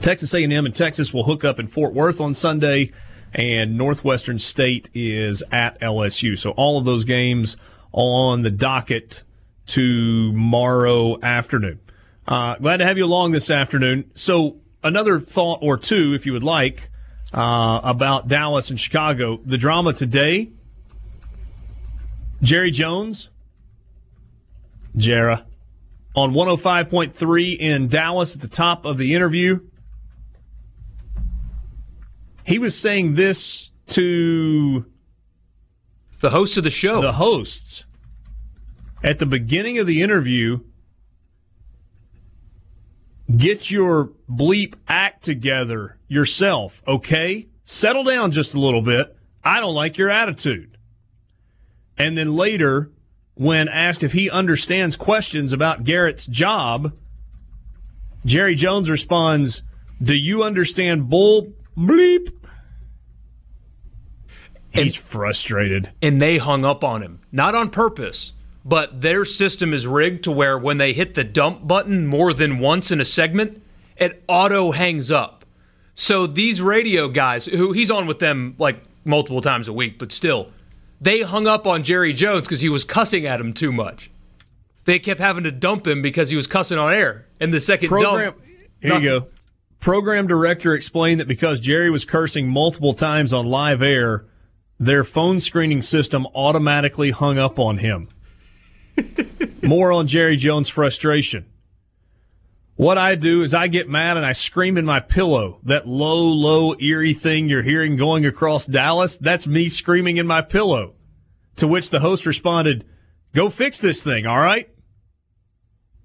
Texas 0.00 0.34
A&M 0.34 0.66
and 0.66 0.74
Texas 0.74 1.12
will 1.12 1.24
hook 1.24 1.44
up 1.44 1.58
in 1.58 1.66
Fort 1.66 1.92
Worth 1.92 2.20
on 2.20 2.34
Sunday, 2.34 2.92
and 3.32 3.76
Northwestern 3.76 4.38
State 4.38 4.90
is 4.94 5.42
at 5.50 5.80
LSU. 5.80 6.38
So 6.38 6.50
all 6.50 6.78
of 6.78 6.84
those 6.84 7.04
games 7.04 7.56
on 7.92 8.42
the 8.42 8.50
docket 8.50 9.22
tomorrow 9.66 11.20
afternoon. 11.22 11.80
Uh, 12.26 12.56
glad 12.56 12.78
to 12.78 12.84
have 12.84 12.98
you 12.98 13.04
along 13.04 13.32
this 13.32 13.50
afternoon. 13.50 14.10
So, 14.14 14.56
another 14.82 15.20
thought 15.20 15.58
or 15.62 15.76
two, 15.76 16.14
if 16.14 16.24
you 16.24 16.32
would 16.32 16.44
like, 16.44 16.88
uh, 17.34 17.80
about 17.82 18.28
Dallas 18.28 18.70
and 18.70 18.78
Chicago. 18.78 19.40
The 19.44 19.58
drama 19.58 19.92
today 19.92 20.50
Jerry 22.42 22.70
Jones, 22.70 23.28
Jera, 24.96 25.44
on 26.14 26.32
105.3 26.32 27.58
in 27.58 27.88
Dallas 27.88 28.34
at 28.34 28.40
the 28.40 28.48
top 28.48 28.84
of 28.84 28.98
the 28.98 29.14
interview. 29.14 29.60
He 32.44 32.58
was 32.58 32.76
saying 32.76 33.14
this 33.14 33.70
to 33.88 34.84
the 36.20 36.30
host 36.30 36.56
of 36.56 36.64
the 36.64 36.70
show. 36.70 37.00
The 37.00 37.12
hosts 37.12 37.84
at 39.02 39.18
the 39.18 39.26
beginning 39.26 39.78
of 39.78 39.86
the 39.86 40.02
interview, 40.02 40.60
get 43.36 43.70
your 43.70 44.12
bleep 44.30 44.74
act 44.86 45.24
together 45.24 45.98
yourself, 46.08 46.82
okay? 46.86 47.48
Settle 47.64 48.04
down 48.04 48.30
just 48.30 48.54
a 48.54 48.60
little 48.60 48.82
bit. 48.82 49.16
I 49.44 49.60
don't 49.60 49.74
like 49.74 49.98
your 49.98 50.10
attitude. 50.10 50.78
And 51.98 52.16
then 52.16 52.34
later, 52.34 52.90
when 53.34 53.68
asked 53.68 54.02
if 54.02 54.12
he 54.12 54.30
understands 54.30 54.96
questions 54.96 55.52
about 55.52 55.84
Garrett's 55.84 56.26
job, 56.26 56.92
Jerry 58.24 58.54
Jones 58.54 58.90
responds, 58.90 59.62
Do 60.02 60.14
you 60.14 60.42
understand 60.42 61.08
bull 61.08 61.52
bleep? 61.76 62.32
He's 64.70 64.96
frustrated. 64.96 65.92
and 66.00 66.20
they 66.20 66.38
hung 66.38 66.64
up 66.64 66.82
on 66.82 67.02
him. 67.02 67.20
Not 67.30 67.54
on 67.54 67.68
purpose, 67.68 68.32
but 68.64 69.02
their 69.02 69.24
system 69.24 69.74
is 69.74 69.86
rigged 69.86 70.24
to 70.24 70.32
where 70.32 70.56
when 70.56 70.78
they 70.78 70.92
hit 70.94 71.14
the 71.14 71.24
dump 71.24 71.66
button 71.66 72.06
more 72.06 72.32
than 72.32 72.58
once 72.58 72.90
in 72.90 73.00
a 73.00 73.04
segment, 73.04 73.62
it 73.98 74.22
auto 74.28 74.70
hangs 74.72 75.10
up. 75.10 75.44
So 75.94 76.26
these 76.26 76.62
radio 76.62 77.08
guys, 77.08 77.44
who 77.46 77.72
he's 77.72 77.90
on 77.90 78.06
with 78.06 78.18
them 78.18 78.54
like 78.58 78.82
multiple 79.04 79.42
times 79.42 79.68
a 79.68 79.74
week, 79.74 79.98
but 79.98 80.10
still, 80.10 80.50
they 81.02 81.22
hung 81.22 81.48
up 81.48 81.66
on 81.66 81.82
Jerry 81.82 82.12
Jones 82.12 82.42
because 82.42 82.60
he 82.60 82.68
was 82.68 82.84
cussing 82.84 83.26
at 83.26 83.40
him 83.40 83.52
too 83.52 83.72
much. 83.72 84.08
They 84.84 85.00
kept 85.00 85.20
having 85.20 85.44
to 85.44 85.50
dump 85.50 85.86
him 85.86 86.00
because 86.00 86.30
he 86.30 86.36
was 86.36 86.46
cussing 86.46 86.78
on 86.78 86.92
air. 86.92 87.26
And 87.40 87.52
the 87.52 87.60
second 87.60 87.88
Program. 87.88 88.32
dump, 88.32 88.42
Here 88.80 88.98
you 88.98 89.20
go. 89.20 89.26
Program 89.80 90.28
director 90.28 90.74
explained 90.74 91.18
that 91.18 91.26
because 91.26 91.58
Jerry 91.58 91.90
was 91.90 92.04
cursing 92.04 92.48
multiple 92.48 92.94
times 92.94 93.32
on 93.32 93.46
live 93.46 93.82
air, 93.82 94.24
their 94.78 95.02
phone 95.02 95.40
screening 95.40 95.82
system 95.82 96.24
automatically 96.36 97.10
hung 97.10 97.36
up 97.36 97.58
on 97.58 97.78
him. 97.78 98.08
More 99.62 99.90
on 99.90 100.06
Jerry 100.06 100.36
Jones' 100.36 100.68
frustration. 100.68 101.46
What 102.76 102.96
I 102.96 103.14
do 103.16 103.42
is 103.42 103.52
I 103.52 103.68
get 103.68 103.88
mad 103.88 104.16
and 104.16 104.24
I 104.24 104.32
scream 104.32 104.78
in 104.78 104.84
my 104.84 104.98
pillow. 105.00 105.60
That 105.62 105.86
low, 105.86 106.24
low, 106.24 106.74
eerie 106.80 107.12
thing 107.12 107.48
you're 107.48 107.62
hearing 107.62 107.96
going 107.96 108.24
across 108.24 108.64
Dallas, 108.64 109.16
that's 109.16 109.46
me 109.46 109.68
screaming 109.68 110.16
in 110.16 110.26
my 110.26 110.40
pillow. 110.40 110.94
To 111.56 111.68
which 111.68 111.90
the 111.90 112.00
host 112.00 112.24
responded, 112.24 112.84
Go 113.34 113.50
fix 113.50 113.78
this 113.78 114.02
thing, 114.02 114.26
all 114.26 114.40
right? 114.40 114.68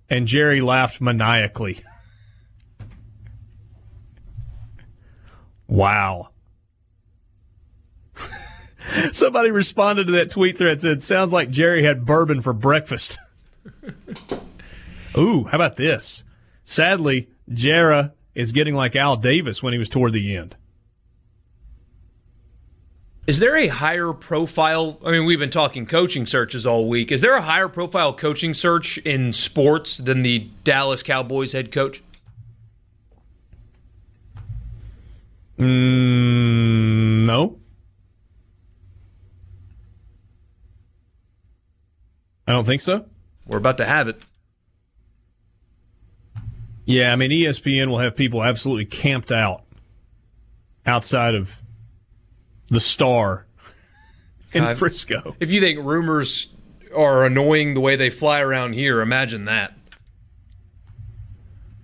And 0.10 0.28
Jerry 0.28 0.62
laughed 0.62 1.02
maniacally. 1.02 1.82
wow. 5.68 6.30
Somebody 9.12 9.52
responded 9.52 10.08
to 10.08 10.14
that 10.14 10.32
tweet 10.32 10.58
thread 10.58 10.82
said, 10.82 11.02
Sounds 11.02 11.32
like 11.32 11.50
Jerry 11.50 11.84
had 11.84 12.06
bourbon 12.06 12.42
for 12.42 12.54
breakfast. 12.54 13.20
Ooh, 15.18 15.46
how 15.46 15.56
about 15.56 15.78
this? 15.78 16.24
Sadly, 16.70 17.30
Jera 17.50 18.12
is 18.36 18.52
getting 18.52 18.76
like 18.76 18.94
Al 18.98 19.16
Davis 19.16 19.64
when 19.64 19.72
he 19.72 19.80
was 19.80 19.88
toward 19.88 20.12
the 20.12 20.36
end. 20.36 20.54
Is 23.26 23.40
there 23.40 23.56
a 23.56 23.68
higher 23.68 24.12
profile? 24.12 25.00
I 25.06 25.12
mean, 25.12 25.26
we've 25.26 25.40
been 25.40 25.50
talking 25.50 25.86
coaching 25.86 26.26
searches 26.26 26.68
all 26.68 26.90
week. 26.90 27.10
Is 27.10 27.22
there 27.22 27.36
a 27.36 27.42
higher 27.42 27.70
profile 27.70 28.12
coaching 28.12 28.54
search 28.54 28.98
in 28.98 29.32
sports 29.32 29.98
than 29.98 30.24
the 30.24 30.50
Dallas 30.66 31.04
Cowboys 31.04 31.54
head 31.54 31.72
coach? 31.72 32.04
Mm, 35.58 37.26
no. 37.26 37.60
I 42.46 42.52
don't 42.52 42.66
think 42.66 42.82
so. 42.82 43.06
We're 43.46 43.58
about 43.58 43.78
to 43.78 43.86
have 43.86 44.10
it. 44.10 44.22
Yeah, 46.88 47.12
I 47.12 47.18
mean, 47.18 47.32
ESPN 47.32 47.90
will 47.90 48.00
have 48.00 48.16
people 48.16 48.42
absolutely 48.42 48.86
camped 48.86 49.30
out 49.30 49.64
outside 50.86 51.36
of 51.36 51.54
the 52.70 52.80
star 52.80 53.46
in 54.54 54.64
God. 54.64 54.78
Frisco. 54.78 55.36
If 55.42 55.52
you 55.52 55.60
think 55.60 55.80
rumors 55.84 56.48
are 56.96 57.26
annoying 57.26 57.74
the 57.74 57.82
way 57.82 57.98
they 57.98 58.10
fly 58.10 58.40
around 58.40 58.72
here, 58.74 59.02
imagine 59.02 59.44
that. 59.46 59.74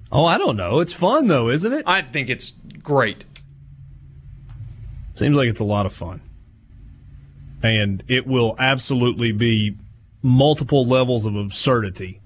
Oh, 0.09 0.23
I 0.23 0.37
don't 0.37 0.55
know. 0.55 0.79
It's 0.79 0.93
fun, 0.93 1.27
though, 1.27 1.49
isn't 1.49 1.73
it? 1.73 1.83
I 1.85 2.01
think 2.01 2.29
it's 2.29 2.51
great. 2.81 3.25
Seems 5.15 5.35
like 5.35 5.49
it's 5.49 5.59
a 5.59 5.65
lot 5.65 5.85
of 5.85 5.91
fun. 5.91 6.21
And 7.61 8.05
it 8.07 8.25
will 8.25 8.55
absolutely 8.57 9.33
be 9.33 9.75
multiple 10.21 10.85
levels 10.85 11.25
of 11.25 11.35
absurdity 11.35 12.21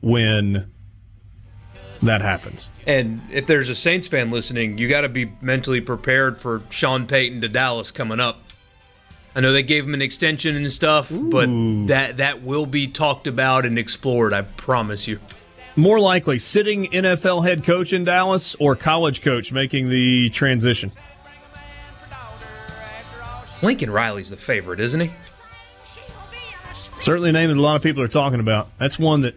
when 0.00 0.72
that 2.02 2.22
happens. 2.22 2.68
And 2.86 3.20
if 3.30 3.46
there's 3.46 3.68
a 3.68 3.74
Saints 3.74 4.08
fan 4.08 4.30
listening, 4.30 4.78
you 4.78 4.88
got 4.88 5.02
to 5.02 5.08
be 5.08 5.32
mentally 5.40 5.80
prepared 5.80 6.40
for 6.40 6.62
Sean 6.70 7.06
Payton 7.06 7.40
to 7.42 7.48
Dallas 7.48 7.90
coming 7.90 8.20
up. 8.20 8.40
I 9.34 9.40
know 9.40 9.52
they 9.52 9.62
gave 9.62 9.84
him 9.84 9.94
an 9.94 10.02
extension 10.02 10.56
and 10.56 10.70
stuff, 10.72 11.08
but 11.10 11.46
that 11.86 12.16
that 12.16 12.42
will 12.42 12.66
be 12.66 12.88
talked 12.88 13.26
about 13.26 13.64
and 13.64 13.78
explored. 13.78 14.32
I 14.32 14.42
promise 14.42 15.06
you. 15.06 15.20
More 15.76 16.00
likely, 16.00 16.38
sitting 16.38 16.86
NFL 16.86 17.44
head 17.44 17.62
coach 17.62 17.92
in 17.92 18.04
Dallas 18.04 18.56
or 18.58 18.74
college 18.74 19.22
coach 19.22 19.52
making 19.52 19.88
the 19.88 20.30
transition. 20.30 20.90
Lincoln 23.62 23.90
Riley's 23.90 24.30
the 24.30 24.36
favorite, 24.36 24.80
isn't 24.80 25.00
he? 25.00 25.10
Certainly 27.02 27.30
a 27.30 27.32
name 27.32 27.50
that 27.50 27.56
a 27.56 27.60
lot 27.60 27.76
of 27.76 27.82
people 27.82 28.02
are 28.02 28.08
talking 28.08 28.40
about. 28.40 28.68
That's 28.78 28.98
one 28.98 29.20
that 29.22 29.34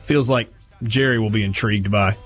feels 0.00 0.28
like 0.28 0.52
Jerry 0.82 1.18
will 1.18 1.30
be 1.30 1.44
intrigued 1.44 1.90
by. 1.90 2.16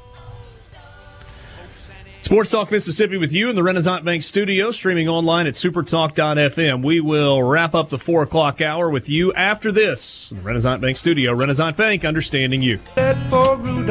Sports 2.26 2.50
Talk 2.50 2.72
Mississippi 2.72 3.18
with 3.18 3.32
you 3.32 3.50
in 3.50 3.54
the 3.54 3.62
Renaissance 3.62 4.04
Bank 4.04 4.20
studio, 4.20 4.72
streaming 4.72 5.08
online 5.08 5.46
at 5.46 5.54
supertalk.fm. 5.54 6.82
We 6.82 6.98
will 6.98 7.40
wrap 7.40 7.72
up 7.72 7.88
the 7.88 7.98
4 7.98 8.24
o'clock 8.24 8.60
hour 8.60 8.90
with 8.90 9.08
you 9.08 9.32
after 9.34 9.70
this. 9.70 10.30
The 10.30 10.40
Renaissance 10.40 10.80
Bank 10.80 10.96
studio, 10.96 11.32
Renaissance 11.34 11.76
Bank, 11.76 12.04
understanding 12.04 12.62
you. 12.62 12.80
Welcome 12.96 13.86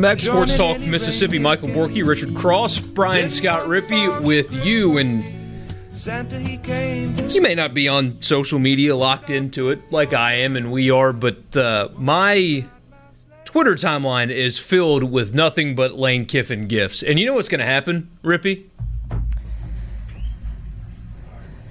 back 0.00 0.16
to 0.18 0.24
Sports 0.24 0.54
Talk 0.54 0.80
Mississippi. 0.80 1.38
Michael 1.38 1.68
Borky, 1.68 2.06
Richard 2.06 2.34
Cross, 2.34 2.80
Brian 2.80 3.28
Scott 3.28 3.68
Rippee 3.68 4.24
with 4.24 4.50
you. 4.64 4.96
And 4.96 5.22
you 7.30 7.42
may 7.42 7.54
not 7.54 7.74
be 7.74 7.88
on 7.88 8.22
social 8.22 8.58
media 8.58 8.96
locked 8.96 9.28
into 9.28 9.68
it 9.68 9.92
like 9.92 10.14
I 10.14 10.32
am 10.32 10.56
and 10.56 10.72
we 10.72 10.90
are, 10.90 11.12
but 11.12 11.56
uh, 11.56 11.90
my 11.96 12.64
Twitter 13.58 13.74
timeline 13.74 14.30
is 14.30 14.60
filled 14.60 15.02
with 15.02 15.34
nothing 15.34 15.74
but 15.74 15.98
Lane 15.98 16.26
Kiffin 16.26 16.68
gifts. 16.68 17.02
And 17.02 17.18
you 17.18 17.26
know 17.26 17.34
what's 17.34 17.48
going 17.48 17.58
to 17.58 17.66
happen, 17.66 18.08
Rippee? 18.22 18.66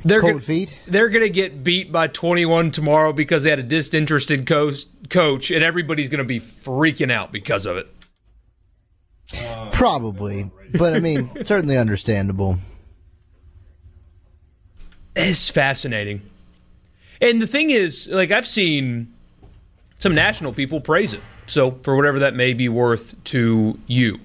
They're 0.03 0.19
Cold 0.19 0.33
gonna, 0.33 0.43
feet? 0.43 0.77
They're 0.85 1.07
going 1.07 1.23
to 1.23 1.29
get 1.29 1.63
beat 1.63 1.89
by 1.89 2.07
21 2.07 2.71
tomorrow 2.71 3.13
because 3.13 3.43
they 3.43 3.51
had 3.51 3.59
a 3.59 3.63
disinterested 3.63 4.45
coach, 4.45 4.83
coach 5.09 5.49
and 5.49 5.63
everybody's 5.63 6.09
going 6.09 6.17
to 6.17 6.25
be 6.25 6.41
freaking 6.41 7.09
out 7.09 7.31
because 7.31 7.65
of 7.65 7.77
it. 7.77 7.87
Probably, 9.71 10.51
but 10.77 10.93
I 10.93 10.99
mean, 10.99 11.31
certainly 11.45 11.77
understandable. 11.77 12.57
It's 15.15 15.49
fascinating. 15.49 16.21
And 17.21 17.41
the 17.41 17.47
thing 17.47 17.69
is, 17.69 18.09
like, 18.09 18.33
I've 18.33 18.45
seen 18.45 19.13
some 19.99 20.13
national 20.13 20.51
people 20.51 20.81
praise 20.81 21.13
it. 21.13 21.21
So, 21.47 21.79
for 21.81 21.95
whatever 21.95 22.19
that 22.19 22.35
may 22.35 22.53
be 22.53 22.69
worth 22.69 23.21
to 23.25 23.79
you. 23.87 24.19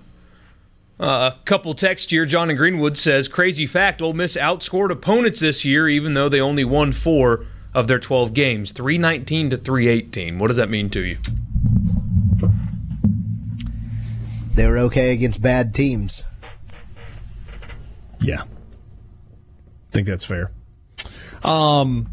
Uh, 1.00 1.32
a 1.34 1.44
couple 1.44 1.74
text 1.74 2.10
here. 2.10 2.24
John 2.24 2.50
in 2.50 2.56
Greenwood 2.56 2.96
says, 2.96 3.26
Crazy 3.26 3.66
fact 3.66 4.00
Ole 4.00 4.12
Miss 4.12 4.36
outscored 4.36 4.90
opponents 4.90 5.40
this 5.40 5.64
year, 5.64 5.88
even 5.88 6.14
though 6.14 6.28
they 6.28 6.40
only 6.40 6.64
won 6.64 6.92
four 6.92 7.46
of 7.74 7.88
their 7.88 7.98
12 7.98 8.34
games 8.34 8.70
319 8.70 9.50
to 9.50 9.56
318. 9.56 10.38
What 10.38 10.48
does 10.48 10.58
that 10.58 10.70
mean 10.70 10.90
to 10.90 11.00
you? 11.00 11.18
They 14.54 14.66
were 14.66 14.78
okay 14.78 15.12
against 15.12 15.40
bad 15.40 15.74
teams. 15.74 16.22
Yeah. 18.20 18.42
I 18.42 19.92
think 19.92 20.06
that's 20.06 20.24
fair. 20.24 20.52
Um, 21.42 22.11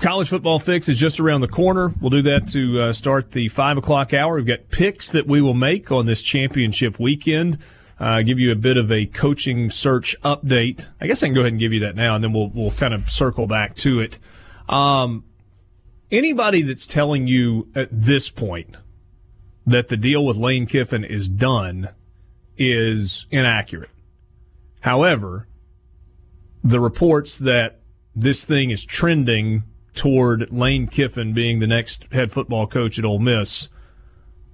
college 0.00 0.28
football 0.28 0.58
fix 0.58 0.88
is 0.88 0.98
just 0.98 1.20
around 1.20 1.42
the 1.42 1.48
corner. 1.48 1.92
We'll 2.00 2.10
do 2.10 2.22
that 2.22 2.48
to 2.52 2.80
uh, 2.80 2.92
start 2.92 3.32
the 3.32 3.48
five 3.48 3.76
o'clock 3.76 4.14
hour. 4.14 4.36
We've 4.36 4.46
got 4.46 4.70
picks 4.70 5.10
that 5.10 5.26
we 5.26 5.40
will 5.40 5.54
make 5.54 5.92
on 5.92 6.06
this 6.06 6.22
championship 6.22 6.98
weekend. 6.98 7.58
Uh, 7.98 8.22
give 8.22 8.38
you 8.38 8.50
a 8.50 8.56
bit 8.56 8.78
of 8.78 8.90
a 8.90 9.04
coaching 9.04 9.70
search 9.70 10.16
update. 10.22 10.88
I 11.00 11.06
guess 11.06 11.22
I 11.22 11.26
can 11.26 11.34
go 11.34 11.40
ahead 11.40 11.52
and 11.52 11.60
give 11.60 11.74
you 11.74 11.80
that 11.80 11.96
now, 11.96 12.14
and 12.14 12.24
then 12.24 12.32
we'll 12.32 12.48
we'll 12.48 12.70
kind 12.72 12.94
of 12.94 13.10
circle 13.10 13.46
back 13.46 13.76
to 13.76 14.00
it. 14.00 14.18
Um, 14.68 15.24
anybody 16.10 16.62
that's 16.62 16.86
telling 16.86 17.26
you 17.26 17.68
at 17.74 17.88
this 17.92 18.30
point 18.30 18.76
that 19.66 19.88
the 19.88 19.96
deal 19.98 20.24
with 20.24 20.38
Lane 20.38 20.66
Kiffin 20.66 21.04
is 21.04 21.28
done 21.28 21.90
is 22.56 23.26
inaccurate. 23.30 23.90
However, 24.80 25.46
the 26.64 26.80
reports 26.80 27.36
that 27.38 27.80
this 28.14 28.44
thing 28.44 28.70
is 28.70 28.84
trending 28.84 29.64
toward 30.00 30.50
Lane 30.50 30.86
Kiffin 30.86 31.34
being 31.34 31.58
the 31.58 31.66
next 31.66 32.06
head 32.10 32.32
football 32.32 32.66
coach 32.66 32.98
at 32.98 33.04
Ole 33.04 33.18
Miss, 33.18 33.68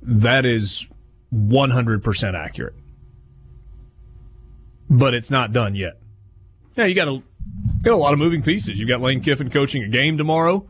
that 0.02 0.44
is 0.44 0.88
100% 1.32 2.34
accurate. 2.34 2.74
But 4.90 5.14
it's 5.14 5.30
not 5.30 5.52
done 5.52 5.76
yet. 5.76 6.00
Yeah, 6.76 6.86
you 6.86 6.96
got 6.96 7.06
a 7.06 7.22
got 7.82 7.92
a 7.92 7.96
lot 7.96 8.12
of 8.12 8.18
moving 8.18 8.42
pieces. 8.42 8.76
You've 8.76 8.88
got 8.88 9.00
Lane 9.00 9.20
Kiffin 9.20 9.48
coaching 9.48 9.84
a 9.84 9.88
game 9.88 10.18
tomorrow. 10.18 10.68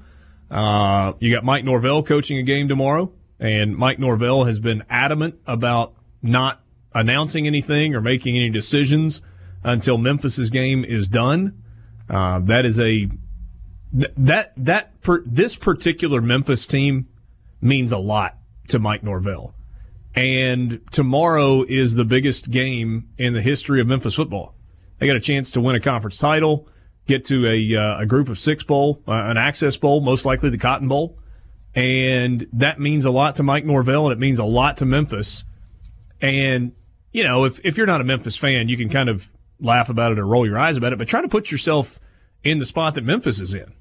Uh, 0.51 1.15
you 1.21 1.33
got 1.33 1.43
Mike 1.43 1.65
Norvell 1.65 2.03
coaching 2.03 2.37
a 2.37 2.43
game 2.43 2.69
tomorrow, 2.69 3.11
and 3.41 3.79
Mike 3.79 3.99
Norvell 3.99 4.45
has 4.45 4.61
been 4.61 4.85
adamant 4.91 5.39
about 5.47 5.95
not 6.21 6.61
announcing 6.95 7.47
anything 7.47 7.95
or 7.95 8.03
making 8.03 8.37
any 8.37 8.51
decisions 8.51 9.23
until 9.65 9.97
Memphis's 9.97 10.51
game 10.51 10.85
is 10.85 11.09
done. 11.09 11.63
Uh, 12.11 12.41
that 12.41 12.67
is 12.67 12.79
a 12.79 13.09
that 13.97 14.53
that 14.57 15.01
per, 15.01 15.23
this 15.25 15.57
particular 15.57 16.21
Memphis 16.21 16.67
team 16.67 17.09
means 17.61 17.93
a 17.93 17.99
lot 17.99 18.37
to 18.69 18.79
Mike 18.79 19.03
Norvell. 19.03 19.55
And 20.15 20.81
tomorrow 20.91 21.63
is 21.63 21.95
the 21.95 22.05
biggest 22.05 22.51
game 22.51 23.09
in 23.19 23.35
the 23.35 23.43
history 23.43 23.81
of 23.81 23.87
Memphis 23.87 24.15
football. 24.15 24.55
They 24.99 25.07
got 25.07 25.17
a 25.17 25.21
chance 25.21 25.51
to 25.53 25.61
win 25.61 25.77
a 25.77 25.81
conference 25.81 26.17
title, 26.17 26.69
get 27.07 27.27
to 27.27 27.47
a, 27.47 27.77
uh, 27.77 28.01
a 28.01 28.07
group 28.07 28.31
of 28.31 28.39
six 28.39 28.65
bowl, 28.65 29.03
uh, 29.07 29.13
an 29.13 29.37
access 29.37 29.77
bowl, 29.77 30.01
most 30.01 30.25
likely 30.25 30.49
the 30.49 30.59
Cotton 30.59 30.89
Bowl. 30.89 31.19
And 31.75 32.47
that 32.55 32.81
means 32.81 33.05
a 33.05 33.11
lot 33.11 33.37
to 33.37 33.43
Mike 33.43 33.67
Norvell 33.67 34.07
and 34.07 34.13
it 34.13 34.19
means 34.19 34.39
a 34.39 34.45
lot 34.45 34.79
to 34.79 34.87
Memphis. 34.87 35.45
And, 36.23 36.73
you 37.13 37.23
know, 37.23 37.45
if, 37.45 37.61
if 37.63 37.77
you're 37.77 37.87
not 37.87 38.01
a 38.01 38.05
Memphis 38.05 38.39
fan, 38.39 38.71
you 38.71 38.79
can 38.79 38.89
kind 38.89 39.11
of 39.11 39.29
laugh 39.61 39.91
about 39.91 40.13
it 40.13 40.19
or 40.19 40.27
roll 40.27 40.47
your 40.47 40.59
eyes 40.59 40.79
about 40.79 40.95
it, 40.95 40.99
but 40.99 41.09
try 41.09 41.21
to 41.21 41.29
put 41.29 41.51
yourself 41.51 42.01
in 42.43 42.59
the 42.59 42.65
spot 42.65 42.95
that 42.95 43.05
Memphis 43.05 43.41
is 43.41 43.53
in. 43.53 43.73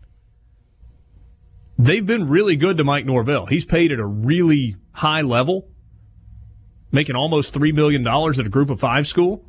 They've 1.77 2.05
been 2.05 2.29
really 2.29 2.55
good 2.55 2.77
to 2.77 2.83
Mike 2.83 3.05
Norvell. 3.05 3.47
He's 3.47 3.65
paid 3.65 3.91
at 3.91 3.99
a 3.99 4.05
really 4.05 4.77
high 4.93 5.21
level, 5.21 5.67
making 6.91 7.15
almost 7.15 7.53
$3 7.53 7.73
million 7.73 8.07
at 8.07 8.45
a 8.45 8.49
group 8.49 8.69
of 8.69 8.79
five 8.79 9.07
school. 9.07 9.45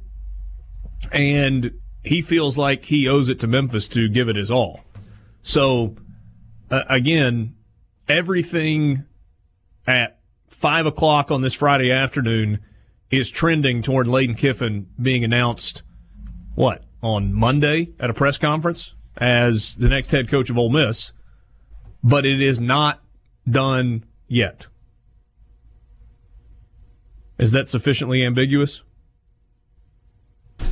And 1.13 1.79
he 2.03 2.23
feels 2.23 2.59
like 2.59 2.85
he 2.85 3.09
owes 3.09 3.29
it 3.29 3.41
to 3.41 3.47
Memphis 3.47 3.89
to 3.89 4.09
give 4.09 4.29
it 4.29 4.37
his 4.37 4.51
all. 4.51 4.81
So, 5.43 5.97
uh, 6.71 6.83
again, 6.89 7.55
everything 8.09 9.05
at 9.87 10.19
five 10.49 10.87
o'clock 10.87 11.31
on 11.31 11.43
this 11.43 11.55
Friday 11.55 11.93
afternoon 11.93 12.59
is 13.11 13.31
trending 13.31 13.83
toward 13.83 14.09
Lane 14.09 14.35
Kiffin 14.35 14.89
being 15.01 15.23
announced. 15.23 15.85
What 16.57 16.83
on 17.03 17.33
Monday 17.33 17.91
at 18.01 18.11
a 18.11 18.15
press 18.15 18.39
conference 18.39 18.95
as 19.17 19.75
the 19.77 19.89
next 19.89 20.11
head 20.11 20.29
coach 20.29 20.51
of 20.51 20.59
Ole 20.59 20.71
Miss, 20.71 21.13
but 22.07 22.25
it 22.25 22.41
is 22.41 22.61
not 22.61 23.03
done 23.51 24.05
yet. 24.29 24.67
Is 27.37 27.51
that 27.51 27.69
sufficiently 27.69 28.25
ambiguous? 28.25 28.81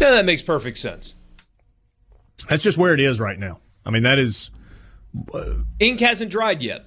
Yeah, 0.00 0.12
that 0.12 0.24
makes 0.24 0.42
perfect 0.42 0.78
sense. 0.78 1.14
That's 2.48 2.62
just 2.62 2.78
where 2.78 2.94
it 2.94 3.00
is 3.00 3.18
right 3.18 3.38
now. 3.38 3.58
I 3.84 3.90
mean, 3.90 4.04
that 4.04 4.18
is. 4.18 4.50
Uh, 5.32 5.54
ink 5.80 5.98
hasn't 6.00 6.30
dried 6.30 6.62
yet. 6.62 6.84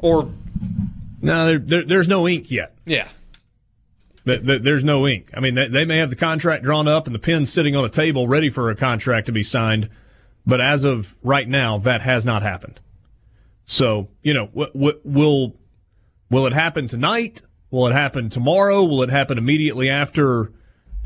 Or. 0.00 0.28
No, 1.22 1.46
there, 1.46 1.58
there, 1.58 1.84
there's 1.84 2.08
no 2.08 2.26
ink 2.26 2.50
yet. 2.50 2.74
Yeah. 2.84 3.08
There's 4.24 4.84
no 4.84 5.06
ink. 5.06 5.30
I 5.34 5.40
mean, 5.40 5.54
they 5.54 5.84
may 5.84 5.98
have 5.98 6.10
the 6.10 6.16
contract 6.16 6.64
drawn 6.64 6.86
up 6.88 7.06
and 7.06 7.14
the 7.14 7.18
pen 7.20 7.46
sitting 7.46 7.76
on 7.76 7.84
a 7.84 7.88
table 7.88 8.26
ready 8.28 8.50
for 8.50 8.70
a 8.70 8.76
contract 8.76 9.26
to 9.26 9.32
be 9.32 9.42
signed, 9.42 9.88
but 10.46 10.60
as 10.60 10.84
of 10.84 11.16
right 11.22 11.48
now, 11.48 11.78
that 11.78 12.02
has 12.02 12.24
not 12.24 12.42
happened. 12.42 12.80
So, 13.72 14.08
you 14.22 14.34
know, 14.34 14.50
will 14.52 15.54
will 16.28 16.46
it 16.46 16.52
happen 16.52 16.88
tonight? 16.88 17.40
Will 17.70 17.86
it 17.86 17.94
happen 17.94 18.28
tomorrow? 18.28 18.84
Will 18.84 19.02
it 19.02 19.08
happen 19.08 19.38
immediately 19.38 19.88
after 19.88 20.52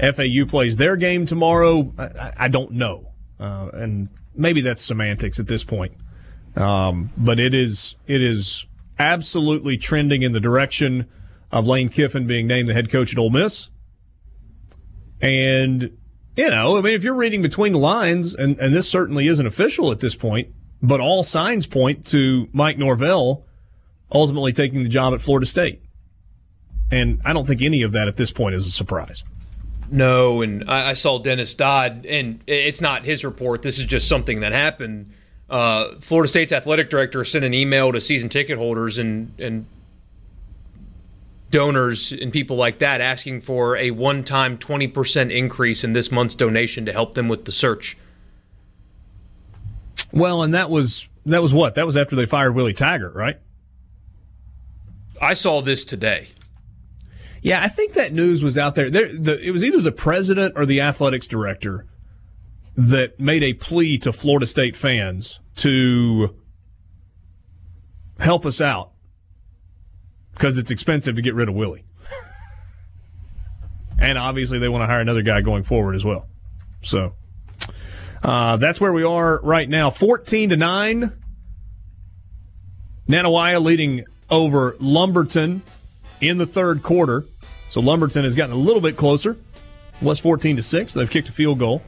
FAU 0.01 0.47
plays 0.49 0.77
their 0.77 0.97
game 0.97 1.27
tomorrow? 1.27 1.95
I, 1.97 2.33
I 2.37 2.49
don't 2.49 2.73
know, 2.73 3.13
uh, 3.39 3.69
and 3.73 4.09
maybe 4.35 4.63
that's 4.63 4.83
semantics 4.83 5.39
at 5.39 5.47
this 5.47 5.63
point. 5.63 5.93
Um, 6.57 7.13
but 7.17 7.39
it 7.39 7.55
is 7.55 7.95
it 8.09 8.21
is 8.21 8.67
absolutely 8.99 9.77
trending 9.77 10.23
in 10.23 10.33
the 10.33 10.41
direction 10.41 11.07
of 11.53 11.69
Lane 11.69 11.89
Kiffin 11.89 12.27
being 12.27 12.49
named 12.49 12.69
the 12.69 12.75
head 12.75 12.91
coach 12.91 13.13
at 13.13 13.19
Ole 13.21 13.31
Miss. 13.31 13.69
And, 15.21 15.97
you 16.35 16.51
know, 16.51 16.79
I 16.79 16.81
mean, 16.81 16.95
if 16.95 17.05
you're 17.05 17.15
reading 17.15 17.43
between 17.43 17.75
the 17.75 17.79
lines, 17.79 18.35
and, 18.35 18.59
and 18.59 18.75
this 18.75 18.89
certainly 18.89 19.29
isn't 19.29 19.47
official 19.47 19.93
at 19.93 20.01
this 20.01 20.17
point, 20.17 20.49
but 20.83 21.01
all 21.01 21.23
signs 21.23 21.67
point 21.67 22.07
to 22.07 22.49
Mike 22.53 22.79
Norvell 22.79 23.45
ultimately 24.13 24.53
taking 24.53 24.83
the 24.83 24.89
job 24.89 25.15
at 25.15 25.21
Florida 25.21 25.47
State. 25.47 25.83
And 26.91 27.21
I 27.25 27.33
don't 27.33 27.47
think 27.47 27.63
any 27.63 27.83
of 27.83 27.93
that 27.93 28.07
at 28.09 28.17
this 28.17 28.31
point 28.31 28.55
is 28.55 28.67
a 28.67 28.71
surprise. 28.71 29.25
No, 29.91 30.43
and 30.43 30.69
I, 30.69 30.91
I 30.91 30.93
saw 30.93 31.19
Dennis 31.19 31.55
Dodd, 31.55 32.07
and 32.07 32.41
it's 32.47 32.81
not 32.81 33.05
his 33.05 33.25
report. 33.25 33.63
This 33.63 33.79
is 33.79 33.85
just 33.85 34.09
something 34.09 34.41
that 34.41 34.53
happened. 34.53 35.13
Uh, 35.49 35.97
Florida 36.01 36.29
State's 36.29 36.53
athletic 36.53 36.91
director 36.91 37.25
sent 37.25 37.45
an 37.45 37.55
email 37.55 37.93
to 37.93 38.01
season 38.01 38.29
ticket 38.29 38.59
holders 38.59 38.99
and, 38.99 39.33
and 39.39 39.67
donors 41.51 42.11
and 42.11 42.33
people 42.33 42.57
like 42.57 42.81
that 42.81 43.01
asking 43.01 43.41
for 43.41 43.77
a 43.77 43.93
one 43.93 44.25
time 44.25 44.59
20% 44.59 45.31
increase 45.31 45.85
in 45.85 45.93
this 45.93 46.11
month's 46.11 46.35
donation 46.35 46.85
to 46.85 46.93
help 46.93 47.15
them 47.15 47.29
with 47.29 47.45
the 47.45 47.53
search. 47.53 47.97
Well, 50.17 50.43
and 50.43 50.55
that 50.55 50.71
was 50.71 51.09
that 51.27 51.43
was 51.43 51.53
what? 51.53 51.75
That 51.75 51.85
was 51.85 51.97
after 51.97 52.17
they 52.17 52.25
fired 52.25 52.55
Willie 52.55 52.73
Taggart, 52.73 53.15
right? 53.15 53.39
I 55.21 55.35
saw 55.35 55.61
this 55.61 55.85
today. 55.85 56.29
Yeah, 57.43 57.63
I 57.63 57.69
think 57.69 57.93
that 57.93 58.13
news 58.13 58.43
was 58.43 58.57
out 58.57 58.75
there. 58.75 58.91
there 58.91 59.17
the, 59.17 59.39
it 59.39 59.51
was 59.51 59.63
either 59.63 59.83
the 59.83 59.93
president 59.93 60.55
or 60.57 60.65
the 60.65 60.81
athletics 60.81 61.27
director 61.27 61.87
that 62.77 63.21
made 63.21 63.43
a 63.43 63.53
plea 63.53 63.99
to 63.99 64.13
Florida 64.13 64.47
State 64.47 64.75
fans 64.75 65.39
to 65.57 66.35
help 68.19 68.47
us 68.47 68.61
out 68.61 68.93
because 70.33 70.57
it's 70.57 70.71
expensive 70.71 71.15
to 71.17 71.23
get 71.23 71.35
rid 71.35 71.51
of 71.51 71.55
Willie. 71.55 71.85
and 74.01 74.17
obviously, 74.17 74.59
they 74.59 74.69
want 74.69 74.81
to 74.81 74.87
hire 74.87 75.01
another 75.01 75.23
guy 75.23 75.43
going 75.43 75.63
forward 75.63 75.95
as 75.95 76.07
well. 76.07 76.27
So 76.81 77.15
uh, 78.27 78.57
that's 78.57 78.81
where 78.81 78.93
we 78.93 79.05
are 79.05 79.39
right 79.45 79.69
now. 79.69 79.89
14 79.89 80.49
to 80.49 80.57
9. 80.57 81.13
Nanih 83.09 83.25
Waiya 83.25 83.63
leading 83.63 84.05
over 84.29 84.77
Lumberton 84.81 85.63
in 86.21 86.37
the 86.37 86.45
third 86.45 86.83
quarter. 86.83 87.25
So 87.69 87.81
Lumberton 87.81 88.25
has 88.25 88.35
gotten 88.35 88.53
a 88.53 88.59
little 88.59 88.81
bit 88.81 88.97
closer. 88.97 89.37
Was 90.03 90.19
14 90.19 90.57
to 90.57 90.63
6. 90.63 90.95
They've 90.95 91.09
kicked 91.09 91.29
a 91.29 91.33
field 91.33 91.61
goal. 91.61 91.83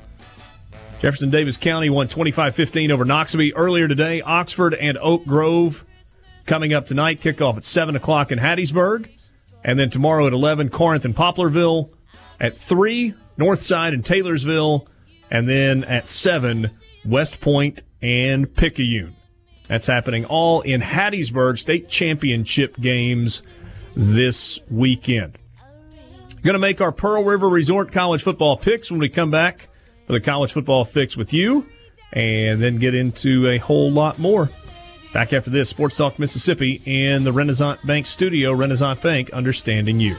Jefferson 1.00 1.30
Davis 1.30 1.56
County 1.56 1.90
won 1.90 2.06
25 2.06 2.54
15 2.54 2.92
over 2.92 3.04
Noxubee 3.04 3.52
earlier 3.56 3.88
today. 3.88 4.20
Oxford 4.20 4.74
and 4.74 4.96
Oak 4.98 5.26
Grove 5.26 5.84
coming 6.46 6.72
up 6.72 6.86
tonight. 6.86 7.20
Kickoff 7.20 7.56
at 7.56 7.64
7 7.64 7.96
o'clock 7.96 8.30
in 8.30 8.38
Hattiesburg. 8.38 9.08
And 9.64 9.76
then 9.76 9.90
tomorrow 9.90 10.28
at 10.28 10.32
11, 10.32 10.68
Corinth 10.68 11.04
and 11.04 11.16
Poplarville. 11.16 11.90
At 12.38 12.56
3, 12.56 13.14
Northside 13.36 13.92
and 13.92 14.04
Taylorsville. 14.04 14.86
And 15.30 15.48
then 15.48 15.84
at 15.84 16.08
7, 16.08 16.70
West 17.04 17.40
Point 17.40 17.82
and 18.00 18.52
Picayune. 18.54 19.14
That's 19.68 19.86
happening 19.86 20.24
all 20.24 20.62
in 20.62 20.80
Hattiesburg 20.80 21.58
state 21.58 21.88
championship 21.88 22.76
games 22.76 23.42
this 23.94 24.58
weekend. 24.70 25.36
Going 26.42 26.54
to 26.54 26.60
make 26.60 26.80
our 26.80 26.92
Pearl 26.92 27.24
River 27.24 27.48
Resort 27.48 27.92
college 27.92 28.22
football 28.22 28.56
picks 28.56 28.90
when 28.90 29.00
we 29.00 29.08
come 29.08 29.30
back 29.30 29.68
for 30.06 30.12
the 30.12 30.20
college 30.20 30.52
football 30.52 30.84
fix 30.84 31.16
with 31.16 31.32
you, 31.32 31.66
and 32.12 32.62
then 32.62 32.78
get 32.78 32.94
into 32.94 33.46
a 33.48 33.58
whole 33.58 33.90
lot 33.90 34.18
more. 34.18 34.48
Back 35.12 35.32
after 35.32 35.50
this, 35.50 35.68
Sports 35.68 35.96
Talk 35.96 36.18
Mississippi 36.18 36.80
in 36.86 37.24
the 37.24 37.32
Renaissance 37.32 37.80
Bank 37.82 38.06
studio. 38.06 38.52
Renaissance 38.52 39.00
Bank, 39.00 39.30
understanding 39.30 40.00
you. 40.00 40.16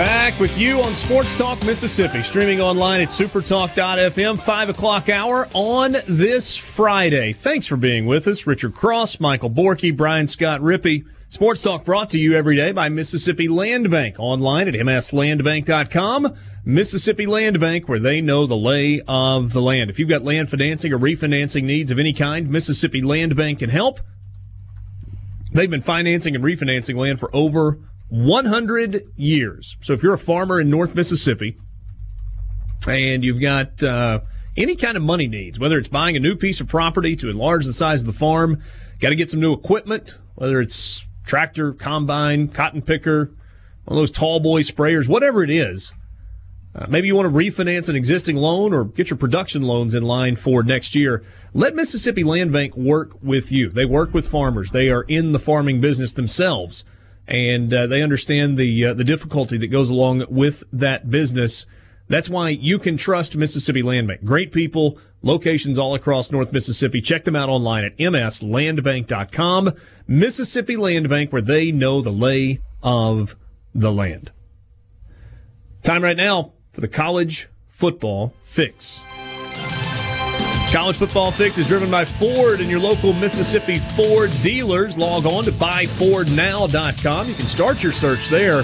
Back 0.00 0.40
with 0.40 0.56
you 0.58 0.80
on 0.80 0.94
Sports 0.94 1.36
Talk 1.36 1.62
Mississippi, 1.66 2.22
streaming 2.22 2.58
online 2.58 3.02
at 3.02 3.08
supertalk.fm, 3.08 4.40
5 4.40 4.68
o'clock 4.70 5.10
hour 5.10 5.46
on 5.52 5.94
this 6.08 6.56
Friday. 6.56 7.34
Thanks 7.34 7.66
for 7.66 7.76
being 7.76 8.06
with 8.06 8.26
us. 8.26 8.46
Richard 8.46 8.74
Cross, 8.74 9.20
Michael 9.20 9.50
Borky, 9.50 9.94
Brian 9.94 10.26
Scott 10.26 10.62
Rippee. 10.62 11.04
Sports 11.28 11.60
Talk 11.60 11.84
brought 11.84 12.08
to 12.10 12.18
you 12.18 12.32
every 12.34 12.56
day 12.56 12.72
by 12.72 12.88
Mississippi 12.88 13.46
Land 13.46 13.90
Bank, 13.90 14.16
online 14.18 14.68
at 14.68 14.74
mslandbank.com. 14.74 16.34
Mississippi 16.64 17.26
Land 17.26 17.60
Bank, 17.60 17.86
where 17.86 18.00
they 18.00 18.22
know 18.22 18.46
the 18.46 18.56
lay 18.56 19.02
of 19.06 19.52
the 19.52 19.60
land. 19.60 19.90
If 19.90 19.98
you've 19.98 20.08
got 20.08 20.24
land 20.24 20.48
financing 20.48 20.94
or 20.94 20.98
refinancing 20.98 21.64
needs 21.64 21.90
of 21.90 21.98
any 21.98 22.14
kind, 22.14 22.48
Mississippi 22.48 23.02
Land 23.02 23.36
Bank 23.36 23.58
can 23.58 23.68
help. 23.68 24.00
They've 25.52 25.68
been 25.68 25.82
financing 25.82 26.34
and 26.34 26.42
refinancing 26.42 26.96
land 26.96 27.20
for 27.20 27.28
over 27.36 27.80
100 28.10 29.02
years. 29.16 29.76
So 29.80 29.92
if 29.92 30.02
you're 30.02 30.14
a 30.14 30.18
farmer 30.18 30.60
in 30.60 30.68
North 30.68 30.94
Mississippi 30.94 31.56
and 32.86 33.24
you've 33.24 33.40
got 33.40 33.82
uh, 33.82 34.20
any 34.56 34.76
kind 34.76 34.96
of 34.96 35.02
money 35.02 35.26
needs, 35.26 35.58
whether 35.58 35.78
it's 35.78 35.88
buying 35.88 36.16
a 36.16 36.20
new 36.20 36.36
piece 36.36 36.60
of 36.60 36.68
property 36.68 37.16
to 37.16 37.30
enlarge 37.30 37.64
the 37.64 37.72
size 37.72 38.00
of 38.00 38.06
the 38.06 38.12
farm, 38.12 38.62
got 38.98 39.10
to 39.10 39.16
get 39.16 39.30
some 39.30 39.40
new 39.40 39.52
equipment, 39.52 40.18
whether 40.34 40.60
it's 40.60 41.06
tractor, 41.24 41.72
combine, 41.72 42.48
cotton 42.48 42.82
picker, 42.82 43.26
one 43.84 43.96
of 43.96 44.00
those 44.02 44.10
tall 44.10 44.40
boy 44.40 44.62
sprayers, 44.62 45.08
whatever 45.08 45.42
it 45.42 45.50
is, 45.50 45.92
uh, 46.74 46.86
maybe 46.88 47.08
you 47.08 47.16
want 47.16 47.26
to 47.26 47.36
refinance 47.36 47.88
an 47.88 47.96
existing 47.96 48.36
loan 48.36 48.72
or 48.72 48.84
get 48.84 49.10
your 49.10 49.16
production 49.16 49.62
loans 49.62 49.94
in 49.94 50.02
line 50.02 50.36
for 50.36 50.62
next 50.62 50.94
year. 50.94 51.24
Let 51.52 51.74
Mississippi 51.74 52.22
Land 52.22 52.52
Bank 52.52 52.76
work 52.76 53.20
with 53.22 53.50
you. 53.50 53.70
They 53.70 53.84
work 53.84 54.14
with 54.14 54.28
farmers. 54.28 54.70
They 54.70 54.88
are 54.88 55.02
in 55.02 55.32
the 55.32 55.40
farming 55.40 55.80
business 55.80 56.12
themselves. 56.12 56.84
And 57.30 57.72
uh, 57.72 57.86
they 57.86 58.02
understand 58.02 58.58
the 58.58 58.86
uh, 58.86 58.94
the 58.94 59.04
difficulty 59.04 59.56
that 59.58 59.68
goes 59.68 59.88
along 59.88 60.24
with 60.28 60.64
that 60.72 61.08
business. 61.08 61.66
That's 62.08 62.28
why 62.28 62.48
you 62.48 62.80
can 62.80 62.96
trust 62.96 63.36
Mississippi 63.36 63.82
Land 63.82 64.08
Bank. 64.08 64.24
Great 64.24 64.50
people, 64.50 64.98
locations 65.22 65.78
all 65.78 65.94
across 65.94 66.32
North 66.32 66.52
Mississippi. 66.52 67.00
Check 67.00 67.22
them 67.22 67.36
out 67.36 67.48
online 67.48 67.84
at 67.84 67.96
mslandbank.com. 67.98 69.72
Mississippi 70.08 70.76
Land 70.76 71.08
Bank, 71.08 71.32
where 71.32 71.40
they 71.40 71.70
know 71.70 72.02
the 72.02 72.10
lay 72.10 72.60
of 72.82 73.36
the 73.72 73.92
land. 73.92 74.32
Time 75.82 76.02
right 76.02 76.16
now 76.16 76.52
for 76.72 76.80
the 76.80 76.88
college 76.88 77.48
football 77.68 78.34
fix. 78.44 79.02
College 80.70 80.98
Football 80.98 81.32
Fix 81.32 81.58
is 81.58 81.66
driven 81.66 81.90
by 81.90 82.04
Ford 82.04 82.60
and 82.60 82.70
your 82.70 82.78
local 82.78 83.12
Mississippi 83.12 83.78
Ford 83.78 84.30
dealers. 84.40 84.96
Log 84.96 85.26
on 85.26 85.42
to 85.42 85.50
buyfordnow.com. 85.50 87.28
You 87.28 87.34
can 87.34 87.46
start 87.46 87.82
your 87.82 87.90
search 87.90 88.28
there. 88.28 88.62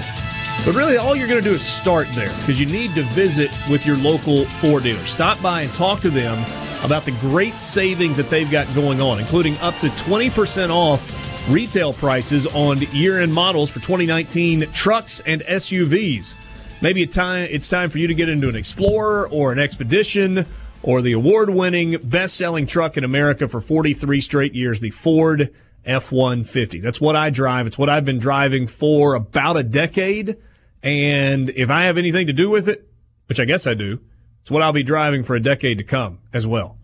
But 0.65 0.73
really, 0.73 0.95
all 0.95 1.17
you're 1.17 1.27
going 1.27 1.43
to 1.43 1.49
do 1.49 1.55
is 1.55 1.61
start 1.61 2.07
there 2.13 2.33
because 2.39 2.61
you 2.61 2.65
need 2.65 2.95
to 2.95 3.03
visit 3.03 3.51
with 3.69 3.85
your 3.85 3.97
local 3.97 4.45
Ford 4.45 4.83
dealer. 4.83 5.05
Stop 5.05 5.41
by 5.41 5.63
and 5.63 5.73
talk 5.73 5.99
to 5.99 6.09
them 6.09 6.37
about 6.81 7.03
the 7.03 7.11
great 7.19 7.55
savings 7.55 8.15
that 8.15 8.29
they've 8.29 8.49
got 8.49 8.73
going 8.73 9.01
on, 9.01 9.19
including 9.19 9.57
up 9.57 9.77
to 9.79 9.87
20% 9.87 10.69
off 10.69 11.49
retail 11.49 11.91
prices 11.91 12.47
on 12.47 12.79
year 12.93 13.19
end 13.19 13.33
models 13.33 13.69
for 13.69 13.79
2019 13.79 14.71
trucks 14.71 15.21
and 15.25 15.41
SUVs. 15.41 16.35
Maybe 16.81 17.03
it's 17.03 17.67
time 17.67 17.89
for 17.89 17.97
you 17.97 18.07
to 18.07 18.13
get 18.13 18.29
into 18.29 18.47
an 18.47 18.55
Explorer 18.55 19.27
or 19.27 19.51
an 19.51 19.59
Expedition 19.59 20.45
or 20.87 21.01
the 21.01 21.11
award 21.11 21.49
winning 21.49 21.97
best 22.01 22.37
selling 22.37 22.65
truck 22.65 22.95
in 22.95 23.03
America 23.03 23.45
for 23.49 23.59
43 23.59 24.21
straight 24.21 24.55
years, 24.55 24.79
the 24.79 24.89
Ford 24.89 25.53
F 25.83 26.13
150. 26.13 26.79
That's 26.79 27.01
what 27.01 27.13
I 27.13 27.29
drive. 27.29 27.67
It's 27.67 27.77
what 27.77 27.89
I've 27.89 28.05
been 28.05 28.19
driving 28.19 28.67
for 28.67 29.13
about 29.13 29.57
a 29.57 29.63
decade. 29.63 30.37
And 30.81 31.49
if 31.49 31.69
I 31.69 31.83
have 31.83 31.97
anything 31.97 32.27
to 32.27 32.33
do 32.33 32.49
with 32.49 32.69
it, 32.69 32.87
which 33.25 33.37
I 33.37 33.43
guess 33.43 33.67
I 33.67 33.73
do, 33.73 33.99
it's 34.41 34.49
what 34.49 34.63
I'll 34.63 34.71
be 34.71 34.81
driving 34.81 35.25
for 35.25 35.35
a 35.35 35.41
decade 35.41 35.77
to 35.79 35.83
come 35.83 36.19
as 36.31 36.47
well. 36.47 36.77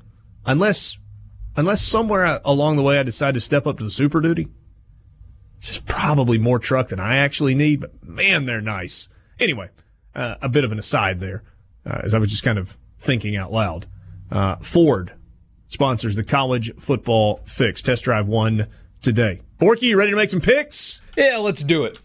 Unless, 0.45 0.97
unless 1.55 1.81
somewhere 1.81 2.41
along 2.43 2.75
the 2.75 2.83
way 2.83 2.99
I 2.99 3.03
decide 3.03 3.35
to 3.35 3.39
step 3.39 3.65
up 3.65 3.77
to 3.77 3.85
the 3.85 3.89
Super 3.89 4.19
Duty. 4.19 4.49
This 5.61 5.69
is 5.69 5.77
probably 5.77 6.37
more 6.37 6.59
truck 6.59 6.89
than 6.89 6.99
I 6.99 7.15
actually 7.15 7.55
need, 7.55 7.79
but 7.79 8.03
man, 8.03 8.47
they're 8.47 8.59
nice. 8.59 9.07
Anyway, 9.39 9.69
uh, 10.13 10.35
a 10.41 10.49
bit 10.49 10.65
of 10.65 10.73
an 10.73 10.79
aside 10.79 11.21
there, 11.21 11.41
uh, 11.85 12.01
as 12.03 12.13
I 12.13 12.17
was 12.17 12.29
just 12.29 12.43
kind 12.43 12.57
of 12.57 12.77
thinking 12.99 13.37
out 13.37 13.53
loud. 13.53 13.87
Uh, 14.33 14.55
Ford 14.57 15.13
sponsors 15.67 16.15
the 16.15 16.23
college 16.23 16.75
football 16.79 17.41
fix. 17.45 17.83
Test 17.83 18.03
drive 18.03 18.27
one 18.27 18.67
today. 18.99 19.41
Borky, 19.59 19.83
you 19.83 19.97
ready 19.97 20.09
to 20.09 20.17
make 20.17 20.31
some 20.31 20.41
picks? 20.41 21.01
Yeah, 21.15 21.37
let's 21.37 21.63
do 21.63 21.85
it. 21.85 21.99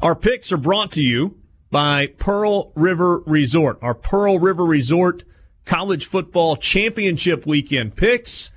Our 0.00 0.14
picks 0.14 0.50
are 0.52 0.56
brought 0.56 0.90
to 0.92 1.02
you 1.02 1.36
by 1.70 2.06
Pearl 2.06 2.72
River 2.74 3.18
Resort. 3.26 3.78
Our 3.82 3.94
Pearl 3.94 4.38
River 4.38 4.64
Resort 4.64 5.24
college 5.66 6.06
football 6.06 6.56
championship 6.56 7.44
weekend 7.46 7.94
picks. 7.94 8.50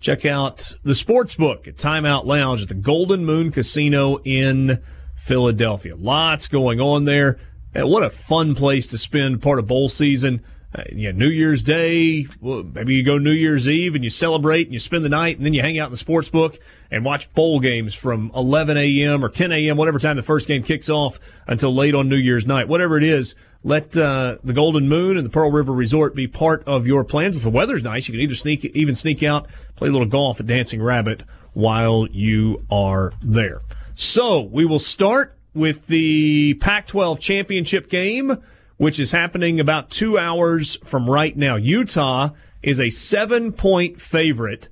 Check 0.00 0.24
out 0.24 0.74
the 0.82 0.94
sports 0.94 1.34
book 1.34 1.68
at 1.68 1.76
Timeout 1.76 2.24
Lounge 2.24 2.62
at 2.62 2.68
the 2.68 2.74
Golden 2.74 3.26
Moon 3.26 3.50
Casino 3.50 4.18
in 4.24 4.82
Philadelphia. 5.14 5.94
Lots 5.94 6.48
going 6.48 6.80
on 6.80 7.04
there. 7.04 7.38
And 7.74 7.90
what 7.90 8.02
a 8.02 8.08
fun 8.08 8.54
place 8.54 8.86
to 8.88 8.98
spend 8.98 9.42
part 9.42 9.58
of 9.58 9.66
bowl 9.66 9.90
season. 9.90 10.42
Uh, 10.74 10.82
yeah, 10.92 11.12
New 11.12 11.28
Year's 11.28 11.62
Day, 11.62 12.26
well, 12.40 12.64
maybe 12.64 12.96
you 12.96 13.04
go 13.04 13.16
New 13.16 13.30
Year's 13.30 13.68
Eve 13.68 13.94
and 13.94 14.02
you 14.02 14.10
celebrate 14.10 14.66
and 14.66 14.72
you 14.72 14.80
spend 14.80 15.04
the 15.04 15.08
night 15.08 15.36
and 15.36 15.46
then 15.46 15.54
you 15.54 15.62
hang 15.62 15.78
out 15.78 15.86
in 15.86 15.90
the 15.92 15.96
sports 15.96 16.28
book 16.28 16.58
and 16.90 17.04
watch 17.04 17.32
bowl 17.32 17.60
games 17.60 17.94
from 17.94 18.32
11 18.34 18.76
a.m. 18.76 19.24
or 19.24 19.28
10 19.28 19.52
a.m., 19.52 19.76
whatever 19.76 20.00
time 20.00 20.16
the 20.16 20.22
first 20.22 20.48
game 20.48 20.64
kicks 20.64 20.90
off 20.90 21.20
until 21.46 21.72
late 21.72 21.94
on 21.94 22.08
New 22.08 22.16
Year's 22.16 22.44
night. 22.44 22.66
Whatever 22.66 22.98
it 22.98 23.04
is, 23.04 23.36
let 23.62 23.96
uh, 23.96 24.38
the 24.42 24.52
Golden 24.52 24.88
Moon 24.88 25.16
and 25.16 25.24
the 25.24 25.30
Pearl 25.30 25.52
River 25.52 25.72
Resort 25.72 26.14
be 26.14 26.26
part 26.26 26.64
of 26.66 26.88
your 26.88 27.04
plans. 27.04 27.36
If 27.36 27.44
the 27.44 27.50
weather's 27.50 27.84
nice, 27.84 28.08
you 28.08 28.12
can 28.12 28.20
either 28.20 28.34
sneak, 28.34 28.64
even 28.64 28.96
sneak 28.96 29.22
out, 29.22 29.46
play 29.76 29.88
a 29.88 29.92
little 29.92 30.08
golf 30.08 30.40
at 30.40 30.46
Dancing 30.46 30.82
Rabbit 30.82 31.22
while 31.52 32.08
you 32.10 32.66
are 32.68 33.12
there. 33.22 33.60
So 33.94 34.40
we 34.40 34.64
will 34.64 34.80
start 34.80 35.36
with 35.54 35.86
the 35.86 36.54
Pac 36.54 36.88
12 36.88 37.20
championship 37.20 37.88
game 37.88 38.42
which 38.76 38.98
is 38.98 39.12
happening 39.12 39.60
about 39.60 39.90
two 39.90 40.18
hours 40.18 40.76
from 40.84 41.08
right 41.08 41.36
now. 41.36 41.56
Utah 41.56 42.30
is 42.62 42.80
a 42.80 42.90
seven 42.90 43.52
point 43.52 44.00
favorite 44.00 44.68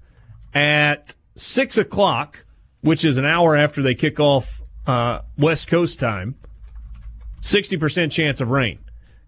at 0.55 1.15
six 1.35 1.79
o'clock, 1.79 2.45
which 2.81 3.05
is 3.05 3.17
an 3.17 3.25
hour 3.25 3.57
after 3.57 3.83
they 3.83 3.95
kick 3.95 4.19
off 4.19 4.63
uh, 4.87 5.21
West 5.37 5.69
Coast 5.69 6.01
time. 6.01 6.37
60% 7.41 8.11
chance 8.13 8.41
of 8.41 8.51
rain. 8.51 8.79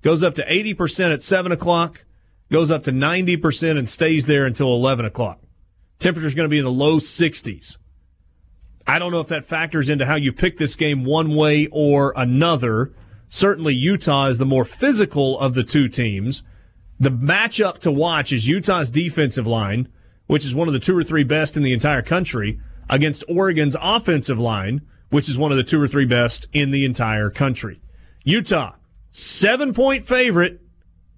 Goes 0.03 0.23
up 0.23 0.35
to 0.37 0.47
80% 0.47 1.13
at 1.13 1.23
7 1.23 1.51
o'clock, 1.51 2.05
goes 2.51 2.71
up 2.71 2.85
to 2.85 2.93
90% 2.93 3.79
and 3.79 3.89
stays 3.89 4.27
there 4.27 4.45
until 4.45 4.69
11 4.75 5.05
o'clock. 5.05 5.41
Temperature's 5.99 6.35
going 6.35 6.45
to 6.45 6.51
be 6.51 6.59
in 6.59 6.65
the 6.65 6.71
low 6.71 6.99
60s. 6.99 7.77
I 8.87 8.99
don't 8.99 9.13
know 9.13 9.21
if 9.21 9.29
that 9.29 9.45
factors 9.45 9.89
into 9.89 10.05
how 10.05 10.17
you 10.17 10.33
pick 10.33 10.59
this 10.59 10.77
game 10.77 11.05
one 11.05 11.35
way 11.35 11.67
or 11.73 12.13
another 12.17 12.93
certainly 13.35 13.75
Utah 13.75 14.27
is 14.27 14.39
the 14.39 14.47
more 14.47 14.65
physical 14.65 15.37
of 15.41 15.55
the 15.55 15.65
two 15.65 15.89
teams. 15.89 16.45
The 17.01 17.11
matchup 17.11 17.79
to 17.81 17.91
watch 17.91 18.33
is 18.33 18.47
Utah's 18.47 18.91
defensive 18.91 19.47
line, 19.47 19.89
which 20.29 20.45
is 20.45 20.55
one 20.55 20.69
of 20.69 20.75
the 20.75 20.79
two 20.79 20.97
or 20.97 21.03
three 21.03 21.25
best 21.25 21.57
in 21.57 21.65
the 21.65 21.73
entire 21.73 22.01
country, 22.01 22.61
against 22.89 23.25
Oregon's 23.29 23.77
offensive 23.81 24.39
line, 24.39 24.83
which 25.11 25.29
is 25.29 25.37
one 25.37 25.51
of 25.51 25.57
the 25.57 25.65
two 25.65 25.83
or 25.83 25.89
three 25.89 26.05
best 26.05 26.47
in 26.53 26.71
the 26.71 26.85
entire 26.85 27.29
country. 27.29 27.81
Utah, 28.23 28.75
seven 29.11 29.75
point 29.75 30.07
favorite. 30.07 30.61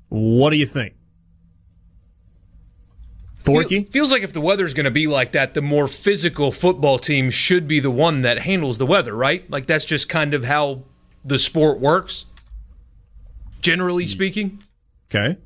What 0.08 0.50
do 0.50 0.56
you 0.56 0.66
think? 0.66 0.94
Borky? 3.44 3.88
Feels 3.92 4.10
like 4.10 4.22
if 4.22 4.32
the 4.32 4.40
weather's 4.40 4.72
going 4.72 4.84
to 4.84 4.90
be 4.90 5.06
like 5.06 5.32
that, 5.32 5.52
the 5.52 5.60
more 5.60 5.86
physical 5.86 6.50
football 6.50 6.98
team 6.98 7.28
should 7.28 7.68
be 7.68 7.78
the 7.78 7.90
one 7.90 8.22
that 8.22 8.40
handles 8.40 8.78
the 8.78 8.86
weather, 8.86 9.14
right? 9.14 9.48
Like 9.50 9.66
that's 9.66 9.84
just 9.84 10.08
kind 10.08 10.32
of 10.32 10.44
how 10.44 10.84
the 11.26 11.38
sport 11.38 11.80
works, 11.80 12.24
generally 13.60 14.04
hmm. 14.04 14.10
speaking. 14.10 14.62
Okay. 15.10 15.38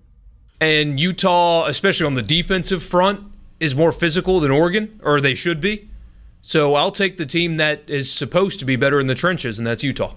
And 0.60 1.00
Utah, 1.00 1.66
especially 1.66 2.06
on 2.06 2.14
the 2.14 2.22
defensive 2.22 2.82
front, 2.82 3.24
is 3.58 3.74
more 3.74 3.92
physical 3.92 4.40
than 4.40 4.50
Oregon, 4.50 5.00
or 5.02 5.20
they 5.20 5.34
should 5.34 5.60
be. 5.60 5.88
So 6.42 6.74
I'll 6.74 6.92
take 6.92 7.16
the 7.16 7.26
team 7.26 7.56
that 7.56 7.88
is 7.88 8.12
supposed 8.12 8.58
to 8.60 8.64
be 8.64 8.76
better 8.76 8.98
in 8.98 9.06
the 9.06 9.14
trenches, 9.14 9.58
and 9.58 9.66
that's 9.66 9.82
Utah. 9.82 10.14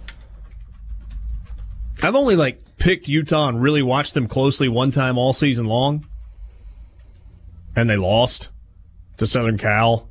I've 2.02 2.16
only 2.16 2.36
like 2.36 2.60
picked 2.78 3.08
Utah 3.08 3.48
and 3.48 3.62
really 3.62 3.82
watched 3.82 4.14
them 4.14 4.28
closely 4.28 4.68
one 4.68 4.92
time 4.92 5.18
all 5.18 5.34
season 5.34 5.66
long, 5.66 6.06
and 7.76 7.90
they 7.90 7.98
lost 7.98 8.50
to 9.18 9.28
Southern 9.28 9.58
Cal. 9.58 10.10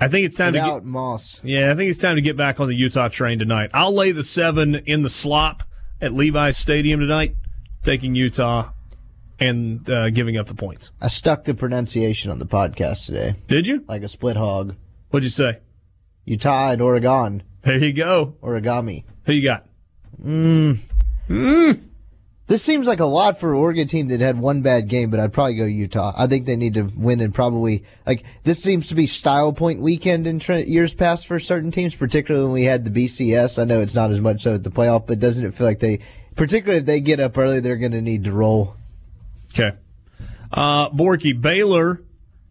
I 0.00 0.08
think 0.08 0.26
it's 0.26 0.36
time 0.36 0.54
Without 0.54 0.76
to 0.76 0.80
get 0.80 0.86
Moss. 0.86 1.40
Yeah, 1.42 1.70
I 1.70 1.74
think 1.74 1.90
it's 1.90 1.98
time 1.98 2.16
to 2.16 2.22
get 2.22 2.36
back 2.36 2.58
on 2.58 2.68
the 2.68 2.74
Utah 2.74 3.08
train 3.08 3.38
tonight. 3.38 3.70
I'll 3.74 3.94
lay 3.94 4.12
the 4.12 4.22
seven 4.24 4.76
in 4.76 5.02
the 5.02 5.10
slop 5.10 5.62
at 6.00 6.14
Levi's 6.14 6.56
Stadium 6.56 7.00
tonight, 7.00 7.34
taking 7.82 8.14
Utah 8.14 8.70
and 9.38 9.88
uh, 9.90 10.08
giving 10.10 10.38
up 10.38 10.46
the 10.46 10.54
points. 10.54 10.90
I 11.00 11.08
stuck 11.08 11.44
the 11.44 11.54
pronunciation 11.54 12.30
on 12.30 12.38
the 12.38 12.46
podcast 12.46 13.06
today. 13.06 13.34
Did 13.46 13.66
you? 13.66 13.84
Like 13.88 14.02
a 14.02 14.08
split 14.08 14.36
hog. 14.36 14.74
What'd 15.10 15.24
you 15.24 15.30
say? 15.30 15.58
Utah 16.24 16.70
and 16.70 16.80
Oregon. 16.80 17.42
There 17.62 17.76
you 17.76 17.92
go. 17.92 18.36
Origami. 18.42 19.04
Who 19.24 19.34
you 19.34 19.44
got? 19.44 19.66
Mmm. 20.22 20.78
Mmm. 21.28 21.82
This 22.50 22.64
seems 22.64 22.88
like 22.88 22.98
a 22.98 23.04
lot 23.04 23.38
for 23.38 23.52
an 23.52 23.60
Oregon 23.60 23.86
team 23.86 24.08
that 24.08 24.18
had 24.18 24.36
one 24.36 24.60
bad 24.60 24.88
game, 24.88 25.08
but 25.08 25.20
I'd 25.20 25.32
probably 25.32 25.54
go 25.54 25.66
Utah. 25.66 26.12
I 26.16 26.26
think 26.26 26.46
they 26.46 26.56
need 26.56 26.74
to 26.74 26.90
win 26.96 27.20
and 27.20 27.32
probably 27.32 27.84
like 28.04 28.24
this 28.42 28.60
seems 28.60 28.88
to 28.88 28.96
be 28.96 29.06
style 29.06 29.52
point 29.52 29.80
weekend 29.80 30.26
in 30.26 30.40
tre- 30.40 30.66
years 30.66 30.92
past 30.92 31.28
for 31.28 31.38
certain 31.38 31.70
teams, 31.70 31.94
particularly 31.94 32.44
when 32.46 32.52
we 32.52 32.64
had 32.64 32.84
the 32.84 32.90
BCS. 32.90 33.56
I 33.56 33.66
know 33.66 33.80
it's 33.80 33.94
not 33.94 34.10
as 34.10 34.18
much 34.18 34.42
so 34.42 34.54
at 34.54 34.64
the 34.64 34.70
playoff, 34.70 35.06
but 35.06 35.20
doesn't 35.20 35.46
it 35.46 35.54
feel 35.54 35.64
like 35.64 35.78
they, 35.78 36.00
particularly 36.34 36.80
if 36.80 36.86
they 36.86 37.00
get 37.00 37.20
up 37.20 37.38
early, 37.38 37.60
they're 37.60 37.76
going 37.76 37.92
to 37.92 38.02
need 38.02 38.24
to 38.24 38.32
roll. 38.32 38.74
Okay, 39.54 39.76
uh, 40.52 40.90
Borky 40.90 41.40
Baylor 41.40 42.02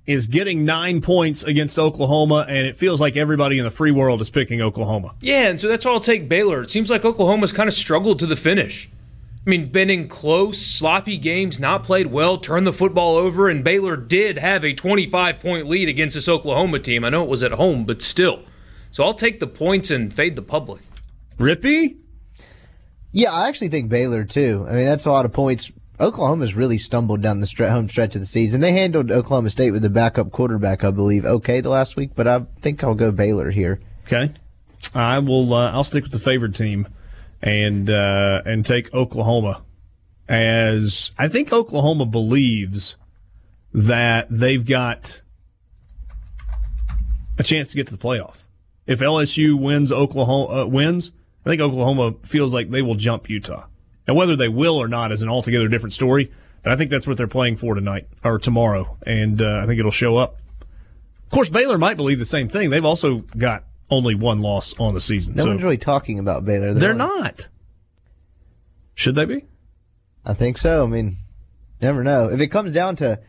is 0.05 0.27
getting 0.27 0.63
nine 0.63 1.01
points 1.01 1.43
against 1.43 1.77
Oklahoma, 1.77 2.45
and 2.47 2.65
it 2.65 2.77
feels 2.77 3.01
like 3.01 3.17
everybody 3.17 3.57
in 3.57 3.65
the 3.65 3.69
free 3.69 3.91
world 3.91 4.21
is 4.21 4.30
picking 4.30 4.61
Oklahoma. 4.61 5.13
Yeah, 5.19 5.49
and 5.49 5.59
so 5.59 5.67
that's 5.67 5.84
why 5.84 5.91
I'll 5.91 5.99
take 5.99 6.30
Baylor. 6.30 6.61
It 6.61 6.71
seems 6.71 6.89
like 6.89 7.03
Oklahoma's 7.03 7.51
kind 7.51 7.67
of 7.67 7.73
struggled 7.73 8.19
to 8.19 8.26
the 8.26 8.38
finish. 8.38 8.89
I 9.45 9.49
mean, 9.49 9.71
been 9.71 9.89
in 9.89 10.07
close, 10.07 10.61
sloppy 10.61 11.17
games, 11.17 11.59
not 11.59 11.83
played 11.83 12.07
well, 12.07 12.37
turned 12.37 12.67
the 12.67 12.73
football 12.73 13.15
over, 13.15 13.49
and 13.49 13.63
Baylor 13.63 13.95
did 13.95 14.37
have 14.37 14.63
a 14.65 14.73
25 14.73 15.39
point 15.39 15.67
lead 15.67 15.87
against 15.87 16.15
this 16.15 16.27
Oklahoma 16.27 16.79
team. 16.79 17.03
I 17.03 17.09
know 17.09 17.23
it 17.23 17.29
was 17.29 17.41
at 17.41 17.53
home, 17.53 17.85
but 17.85 18.01
still. 18.01 18.43
So 18.91 19.03
I'll 19.03 19.13
take 19.13 19.39
the 19.39 19.47
points 19.47 19.91
and 19.91 20.13
fade 20.13 20.35
the 20.35 20.41
public. 20.41 20.81
Rippee? 21.37 21.97
Yeah, 23.11 23.31
I 23.31 23.47
actually 23.47 23.69
think 23.69 23.89
Baylor 23.89 24.23
too. 24.23 24.65
I 24.69 24.73
mean, 24.73 24.85
that's 24.85 25.05
a 25.05 25.11
lot 25.11 25.25
of 25.25 25.31
points. 25.31 25.71
Oklahoma's 25.99 26.53
really 26.53 26.77
stumbled 26.77 27.21
down 27.21 27.39
the 27.39 27.45
stre- 27.45 27.71
home 27.71 27.89
stretch 27.89 28.15
of 28.15 28.21
the 28.21 28.27
season. 28.27 28.61
They 28.61 28.71
handled 28.71 29.11
Oklahoma 29.11 29.49
State 29.49 29.71
with 29.71 29.83
a 29.83 29.89
backup 29.89 30.31
quarterback, 30.31 30.83
I 30.83 30.91
believe, 30.91 31.25
okay 31.25 31.61
the 31.61 31.69
last 31.69 31.95
week, 31.95 32.11
but 32.15 32.27
I 32.27 32.45
think 32.61 32.83
I'll 32.83 32.95
go 32.95 33.11
Baylor 33.11 33.51
here. 33.51 33.79
Okay, 34.05 34.33
I 34.93 35.19
will. 35.19 35.53
Uh, 35.53 35.71
I'll 35.71 35.83
stick 35.83 36.03
with 36.03 36.11
the 36.11 36.19
favored 36.19 36.55
team, 36.55 36.87
and 37.41 37.89
uh, 37.89 38.41
and 38.45 38.65
take 38.65 38.93
Oklahoma. 38.93 39.63
As 40.27 41.11
I 41.17 41.27
think 41.27 41.51
Oklahoma 41.51 42.05
believes 42.05 42.95
that 43.73 44.27
they've 44.29 44.65
got 44.65 45.21
a 47.37 47.43
chance 47.43 47.69
to 47.69 47.75
get 47.75 47.87
to 47.87 47.95
the 47.95 48.01
playoff. 48.01 48.35
If 48.85 48.99
LSU 48.99 49.59
wins, 49.59 49.91
Oklahoma 49.91 50.61
uh, 50.61 50.65
wins. 50.65 51.11
I 51.45 51.49
think 51.49 51.61
Oklahoma 51.61 52.15
feels 52.23 52.53
like 52.53 52.69
they 52.69 52.81
will 52.81 52.95
jump 52.95 53.29
Utah. 53.29 53.65
Now, 54.07 54.13
whether 54.13 54.35
they 54.35 54.49
will 54.49 54.75
or 54.75 54.87
not 54.87 55.11
is 55.11 55.21
an 55.21 55.29
altogether 55.29 55.67
different 55.67 55.93
story. 55.93 56.31
But 56.63 56.73
I 56.73 56.75
think 56.75 56.91
that's 56.91 57.07
what 57.07 57.17
they're 57.17 57.27
playing 57.27 57.57
for 57.57 57.75
tonight 57.75 58.07
or 58.23 58.37
tomorrow, 58.37 58.97
and 59.05 59.41
uh, 59.41 59.61
I 59.63 59.65
think 59.65 59.79
it'll 59.79 59.91
show 59.91 60.17
up. 60.17 60.39
Of 61.23 61.29
course, 61.31 61.49
Baylor 61.49 61.77
might 61.77 61.95
believe 61.95 62.19
the 62.19 62.25
same 62.25 62.49
thing. 62.49 62.69
They've 62.69 62.83
also 62.83 63.19
got 63.37 63.63
only 63.89 64.15
one 64.15 64.41
loss 64.41 64.73
on 64.79 64.93
the 64.93 65.01
season. 65.01 65.35
No 65.35 65.43
so 65.43 65.49
one's 65.49 65.63
really 65.63 65.77
talking 65.77 66.19
about 66.19 66.45
Baylor. 66.45 66.73
they're 66.73 66.93
not. 66.93 67.47
Should 68.95 69.15
they 69.15 69.25
be? 69.25 69.45
I 70.25 70.33
think 70.33 70.57
so. 70.57 70.83
I 70.83 70.87
mean, 70.87 71.17
never 71.81 72.03
know. 72.03 72.29
If 72.29 72.39
it 72.41 72.47
comes 72.47 72.73
down 72.73 72.97
to 72.97 73.19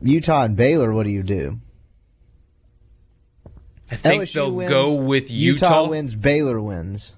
Utah 0.00 0.44
and 0.44 0.56
Baylor, 0.56 0.92
what 0.92 1.04
do 1.04 1.10
you 1.10 1.22
do? 1.22 1.60
I 3.90 3.96
think 3.96 4.22
LSU 4.24 4.32
they'll 4.34 4.50
wins, 4.52 4.70
go 4.70 4.94
with 4.94 5.30
Utah. 5.30 5.86
wins, 5.88 6.14
Baylor 6.14 6.60
wins. 6.60 7.12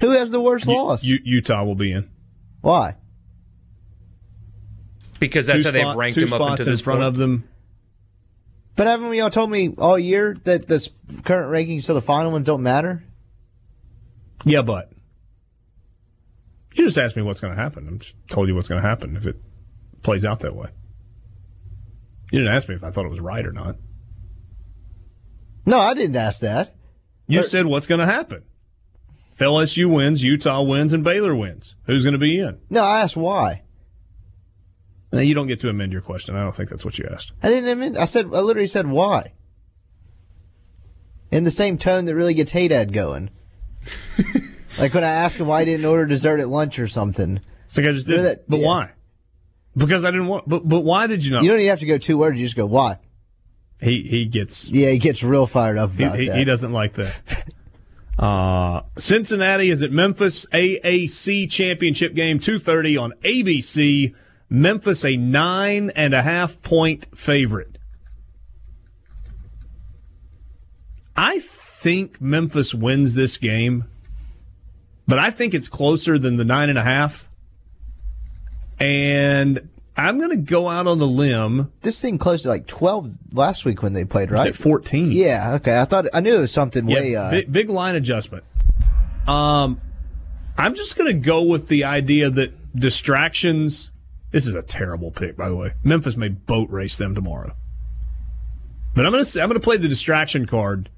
Who 0.00 0.10
has 0.12 0.30
the 0.30 0.40
worst 0.40 0.66
loss? 0.66 1.02
U- 1.04 1.18
Utah 1.24 1.64
will 1.64 1.74
be 1.74 1.92
in. 1.92 2.08
Why? 2.60 2.96
because 5.20 5.46
that's 5.46 5.64
Two 5.64 5.68
how 5.68 5.72
they've 5.72 5.96
ranked 5.96 6.14
two 6.14 6.26
them 6.26 6.32
up 6.34 6.38
spots 6.38 6.60
into 6.60 6.70
this 6.70 6.80
in 6.80 6.84
front 6.84 6.98
point. 6.98 7.08
of 7.08 7.16
them. 7.16 7.48
But 8.78 8.86
haven't 8.86 9.12
y'all 9.14 9.28
told 9.28 9.50
me 9.50 9.74
all 9.76 9.98
year 9.98 10.36
that 10.44 10.68
the 10.68 10.88
current 11.24 11.50
rankings 11.50 11.86
to 11.86 11.94
the 11.94 12.00
final 12.00 12.30
ones 12.30 12.46
don't 12.46 12.62
matter? 12.62 13.02
Yeah, 14.44 14.62
but 14.62 14.92
you 16.74 16.84
just 16.84 16.96
asked 16.96 17.16
me 17.16 17.22
what's 17.22 17.40
going 17.40 17.56
to 17.56 17.60
happen. 17.60 17.88
I'm 17.88 17.98
just 17.98 18.14
told 18.30 18.46
you 18.46 18.54
what's 18.54 18.68
going 18.68 18.80
to 18.80 18.88
happen 18.88 19.16
if 19.16 19.26
it 19.26 19.34
plays 20.04 20.24
out 20.24 20.38
that 20.40 20.54
way. 20.54 20.68
You 22.30 22.38
didn't 22.38 22.54
ask 22.54 22.68
me 22.68 22.76
if 22.76 22.84
I 22.84 22.92
thought 22.92 23.04
it 23.04 23.10
was 23.10 23.18
right 23.18 23.44
or 23.44 23.50
not. 23.50 23.74
No, 25.66 25.76
I 25.80 25.94
didn't 25.94 26.14
ask 26.14 26.38
that. 26.42 26.76
You 27.26 27.40
But- 27.40 27.50
said 27.50 27.66
what's 27.66 27.88
going 27.88 27.98
to 27.98 28.06
happen. 28.06 28.44
If 29.32 29.38
LSU 29.40 29.92
wins, 29.92 30.22
Utah 30.22 30.62
wins, 30.62 30.92
and 30.92 31.02
Baylor 31.02 31.34
wins. 31.34 31.74
Who's 31.86 32.04
going 32.04 32.12
to 32.12 32.18
be 32.18 32.38
in? 32.38 32.58
No, 32.70 32.84
I 32.84 33.00
asked 33.00 33.16
why. 33.16 33.62
Now, 35.12 35.20
you 35.20 35.34
don't 35.34 35.46
get 35.46 35.60
to 35.60 35.68
amend 35.70 35.92
your 35.92 36.02
question. 36.02 36.36
I 36.36 36.42
don't 36.42 36.54
think 36.54 36.68
that's 36.68 36.84
what 36.84 36.98
you 36.98 37.08
asked. 37.10 37.32
I 37.42 37.48
didn't 37.48 37.70
admit. 37.70 37.96
I 37.96 38.04
said. 38.04 38.26
I 38.26 38.40
literally 38.40 38.66
said 38.68 38.86
why. 38.86 39.32
In 41.30 41.44
the 41.44 41.50
same 41.50 41.78
tone 41.78 42.04
that 42.06 42.14
really 42.14 42.34
gets 42.34 42.52
Haydad 42.52 42.92
going. 42.92 43.30
like 44.78 44.92
when 44.94 45.04
I 45.04 45.08
asked 45.08 45.36
him 45.36 45.46
why 45.46 45.60
he 45.64 45.66
didn't 45.66 45.86
order 45.86 46.06
dessert 46.06 46.40
at 46.40 46.48
lunch 46.48 46.78
or 46.78 46.88
something. 46.88 47.40
It's 47.66 47.76
like 47.76 47.86
I 47.86 47.92
just 47.92 48.06
did. 48.06 48.20
That- 48.24 48.48
but 48.48 48.60
yeah. 48.60 48.66
why? 48.66 48.90
Because 49.76 50.04
I 50.04 50.10
didn't 50.10 50.26
want. 50.26 50.48
But 50.48 50.68
but 50.68 50.80
why 50.80 51.06
did 51.06 51.24
you 51.24 51.30
not? 51.32 51.42
You 51.42 51.50
don't 51.50 51.60
even 51.60 51.70
have 51.70 51.80
to 51.80 51.86
go 51.86 51.98
two 51.98 52.18
words. 52.18 52.38
You 52.38 52.46
just 52.46 52.56
go 52.56 52.66
why. 52.66 52.98
he 53.80 54.02
he 54.02 54.24
gets 54.26 54.68
Yeah, 54.70 54.90
he 54.90 54.98
gets 54.98 55.22
real 55.22 55.46
fired 55.46 55.78
up 55.78 55.92
He, 55.92 56.02
about 56.04 56.18
he, 56.18 56.26
that. 56.28 56.36
he 56.38 56.44
doesn't 56.44 56.72
like 56.72 56.94
that. 56.94 57.44
Uh, 58.18 58.82
Cincinnati 58.96 59.70
is 59.70 59.80
at 59.84 59.92
Memphis 59.92 60.44
AAC 60.46 61.48
championship 61.48 62.14
game, 62.14 62.40
two 62.40 62.58
thirty 62.58 62.96
on 62.96 63.12
ABC. 63.22 64.12
Memphis 64.50 65.04
a 65.04 65.16
nine 65.16 65.90
and 65.94 66.14
a 66.14 66.22
half 66.22 66.60
point 66.62 67.06
favorite. 67.16 67.78
I 71.16 71.40
think 71.40 72.20
Memphis 72.20 72.74
wins 72.74 73.14
this 73.14 73.38
game, 73.38 73.84
but 75.06 75.18
I 75.18 75.30
think 75.30 75.54
it's 75.54 75.68
closer 75.68 76.18
than 76.18 76.36
the 76.36 76.44
nine 76.44 76.68
and 76.68 76.78
a 76.78 76.82
half. 76.82 77.28
And 78.78 79.68
I'm 79.96 80.18
going 80.18 80.30
to 80.30 80.36
go 80.36 80.68
out 80.68 80.86
on 80.86 80.98
the 80.98 81.06
limb. 81.06 81.72
This 81.80 82.00
thing 82.00 82.18
closed 82.18 82.44
to 82.44 82.48
like 82.48 82.68
twelve 82.68 83.18
last 83.32 83.64
week 83.64 83.82
when 83.82 83.92
they 83.94 84.04
played, 84.04 84.30
right? 84.30 84.48
At 84.48 84.54
14. 84.54 85.10
Yeah. 85.10 85.54
Okay. 85.54 85.78
I 85.78 85.84
thought 85.84 86.06
I 86.14 86.20
knew 86.20 86.36
it 86.36 86.40
was 86.40 86.52
something 86.52 86.88
Yeah, 86.88 87.00
way. 87.00 87.16
Uh, 87.16 87.30
big, 87.32 87.52
big 87.52 87.68
line 87.70 87.96
adjustment. 87.96 88.44
Um, 89.26 89.80
I'm 90.56 90.74
just 90.74 90.96
going 90.96 91.08
to 91.12 91.18
go 91.18 91.42
with 91.42 91.66
the 91.66 91.84
idea 91.84 92.30
that 92.30 92.76
distractions. 92.78 93.90
This 94.30 94.46
is 94.46 94.54
a 94.54 94.62
terrible 94.62 95.10
pick, 95.10 95.36
by 95.36 95.48
the 95.48 95.56
way. 95.56 95.72
Memphis 95.82 96.16
may 96.16 96.28
boat 96.28 96.68
race 96.70 96.98
them 96.98 97.14
tomorrow, 97.14 97.54
but 98.94 99.06
I'm 99.06 99.12
going 99.12 99.24
to 99.24 99.42
I'm 99.42 99.48
going 99.48 99.58
to 99.60 99.64
play 99.64 99.76
the 99.78 99.88
distraction 99.88 100.46
card 100.46 100.90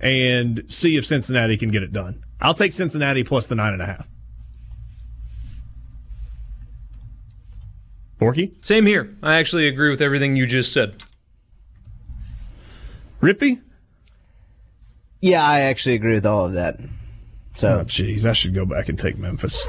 and 0.00 0.64
see 0.68 0.96
if 0.96 1.06
Cincinnati 1.06 1.56
can 1.56 1.70
get 1.70 1.82
it 1.82 1.92
done. 1.92 2.22
I'll 2.40 2.52
take 2.54 2.72
Cincinnati 2.74 3.24
plus 3.24 3.46
the 3.46 3.54
nine 3.54 3.72
and 3.72 3.80
a 3.80 3.86
half. 3.86 4.06
Borky, 8.20 8.52
Same 8.64 8.86
here. 8.86 9.14
I 9.22 9.34
actually 9.36 9.66
agree 9.66 9.90
with 9.90 10.00
everything 10.00 10.36
you 10.36 10.46
just 10.46 10.72
said. 10.72 10.94
Rippee. 13.20 13.60
yeah, 15.20 15.42
I 15.42 15.60
actually 15.60 15.94
agree 15.94 16.14
with 16.14 16.26
all 16.26 16.44
of 16.46 16.52
that. 16.54 16.78
So, 17.56 17.80
Oh, 17.80 17.84
jeez, 17.84 18.24
I 18.26 18.32
should 18.32 18.54
go 18.54 18.64
back 18.66 18.88
and 18.88 18.98
take 18.98 19.16
Memphis. 19.18 19.66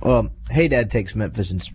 well, 0.00 0.30
hey, 0.50 0.68
Dad 0.68 0.90
takes 0.90 1.14
Memphis, 1.14 1.50
and 1.50 1.60
s- 1.60 1.70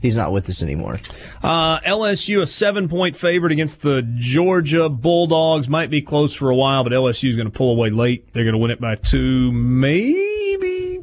he's 0.00 0.14
not 0.14 0.32
with 0.32 0.48
us 0.48 0.62
anymore. 0.62 1.00
Uh, 1.42 1.80
LSU 1.80 2.42
a 2.42 2.46
seven 2.46 2.88
point 2.88 3.16
favorite 3.16 3.52
against 3.52 3.82
the 3.82 4.02
Georgia 4.16 4.88
Bulldogs. 4.88 5.68
Might 5.68 5.90
be 5.90 6.02
close 6.02 6.34
for 6.34 6.50
a 6.50 6.56
while, 6.56 6.84
but 6.84 6.92
LSU 6.92 7.28
is 7.28 7.36
going 7.36 7.50
to 7.50 7.56
pull 7.56 7.70
away 7.70 7.90
late. 7.90 8.32
They're 8.32 8.44
going 8.44 8.54
to 8.54 8.58
win 8.58 8.70
it 8.70 8.80
by 8.80 8.96
two, 8.96 9.52
maybe 9.52 11.00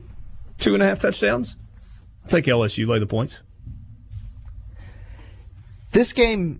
two 0.57 0.73
and 0.73 0.83
a 0.83 0.85
half 0.85 0.99
touchdowns. 0.99 1.55
I'll 2.23 2.29
take 2.29 2.45
LSU. 2.45 2.87
Lay 2.87 2.99
the 2.99 3.05
points. 3.05 3.39
This 5.91 6.11
game 6.11 6.59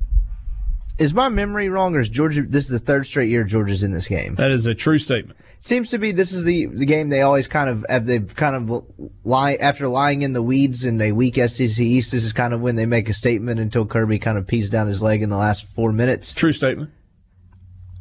is 0.98 1.14
my 1.14 1.28
memory 1.30 1.68
wrong, 1.70 1.95
or 1.95 1.99
is 1.99 2.10
Georgia? 2.10 2.44
This 2.44 2.66
is 2.66 2.72
the 2.72 2.80
third 2.80 3.06
straight 3.06 3.30
year 3.30 3.44
Georgia's 3.44 3.84
in 3.84 3.91
this 3.91 4.07
game. 4.07 4.36
That 4.36 4.52
is 4.52 4.66
a 4.66 4.74
true 4.74 4.98
statement. 4.98 5.38
Seems 5.66 5.90
to 5.90 5.98
be 5.98 6.12
this 6.12 6.32
is 6.32 6.44
the 6.44 6.68
the 6.68 6.86
game 6.86 7.10
they 7.10 7.24
always 7.24 7.48
kind 7.48 7.72
of 7.72 7.84
have 7.90 8.06
they've 8.06 8.36
kind 8.36 8.70
of 8.70 8.86
lie 9.24 9.56
after 9.56 9.88
lying 9.88 10.22
in 10.22 10.34
the 10.34 10.44
weeds 10.44 10.86
in 10.86 11.02
a 11.02 11.12
weak 11.12 11.38
SEC 11.38 11.80
East. 11.80 12.12
This 12.12 12.24
is 12.24 12.34
kind 12.34 12.54
of 12.54 12.62
when 12.62 12.76
they 12.76 12.86
make 12.86 13.10
a 13.10 13.16
statement 13.16 13.60
until 13.60 13.84
Kirby 13.84 14.20
kind 14.20 14.38
of 14.38 14.46
pees 14.46 14.70
down 14.70 14.86
his 14.86 15.02
leg 15.02 15.24
in 15.24 15.32
the 15.32 15.38
last 15.38 15.66
four 15.74 15.92
minutes. 15.92 16.34
True 16.34 16.52
statement. 16.52 16.92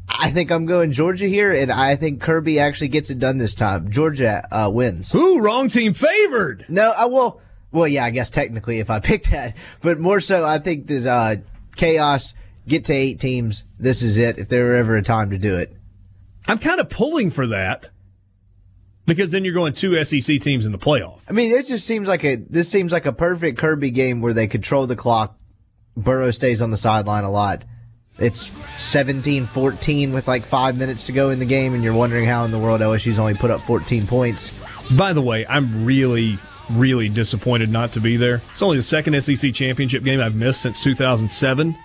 I 0.07 0.31
think 0.31 0.53
I'm 0.53 0.67
going 0.67 0.93
Georgia 0.93 1.27
here, 1.27 1.55
and 1.55 1.73
I 1.73 1.97
think 1.97 2.21
Kirby 2.21 2.61
actually 2.61 2.89
gets 2.89 3.09
it 3.09 3.19
done 3.19 3.39
this 3.39 3.55
time. 3.55 3.91
Georgia 3.91 4.47
uh, 4.53 4.69
wins. 4.69 5.11
Who 5.13 5.41
wrong 5.41 5.71
team 5.71 5.95
favored? 5.95 6.67
No, 6.69 6.91
I 6.91 7.07
will. 7.07 7.41
Well, 7.73 7.89
yeah, 7.89 8.05
I 8.05 8.11
guess 8.11 8.29
technically 8.29 8.81
if 8.81 8.91
I 8.91 9.01
pick 9.01 9.25
that, 9.29 9.57
but 9.81 9.99
more 9.99 10.21
so, 10.21 10.45
I 10.45 10.59
think 10.59 10.87
this 10.87 11.07
uh, 11.07 11.37
chaos 11.77 12.35
get 12.69 12.85
to 12.85 12.93
eight 12.93 13.21
teams. 13.21 13.65
This 13.79 14.03
is 14.03 14.19
it. 14.19 14.37
If 14.37 14.51
there 14.51 14.67
were 14.67 14.75
ever 14.75 14.99
a 14.99 15.03
time 15.03 15.31
to 15.31 15.39
do 15.39 15.57
it, 15.57 15.75
I'm 16.47 16.59
kind 16.59 16.81
of 16.81 16.89
pulling 16.91 17.31
for 17.31 17.47
that 17.49 17.91
because 19.07 19.31
then 19.31 19.45
you're 19.45 19.55
going 19.55 19.73
two 19.73 20.03
SEC 20.05 20.41
teams 20.41 20.67
in 20.67 20.73
the 20.73 20.79
playoff. 20.79 21.21
I 21.29 21.33
mean, 21.33 21.53
it 21.53 21.67
just 21.67 21.87
seems 21.87 22.09
like 22.09 22.25
a 22.25 22.37
this 22.37 22.69
seems 22.69 22.93
like 22.93 23.07
a 23.07 23.13
perfect 23.13 23.59
Kirby 23.59 23.91
game 23.91 24.21
where 24.21 24.33
they 24.33 24.47
control 24.47 24.87
the 24.87 24.97
clock. 24.97 25.39
Burrow 25.97 26.31
stays 26.31 26.61
on 26.61 26.71
the 26.71 26.77
sideline 26.77 27.25
a 27.25 27.31
lot. 27.31 27.65
It's 28.19 28.51
17-14 28.79 30.13
with 30.13 30.29
like 30.29 30.47
five 30.47 30.79
minutes 30.79 31.07
to 31.07 31.13
go 31.13 31.31
in 31.31 31.41
the 31.41 31.45
game, 31.45 31.75
and 31.75 31.83
you're 31.83 31.95
wondering 31.95 32.27
how 32.27 32.45
in 32.45 32.53
the 32.53 32.59
world 32.59 32.81
LSU's 32.81 33.19
only 33.19 33.35
put 33.35 33.51
up 33.51 33.61
14 33.63 34.07
points. 34.07 34.53
By 34.93 35.13
the 35.13 35.21
way, 35.23 35.45
I'm 35.47 35.85
really, 35.85 36.39
really 36.71 37.09
disappointed 37.09 37.71
not 37.71 37.93
to 37.93 38.01
be 38.01 38.17
there. 38.17 38.41
It's 38.51 38.63
only 38.63 38.77
the 38.77 38.85
second 38.85 39.21
SEC 39.21 39.53
championship 39.53 40.05
game 40.05 40.21
I've 40.21 40.37
missed 40.37 40.61
since 40.61 40.81
2007. 40.81 41.77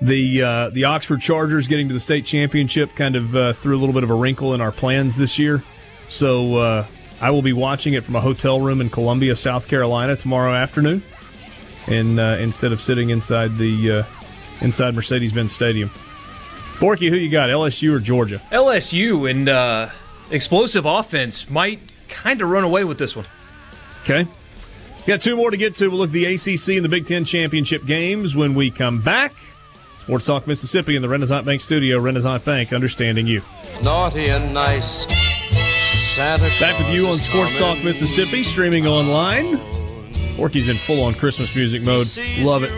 The 0.00 0.42
uh, 0.42 0.70
the 0.70 0.84
Oxford 0.84 1.20
Chargers 1.20 1.66
getting 1.66 1.88
to 1.88 1.94
the 1.94 2.00
state 2.00 2.24
championship 2.24 2.94
kind 2.94 3.16
of 3.16 3.34
uh, 3.34 3.52
threw 3.52 3.76
a 3.76 3.80
little 3.80 3.92
bit 3.92 4.04
of 4.04 4.10
a 4.10 4.14
wrinkle 4.14 4.54
in 4.54 4.60
our 4.60 4.70
plans 4.70 5.16
this 5.16 5.38
year. 5.38 5.62
So 6.08 6.56
uh, 6.56 6.86
I 7.20 7.30
will 7.30 7.42
be 7.42 7.52
watching 7.52 7.94
it 7.94 8.04
from 8.04 8.14
a 8.14 8.20
hotel 8.20 8.60
room 8.60 8.80
in 8.80 8.90
Columbia, 8.90 9.34
South 9.34 9.66
Carolina 9.66 10.14
tomorrow 10.14 10.54
afternoon, 10.54 11.02
and 11.88 12.20
uh, 12.20 12.36
instead 12.38 12.72
of 12.72 12.80
sitting 12.80 13.10
inside 13.10 13.56
the 13.56 13.90
uh, 13.90 14.02
inside 14.60 14.94
Mercedes-Benz 14.94 15.52
Stadium. 15.52 15.90
Borky, 16.78 17.08
who 17.08 17.16
you 17.16 17.28
got, 17.28 17.50
LSU 17.50 17.92
or 17.92 17.98
Georgia? 17.98 18.40
LSU 18.52 19.28
and 19.28 19.48
uh, 19.48 19.88
explosive 20.30 20.86
offense 20.86 21.50
might 21.50 21.80
kind 22.08 22.40
of 22.40 22.48
run 22.48 22.62
away 22.62 22.84
with 22.84 22.98
this 22.98 23.16
one. 23.16 23.26
Okay. 24.02 24.28
Got 25.06 25.22
two 25.22 25.36
more 25.36 25.50
to 25.50 25.56
get 25.56 25.74
to. 25.76 25.88
We'll 25.88 25.98
look 25.98 26.10
at 26.10 26.12
the 26.12 26.26
ACC 26.26 26.76
and 26.76 26.84
the 26.84 26.88
Big 26.88 27.06
Ten 27.06 27.24
championship 27.24 27.84
games 27.84 28.36
when 28.36 28.54
we 28.54 28.70
come 28.70 29.02
back. 29.02 29.34
Sports 30.08 30.24
Talk 30.24 30.46
Mississippi 30.46 30.96
in 30.96 31.02
the 31.02 31.08
Renaissance 31.10 31.44
Bank 31.44 31.60
studio. 31.60 31.98
Renaissance 31.98 32.42
Bank, 32.42 32.72
understanding 32.72 33.26
you. 33.26 33.42
Naughty 33.82 34.30
and 34.30 34.54
nice. 34.54 35.06
Santa 36.14 36.48
Back 36.58 36.78
with 36.78 36.88
you 36.88 37.00
on 37.00 37.04
Claus 37.08 37.18
is 37.18 37.26
Sports 37.26 37.58
Talk. 37.58 37.84
Mississippi, 37.84 38.42
streaming 38.42 38.86
online. 38.86 39.58
Porky's 40.34 40.70
in 40.70 40.76
full 40.76 41.04
on 41.04 41.12
Christmas 41.12 41.54
music 41.54 41.82
mode. 41.82 42.06
Love 42.38 42.62
it. 42.62 42.70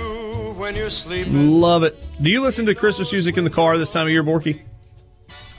When 0.58 0.74
you're 0.74 0.90
sleeping. 0.90 1.60
Love 1.60 1.84
it. 1.84 2.04
Do 2.20 2.32
you 2.32 2.40
listen 2.42 2.66
to 2.66 2.74
Christmas 2.74 3.12
music 3.12 3.36
in 3.36 3.44
the 3.44 3.50
car 3.50 3.78
this 3.78 3.92
time 3.92 4.08
of 4.08 4.12
year, 4.12 4.24
Borky? 4.24 4.62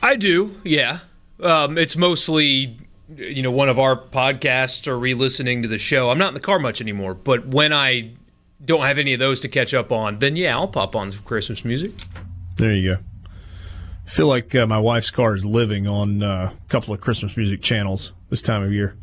I 0.03 0.17
do, 0.17 0.59
yeah. 0.65 0.99
Um, 1.41 1.77
it's 1.77 1.95
mostly, 1.95 2.77
you 3.15 3.41
know, 3.41 3.51
one 3.51 3.69
of 3.69 3.79
our 3.79 3.95
podcasts 3.95 4.89
or 4.89 4.99
re-listening 4.99 5.61
to 5.61 5.69
the 5.69 5.77
show. 5.79 6.09
I'm 6.09 6.17
not 6.17 6.27
in 6.27 6.33
the 6.33 6.41
car 6.41 6.59
much 6.59 6.81
anymore, 6.81 7.13
but 7.13 7.47
when 7.47 7.71
I 7.71 8.11
don't 8.63 8.81
have 8.81 8.97
any 8.97 9.13
of 9.13 9.19
those 9.19 9.39
to 9.41 9.47
catch 9.47 9.73
up 9.73 9.91
on, 9.91 10.19
then 10.19 10.35
yeah, 10.35 10.55
I'll 10.55 10.67
pop 10.67 10.95
on 10.95 11.11
some 11.11 11.23
Christmas 11.23 11.65
music. 11.65 11.91
There 12.57 12.73
you 12.73 12.95
go. 12.95 13.01
I 14.05 14.09
feel 14.09 14.27
like 14.27 14.53
uh, 14.55 14.67
my 14.67 14.79
wife's 14.79 15.09
car 15.09 15.35
is 15.35 15.45
living 15.45 15.87
on 15.87 16.21
uh, 16.21 16.53
a 16.53 16.69
couple 16.69 16.93
of 16.93 17.01
Christmas 17.01 17.37
music 17.37 17.61
channels 17.61 18.13
this 18.29 18.41
time 18.41 18.61
of 18.61 18.71
year. 18.73 18.95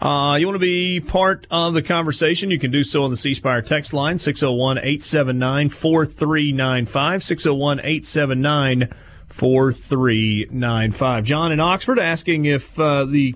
Uh, 0.00 0.36
you 0.38 0.46
want 0.46 0.54
to 0.54 0.60
be 0.60 1.00
part 1.00 1.46
of 1.50 1.74
the 1.74 1.82
conversation? 1.82 2.52
You 2.52 2.58
can 2.58 2.70
do 2.70 2.84
so 2.84 3.02
on 3.02 3.10
the 3.10 3.16
C 3.16 3.34
Spire 3.34 3.62
text 3.62 3.92
line, 3.92 4.16
601 4.16 4.78
879 4.78 5.68
4395. 5.70 7.24
601 7.24 7.80
879 7.80 8.94
4395. 9.28 11.24
John 11.24 11.50
in 11.50 11.58
Oxford 11.58 11.98
asking 11.98 12.44
if 12.44 12.78
uh, 12.78 13.04
the 13.06 13.34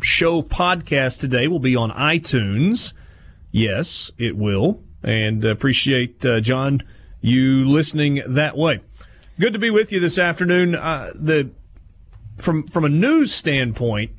show 0.00 0.42
podcast 0.42 1.18
today 1.18 1.48
will 1.48 1.58
be 1.58 1.74
on 1.74 1.90
iTunes. 1.90 2.92
Yes, 3.50 4.10
it 4.18 4.36
will. 4.36 4.82
And 5.02 5.44
appreciate, 5.44 6.24
uh, 6.24 6.40
John, 6.40 6.82
you 7.20 7.68
listening 7.68 8.22
that 8.26 8.56
way. 8.56 8.80
Good 9.38 9.52
to 9.54 9.58
be 9.58 9.70
with 9.70 9.92
you 9.92 10.00
this 10.00 10.18
afternoon. 10.18 10.74
Uh, 10.74 11.12
the 11.14 11.50
from 12.36 12.66
from 12.66 12.84
a 12.84 12.88
news 12.88 13.32
standpoint, 13.32 14.12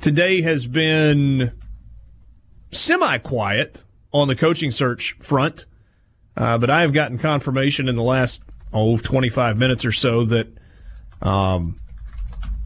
today 0.00 0.42
has 0.42 0.66
been 0.66 1.52
semi 2.70 3.18
quiet 3.18 3.82
on 4.12 4.28
the 4.28 4.36
coaching 4.36 4.70
search 4.70 5.16
front, 5.20 5.66
uh, 6.36 6.58
but 6.58 6.70
I 6.70 6.82
have 6.82 6.92
gotten 6.92 7.18
confirmation 7.18 7.88
in 7.88 7.96
the 7.96 8.02
last 8.02 8.42
oh 8.72 8.96
25 8.96 9.56
minutes 9.56 9.84
or 9.84 9.92
so 9.92 10.24
that 10.26 10.46
um, 11.20 11.80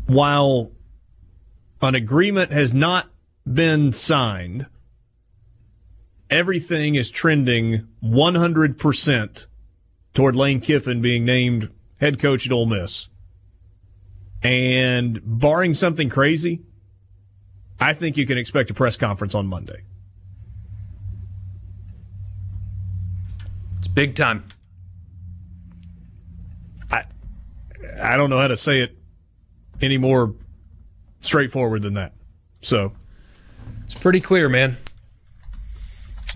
while 0.07 0.73
an 1.81 1.95
agreement 1.95 2.53
has 2.53 2.73
not 2.73 3.09
been 3.51 3.93
signed, 3.93 4.67
everything 6.31 6.94
is 6.94 7.11
trending 7.11 7.89
100% 8.02 9.47
toward 10.15 10.36
Lane 10.36 10.61
Kiffin 10.61 11.02
being 11.02 11.24
named 11.24 11.70
head 11.98 12.19
coach 12.19 12.47
at 12.47 12.52
Ole 12.52 12.66
Miss. 12.66 13.09
And 14.43 15.20
barring 15.23 15.74
something 15.74 16.09
crazy, 16.09 16.62
I 17.78 17.93
think 17.93 18.16
you 18.16 18.27
can 18.27 18.39
expect 18.39 18.70
a 18.70 18.74
press 18.74 18.97
conference 18.97 19.35
on 19.35 19.47
Monday. 19.47 19.82
It's 23.78 23.89
big 23.89 24.15
time. 24.15 24.44
I 26.90 27.05
I 28.01 28.16
don't 28.16 28.31
know 28.31 28.39
how 28.39 28.48
to 28.48 28.57
say 28.57 28.81
it 28.81 28.97
any 29.82 29.98
more 29.98 30.35
straightforward 31.20 31.82
than 31.82 31.94
that. 31.94 32.12
So 32.62 32.93
it's 33.85 33.94
pretty 33.94 34.20
clear, 34.20 34.48
man. 34.48 34.78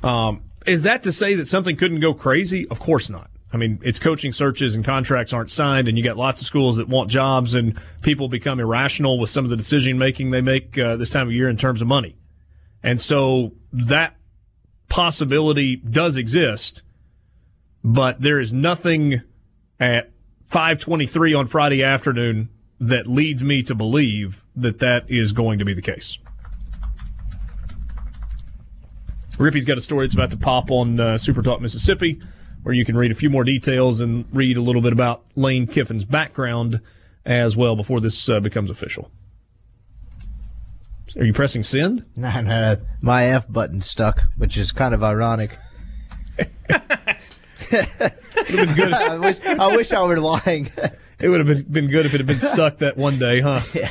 Um, 0.04 0.42
is 0.66 0.82
that 0.82 1.02
to 1.04 1.12
say 1.12 1.34
that 1.34 1.46
something 1.46 1.76
couldn't 1.76 2.00
go 2.00 2.14
crazy? 2.14 2.68
Of 2.68 2.78
course 2.78 3.08
not. 3.10 3.30
I 3.52 3.56
mean, 3.56 3.78
it's 3.82 3.98
coaching 3.98 4.32
searches 4.32 4.74
and 4.74 4.84
contracts 4.84 5.32
aren't 5.32 5.50
signed, 5.50 5.86
and 5.86 5.96
you 5.96 6.02
got 6.02 6.16
lots 6.16 6.40
of 6.40 6.46
schools 6.46 6.76
that 6.76 6.88
want 6.88 7.08
jobs, 7.08 7.54
and 7.54 7.78
people 8.02 8.28
become 8.28 8.58
irrational 8.58 9.18
with 9.18 9.30
some 9.30 9.44
of 9.44 9.50
the 9.50 9.56
decision 9.56 9.96
making 9.96 10.30
they 10.30 10.40
make 10.40 10.76
uh, 10.76 10.96
this 10.96 11.10
time 11.10 11.28
of 11.28 11.32
year 11.32 11.48
in 11.48 11.56
terms 11.56 11.80
of 11.80 11.86
money. 11.86 12.16
And 12.82 13.00
so 13.00 13.52
that 13.72 14.16
possibility 14.88 15.76
does 15.76 16.16
exist, 16.16 16.82
but 17.84 18.20
there 18.20 18.40
is 18.40 18.52
nothing 18.52 19.22
at 19.78 20.10
5:23 20.50 21.38
on 21.38 21.46
Friday 21.46 21.82
afternoon 21.82 22.48
that 22.80 23.06
leads 23.06 23.44
me 23.44 23.62
to 23.62 23.74
believe 23.74 24.44
that 24.56 24.80
that 24.80 25.08
is 25.08 25.32
going 25.32 25.60
to 25.60 25.64
be 25.64 25.74
the 25.74 25.82
case. 25.82 26.18
Rippee's 29.38 29.64
got 29.64 29.78
a 29.78 29.80
story 29.80 30.06
that's 30.06 30.14
about 30.14 30.30
to 30.30 30.36
pop 30.36 30.70
on 30.70 31.00
uh, 31.00 31.18
Super 31.18 31.42
Talk 31.42 31.60
Mississippi 31.60 32.20
where 32.64 32.74
you 32.74 32.84
can 32.84 32.96
read 32.96 33.12
a 33.12 33.14
few 33.14 33.30
more 33.30 33.44
details 33.44 34.00
and 34.00 34.24
read 34.32 34.56
a 34.56 34.60
little 34.60 34.80
bit 34.80 34.92
about 34.92 35.22
Lane 35.36 35.66
Kiffin's 35.66 36.04
background 36.04 36.80
as 37.24 37.56
well 37.56 37.76
before 37.76 38.00
this 38.00 38.28
uh, 38.28 38.40
becomes 38.40 38.70
official. 38.70 39.10
Are 41.16 41.24
you 41.24 41.32
pressing 41.32 41.62
send? 41.62 42.04
No, 42.16 42.40
no, 42.40 42.76
my 43.02 43.26
F 43.26 43.46
button 43.48 43.82
stuck, 43.82 44.22
which 44.36 44.56
is 44.56 44.72
kind 44.72 44.94
of 44.94 45.04
ironic. 45.04 45.56
I 47.70 49.18
wish 49.20 49.40
I 49.40 49.76
wish 49.76 49.92
I 49.92 50.02
were 50.02 50.18
lying. 50.18 50.72
it 51.20 51.28
would 51.28 51.46
have 51.46 51.46
been, 51.46 51.62
been 51.70 51.90
good 51.90 52.06
if 52.06 52.14
it 52.14 52.18
had 52.18 52.26
been 52.26 52.40
stuck 52.40 52.78
that 52.78 52.96
one 52.96 53.18
day, 53.18 53.40
huh? 53.40 53.60
Yeah. 53.74 53.90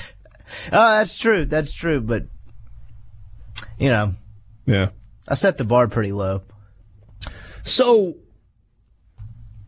Oh, 0.71 0.97
that's 0.97 1.17
true. 1.17 1.45
That's 1.45 1.73
true. 1.73 2.01
But 2.01 2.23
you 3.77 3.89
know, 3.89 4.13
yeah, 4.65 4.89
I 5.27 5.35
set 5.35 5.57
the 5.57 5.63
bar 5.63 5.87
pretty 5.87 6.11
low. 6.11 6.43
So 7.61 8.17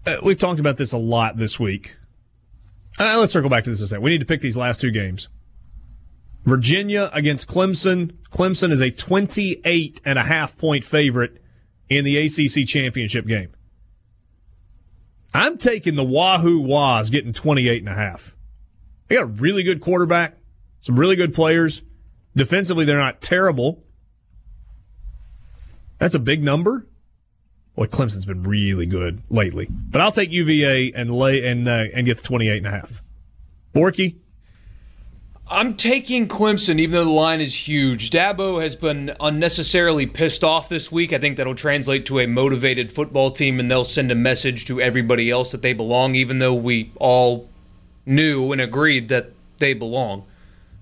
uh, 0.06 0.18
we've 0.24 0.40
talked 0.40 0.60
about 0.60 0.78
this 0.78 0.92
a 0.92 0.98
lot 0.98 1.38
this 1.38 1.60
week. 1.60 1.96
Uh, 3.00 3.18
let's 3.20 3.32
circle 3.32 3.50
back 3.50 3.64
to 3.66 3.70
this 3.70 3.82
a 3.82 3.88
second. 3.88 4.04
We 4.04 4.12
need 4.12 4.20
to 4.20 4.26
pick 4.26 4.42
these 4.42 4.58
last 4.58 4.82
two 4.82 4.92
games. 4.92 5.30
Virginia 6.44 7.10
against 7.12 7.48
Clemson. 7.48 8.14
Clemson 8.30 8.72
is 8.72 8.82
a 8.82 8.92
28 8.92 10.02
and 10.06 10.20
a 10.20 10.24
half 10.24 10.58
point 10.58 10.84
favorite 10.84 11.42
in 11.90 12.06
the 12.06 12.18
ACC 12.18 12.68
championship 12.68 13.26
game. 13.26 13.52
I'm 15.34 15.58
taking 15.58 15.96
the 15.96 16.04
Wahoo 16.04 16.62
Waz 16.62 17.10
getting 17.10 17.34
28 17.34 17.80
and 17.80 17.90
a 17.90 17.96
half. 17.96 18.36
They 19.08 19.16
got 19.16 19.24
a 19.24 19.26
really 19.26 19.64
good 19.64 19.82
quarterback, 19.82 20.38
some 20.80 20.98
really 20.98 21.16
good 21.16 21.34
players. 21.34 21.82
Defensively, 22.36 22.86
they're 22.86 22.98
not 22.98 23.22
terrible. 23.22 23.85
That's 26.00 26.16
a 26.16 26.20
big 26.20 26.44
number. 26.44 26.86
Well, 27.76 27.88
Clemson's 27.88 28.26
been 28.26 28.44
really 28.44 28.86
good 28.86 29.22
lately. 29.30 29.68
But 29.70 30.02
I'll 30.02 30.12
take 30.12 30.32
UVA 30.32 30.94
and 30.96 31.12
lay 31.12 31.46
and 31.46 31.68
uh, 31.68 31.86
and 31.94 32.06
get 32.06 32.18
the 32.18 32.24
28 32.24 32.58
and 32.58 32.68
a 32.68 32.72
half. 32.72 33.02
Borky? 33.74 34.16
I'm 35.48 35.76
taking 35.76 36.28
Clemson, 36.28 36.80
even 36.80 36.94
though 36.94 37.04
the 37.04 37.12
line 37.12 37.40
is 37.40 37.68
huge. 37.68 38.10
Dabo 38.10 38.64
has 38.64 38.76
been 38.76 39.16
unnecessarily 39.20 40.08
pissed 40.08 40.44
off 40.44 40.70
this 40.70 40.92
week. 40.92 41.14
I 41.14 41.20
think 41.20 41.38
that'll 41.38 41.54
translate 41.54 42.08
to 42.08 42.20
a 42.20 42.26
motivated 42.26 42.92
football 42.92 43.30
team, 43.30 43.60
and 43.60 43.70
they'll 43.70 43.86
send 43.86 44.12
a 44.12 44.16
message 44.16 44.66
to 44.66 44.82
everybody 44.82 45.30
else 45.30 45.52
that 45.52 45.62
they 45.62 45.74
belong, 45.74 46.16
even 46.16 46.40
though 46.40 46.56
we 46.56 46.92
all 46.96 47.48
knew 48.08 48.52
and 48.54 48.60
agreed 48.60 49.10
that 49.10 49.34
they 49.60 49.76
belong. 49.76 50.26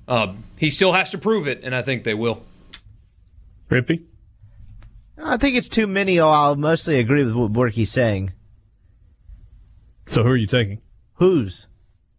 Uh, 0.08 0.34
he 0.58 0.70
still 0.70 0.94
has 0.94 1.10
to 1.10 1.18
prove 1.18 1.46
it, 1.46 1.60
and 1.62 1.76
I 1.76 1.82
think 1.82 2.06
they 2.06 2.14
will. 2.14 2.44
Rippee? 3.70 4.04
I 5.18 5.38
think 5.38 5.56
it's 5.56 5.70
too 5.70 5.88
many. 5.88 6.20
I'll 6.20 6.56
mostly 6.56 7.00
agree 7.00 7.24
with 7.24 7.34
what 7.34 7.54
Borky's 7.54 7.92
saying. 7.92 8.34
So 10.06 10.24
who 10.24 10.30
are 10.30 10.38
you 10.38 10.48
taking? 10.48 10.82
Who's? 11.16 11.68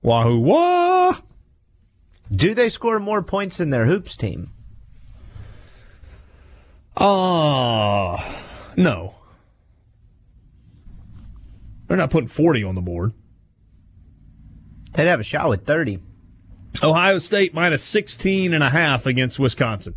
Wahoo 0.03 0.39
Wah! 0.39 1.19
Do 2.31 2.55
they 2.55 2.69
score 2.69 2.99
more 2.99 3.23
points 3.23 3.59
than 3.59 3.71
their 3.71 3.87
hoops 3.87 4.17
team? 4.17 4.51
Uh, 6.97 8.23
no. 8.77 9.15
They're 11.87 11.97
not 11.97 12.11
putting 12.11 12.29
40 12.29 12.65
on 12.65 12.75
the 12.75 12.81
board. 12.81 13.13
They'd 14.93 15.07
have 15.07 15.21
a 15.21 15.25
shot 15.25 15.49
with 15.49 15.67
30. 15.67 16.01
Ohio 16.83 17.19
State 17.19 17.55
minus 17.55 17.83
16 17.83 18.55
and 18.55 18.65
a 18.65 18.71
half 18.71 19.07
against 19.07 19.39
Wisconsin. 19.39 19.95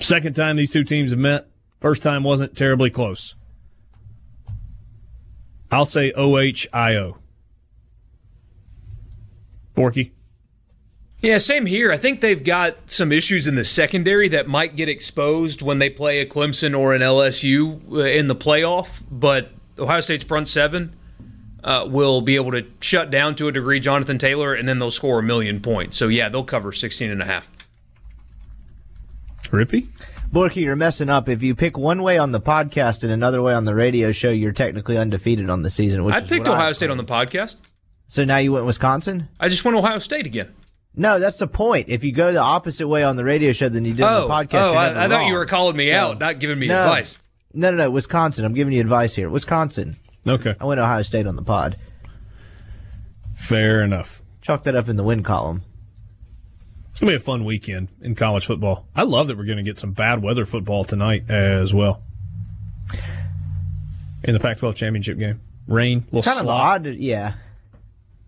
Second 0.00 0.34
time 0.34 0.56
these 0.56 0.70
two 0.70 0.84
teams 0.84 1.10
have 1.10 1.18
met. 1.18 1.48
First 1.80 2.02
time 2.02 2.22
wasn't 2.22 2.56
terribly 2.56 2.90
close. 2.90 3.34
I'll 5.70 5.84
say 5.84 6.12
OHIO. 6.12 7.18
Borky? 9.76 10.12
Yeah, 11.20 11.38
same 11.38 11.66
here. 11.66 11.90
I 11.90 11.96
think 11.96 12.20
they've 12.20 12.42
got 12.42 12.90
some 12.90 13.10
issues 13.10 13.48
in 13.48 13.56
the 13.56 13.64
secondary 13.64 14.28
that 14.28 14.46
might 14.46 14.76
get 14.76 14.88
exposed 14.88 15.62
when 15.62 15.78
they 15.78 15.90
play 15.90 16.20
a 16.20 16.26
Clemson 16.26 16.78
or 16.78 16.94
an 16.94 17.02
LSU 17.02 17.80
uh, 17.92 18.02
in 18.02 18.28
the 18.28 18.36
playoff, 18.36 19.02
but 19.10 19.50
Ohio 19.78 20.00
State's 20.00 20.24
front 20.24 20.46
seven 20.46 20.94
uh, 21.64 21.84
will 21.88 22.20
be 22.20 22.36
able 22.36 22.52
to 22.52 22.64
shut 22.80 23.10
down 23.10 23.34
to 23.34 23.48
a 23.48 23.52
degree 23.52 23.80
Jonathan 23.80 24.16
Taylor, 24.16 24.54
and 24.54 24.68
then 24.68 24.78
they'll 24.78 24.92
score 24.92 25.18
a 25.18 25.22
million 25.22 25.60
points. 25.60 25.96
So, 25.96 26.06
yeah, 26.06 26.28
they'll 26.28 26.44
cover 26.44 26.72
16 26.72 27.10
and 27.10 27.20
a 27.20 27.24
half. 27.24 27.48
Rippee? 29.50 29.86
Borky, 30.32 30.56
you're 30.56 30.76
messing 30.76 31.08
up. 31.08 31.28
If 31.28 31.42
you 31.42 31.54
pick 31.54 31.78
one 31.78 32.02
way 32.02 32.18
on 32.18 32.32
the 32.32 32.40
podcast 32.40 33.02
and 33.02 33.10
another 33.10 33.40
way 33.40 33.54
on 33.54 33.64
the 33.64 33.74
radio 33.74 34.12
show, 34.12 34.30
you're 34.30 34.52
technically 34.52 34.98
undefeated 34.98 35.48
on 35.48 35.62
the 35.62 35.70
season. 35.70 36.04
Which 36.04 36.14
I 36.14 36.20
picked 36.20 36.46
Ohio 36.48 36.72
State 36.72 36.90
on 36.90 36.98
the 36.98 37.04
podcast. 37.04 37.56
So 38.08 38.24
now 38.24 38.36
you 38.38 38.52
went 38.52 38.66
Wisconsin? 38.66 39.28
I 39.40 39.48
just 39.48 39.64
went 39.64 39.76
Ohio 39.76 39.98
State 39.98 40.26
again. 40.26 40.54
No, 40.94 41.18
that's 41.18 41.38
the 41.38 41.46
point. 41.46 41.88
If 41.88 42.04
you 42.04 42.12
go 42.12 42.32
the 42.32 42.40
opposite 42.40 42.88
way 42.88 43.04
on 43.04 43.16
the 43.16 43.24
radio 43.24 43.52
show 43.52 43.68
than 43.68 43.84
you 43.84 43.94
did 43.94 44.02
oh, 44.02 44.06
on 44.06 44.14
the 44.20 44.26
oh, 44.26 44.28
podcast, 44.28 44.72
oh, 44.72 44.74
I, 44.74 45.04
I 45.04 45.08
thought 45.08 45.26
you 45.26 45.34
were 45.34 45.46
calling 45.46 45.76
me 45.76 45.90
so, 45.90 45.96
out, 45.96 46.18
not 46.18 46.40
giving 46.40 46.58
me 46.58 46.68
no, 46.68 46.82
advice. 46.82 47.18
No, 47.54 47.70
no, 47.70 47.76
no, 47.76 47.90
Wisconsin. 47.90 48.44
I'm 48.44 48.54
giving 48.54 48.72
you 48.72 48.80
advice 48.80 49.14
here. 49.14 49.30
Wisconsin. 49.30 49.96
Okay. 50.26 50.54
I 50.60 50.64
went 50.64 50.80
Ohio 50.80 51.02
State 51.02 51.26
on 51.26 51.36
the 51.36 51.42
pod. 51.42 51.76
Fair 53.36 53.82
enough. 53.82 54.20
Chalk 54.42 54.64
that 54.64 54.74
up 54.74 54.88
in 54.88 54.96
the 54.96 55.04
win 55.04 55.22
column. 55.22 55.62
It's 56.98 57.00
gonna 57.04 57.12
be 57.12 57.16
a 57.16 57.20
fun 57.20 57.44
weekend 57.44 57.90
in 58.02 58.16
college 58.16 58.44
football. 58.46 58.88
I 58.92 59.04
love 59.04 59.28
that 59.28 59.38
we're 59.38 59.44
gonna 59.44 59.62
get 59.62 59.78
some 59.78 59.92
bad 59.92 60.20
weather 60.20 60.44
football 60.44 60.82
tonight 60.82 61.30
as 61.30 61.72
well. 61.72 62.02
In 64.24 64.34
the 64.34 64.40
Pac-12 64.40 64.74
championship 64.74 65.16
game, 65.16 65.40
rain, 65.68 66.02
little 66.06 66.24
Kind 66.24 66.40
of 66.40 66.42
slot. 66.46 66.86
odd, 66.88 66.94
yeah. 66.96 67.34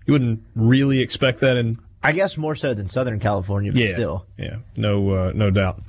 You 0.06 0.12
wouldn't 0.12 0.44
really 0.54 1.00
expect 1.00 1.40
that 1.40 1.56
in 1.56 1.78
I 2.00 2.12
guess 2.12 2.36
more 2.36 2.54
so 2.54 2.72
than 2.72 2.88
Southern 2.90 3.18
California, 3.18 3.72
but 3.72 3.80
yeah, 3.82 3.92
still. 3.92 4.26
yeah, 4.38 4.58
no, 4.76 5.10
uh, 5.14 5.32
no 5.34 5.50
doubt. 5.50 5.82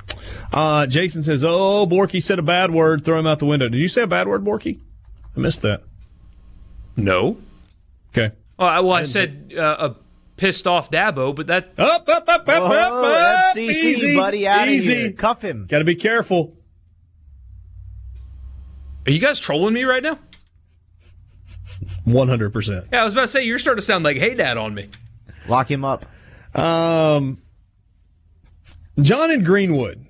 Uh, 0.51 0.87
Jason 0.87 1.21
says, 1.21 1.43
"Oh, 1.43 1.85
Borky 1.85 2.19
said 2.19 2.39
a 2.39 2.41
bad 2.41 2.71
word. 2.71 3.05
Throw 3.05 3.19
him 3.19 3.27
out 3.27 3.37
the 3.37 3.45
window." 3.45 3.69
Did 3.69 3.79
you 3.79 3.89
say 3.89 4.01
a 4.01 4.07
bad 4.07 4.27
word, 4.27 4.43
Borky? 4.43 4.79
I 5.37 5.39
missed 5.39 5.61
that. 5.61 5.83
No. 6.97 7.37
Okay. 8.11 8.33
Well, 8.57 8.67
I, 8.67 8.79
well, 8.79 8.95
I 8.95 9.03
said 9.03 9.53
uh, 9.55 9.91
a 9.91 9.95
pissed 10.41 10.65
off 10.65 10.89
Dabo, 10.89 11.35
but 11.35 11.45
that 11.47 11.71
Up, 11.77 12.09
up, 12.09 12.27
up, 12.27 12.27
up, 12.27 12.49
up, 12.49 12.63
Whoa, 12.63 13.13
up. 13.13 13.55
FCC, 13.55 13.69
Easy, 13.69 14.15
buddy, 14.15 14.47
out 14.47 14.67
easy. 14.67 14.91
of 14.91 14.97
here. 14.97 15.11
Cuff 15.11 15.43
him. 15.43 15.67
Got 15.69 15.79
to 15.79 15.85
be 15.85 15.93
careful. 15.95 16.57
are 19.05 19.11
you 19.11 19.19
guys 19.19 19.39
trolling 19.39 19.75
me 19.75 19.83
right 19.83 20.01
now? 20.01 20.17
One 22.05 22.27
hundred 22.27 22.51
percent. 22.53 22.87
Yeah, 22.91 23.01
I 23.01 23.03
was 23.03 23.13
about 23.13 23.21
to 23.23 23.27
say 23.27 23.43
you're 23.43 23.59
starting 23.59 23.79
to 23.81 23.85
sound 23.85 24.03
like 24.03 24.17
Hey 24.17 24.33
Dad 24.33 24.57
on 24.57 24.73
me. 24.73 24.89
Lock 25.47 25.69
him 25.69 25.85
up. 25.85 26.05
Um, 26.55 27.39
John 28.99 29.29
in 29.29 29.43
Greenwood, 29.43 30.05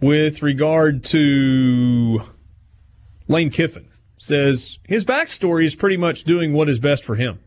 with 0.00 0.42
regard 0.42 1.04
to 1.04 2.20
Lane 3.28 3.50
Kiffin, 3.50 3.88
says 4.18 4.78
his 4.88 5.04
backstory 5.04 5.64
is 5.64 5.76
pretty 5.76 5.96
much 5.96 6.24
doing 6.24 6.52
what 6.52 6.68
is 6.68 6.80
best 6.80 7.04
for 7.04 7.14
him. 7.14 7.38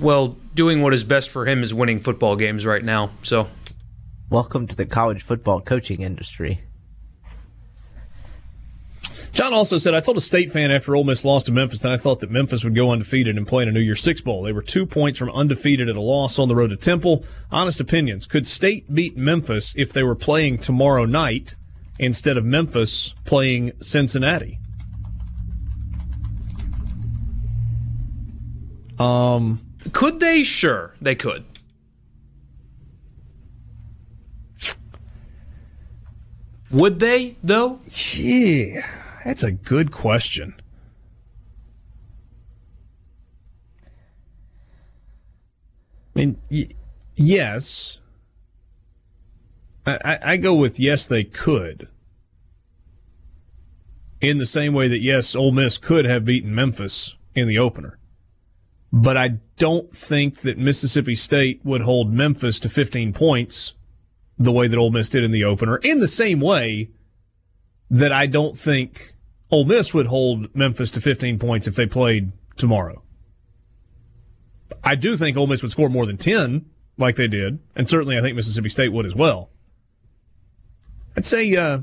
Well, 0.00 0.36
doing 0.54 0.82
what 0.82 0.92
is 0.92 1.04
best 1.04 1.30
for 1.30 1.46
him 1.46 1.62
is 1.62 1.72
winning 1.72 2.00
football 2.00 2.36
games 2.36 2.66
right 2.66 2.84
now. 2.84 3.10
So 3.22 3.48
Welcome 4.30 4.66
to 4.66 4.74
the 4.74 4.86
college 4.86 5.22
football 5.22 5.60
coaching 5.60 6.00
industry. 6.00 6.62
John 9.32 9.52
also 9.52 9.78
said, 9.78 9.94
I 9.94 10.00
told 10.00 10.16
a 10.16 10.20
state 10.20 10.50
fan 10.50 10.72
after 10.72 10.96
Ole 10.96 11.04
Miss 11.04 11.24
lost 11.24 11.46
to 11.46 11.52
Memphis 11.52 11.82
that 11.82 11.92
I 11.92 11.98
thought 11.98 12.18
that 12.20 12.30
Memphis 12.32 12.64
would 12.64 12.74
go 12.74 12.90
undefeated 12.90 13.36
and 13.36 13.46
play 13.46 13.62
in 13.62 13.68
a 13.68 13.72
New 13.72 13.80
Year's 13.80 14.02
Six 14.02 14.22
Bowl. 14.22 14.42
They 14.42 14.52
were 14.52 14.62
two 14.62 14.86
points 14.86 15.18
from 15.18 15.30
undefeated 15.30 15.88
at 15.88 15.94
a 15.94 16.00
loss 16.00 16.38
on 16.38 16.48
the 16.48 16.56
road 16.56 16.70
to 16.70 16.76
Temple. 16.76 17.24
Honest 17.52 17.80
opinions. 17.80 18.26
Could 18.26 18.46
state 18.46 18.92
beat 18.92 19.16
Memphis 19.16 19.72
if 19.76 19.92
they 19.92 20.02
were 20.02 20.16
playing 20.16 20.58
tomorrow 20.58 21.04
night 21.04 21.54
instead 22.00 22.36
of 22.36 22.44
Memphis 22.44 23.14
playing 23.24 23.72
Cincinnati? 23.80 24.58
Um, 28.98 29.63
could 29.92 30.20
they? 30.20 30.42
Sure, 30.42 30.94
they 31.00 31.14
could. 31.14 31.44
Would 36.70 36.98
they 36.98 37.36
though? 37.42 37.80
yeah, 38.14 38.84
that's 39.24 39.44
a 39.44 39.52
good 39.52 39.92
question. 39.92 40.54
I 46.16 46.18
mean, 46.18 46.36
y- 46.50 46.68
yes. 47.14 47.98
I, 49.86 49.98
I, 50.04 50.18
I 50.32 50.36
go 50.36 50.54
with 50.54 50.80
yes, 50.80 51.06
they 51.06 51.24
could. 51.24 51.88
In 54.20 54.38
the 54.38 54.46
same 54.46 54.72
way 54.72 54.88
that 54.88 55.00
yes, 55.00 55.36
Ole 55.36 55.52
Miss 55.52 55.76
could 55.76 56.06
have 56.06 56.24
beaten 56.24 56.54
Memphis 56.54 57.14
in 57.34 57.46
the 57.46 57.58
opener, 57.58 57.98
but 58.92 59.16
I 59.16 59.38
don't 59.56 59.94
think 59.94 60.40
that 60.40 60.58
Mississippi 60.58 61.14
State 61.14 61.60
would 61.64 61.82
hold 61.82 62.12
Memphis 62.12 62.58
to 62.60 62.68
15 62.68 63.12
points 63.12 63.74
the 64.38 64.52
way 64.52 64.66
that 64.66 64.76
Ole 64.76 64.90
Miss 64.90 65.08
did 65.08 65.24
in 65.24 65.30
the 65.30 65.44
opener. 65.44 65.76
In 65.78 66.00
the 66.00 66.08
same 66.08 66.40
way 66.40 66.90
that 67.90 68.12
I 68.12 68.26
don't 68.26 68.58
think 68.58 69.14
Ole 69.50 69.64
Miss 69.64 69.94
would 69.94 70.06
hold 70.06 70.54
Memphis 70.54 70.90
to 70.92 71.00
15 71.00 71.38
points 71.38 71.66
if 71.66 71.76
they 71.76 71.86
played 71.86 72.32
tomorrow. 72.56 73.02
I 74.82 74.96
do 74.96 75.16
think 75.16 75.36
Ole 75.36 75.46
Miss 75.46 75.62
would 75.62 75.70
score 75.70 75.88
more 75.88 76.06
than 76.06 76.16
10 76.16 76.66
like 76.98 77.16
they 77.16 77.28
did, 77.28 77.58
and 77.76 77.88
certainly 77.88 78.18
I 78.18 78.20
think 78.20 78.36
Mississippi 78.36 78.68
State 78.68 78.92
would 78.92 79.06
as 79.06 79.14
well. 79.14 79.50
I'd 81.16 81.24
say 81.24 81.54
uh, 81.54 81.80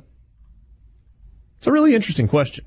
it's 1.57 1.67
a 1.67 1.71
really 1.71 1.95
interesting 1.95 2.27
question. 2.27 2.65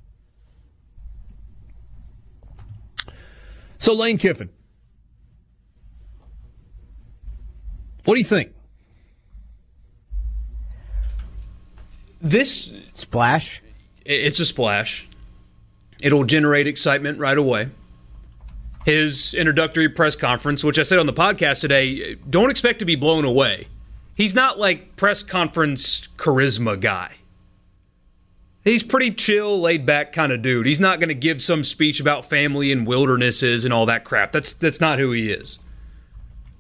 So 3.79 3.93
Lane 3.93 4.17
Kiffin, 4.17 4.49
what 8.05 8.15
do 8.15 8.19
you 8.19 8.25
think? 8.25 8.53
This 12.21 12.71
Splash. 12.95 13.63
it's 14.05 14.41
a 14.41 14.47
splash. 14.47 15.07
It'll 16.01 16.25
generate 16.25 16.67
excitement 16.67 17.19
right 17.19 17.37
away. 17.37 17.69
His 18.85 19.35
introductory 19.35 19.89
press 19.89 20.17
conference, 20.17 20.63
which 20.63 20.79
I 20.79 20.83
said 20.83 20.99
on 20.99 21.07
the 21.07 21.13
podcast 21.13 21.61
today, 21.61 22.17
don't 22.29 22.51
expect 22.51 22.79
to 22.81 22.85
be 22.85 22.97
blown 22.97 23.25
away. 23.25 23.69
He's 24.15 24.35
not 24.35 24.59
like 24.59 24.97
press 24.97 25.23
conference 25.23 26.09
charisma 26.17 26.79
guy. 26.79 27.13
He's 28.63 28.83
pretty 28.83 29.11
chill, 29.11 29.61
laid 29.61 29.85
back 29.85 30.13
kind 30.13 30.33
of 30.33 30.41
dude. 30.41 30.67
He's 30.67 30.81
not 30.81 31.01
going 31.01 31.09
to 31.09 31.15
give 31.15 31.43
some 31.43 31.65
speech 31.65 32.01
about 32.01 32.25
family 32.25 32.73
and 32.73 32.87
wildernesses 32.87 33.65
and 33.65 33.75
all 33.75 33.85
that 33.87 34.05
crap. 34.05 34.33
That's 34.33 34.55
that's 34.55 34.81
not 34.81 34.99
who 34.99 35.13
he 35.13 35.31
is. 35.31 35.59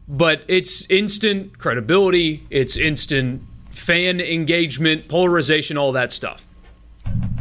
But 0.06 0.42
it's 0.48 0.84
instant 0.90 1.58
credibility, 1.58 2.46
it's 2.50 2.76
instant 2.76 3.42
fan 3.70 4.20
engagement, 4.20 5.08
polarization, 5.08 5.76
all 5.76 5.92
that 5.92 6.12
stuff. 6.12 6.46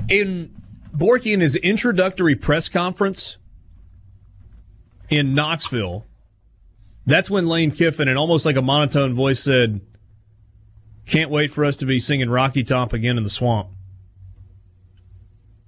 in 0.10 0.53
Borky 0.95 1.34
in 1.34 1.40
his 1.40 1.56
introductory 1.56 2.35
press 2.35 2.69
conference 2.69 3.38
in 5.10 5.34
Knoxville, 5.34 6.06
that's 7.06 7.30
when 7.30 7.48
Lane 7.48 7.72
Kiffin, 7.72 8.07
in 8.07 8.18
almost 8.18 8.45
like 8.45 8.56
a 8.56 8.61
monotone 8.61 9.14
voice, 9.14 9.40
said, 9.40 9.81
Can't 11.06 11.30
wait 11.30 11.52
for 11.52 11.65
us 11.65 11.77
to 11.77 11.85
be 11.85 11.99
singing 11.99 12.30
Rocky 12.30 12.64
Top 12.64 12.94
again 12.94 13.18
in 13.18 13.23
the 13.23 13.30
swamp. 13.30 13.69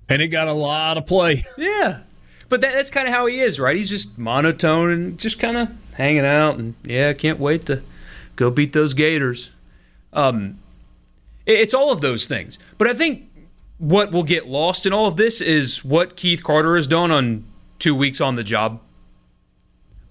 And 0.07 0.21
it 0.21 0.27
got 0.27 0.47
a 0.47 0.53
lot 0.53 0.97
of 0.97 1.07
play. 1.07 1.43
Yeah. 1.57 2.01
But 2.47 2.61
that, 2.61 2.73
that's 2.73 2.91
kind 2.91 3.07
of 3.07 3.13
how 3.13 3.25
he 3.25 3.39
is, 3.39 3.59
right? 3.59 3.75
He's 3.75 3.89
just 3.89 4.19
monotone 4.19 4.91
and 4.91 5.17
just 5.17 5.39
kind 5.39 5.57
of 5.57 5.69
hanging 5.95 6.25
out. 6.25 6.57
And 6.57 6.75
yeah, 6.83 7.11
can't 7.13 7.39
wait 7.39 7.65
to 7.65 7.81
go 8.35 8.49
beat 8.51 8.73
those 8.73 8.93
Gators. 8.93 9.49
Um, 10.13 10.59
it- 11.45 11.59
it's 11.59 11.73
all 11.73 11.91
of 11.91 12.01
those 12.01 12.25
things. 12.27 12.57
But 12.77 12.87
I 12.87 12.93
think 12.93 13.29
what 13.77 14.11
will 14.11 14.23
get 14.23 14.47
lost 14.47 14.85
in 14.85 14.93
all 14.93 15.07
of 15.07 15.17
this 15.17 15.41
is 15.41 15.83
what 15.83 16.15
Keith 16.15 16.43
Carter 16.43 16.75
has 16.75 16.87
done 16.87 17.11
on 17.11 17.43
two 17.79 17.93
weeks 17.95 18.21
on 18.21 18.35
the 18.35 18.43
job. 18.43 18.79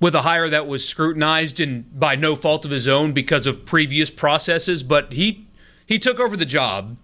With 0.01 0.15
a 0.15 0.23
hire 0.23 0.51
that 0.51 0.67
was 0.67 0.87
scrutinized 0.87 1.61
and 1.61 1.99
by 1.99 2.15
no 2.17 2.37
fault 2.37 2.65
of 2.67 2.71
his 2.71 2.87
own 2.87 3.13
because 3.13 3.47
of 3.47 3.65
previous 3.65 4.11
processes, 4.11 4.83
but 4.83 5.13
he 5.13 5.47
he 5.87 5.99
took 5.99 6.19
over 6.19 6.37
the 6.37 6.45
job 6.47 6.97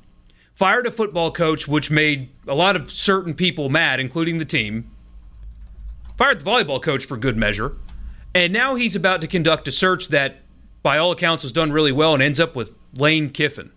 fired 0.54 0.86
a 0.86 0.90
football 0.90 1.30
coach, 1.30 1.66
which 1.66 1.90
made 1.90 2.28
a 2.46 2.54
lot 2.54 2.76
of 2.76 2.90
certain 2.90 3.32
people 3.32 3.70
mad, 3.70 3.98
including 3.98 4.36
the 4.36 4.44
team. 4.44 4.90
Fired 6.18 6.40
the 6.40 6.44
volleyball 6.44 6.82
coach 6.82 7.06
for 7.06 7.16
good 7.16 7.34
measure. 7.34 7.76
And 8.34 8.52
now 8.52 8.74
he's 8.76 8.94
about 8.94 9.20
to 9.22 9.26
conduct 9.26 9.66
a 9.68 9.72
search 9.72 10.08
that, 10.08 10.36
by 10.82 10.98
all 10.98 11.10
accounts, 11.12 11.42
was 11.42 11.52
done 11.52 11.72
really 11.72 11.92
well 11.92 12.14
and 12.14 12.22
ends 12.22 12.38
up 12.40 12.54
with 12.54 12.74
Lane 12.94 13.30
Kiffin. 13.30 13.70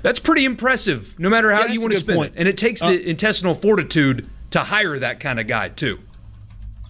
That's 0.00 0.18
pretty 0.18 0.44
impressive, 0.44 1.18
no 1.18 1.28
matter 1.28 1.50
how 1.50 1.64
Yeah, 1.66 1.72
you 1.72 1.80
want 1.80 1.92
to 1.92 1.98
spin 2.00 2.16
point. 2.16 2.32
it. 2.36 2.38
And 2.38 2.48
it 2.48 2.56
takes 2.56 2.80
Uh, 2.80 2.90
the 2.90 3.08
intestinal 3.10 3.54
fortitude 3.54 4.28
to 4.50 4.60
hire 4.60 4.98
that 4.98 5.20
kind 5.20 5.38
of 5.40 5.46
guy, 5.46 5.68
too. 5.68 5.98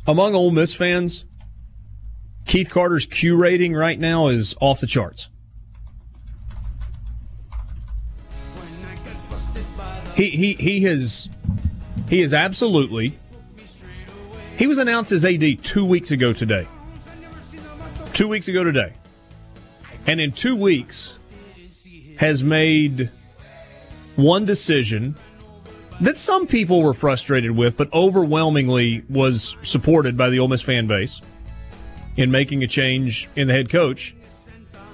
Among 0.06 0.34
Ole 0.34 0.50
Miss 0.50 0.74
fans, 0.74 1.24
Keith 2.46 2.70
Carter's 2.70 3.06
Q 3.06 3.36
rating 3.36 3.72
right 3.74 3.98
now 3.98 4.28
is 4.28 4.54
off 4.60 4.80
the 4.80 4.86
charts. 4.86 5.28
He 10.14 10.30
he 10.30 10.54
he 10.54 10.82
has 10.82 11.28
he 12.08 12.20
is 12.22 12.34
absolutely 12.34 13.16
he 14.58 14.66
was 14.66 14.78
announced 14.78 15.12
as 15.12 15.24
AD 15.24 15.62
two 15.62 15.84
weeks 15.84 16.10
ago 16.10 16.32
today. 16.32 16.66
Two 18.12 18.26
weeks 18.26 18.48
ago 18.48 18.64
today. 18.64 18.92
And 20.06 20.20
in 20.20 20.32
two 20.32 20.56
weeks 20.56 21.16
has 22.16 22.42
made 22.42 23.08
one 24.16 24.44
decision 24.44 25.14
that 26.00 26.16
some 26.16 26.46
people 26.46 26.82
were 26.82 26.94
frustrated 26.94 27.52
with, 27.52 27.76
but 27.76 27.92
overwhelmingly 27.92 29.04
was 29.08 29.56
supported 29.62 30.16
by 30.16 30.28
the 30.28 30.40
Ole 30.40 30.48
Miss 30.48 30.62
fan 30.62 30.88
base 30.88 31.20
in 32.16 32.30
making 32.30 32.64
a 32.64 32.66
change 32.66 33.28
in 33.36 33.46
the 33.46 33.54
head 33.54 33.70
coach. 33.70 34.16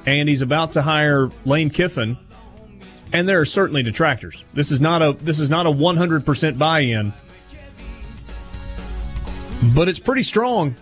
And 0.04 0.28
he's 0.28 0.42
about 0.42 0.72
to 0.72 0.82
hire 0.82 1.30
Lane 1.46 1.70
Kiffin, 1.70 2.18
and 3.14 3.26
there 3.26 3.40
are 3.40 3.46
certainly 3.46 3.82
detractors. 3.82 4.44
This 4.52 4.70
is 4.70 4.82
not 4.82 5.00
a 5.00 5.12
this 5.12 5.40
is 5.40 5.48
not 5.48 5.66
a 5.66 5.70
100% 5.70 6.58
buy-in. 6.58 7.14
But 9.74 9.88
it's 9.88 9.98
pretty 9.98 10.22
strong. 10.22 10.74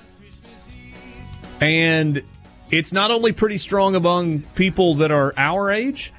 And 1.60 2.22
it's 2.70 2.92
not 2.92 3.10
only 3.10 3.32
pretty 3.32 3.58
strong 3.58 3.94
among 3.94 4.40
people 4.54 4.96
that 4.96 5.10
are 5.10 5.34
our 5.36 5.70
age, 5.70 6.12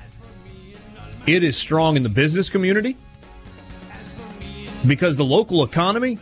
it 1.26 1.44
is 1.44 1.58
strong 1.58 1.98
in 1.98 2.04
the 2.04 2.10
business 2.10 2.50
community 2.50 2.96
because 4.86 5.18
the 5.18 5.26
local 5.26 5.64
economy 5.64 6.20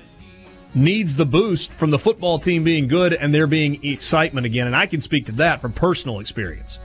needs 0.73 1.15
the 1.15 1.26
boost 1.26 1.73
from 1.73 1.91
the 1.91 1.99
football 1.99 2.39
team 2.39 2.63
being 2.63 2.88
good 2.88 3.13
and 3.13 3.34
there 3.34 3.47
being 3.47 3.84
excitement 3.84 4.45
again. 4.45 4.68
And 4.68 4.76
I 4.76 4.85
can 4.85 5.01
speak 5.01 5.26
to 5.26 5.31
that 5.34 5.59
from 5.59 5.73
personal 5.73 6.19
experience. 6.19 6.80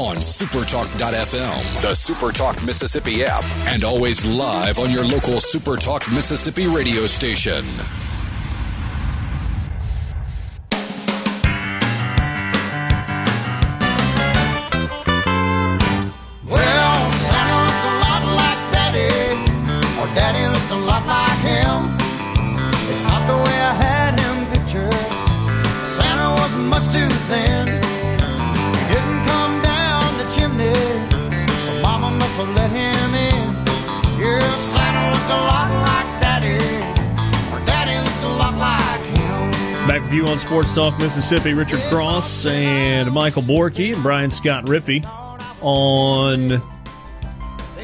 On 0.00 0.16
supertalk.fm, 0.16 1.82
the 1.82 1.92
Supertalk 1.92 2.64
Mississippi 2.64 3.22
app, 3.22 3.44
and 3.68 3.84
always 3.84 4.24
live 4.24 4.78
on 4.78 4.90
your 4.90 5.04
local 5.04 5.34
Supertalk 5.34 6.08
Mississippi 6.14 6.66
radio 6.66 7.04
station. 7.04 7.62
You 40.12 40.26
on 40.26 40.40
Sports 40.40 40.74
Talk 40.74 40.98
Mississippi, 40.98 41.54
Richard 41.54 41.78
Cross 41.82 42.44
and 42.46 43.12
Michael 43.12 43.42
Borky 43.42 43.94
and 43.94 44.02
Brian 44.02 44.28
Scott 44.28 44.64
Rippee 44.64 45.04
on 45.60 46.60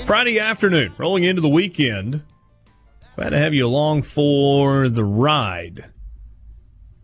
Friday 0.07 0.41
afternoon, 0.41 0.93
rolling 0.99 1.23
into 1.23 1.41
the 1.41 1.49
weekend. 1.49 2.25
Glad 3.15 3.31
to 3.31 3.39
have 3.39 3.55
you 3.55 3.65
along 3.65 4.03
for 4.03 4.89
the 4.89 5.05
ride. 5.05 5.85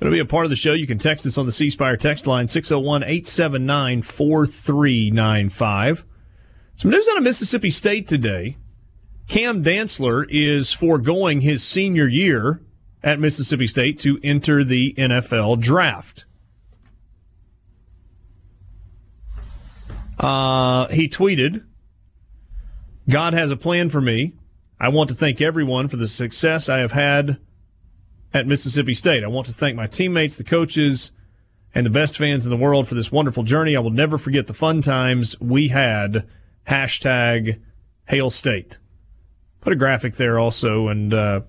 It'll 0.01 0.13
be 0.13 0.19
a 0.19 0.25
part 0.25 0.45
of 0.45 0.51
the 0.51 0.57
show. 0.57 0.73
You 0.73 0.89
can 0.89 0.99
text 0.99 1.25
us 1.25 1.39
on 1.39 1.47
the 1.47 1.53
C 1.53 1.71
Spire 1.71 1.97
text 1.97 2.27
line 2.27 2.49
601 2.49 3.05
879 3.05 4.03
4395. 4.03 6.05
Some 6.75 6.91
news 6.91 7.09
out 7.09 7.19
of 7.19 7.23
Mississippi 7.23 7.71
State 7.71 8.09
today. 8.09 8.57
Cam 9.29 9.63
Dantzler 9.63 10.27
is 10.29 10.73
foregoing 10.73 11.43
his 11.43 11.63
senior 11.63 12.09
year 12.09 12.61
at 13.03 13.19
Mississippi 13.19 13.67
State 13.67 13.99
to 14.01 14.19
enter 14.23 14.63
the 14.63 14.95
NFL 14.95 15.61
draft. 15.61 16.25
Uh, 20.19 20.87
he 20.89 21.09
tweeted, 21.09 21.65
God 23.09 23.35
has 23.35 23.51
a 23.51 23.57
plan 23.57 23.89
for 23.89 24.01
me. 24.01 24.35
I 24.81 24.89
want 24.89 25.09
to 25.09 25.15
thank 25.15 25.41
everyone 25.41 25.89
for 25.89 25.97
the 25.97 26.09
success 26.09 26.69
I 26.69 26.79
have 26.79 26.93
had 26.93 27.39
at 28.33 28.47
Mississippi 28.47 28.95
State. 28.95 29.25
I 29.25 29.29
want 29.29 29.47
to 29.49 29.53
thank 29.53 29.77
my 29.77 29.87
teammates, 29.87 30.37
the 30.37 30.45
coaches, 30.45 31.11
and 31.75 31.85
the 31.87 31.91
best 31.91 32.17
fans 32.17 32.47
in 32.47 32.51
the 32.51 32.57
world 32.57 32.87
for 32.87 32.95
this 32.95 33.11
wonderful 33.11 33.43
journey. 33.43 33.77
I 33.77 33.81
will 33.81 33.91
never 33.91 34.19
forget 34.19 34.47
the 34.47 34.55
fun 34.55 34.83
times 34.83 35.39
we 35.41 35.69
had. 35.69 36.27
Hashtag 36.69 37.61
Hail 38.09 38.31
State. 38.31 38.79
Put 39.61 39.73
a 39.73 39.77
graphic 39.77 40.15
there 40.17 40.39
also 40.39 40.89
and 40.89 41.15
uh, 41.15 41.41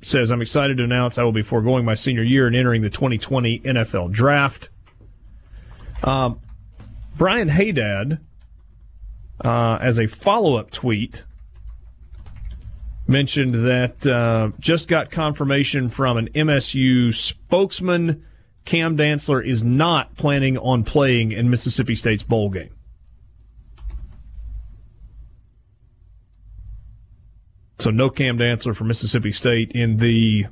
says, 0.00 0.30
I'm 0.30 0.42
excited 0.42 0.76
to 0.78 0.84
announce 0.84 1.18
I 1.18 1.24
will 1.24 1.32
be 1.32 1.42
foregoing 1.42 1.84
my 1.84 1.94
senior 1.94 2.22
year 2.22 2.46
and 2.46 2.54
entering 2.54 2.82
the 2.82 2.90
2020 2.90 3.60
NFL 3.60 4.12
Draft. 4.12 4.70
Um, 6.04 6.40
Brian 7.16 7.48
Haydad, 7.48 8.20
uh, 9.44 9.78
as 9.80 9.98
a 9.98 10.06
follow 10.06 10.56
up 10.56 10.70
tweet, 10.70 11.24
mentioned 13.06 13.54
that 13.66 14.06
uh, 14.06 14.50
just 14.58 14.88
got 14.88 15.10
confirmation 15.10 15.88
from 15.88 16.16
an 16.16 16.28
MSU 16.34 17.14
spokesman. 17.14 18.24
Cam 18.64 18.96
Dantzler 18.96 19.46
is 19.46 19.62
not 19.62 20.16
planning 20.16 20.58
on 20.58 20.84
playing 20.84 21.32
in 21.32 21.48
Mississippi 21.48 21.94
State's 21.94 22.24
bowl 22.24 22.50
game. 22.50 22.75
So 27.86 27.92
no 27.92 28.10
Cam 28.10 28.36
Dantzler 28.36 28.74
for 28.74 28.82
Mississippi 28.82 29.30
State 29.30 29.70
in 29.70 29.98
the 29.98 30.46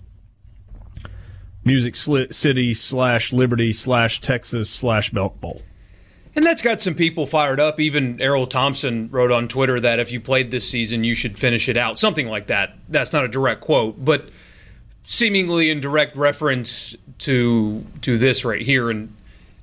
Music 1.65 1.97
City 1.97 2.73
slash 2.75 3.33
Liberty 3.33 3.73
slash 3.73 4.21
Texas 4.21 4.71
slash 4.71 5.11
Belk 5.11 5.41
Bowl. 5.41 5.63
And 6.37 6.47
that's 6.47 6.63
got 6.63 6.81
some 6.81 6.95
people 6.95 7.27
fired 7.27 7.59
up. 7.59 7.81
Even 7.81 8.19
Erroll 8.19 8.49
Thompson 8.49 9.11
wrote 9.11 9.33
on 9.33 9.49
Twitter 9.49 9.81
that 9.81 9.99
if 9.99 10.13
you 10.13 10.21
played 10.21 10.53
this 10.53 10.71
season, 10.71 11.03
you 11.03 11.17
should 11.17 11.37
finish 11.37 11.69
it 11.69 11.77
out. 11.77 11.99
Something 11.99 12.29
like 12.29 12.47
that. 12.47 12.79
That's 12.89 13.13
not 13.13 13.25
a 13.25 13.29
direct 13.29 13.63
quote, 13.63 14.05
but 14.05 14.29
seemingly 15.03 15.71
in 15.71 15.81
direct 15.81 16.17
reference 16.17 16.95
to 17.19 17.85
to 18.03 18.17
this 18.17 18.45
right 18.45 18.63
here. 18.63 18.91
And 18.91 19.13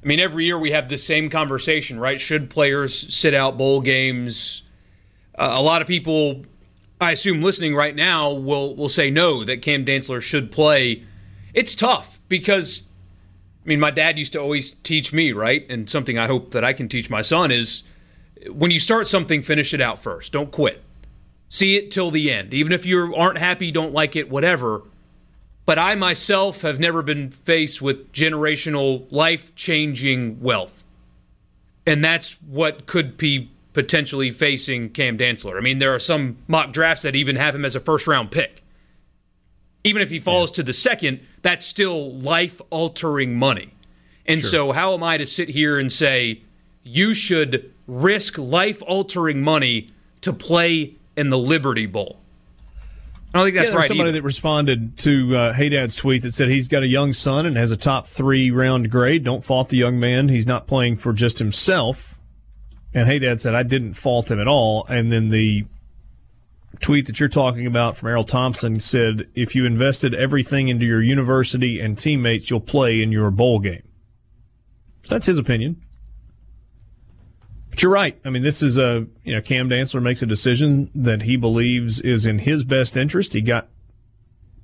I 0.04 0.08
mean, 0.08 0.20
every 0.20 0.44
year 0.44 0.60
we 0.60 0.72
have 0.72 0.90
the 0.90 0.98
same 0.98 1.30
conversation, 1.30 2.02
right? 2.02 2.20
Should 2.20 2.50
players 2.50 3.16
sit 3.16 3.34
out 3.34 3.58
bowl 3.58 3.80
games? 3.80 4.64
Uh, 5.36 5.54
a 5.56 5.62
lot 5.62 5.82
of 5.82 5.88
people, 5.88 6.44
I 7.02 7.12
assume, 7.12 7.42
listening 7.42 7.76
right 7.76 7.96
now 7.96 8.32
will 8.32 8.76
will 8.76 8.88
say 8.88 9.10
no 9.10 9.44
that 9.44 9.64
Cam 9.64 9.84
Dantzler 9.84 10.22
should 10.22 10.52
play. 10.52 11.04
It's 11.54 11.74
tough 11.74 12.20
because 12.30 12.84
I 13.66 13.70
mean, 13.70 13.80
my 13.80 13.90
dad 13.90 14.20
used 14.20 14.34
to 14.34 14.40
always 14.40 14.72
teach 14.84 15.12
me, 15.12 15.32
right? 15.32 15.66
And 15.68 15.90
something 15.90 16.18
I 16.18 16.28
hope 16.28 16.52
that 16.52 16.64
I 16.64 16.74
can 16.74 16.88
teach 16.88 17.10
my 17.10 17.24
son 17.24 17.52
is 17.52 17.82
when 18.52 18.70
you 18.70 18.80
start 18.80 19.08
something, 19.08 19.42
finish 19.42 19.74
it 19.74 19.82
out 19.82 20.00
first. 20.00 20.32
Don't 20.32 20.52
quit. 20.52 20.84
See 21.50 21.76
it 21.76 21.92
till 21.92 22.12
the 22.12 22.32
end. 22.32 22.54
Even 22.54 22.72
if 22.72 22.86
you 22.86 23.16
aren't 23.16 23.40
happy, 23.40 23.72
don't 23.72 23.94
like 23.94 24.16
it, 24.16 24.30
whatever. 24.30 24.84
But 25.66 25.78
I 25.78 25.96
myself 25.96 26.62
have 26.62 26.80
never 26.80 27.02
been 27.02 27.30
faced 27.30 27.82
with 27.82 28.12
generational, 28.14 29.12
life 29.12 29.54
changing 29.56 30.40
wealth. 30.40 30.84
And 31.86 32.04
that's 32.04 32.42
what 32.42 32.86
could 32.86 33.18
be 33.18 33.52
potentially 33.74 34.30
facing 34.30 34.90
Cam 34.90 35.18
Dantzler. 35.18 35.58
I 35.58 35.62
mean, 35.62 35.80
there 35.80 35.94
are 35.94 36.00
some 36.00 36.38
mock 36.48 36.74
drafts 36.74 37.04
that 37.04 37.16
even 37.16 37.36
have 37.36 37.56
him 37.56 37.66
as 37.66 37.76
a 37.76 37.80
first 37.80 38.08
round 38.08 38.32
pick. 38.32 38.64
Even 39.84 40.02
if 40.02 40.10
he 40.10 40.20
falls 40.20 40.52
yeah. 40.52 40.56
to 40.58 40.64
the 40.64 40.74
second, 40.74 41.22
that's 41.42 41.66
still 41.66 42.14
life 42.14 42.62
altering 42.70 43.36
money. 43.36 43.74
And 44.26 44.42
sure. 44.42 44.50
so, 44.50 44.72
how 44.72 44.94
am 44.94 45.04
I 45.04 45.18
to 45.18 45.26
sit 45.26 45.50
here 45.50 45.80
and 45.80 45.92
say 45.92 46.42
you 46.84 47.14
should 47.14 47.72
risk 47.88 48.38
life 48.38 48.84
altering 48.86 49.42
money 49.42 49.90
to 50.22 50.32
play 50.32 50.96
in 51.18 51.30
the 51.30 51.38
Liberty 51.38 51.88
Bowl? 51.88 52.20
I 53.34 53.38
don't 53.40 53.48
think 53.48 53.56
that's 53.56 53.72
yeah, 53.72 53.78
right. 53.78 53.88
Somebody 53.88 54.10
either. 54.10 54.20
that 54.20 54.24
responded 54.24 54.98
to 55.00 55.38
uh, 55.38 55.54
Haydad's 55.54 55.96
tweet 55.96 56.24
that 56.24 56.34
said 56.34 56.50
he's 56.50 56.68
got 56.68 56.84
a 56.84 56.88
young 56.88 57.14
son 57.14 57.46
and 57.46 57.56
has 57.56 57.72
a 57.72 57.78
top 57.78 58.06
three 58.06 58.52
round 58.52 58.92
grade. 58.92 59.24
Don't 59.24 59.44
fault 59.44 59.70
the 59.70 59.78
young 59.78 60.00
man. 60.00 60.28
He's 60.28 60.46
not 60.46 60.68
playing 60.68 60.98
for 60.98 61.14
just 61.14 61.40
himself. 61.40 62.20
And 62.94 63.08
Haydad 63.08 63.40
said, 63.40 63.56
I 63.56 63.64
didn't 63.64 63.94
fault 63.94 64.30
him 64.30 64.40
at 64.40 64.48
all. 64.48 64.86
And 64.90 65.12
then 65.12 65.30
the 65.30 65.66
tweet 66.80 67.08
that 67.08 67.20
you're 67.20 67.30
talking 67.30 67.66
about 67.66 67.96
from 67.96 68.10
Erroll 68.10 68.28
Thompson 68.28 68.80
said, 68.80 69.28
if 69.34 69.56
you 69.56 69.66
invested 69.66 70.14
everything 70.14 70.68
into 70.68 70.86
your 70.86 71.02
university 71.02 71.80
and 71.80 71.98
teammates, 71.98 72.50
you'll 72.50 72.60
play 72.60 73.02
in 73.02 73.12
your 73.12 73.32
bowl 73.32 73.60
game. 73.60 73.84
So 75.04 75.16
that's 75.16 75.26
his 75.26 75.38
opinion. 75.38 75.82
But 77.70 77.82
you're 77.82 77.92
right. 77.92 78.20
I 78.26 78.30
mean, 78.30 78.44
this 78.44 78.62
is 78.62 78.78
a, 78.78 79.08
you 79.24 79.34
know, 79.34 79.42
Cam 79.42 79.70
Dantzler 79.70 80.02
makes 80.02 80.22
a 80.22 80.26
decision 80.26 80.92
that 80.94 81.22
he 81.22 81.38
believes 81.38 82.02
is 82.02 82.26
in 82.26 82.40
his 82.40 82.66
best 82.66 82.98
interest. 82.98 83.34
He 83.34 83.42
got 83.42 83.70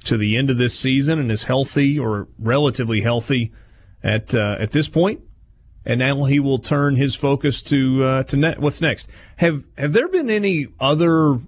to 0.04 0.18
the 0.18 0.36
end 0.36 0.50
of 0.50 0.58
this 0.58 0.78
season 0.78 1.18
and 1.18 1.32
is 1.32 1.44
healthy 1.44 1.98
or 1.98 2.28
relatively 2.38 3.02
healthy 3.02 3.54
at, 4.04 4.36
uh, 4.36 4.58
at 4.60 4.72
this 4.72 4.90
point. 4.90 5.22
And 5.88 6.00
now 6.00 6.26
he 6.26 6.42
will 6.42 6.60
turn 6.60 6.98
his 6.98 7.16
focus 7.16 7.62
to, 7.64 8.04
uh, 8.04 8.24
to 8.24 8.36
net. 8.36 8.60
What's 8.60 8.82
next? 8.82 9.08
Have, 9.38 9.64
have 9.78 9.94
there 9.94 10.10
been 10.10 10.30
any 10.30 10.68
other 10.82 11.40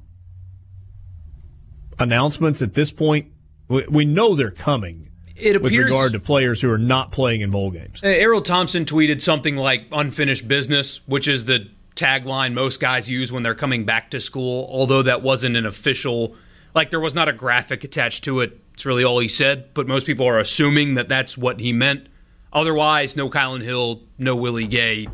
announcements 1.99 2.61
at 2.61 2.73
this 2.73 2.89
point? 2.93 3.33
We 3.67 4.05
know 4.05 4.35
they're 4.35 4.49
coming. 4.49 5.11
It 5.35 5.57
appears, 5.57 5.61
with 5.61 5.73
regard 5.73 6.13
to 6.13 6.19
players 6.19 6.61
who 6.61 6.71
are 6.71 6.77
not 6.77 7.11
playing 7.11 7.41
in 7.41 7.51
bowl 7.51 7.69
games. 7.69 8.01
Uh, 8.01 8.07
Erroll 8.07 8.43
Thompson 8.43 8.85
tweeted 8.85 9.21
something 9.21 9.57
like 9.57 9.85
"unfinished 9.91 10.47
business," 10.47 11.01
which 11.05 11.27
is 11.27 11.45
the 11.45 11.69
tagline 11.95 12.53
most 12.53 12.79
guys 12.79 13.09
use 13.09 13.31
when 13.31 13.43
they're 13.43 13.55
coming 13.55 13.85
back 13.85 14.09
to 14.11 14.21
school. 14.21 14.67
Although 14.71 15.03
that 15.03 15.21
wasn't 15.21 15.55
an 15.55 15.65
official, 15.65 16.35
like 16.73 16.89
there 16.89 16.99
was 16.99 17.13
not 17.13 17.29
a 17.29 17.33
graphic 17.33 17.83
attached 17.83 18.23
to 18.23 18.39
it. 18.39 18.59
It's 18.73 18.85
really 18.85 19.03
all 19.03 19.19
he 19.19 19.27
said. 19.27 19.73
But 19.73 19.85
most 19.85 20.05
people 20.05 20.25
are 20.25 20.39
assuming 20.39 20.95
that 20.95 21.09
that's 21.09 21.37
what 21.37 21.59
he 21.59 21.73
meant. 21.73 22.07
Otherwise, 22.51 23.15
no 23.15 23.29
Kylan 23.29 23.61
Hill, 23.61 24.01
no 24.17 24.35
Willie 24.35 24.67
Gay. 24.67 25.07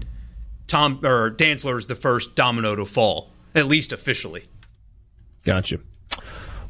Tom 0.67 0.99
or 1.03 1.29
Dantzler 1.29 1.77
is 1.77 1.87
the 1.87 1.95
first 1.95 2.35
domino 2.35 2.75
to 2.75 2.85
fall, 2.85 3.31
at 3.53 3.67
least 3.67 3.91
officially. 3.91 4.45
Gotcha. 5.43 5.79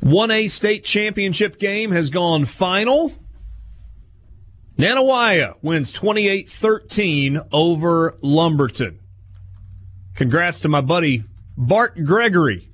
1A 0.01 0.49
state 0.49 0.83
championship 0.83 1.57
game 1.57 1.91
has 1.91 2.09
gone 2.09 2.45
final. 2.45 3.13
Nanih 4.77 5.05
Waiya 5.05 5.55
wins 5.61 5.91
28 5.91 6.49
13 6.49 7.39
over 7.51 8.17
Lumberton. 8.21 8.99
Congrats 10.15 10.59
to 10.59 10.69
my 10.69 10.81
buddy 10.81 11.23
Bart 11.57 12.03
Gregory, 12.03 12.69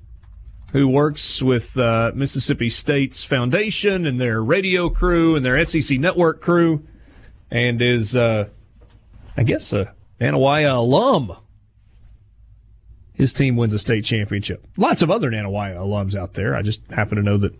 who 0.72 0.88
works 0.88 1.40
with 1.40 1.78
uh, 1.78 2.10
Mississippi 2.14 2.68
State's 2.68 3.22
foundation 3.22 4.06
and 4.06 4.20
their 4.20 4.42
radio 4.42 4.88
crew 4.88 5.36
and 5.36 5.44
their 5.44 5.64
SEC 5.64 5.98
network 5.98 6.40
crew, 6.40 6.84
and 7.52 7.82
is, 7.82 8.16
uh, 8.16 8.48
I 9.36 9.42
guess, 9.42 9.74
a 9.74 9.94
Nanih 10.18 10.40
Waiya 10.40 10.74
alum. 10.74 11.36
His 13.12 13.34
team 13.34 13.56
wins 13.56 13.74
a 13.74 13.78
state 13.78 14.06
championship. 14.06 14.66
Lots 14.78 15.02
of 15.02 15.10
other 15.10 15.30
Nanih 15.30 15.52
Waiya 15.52 15.76
alums 15.76 16.16
out 16.16 16.32
there. 16.32 16.56
I 16.56 16.62
just 16.62 16.90
happen 16.90 17.16
to 17.16 17.22
know 17.22 17.36
that 17.36 17.54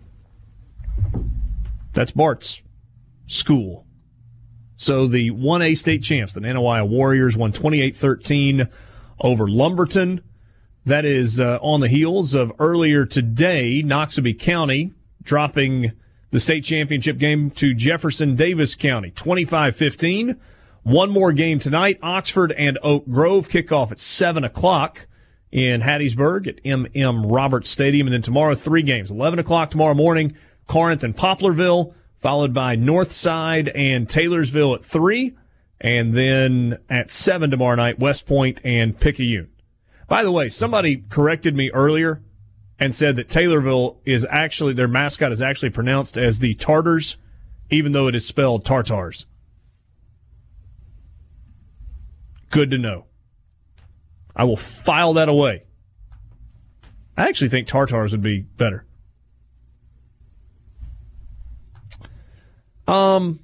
that's 1.93 2.12
Bart's 2.12 2.62
school. 3.27 3.86
So 4.77 5.06
the 5.06 5.31
1A 5.31 5.77
state 5.77 6.02
champs, 6.02 6.32
the 6.32 6.40
Nanih 6.40 6.62
Waiya 6.62 6.89
Warriors, 6.89 7.36
won 7.36 7.52
28 7.52 7.94
13 7.94 8.69
over 9.20 9.47
Lumberton. 9.47 10.23
That 10.86 11.05
is 11.05 11.39
uh, 11.39 11.59
on 11.60 11.81
the 11.81 11.89
heels 11.89 12.35
of 12.35 12.51
earlier 12.59 13.05
today, 13.05 13.82
Noxubee 13.85 14.40
County 14.40 14.93
dropping 15.23 15.93
the 16.33 16.41
state 16.41 16.65
championship 16.65 17.19
game 17.19 17.51
to 17.51 17.75
Jefferson 17.75 18.35
Davis 18.35 18.75
County, 18.75 19.11
25 19.11 19.77
15. 19.77 20.41
One 20.83 21.11
more 21.11 21.33
game 21.33 21.61
tonight. 21.61 22.01
Oxford 22.03 22.53
and 22.53 22.77
Oak 22.83 23.09
Grove 23.09 23.49
kickoff 23.49 23.93
at 23.93 24.01
7 24.01 24.43
o'clock 24.43 25.07
in 25.53 25.83
Hattiesburg 25.83 26.49
at 26.49 26.59
M.M. 26.65 27.27
Roberts 27.27 27.71
Stadium. 27.71 28.09
And 28.09 28.15
then 28.15 28.23
tomorrow, 28.23 28.57
three 28.57 28.83
games. 28.83 29.11
11 29.11 29.39
o'clock 29.39 29.71
tomorrow 29.71 29.95
morning, 29.95 30.35
Corinth 30.67 31.05
and 31.05 31.17
Poplarville, 31.17 31.95
followed 32.19 32.53
by 32.53 32.77
Northside 32.77 33.71
and 33.77 34.09
Taylorsville 34.09 34.75
at 34.75 34.85
3. 34.85 35.37
And 35.81 36.15
then 36.15 36.79
at 36.89 37.13
7 37.13 37.51
tomorrow 37.51 37.77
night, 37.77 38.01
West 38.01 38.27
Point 38.27 38.61
and 38.65 38.99
Picayune. 38.99 39.51
By 40.09 40.25
the 40.25 40.33
way, 40.33 40.49
somebody 40.49 41.05
corrected 41.11 41.55
me 41.55 41.71
earlier 41.71 42.23
and 42.83 42.97
said 42.97 43.15
that 43.15 43.29
Taylorsville 43.29 44.01
is 44.05 44.27
actually, 44.29 44.73
their 44.73 44.89
mascot 44.89 45.31
is 45.31 45.41
actually 45.41 45.71
pronounced 45.71 46.19
as 46.19 46.41
the 46.41 46.57
Tartars, 46.57 47.17
even 47.71 47.93
though 47.93 48.09
it 48.09 48.17
is 48.17 48.27
spelled 48.27 48.65
Tartars. 48.65 49.25
Good 52.51 52.73
to 52.73 52.79
know. 52.79 53.05
I 54.35 54.43
will 54.43 54.57
file 54.57 55.13
that 55.13 55.29
away. 55.29 55.63
I 57.17 57.29
actually 57.29 57.51
think 57.51 57.69
Tartars 57.69 58.11
would 58.11 58.21
be 58.21 58.41
better. 58.41 58.85
Um, 62.89 63.39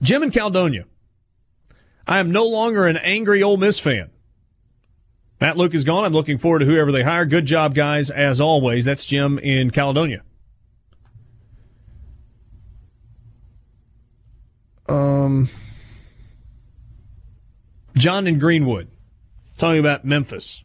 Jim 0.00 0.22
and 0.22 0.32
Caledonia. 0.32 0.84
I 2.06 2.20
am 2.20 2.30
no 2.30 2.46
longer 2.46 2.86
an 2.86 2.98
angry 2.98 3.42
Ole 3.42 3.56
Miss 3.56 3.80
fan. 3.80 4.10
Matt 5.40 5.56
Luke 5.56 5.74
is 5.74 5.84
gone. 5.84 6.04
I'm 6.04 6.12
looking 6.12 6.38
forward 6.38 6.58
to 6.58 6.66
whoever 6.66 6.92
they 6.92 7.02
hire. 7.02 7.24
Good 7.24 7.46
job, 7.46 7.74
guys, 7.74 8.10
as 8.10 8.40
always. 8.40 8.84
That's 8.84 9.06
Jim 9.06 9.38
in 9.38 9.70
Caledonia. 9.70 10.22
Um, 14.86 15.48
John 17.94 18.26
in 18.26 18.38
Greenwood 18.38 18.88
talking 19.56 19.80
about 19.80 20.04
Memphis. 20.04 20.64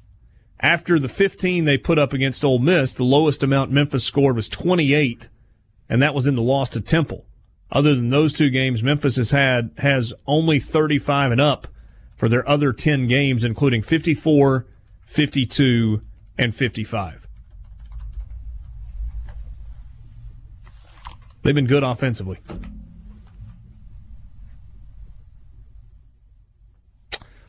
After 0.60 1.00
the 1.00 1.08
15 1.08 1.66
they 1.66 1.78
put 1.78 2.00
up 2.00 2.12
against 2.12 2.44
Ole 2.44 2.60
Miss, 2.60 2.94
the 2.94 3.04
lowest 3.04 3.44
amount 3.44 3.72
Memphis 3.72 4.04
scored 4.04 4.36
was 4.36 4.50
28, 4.50 5.30
and 5.88 6.02
that 6.02 6.16
was 6.16 6.28
in 6.28 6.36
the 6.36 6.42
loss 6.42 6.70
to 6.72 6.82
Temple. 6.82 7.26
Other 7.72 7.94
than 7.94 8.10
those 8.10 8.34
two 8.34 8.50
games, 8.50 8.84
Memphis 8.84 9.16
has 9.18 9.32
had 9.32 9.72
has 9.78 10.14
only 10.26 10.60
35 10.60 11.32
and 11.32 11.42
up 11.42 11.68
for 12.16 12.30
their 12.30 12.48
other 12.48 12.72
10 12.74 13.08
games, 13.08 13.44
including 13.44 13.82
54, 13.82 14.66
52, 15.06 16.02
and 16.38 16.56
55. 16.56 17.28
They've 21.42 21.54
been 21.54 21.68
good 21.68 21.84
offensively. 21.84 22.40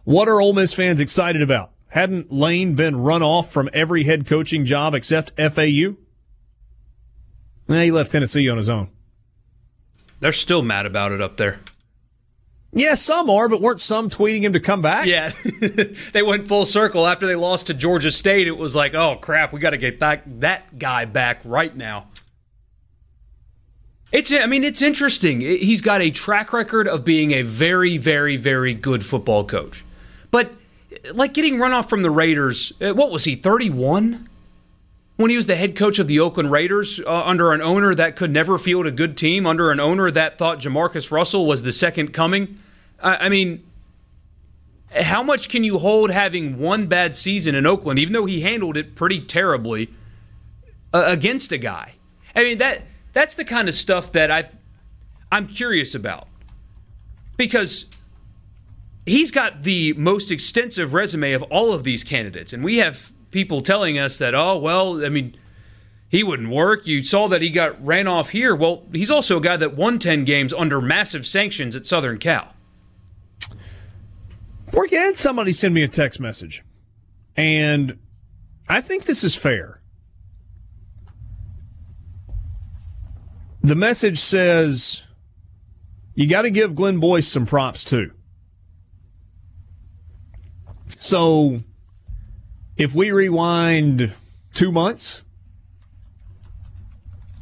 What 0.05 0.29
are 0.29 0.41
Ole 0.41 0.53
Miss 0.53 0.73
fans 0.73 1.01
excited 1.01 1.43
about? 1.43 1.73
Hadn't 1.89 2.31
Lane 2.31 2.75
been 2.75 2.97
run 2.97 3.23
off 3.23 3.51
from 3.51 3.71
every 3.73 4.05
head 4.05 4.27
coaching 4.27 4.65
job 4.65 4.95
except 4.95 5.33
FAU? 5.37 5.97
Nah, 7.69 7.81
he 7.81 7.91
left 7.91 8.13
Tennessee 8.13 8.49
on 8.49 8.59
his 8.59 8.69
own. 8.69 8.91
They're 10.21 10.33
still 10.33 10.63
mad 10.63 10.87
about 10.87 11.13
it 11.13 11.21
up 11.21 11.37
there. 11.37 11.59
Yeah, 12.77 12.93
some 12.93 13.31
are, 13.31 13.49
but 13.49 13.63
weren't 13.63 13.81
some 13.81 14.11
tweeting 14.11 14.43
him 14.43 14.53
to 14.53 14.61
come 14.61 14.83
back? 14.83 15.07
Yeah, 15.07 15.33
they 16.13 16.23
went 16.23 16.47
full 16.47 16.67
circle 16.67 17.07
after 17.07 17.27
they 17.27 17.35
lost 17.35 17.69
to 17.69 17.75
Georgia 17.75 18.11
State. 18.11 18.47
It 18.47 18.57
was 18.59 18.77
like, 18.77 18.93
oh 18.95 19.17
crap, 19.17 19.53
we 19.55 19.61
got 19.61 19.71
to 19.71 19.79
get 19.79 19.99
that 20.01 20.79
guy 20.79 21.07
back 21.07 21.41
right 21.45 21.75
now. 21.75 22.09
It's, 24.13 24.31
I 24.31 24.45
mean, 24.45 24.63
it's 24.63 24.83
interesting. 24.83 25.41
He's 25.41 25.81
got 25.81 26.01
a 26.03 26.11
track 26.11 26.53
record 26.53 26.87
of 26.87 27.03
being 27.05 27.33
a 27.33 27.41
very, 27.43 27.97
very, 27.97 28.37
very 28.37 28.75
good 28.75 29.05
football 29.05 29.45
coach, 29.45 29.83
but 30.31 30.53
like 31.15 31.33
getting 31.33 31.59
run 31.59 31.73
off 31.73 31.89
from 31.89 32.03
the 32.03 32.11
Raiders. 32.11 32.73
uh, 32.81 32.93
What 32.95 33.11
was 33.11 33.25
he? 33.25 33.35
Thirty-one 33.37 34.29
when 35.17 35.31
he 35.31 35.37
was 35.37 35.47
the 35.47 35.57
head 35.57 35.77
coach 35.77 35.99
of 35.99 36.09
the 36.09 36.21
Oakland 36.21 36.53
Raiders 36.53 37.01
uh, 37.01 37.23
under 37.25 37.53
an 37.53 37.63
owner 37.63 37.95
that 37.95 38.17
could 38.17 38.31
never 38.31 38.59
field 38.59 38.87
a 38.87 38.91
good 38.91 39.17
team, 39.17 39.47
under 39.47 39.71
an 39.71 39.81
owner 39.81 40.11
that 40.11 40.37
thought 40.37 40.61
JaMarcus 40.61 41.11
Russell 41.11 41.47
was 41.47 41.63
the 41.63 41.73
second 41.73 42.13
coming. 42.13 42.59
I, 43.03 43.17
I 43.17 43.29
mean, 43.29 43.65
how 44.95 45.23
much 45.23 45.49
can 45.49 45.65
you 45.65 45.79
hold 45.79 46.11
having 46.11 46.59
one 46.59 46.87
bad 46.87 47.17
season 47.17 47.55
in 47.55 47.67
Oakland, 47.67 47.99
even 47.99 48.13
though 48.13 48.27
he 48.27 48.41
handled 48.41 48.77
it 48.77 48.95
pretty 48.95 49.21
terribly 49.21 49.91
uh, 50.93 51.05
against 51.07 51.53
a 51.53 51.59
guy? 51.59 51.95
I 52.35 52.43
mean 52.43 52.59
that 52.59 52.83
that's 53.13 53.35
the 53.35 53.45
kind 53.45 53.69
of 53.69 53.75
stuff 53.75 54.13
that 54.13 54.31
I 54.31 54.51
I'm 55.33 55.47
curious 55.47 55.95
about 55.95 56.29
because 57.37 57.87
he's 59.07 59.31
got 59.31 59.63
the 59.63 59.93
most 59.95 60.31
extensive 60.31 60.95
resume 60.95 61.33
of 61.33 61.43
all 61.45 61.73
of 61.73 61.85
these 61.85 62.05
candidates, 62.05 62.53
and 62.53 62.63
we 62.63 62.79
have 62.79 63.13
people 63.31 63.61
telling 63.61 63.99
us 63.99 64.19
that, 64.19 64.35
oh, 64.35 64.57
well, 64.57 65.05
I 65.05 65.09
mean, 65.09 65.37
he 66.09 66.23
wouldn't 66.23 66.49
work. 66.49 66.87
You 66.87 67.03
saw 67.05 67.29
that 67.29 67.43
he 67.43 67.51
got 67.51 67.85
ran 67.85 68.07
off 68.07 68.31
here. 68.31 68.55
Well, 68.55 68.85
he's 68.93 69.11
also 69.11 69.39
a 69.39 69.41
guy 69.41 69.57
that 69.59 69.77
won 69.77 69.99
10 69.99 70.25
games 70.25 70.53
under 70.53 70.81
massive 70.81 71.27
sanctions 71.27 71.77
at 71.77 71.85
Southern 71.85 72.19
Cal. 72.19 72.55
Work 74.77 74.91
had 74.91 75.19
somebody 75.19 75.55
send 75.55 75.73
me 75.73 75.83
a 75.83 75.89
text 75.89 76.21
message, 76.21 76.63
and 77.35 77.99
I 78.69 78.83
think 78.83 79.07
this 79.07 79.25
is 79.25 79.35
fair. 79.35 79.81
The 83.63 83.75
message 83.75 84.21
says 84.21 85.03
you 86.15 86.29
got 86.29 86.43
to 86.43 86.51
give 86.51 86.75
Glenn 86.77 87.01
Boyce 87.01 87.27
some 87.27 87.47
props 87.47 87.85
too. 87.85 88.13
So 90.89 91.63
if 92.77 92.95
we 92.95 93.11
rewind 93.13 94.15
two 94.53 94.71
months, 94.71 95.23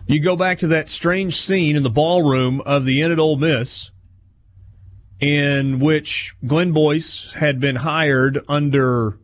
you 0.06 0.20
go 0.20 0.36
back 0.36 0.58
to 0.58 0.68
that 0.68 0.88
strange 0.88 1.40
scene 1.40 1.74
in 1.74 1.82
the 1.82 1.90
ballroom 1.90 2.60
of 2.60 2.84
the 2.84 3.02
Inn 3.02 3.10
at 3.10 3.18
Ole 3.18 3.36
Miss, 3.36 3.90
in 5.20 5.78
which 5.78 6.34
Glenn 6.46 6.72
Boyce 6.72 7.32
had 7.34 7.60
been 7.60 7.76
hired 7.76 8.44
under 8.48 9.18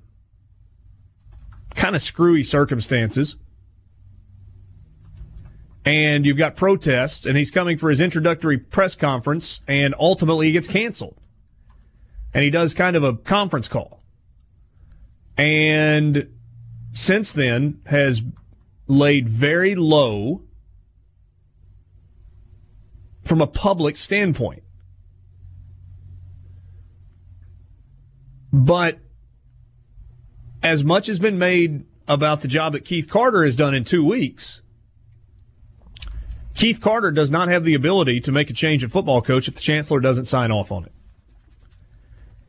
kind 1.75 1.95
of 1.95 2.03
screwy 2.03 2.43
circumstances. 2.43 3.37
And 5.85 6.27
you've 6.27 6.37
got 6.37 6.57
protests, 6.57 7.27
and 7.27 7.37
he's 7.37 7.51
coming 7.51 7.79
for 7.79 7.91
his 7.91 8.01
introductory 8.01 8.59
press 8.59 8.95
conference, 8.95 9.63
and 9.67 9.95
ultimately 9.99 10.47
he 10.47 10.53
gets 10.53 10.69
canceled. 10.69 11.17
And 12.35 12.45
he 12.45 12.51
does 12.51 12.75
kind 12.75 12.97
of 12.97 13.03
a 13.03 13.15
conference 13.15 13.67
call 13.67 14.01
and 15.41 16.29
since 16.93 17.33
then 17.33 17.81
has 17.87 18.23
laid 18.87 19.27
very 19.27 19.75
low 19.75 20.43
from 23.25 23.41
a 23.41 23.47
public 23.47 23.97
standpoint. 23.97 24.63
But 28.53 28.99
as 30.63 30.85
much 30.85 31.07
has 31.07 31.19
been 31.19 31.39
made 31.39 31.85
about 32.09 32.41
the 32.41 32.49
job 32.49 32.73
that 32.73 32.85
Keith 32.85 33.09
Carter 33.09 33.45
has 33.45 33.57
done 33.57 33.75
in 33.75 33.85
two 33.85 34.05
weeks, 34.05 34.63
Keith 36.55 36.81
Carter 36.81 37.11
does 37.11 37.31
not 37.31 37.49
have 37.49 37.65
the 37.65 37.75
ability 37.75 38.21
to 38.21 38.33
make 38.33 38.51
a 38.51 38.53
change 38.53 38.85
at 38.85 38.91
football 38.91 39.23
coach 39.23 39.49
if 39.49 39.55
the 39.55 39.61
chancellor 39.61 40.01
doesn't 40.01 40.27
sign 40.27 40.51
off 40.51 40.73
on 40.73 40.85
it. 40.85 40.93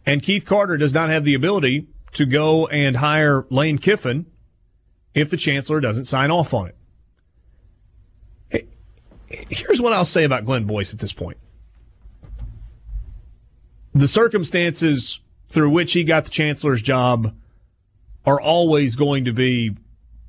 And 0.06 0.24
Keith 0.24 0.46
Carter 0.46 0.78
does 0.78 0.94
not 0.94 1.10
have 1.10 1.24
the 1.24 1.36
ability 1.36 1.88
to 2.14 2.26
go 2.26 2.68
and 2.68 2.98
hire 2.98 3.46
Lane 3.50 3.78
Kiffin 3.78 4.26
if 5.14 5.30
the 5.30 5.38
chancellor 5.38 5.80
doesn't 5.80 6.06
sign 6.06 6.32
off 6.32 6.54
on 6.54 6.72
it. 8.50 8.68
here's 9.50 9.82
what 9.82 9.94
I'll 9.94 10.04
say 10.04 10.26
about 10.26 10.46
Glenn 10.46 10.66
Boyce 10.66 10.92
at 10.92 11.00
this 11.00 11.14
point. 11.14 11.38
The 13.94 14.08
circumstances 14.08 15.20
through 15.52 15.70
which 15.70 15.94
he 15.94 16.04
got 16.04 16.26
the 16.26 16.32
chancellor's 16.32 16.82
job 16.82 17.36
are 18.26 18.40
always 18.40 18.96
going 18.96 19.26
to 19.26 19.34
be 19.34 19.76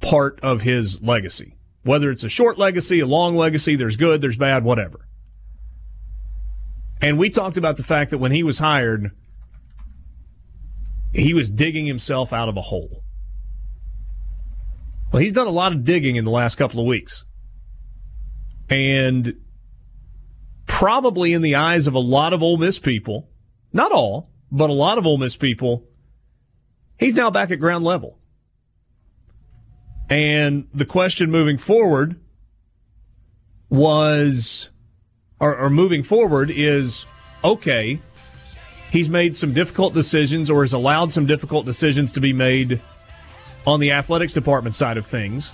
part 0.01 0.41
of 0.43 0.63
his 0.63 1.01
legacy. 1.01 1.57
Whether 1.85 2.11
it's 2.11 2.25
a 2.25 2.29
short 2.29 2.59
legacy, 2.59 3.01
a 3.01 3.07
long 3.07 3.37
legacy, 3.37 3.77
there's 3.77 3.97
good, 3.97 4.21
there's 4.21 4.37
bad, 4.37 4.65
whatever. 4.65 5.07
And 7.01 7.19
we 7.19 7.31
talked 7.31 7.57
about 7.57 7.77
the 7.77 7.83
fact 7.83 8.11
that 8.11 8.19
when 8.19 8.33
he 8.33 8.43
was 8.43 8.59
hired, 8.59 9.11
he 11.13 11.35
was 11.35 11.51
digging 11.51 11.87
himself 11.87 12.33
out 12.33 12.49
of 12.49 12.57
a 12.57 12.63
hole. 12.63 13.03
Well, 15.13 15.23
he's 15.23 15.33
done 15.33 15.47
a 15.47 15.51
lot 15.51 15.73
of 15.73 15.85
digging 15.85 16.17
in 16.17 16.25
the 16.25 16.31
last 16.31 16.57
couple 16.57 16.81
of 16.81 16.87
weeks. 16.87 17.25
And 18.71 19.35
probably 20.67 21.33
in 21.33 21.43
the 21.43 21.57
eyes 21.57 21.87
of 21.87 21.95
a 21.95 22.01
lot 22.01 22.33
of 22.33 22.43
Ole 22.43 22.57
Miss 22.57 22.79
people, 22.79 23.29
not 23.73 23.93
all, 23.93 24.32
but 24.53 24.69
a 24.69 24.75
lot 24.75 24.99
of 24.99 25.07
Ole 25.07 25.17
Miss 25.17 25.35
people, 25.35 25.83
he's 26.99 27.15
now 27.15 27.31
back 27.31 27.51
at 27.51 27.59
ground 27.59 27.85
level. 27.85 28.19
And 30.11 30.69
the 30.75 30.85
question 30.85 31.31
moving 31.31 31.57
forward 31.57 32.21
was, 33.71 34.69
or, 35.41 35.57
or 35.57 35.71
moving 35.71 36.03
forward 36.03 36.51
is, 36.51 37.07
okay, 37.43 37.99
he's 38.91 39.09
made 39.09 39.35
some 39.35 39.55
difficult 39.55 39.95
decisions 39.95 40.51
or 40.51 40.63
has 40.63 40.75
allowed 40.75 41.15
some 41.15 41.25
difficult 41.25 41.65
decisions 41.65 42.13
to 42.13 42.21
be 42.21 42.35
made 42.35 42.83
on 43.67 43.81
the 43.81 43.93
athletics 43.93 44.35
department 44.35 44.75
side 44.75 44.99
of 44.99 45.07
things. 45.07 45.51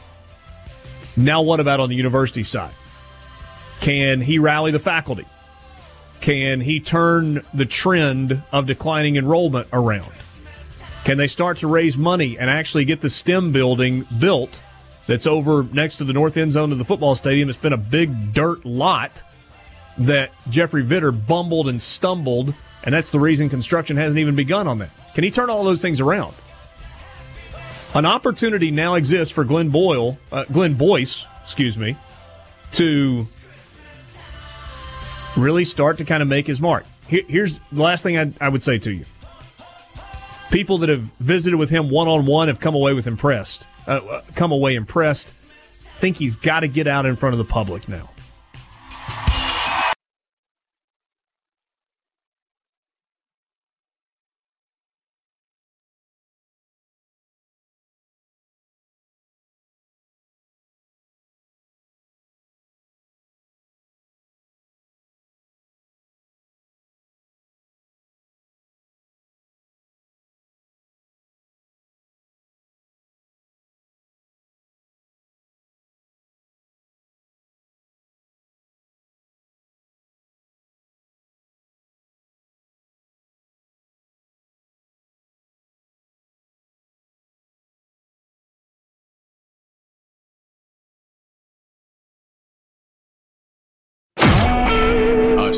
Now, 1.17 1.41
what 1.43 1.61
about 1.61 1.79
on 1.79 1.89
the 1.89 1.95
university 1.95 2.43
side? 2.43 2.75
Can 3.81 4.21
he 4.21 4.41
rally 4.41 4.73
the 4.73 4.81
faculty? 4.81 5.25
Can 6.21 6.61
he 6.61 6.81
turn 6.81 7.45
the 7.55 7.65
trend 7.65 8.43
of 8.53 8.67
declining 8.67 9.17
enrollment 9.17 9.69
around? 9.73 10.13
Can 11.05 11.17
they 11.17 11.27
start 11.27 11.59
to 11.59 11.67
raise 11.67 11.97
money 11.97 12.39
and 12.39 12.51
actually 12.51 12.85
get 12.85 13.01
the 13.01 13.09
STEM 13.09 13.53
building 13.53 14.05
built 14.19 14.61
that's 15.07 15.27
over 15.27 15.63
next 15.73 15.97
to 15.97 16.05
the 16.05 16.13
north 16.13 16.37
end 16.37 16.53
zone 16.53 16.73
of 16.73 16.79
the 16.79 16.85
football 16.85 17.15
stadium? 17.15 17.49
It's 17.49 17.59
been 17.59 17.73
a 17.73 17.79
big 17.79 18.35
dirt 18.35 18.65
lot 18.67 19.23
that 19.99 20.31
Jeffrey 20.51 20.85
Vitter 20.85 21.13
bumbled 21.27 21.69
and 21.69 21.81
stumbled, 21.81 22.53
and 22.85 22.93
that's 22.93 23.11
the 23.11 23.21
reason 23.21 23.49
construction 23.49 23.97
hasn't 23.97 24.19
even 24.19 24.35
begun 24.37 24.69
on 24.69 24.79
that. 24.79 24.91
Can 25.15 25.25
he 25.25 25.31
turn 25.31 25.51
all 25.51 25.65
those 25.65 25.81
things 25.81 26.01
around? 26.01 26.35
An 27.95 28.05
opportunity 28.05 28.71
now 28.71 28.95
exists 28.95 29.33
for 29.33 29.45
Glenn 29.45 29.71
Boyle, 29.71 30.19
uh, 30.31 30.45
Glenn 30.53 30.75
Boyce, 30.75 31.27
excuse 31.43 31.79
me, 31.79 31.97
to 32.73 33.27
really 35.39 35.65
start 35.65 35.99
to 35.99 36.05
kind 36.05 36.23
of 36.23 36.29
make 36.29 36.47
his 36.47 36.61
mark. 36.61 36.85
Here, 37.07 37.23
here's 37.27 37.59
the 37.71 37.83
last 37.83 38.03
thing 38.03 38.19
I, 38.19 38.33
I 38.41 38.49
would 38.49 38.63
say 38.63 38.79
to 38.79 38.93
you. 38.93 39.05
People 40.51 40.79
that 40.79 40.89
have 40.89 41.03
visited 41.21 41.57
with 41.57 41.71
him 41.71 41.91
one 41.91 42.09
on 42.09 42.27
one 42.27 42.49
have 42.49 42.61
come 42.61 42.75
away 42.75 42.95
with 42.95 43.07
impressed, 43.07 43.67
uh, 43.87 43.97
uh 43.97 44.23
come 44.35 44.53
away 44.53 44.75
impressed. 44.75 45.29
Think 45.29 46.17
he's 46.17 46.37
got 46.37 46.61
to 46.61 46.69
get 46.69 46.87
out 46.87 47.07
in 47.07 47.17
front 47.17 47.35
of 47.35 47.39
the 47.39 47.53
public 47.53 47.89
now. 47.89 48.09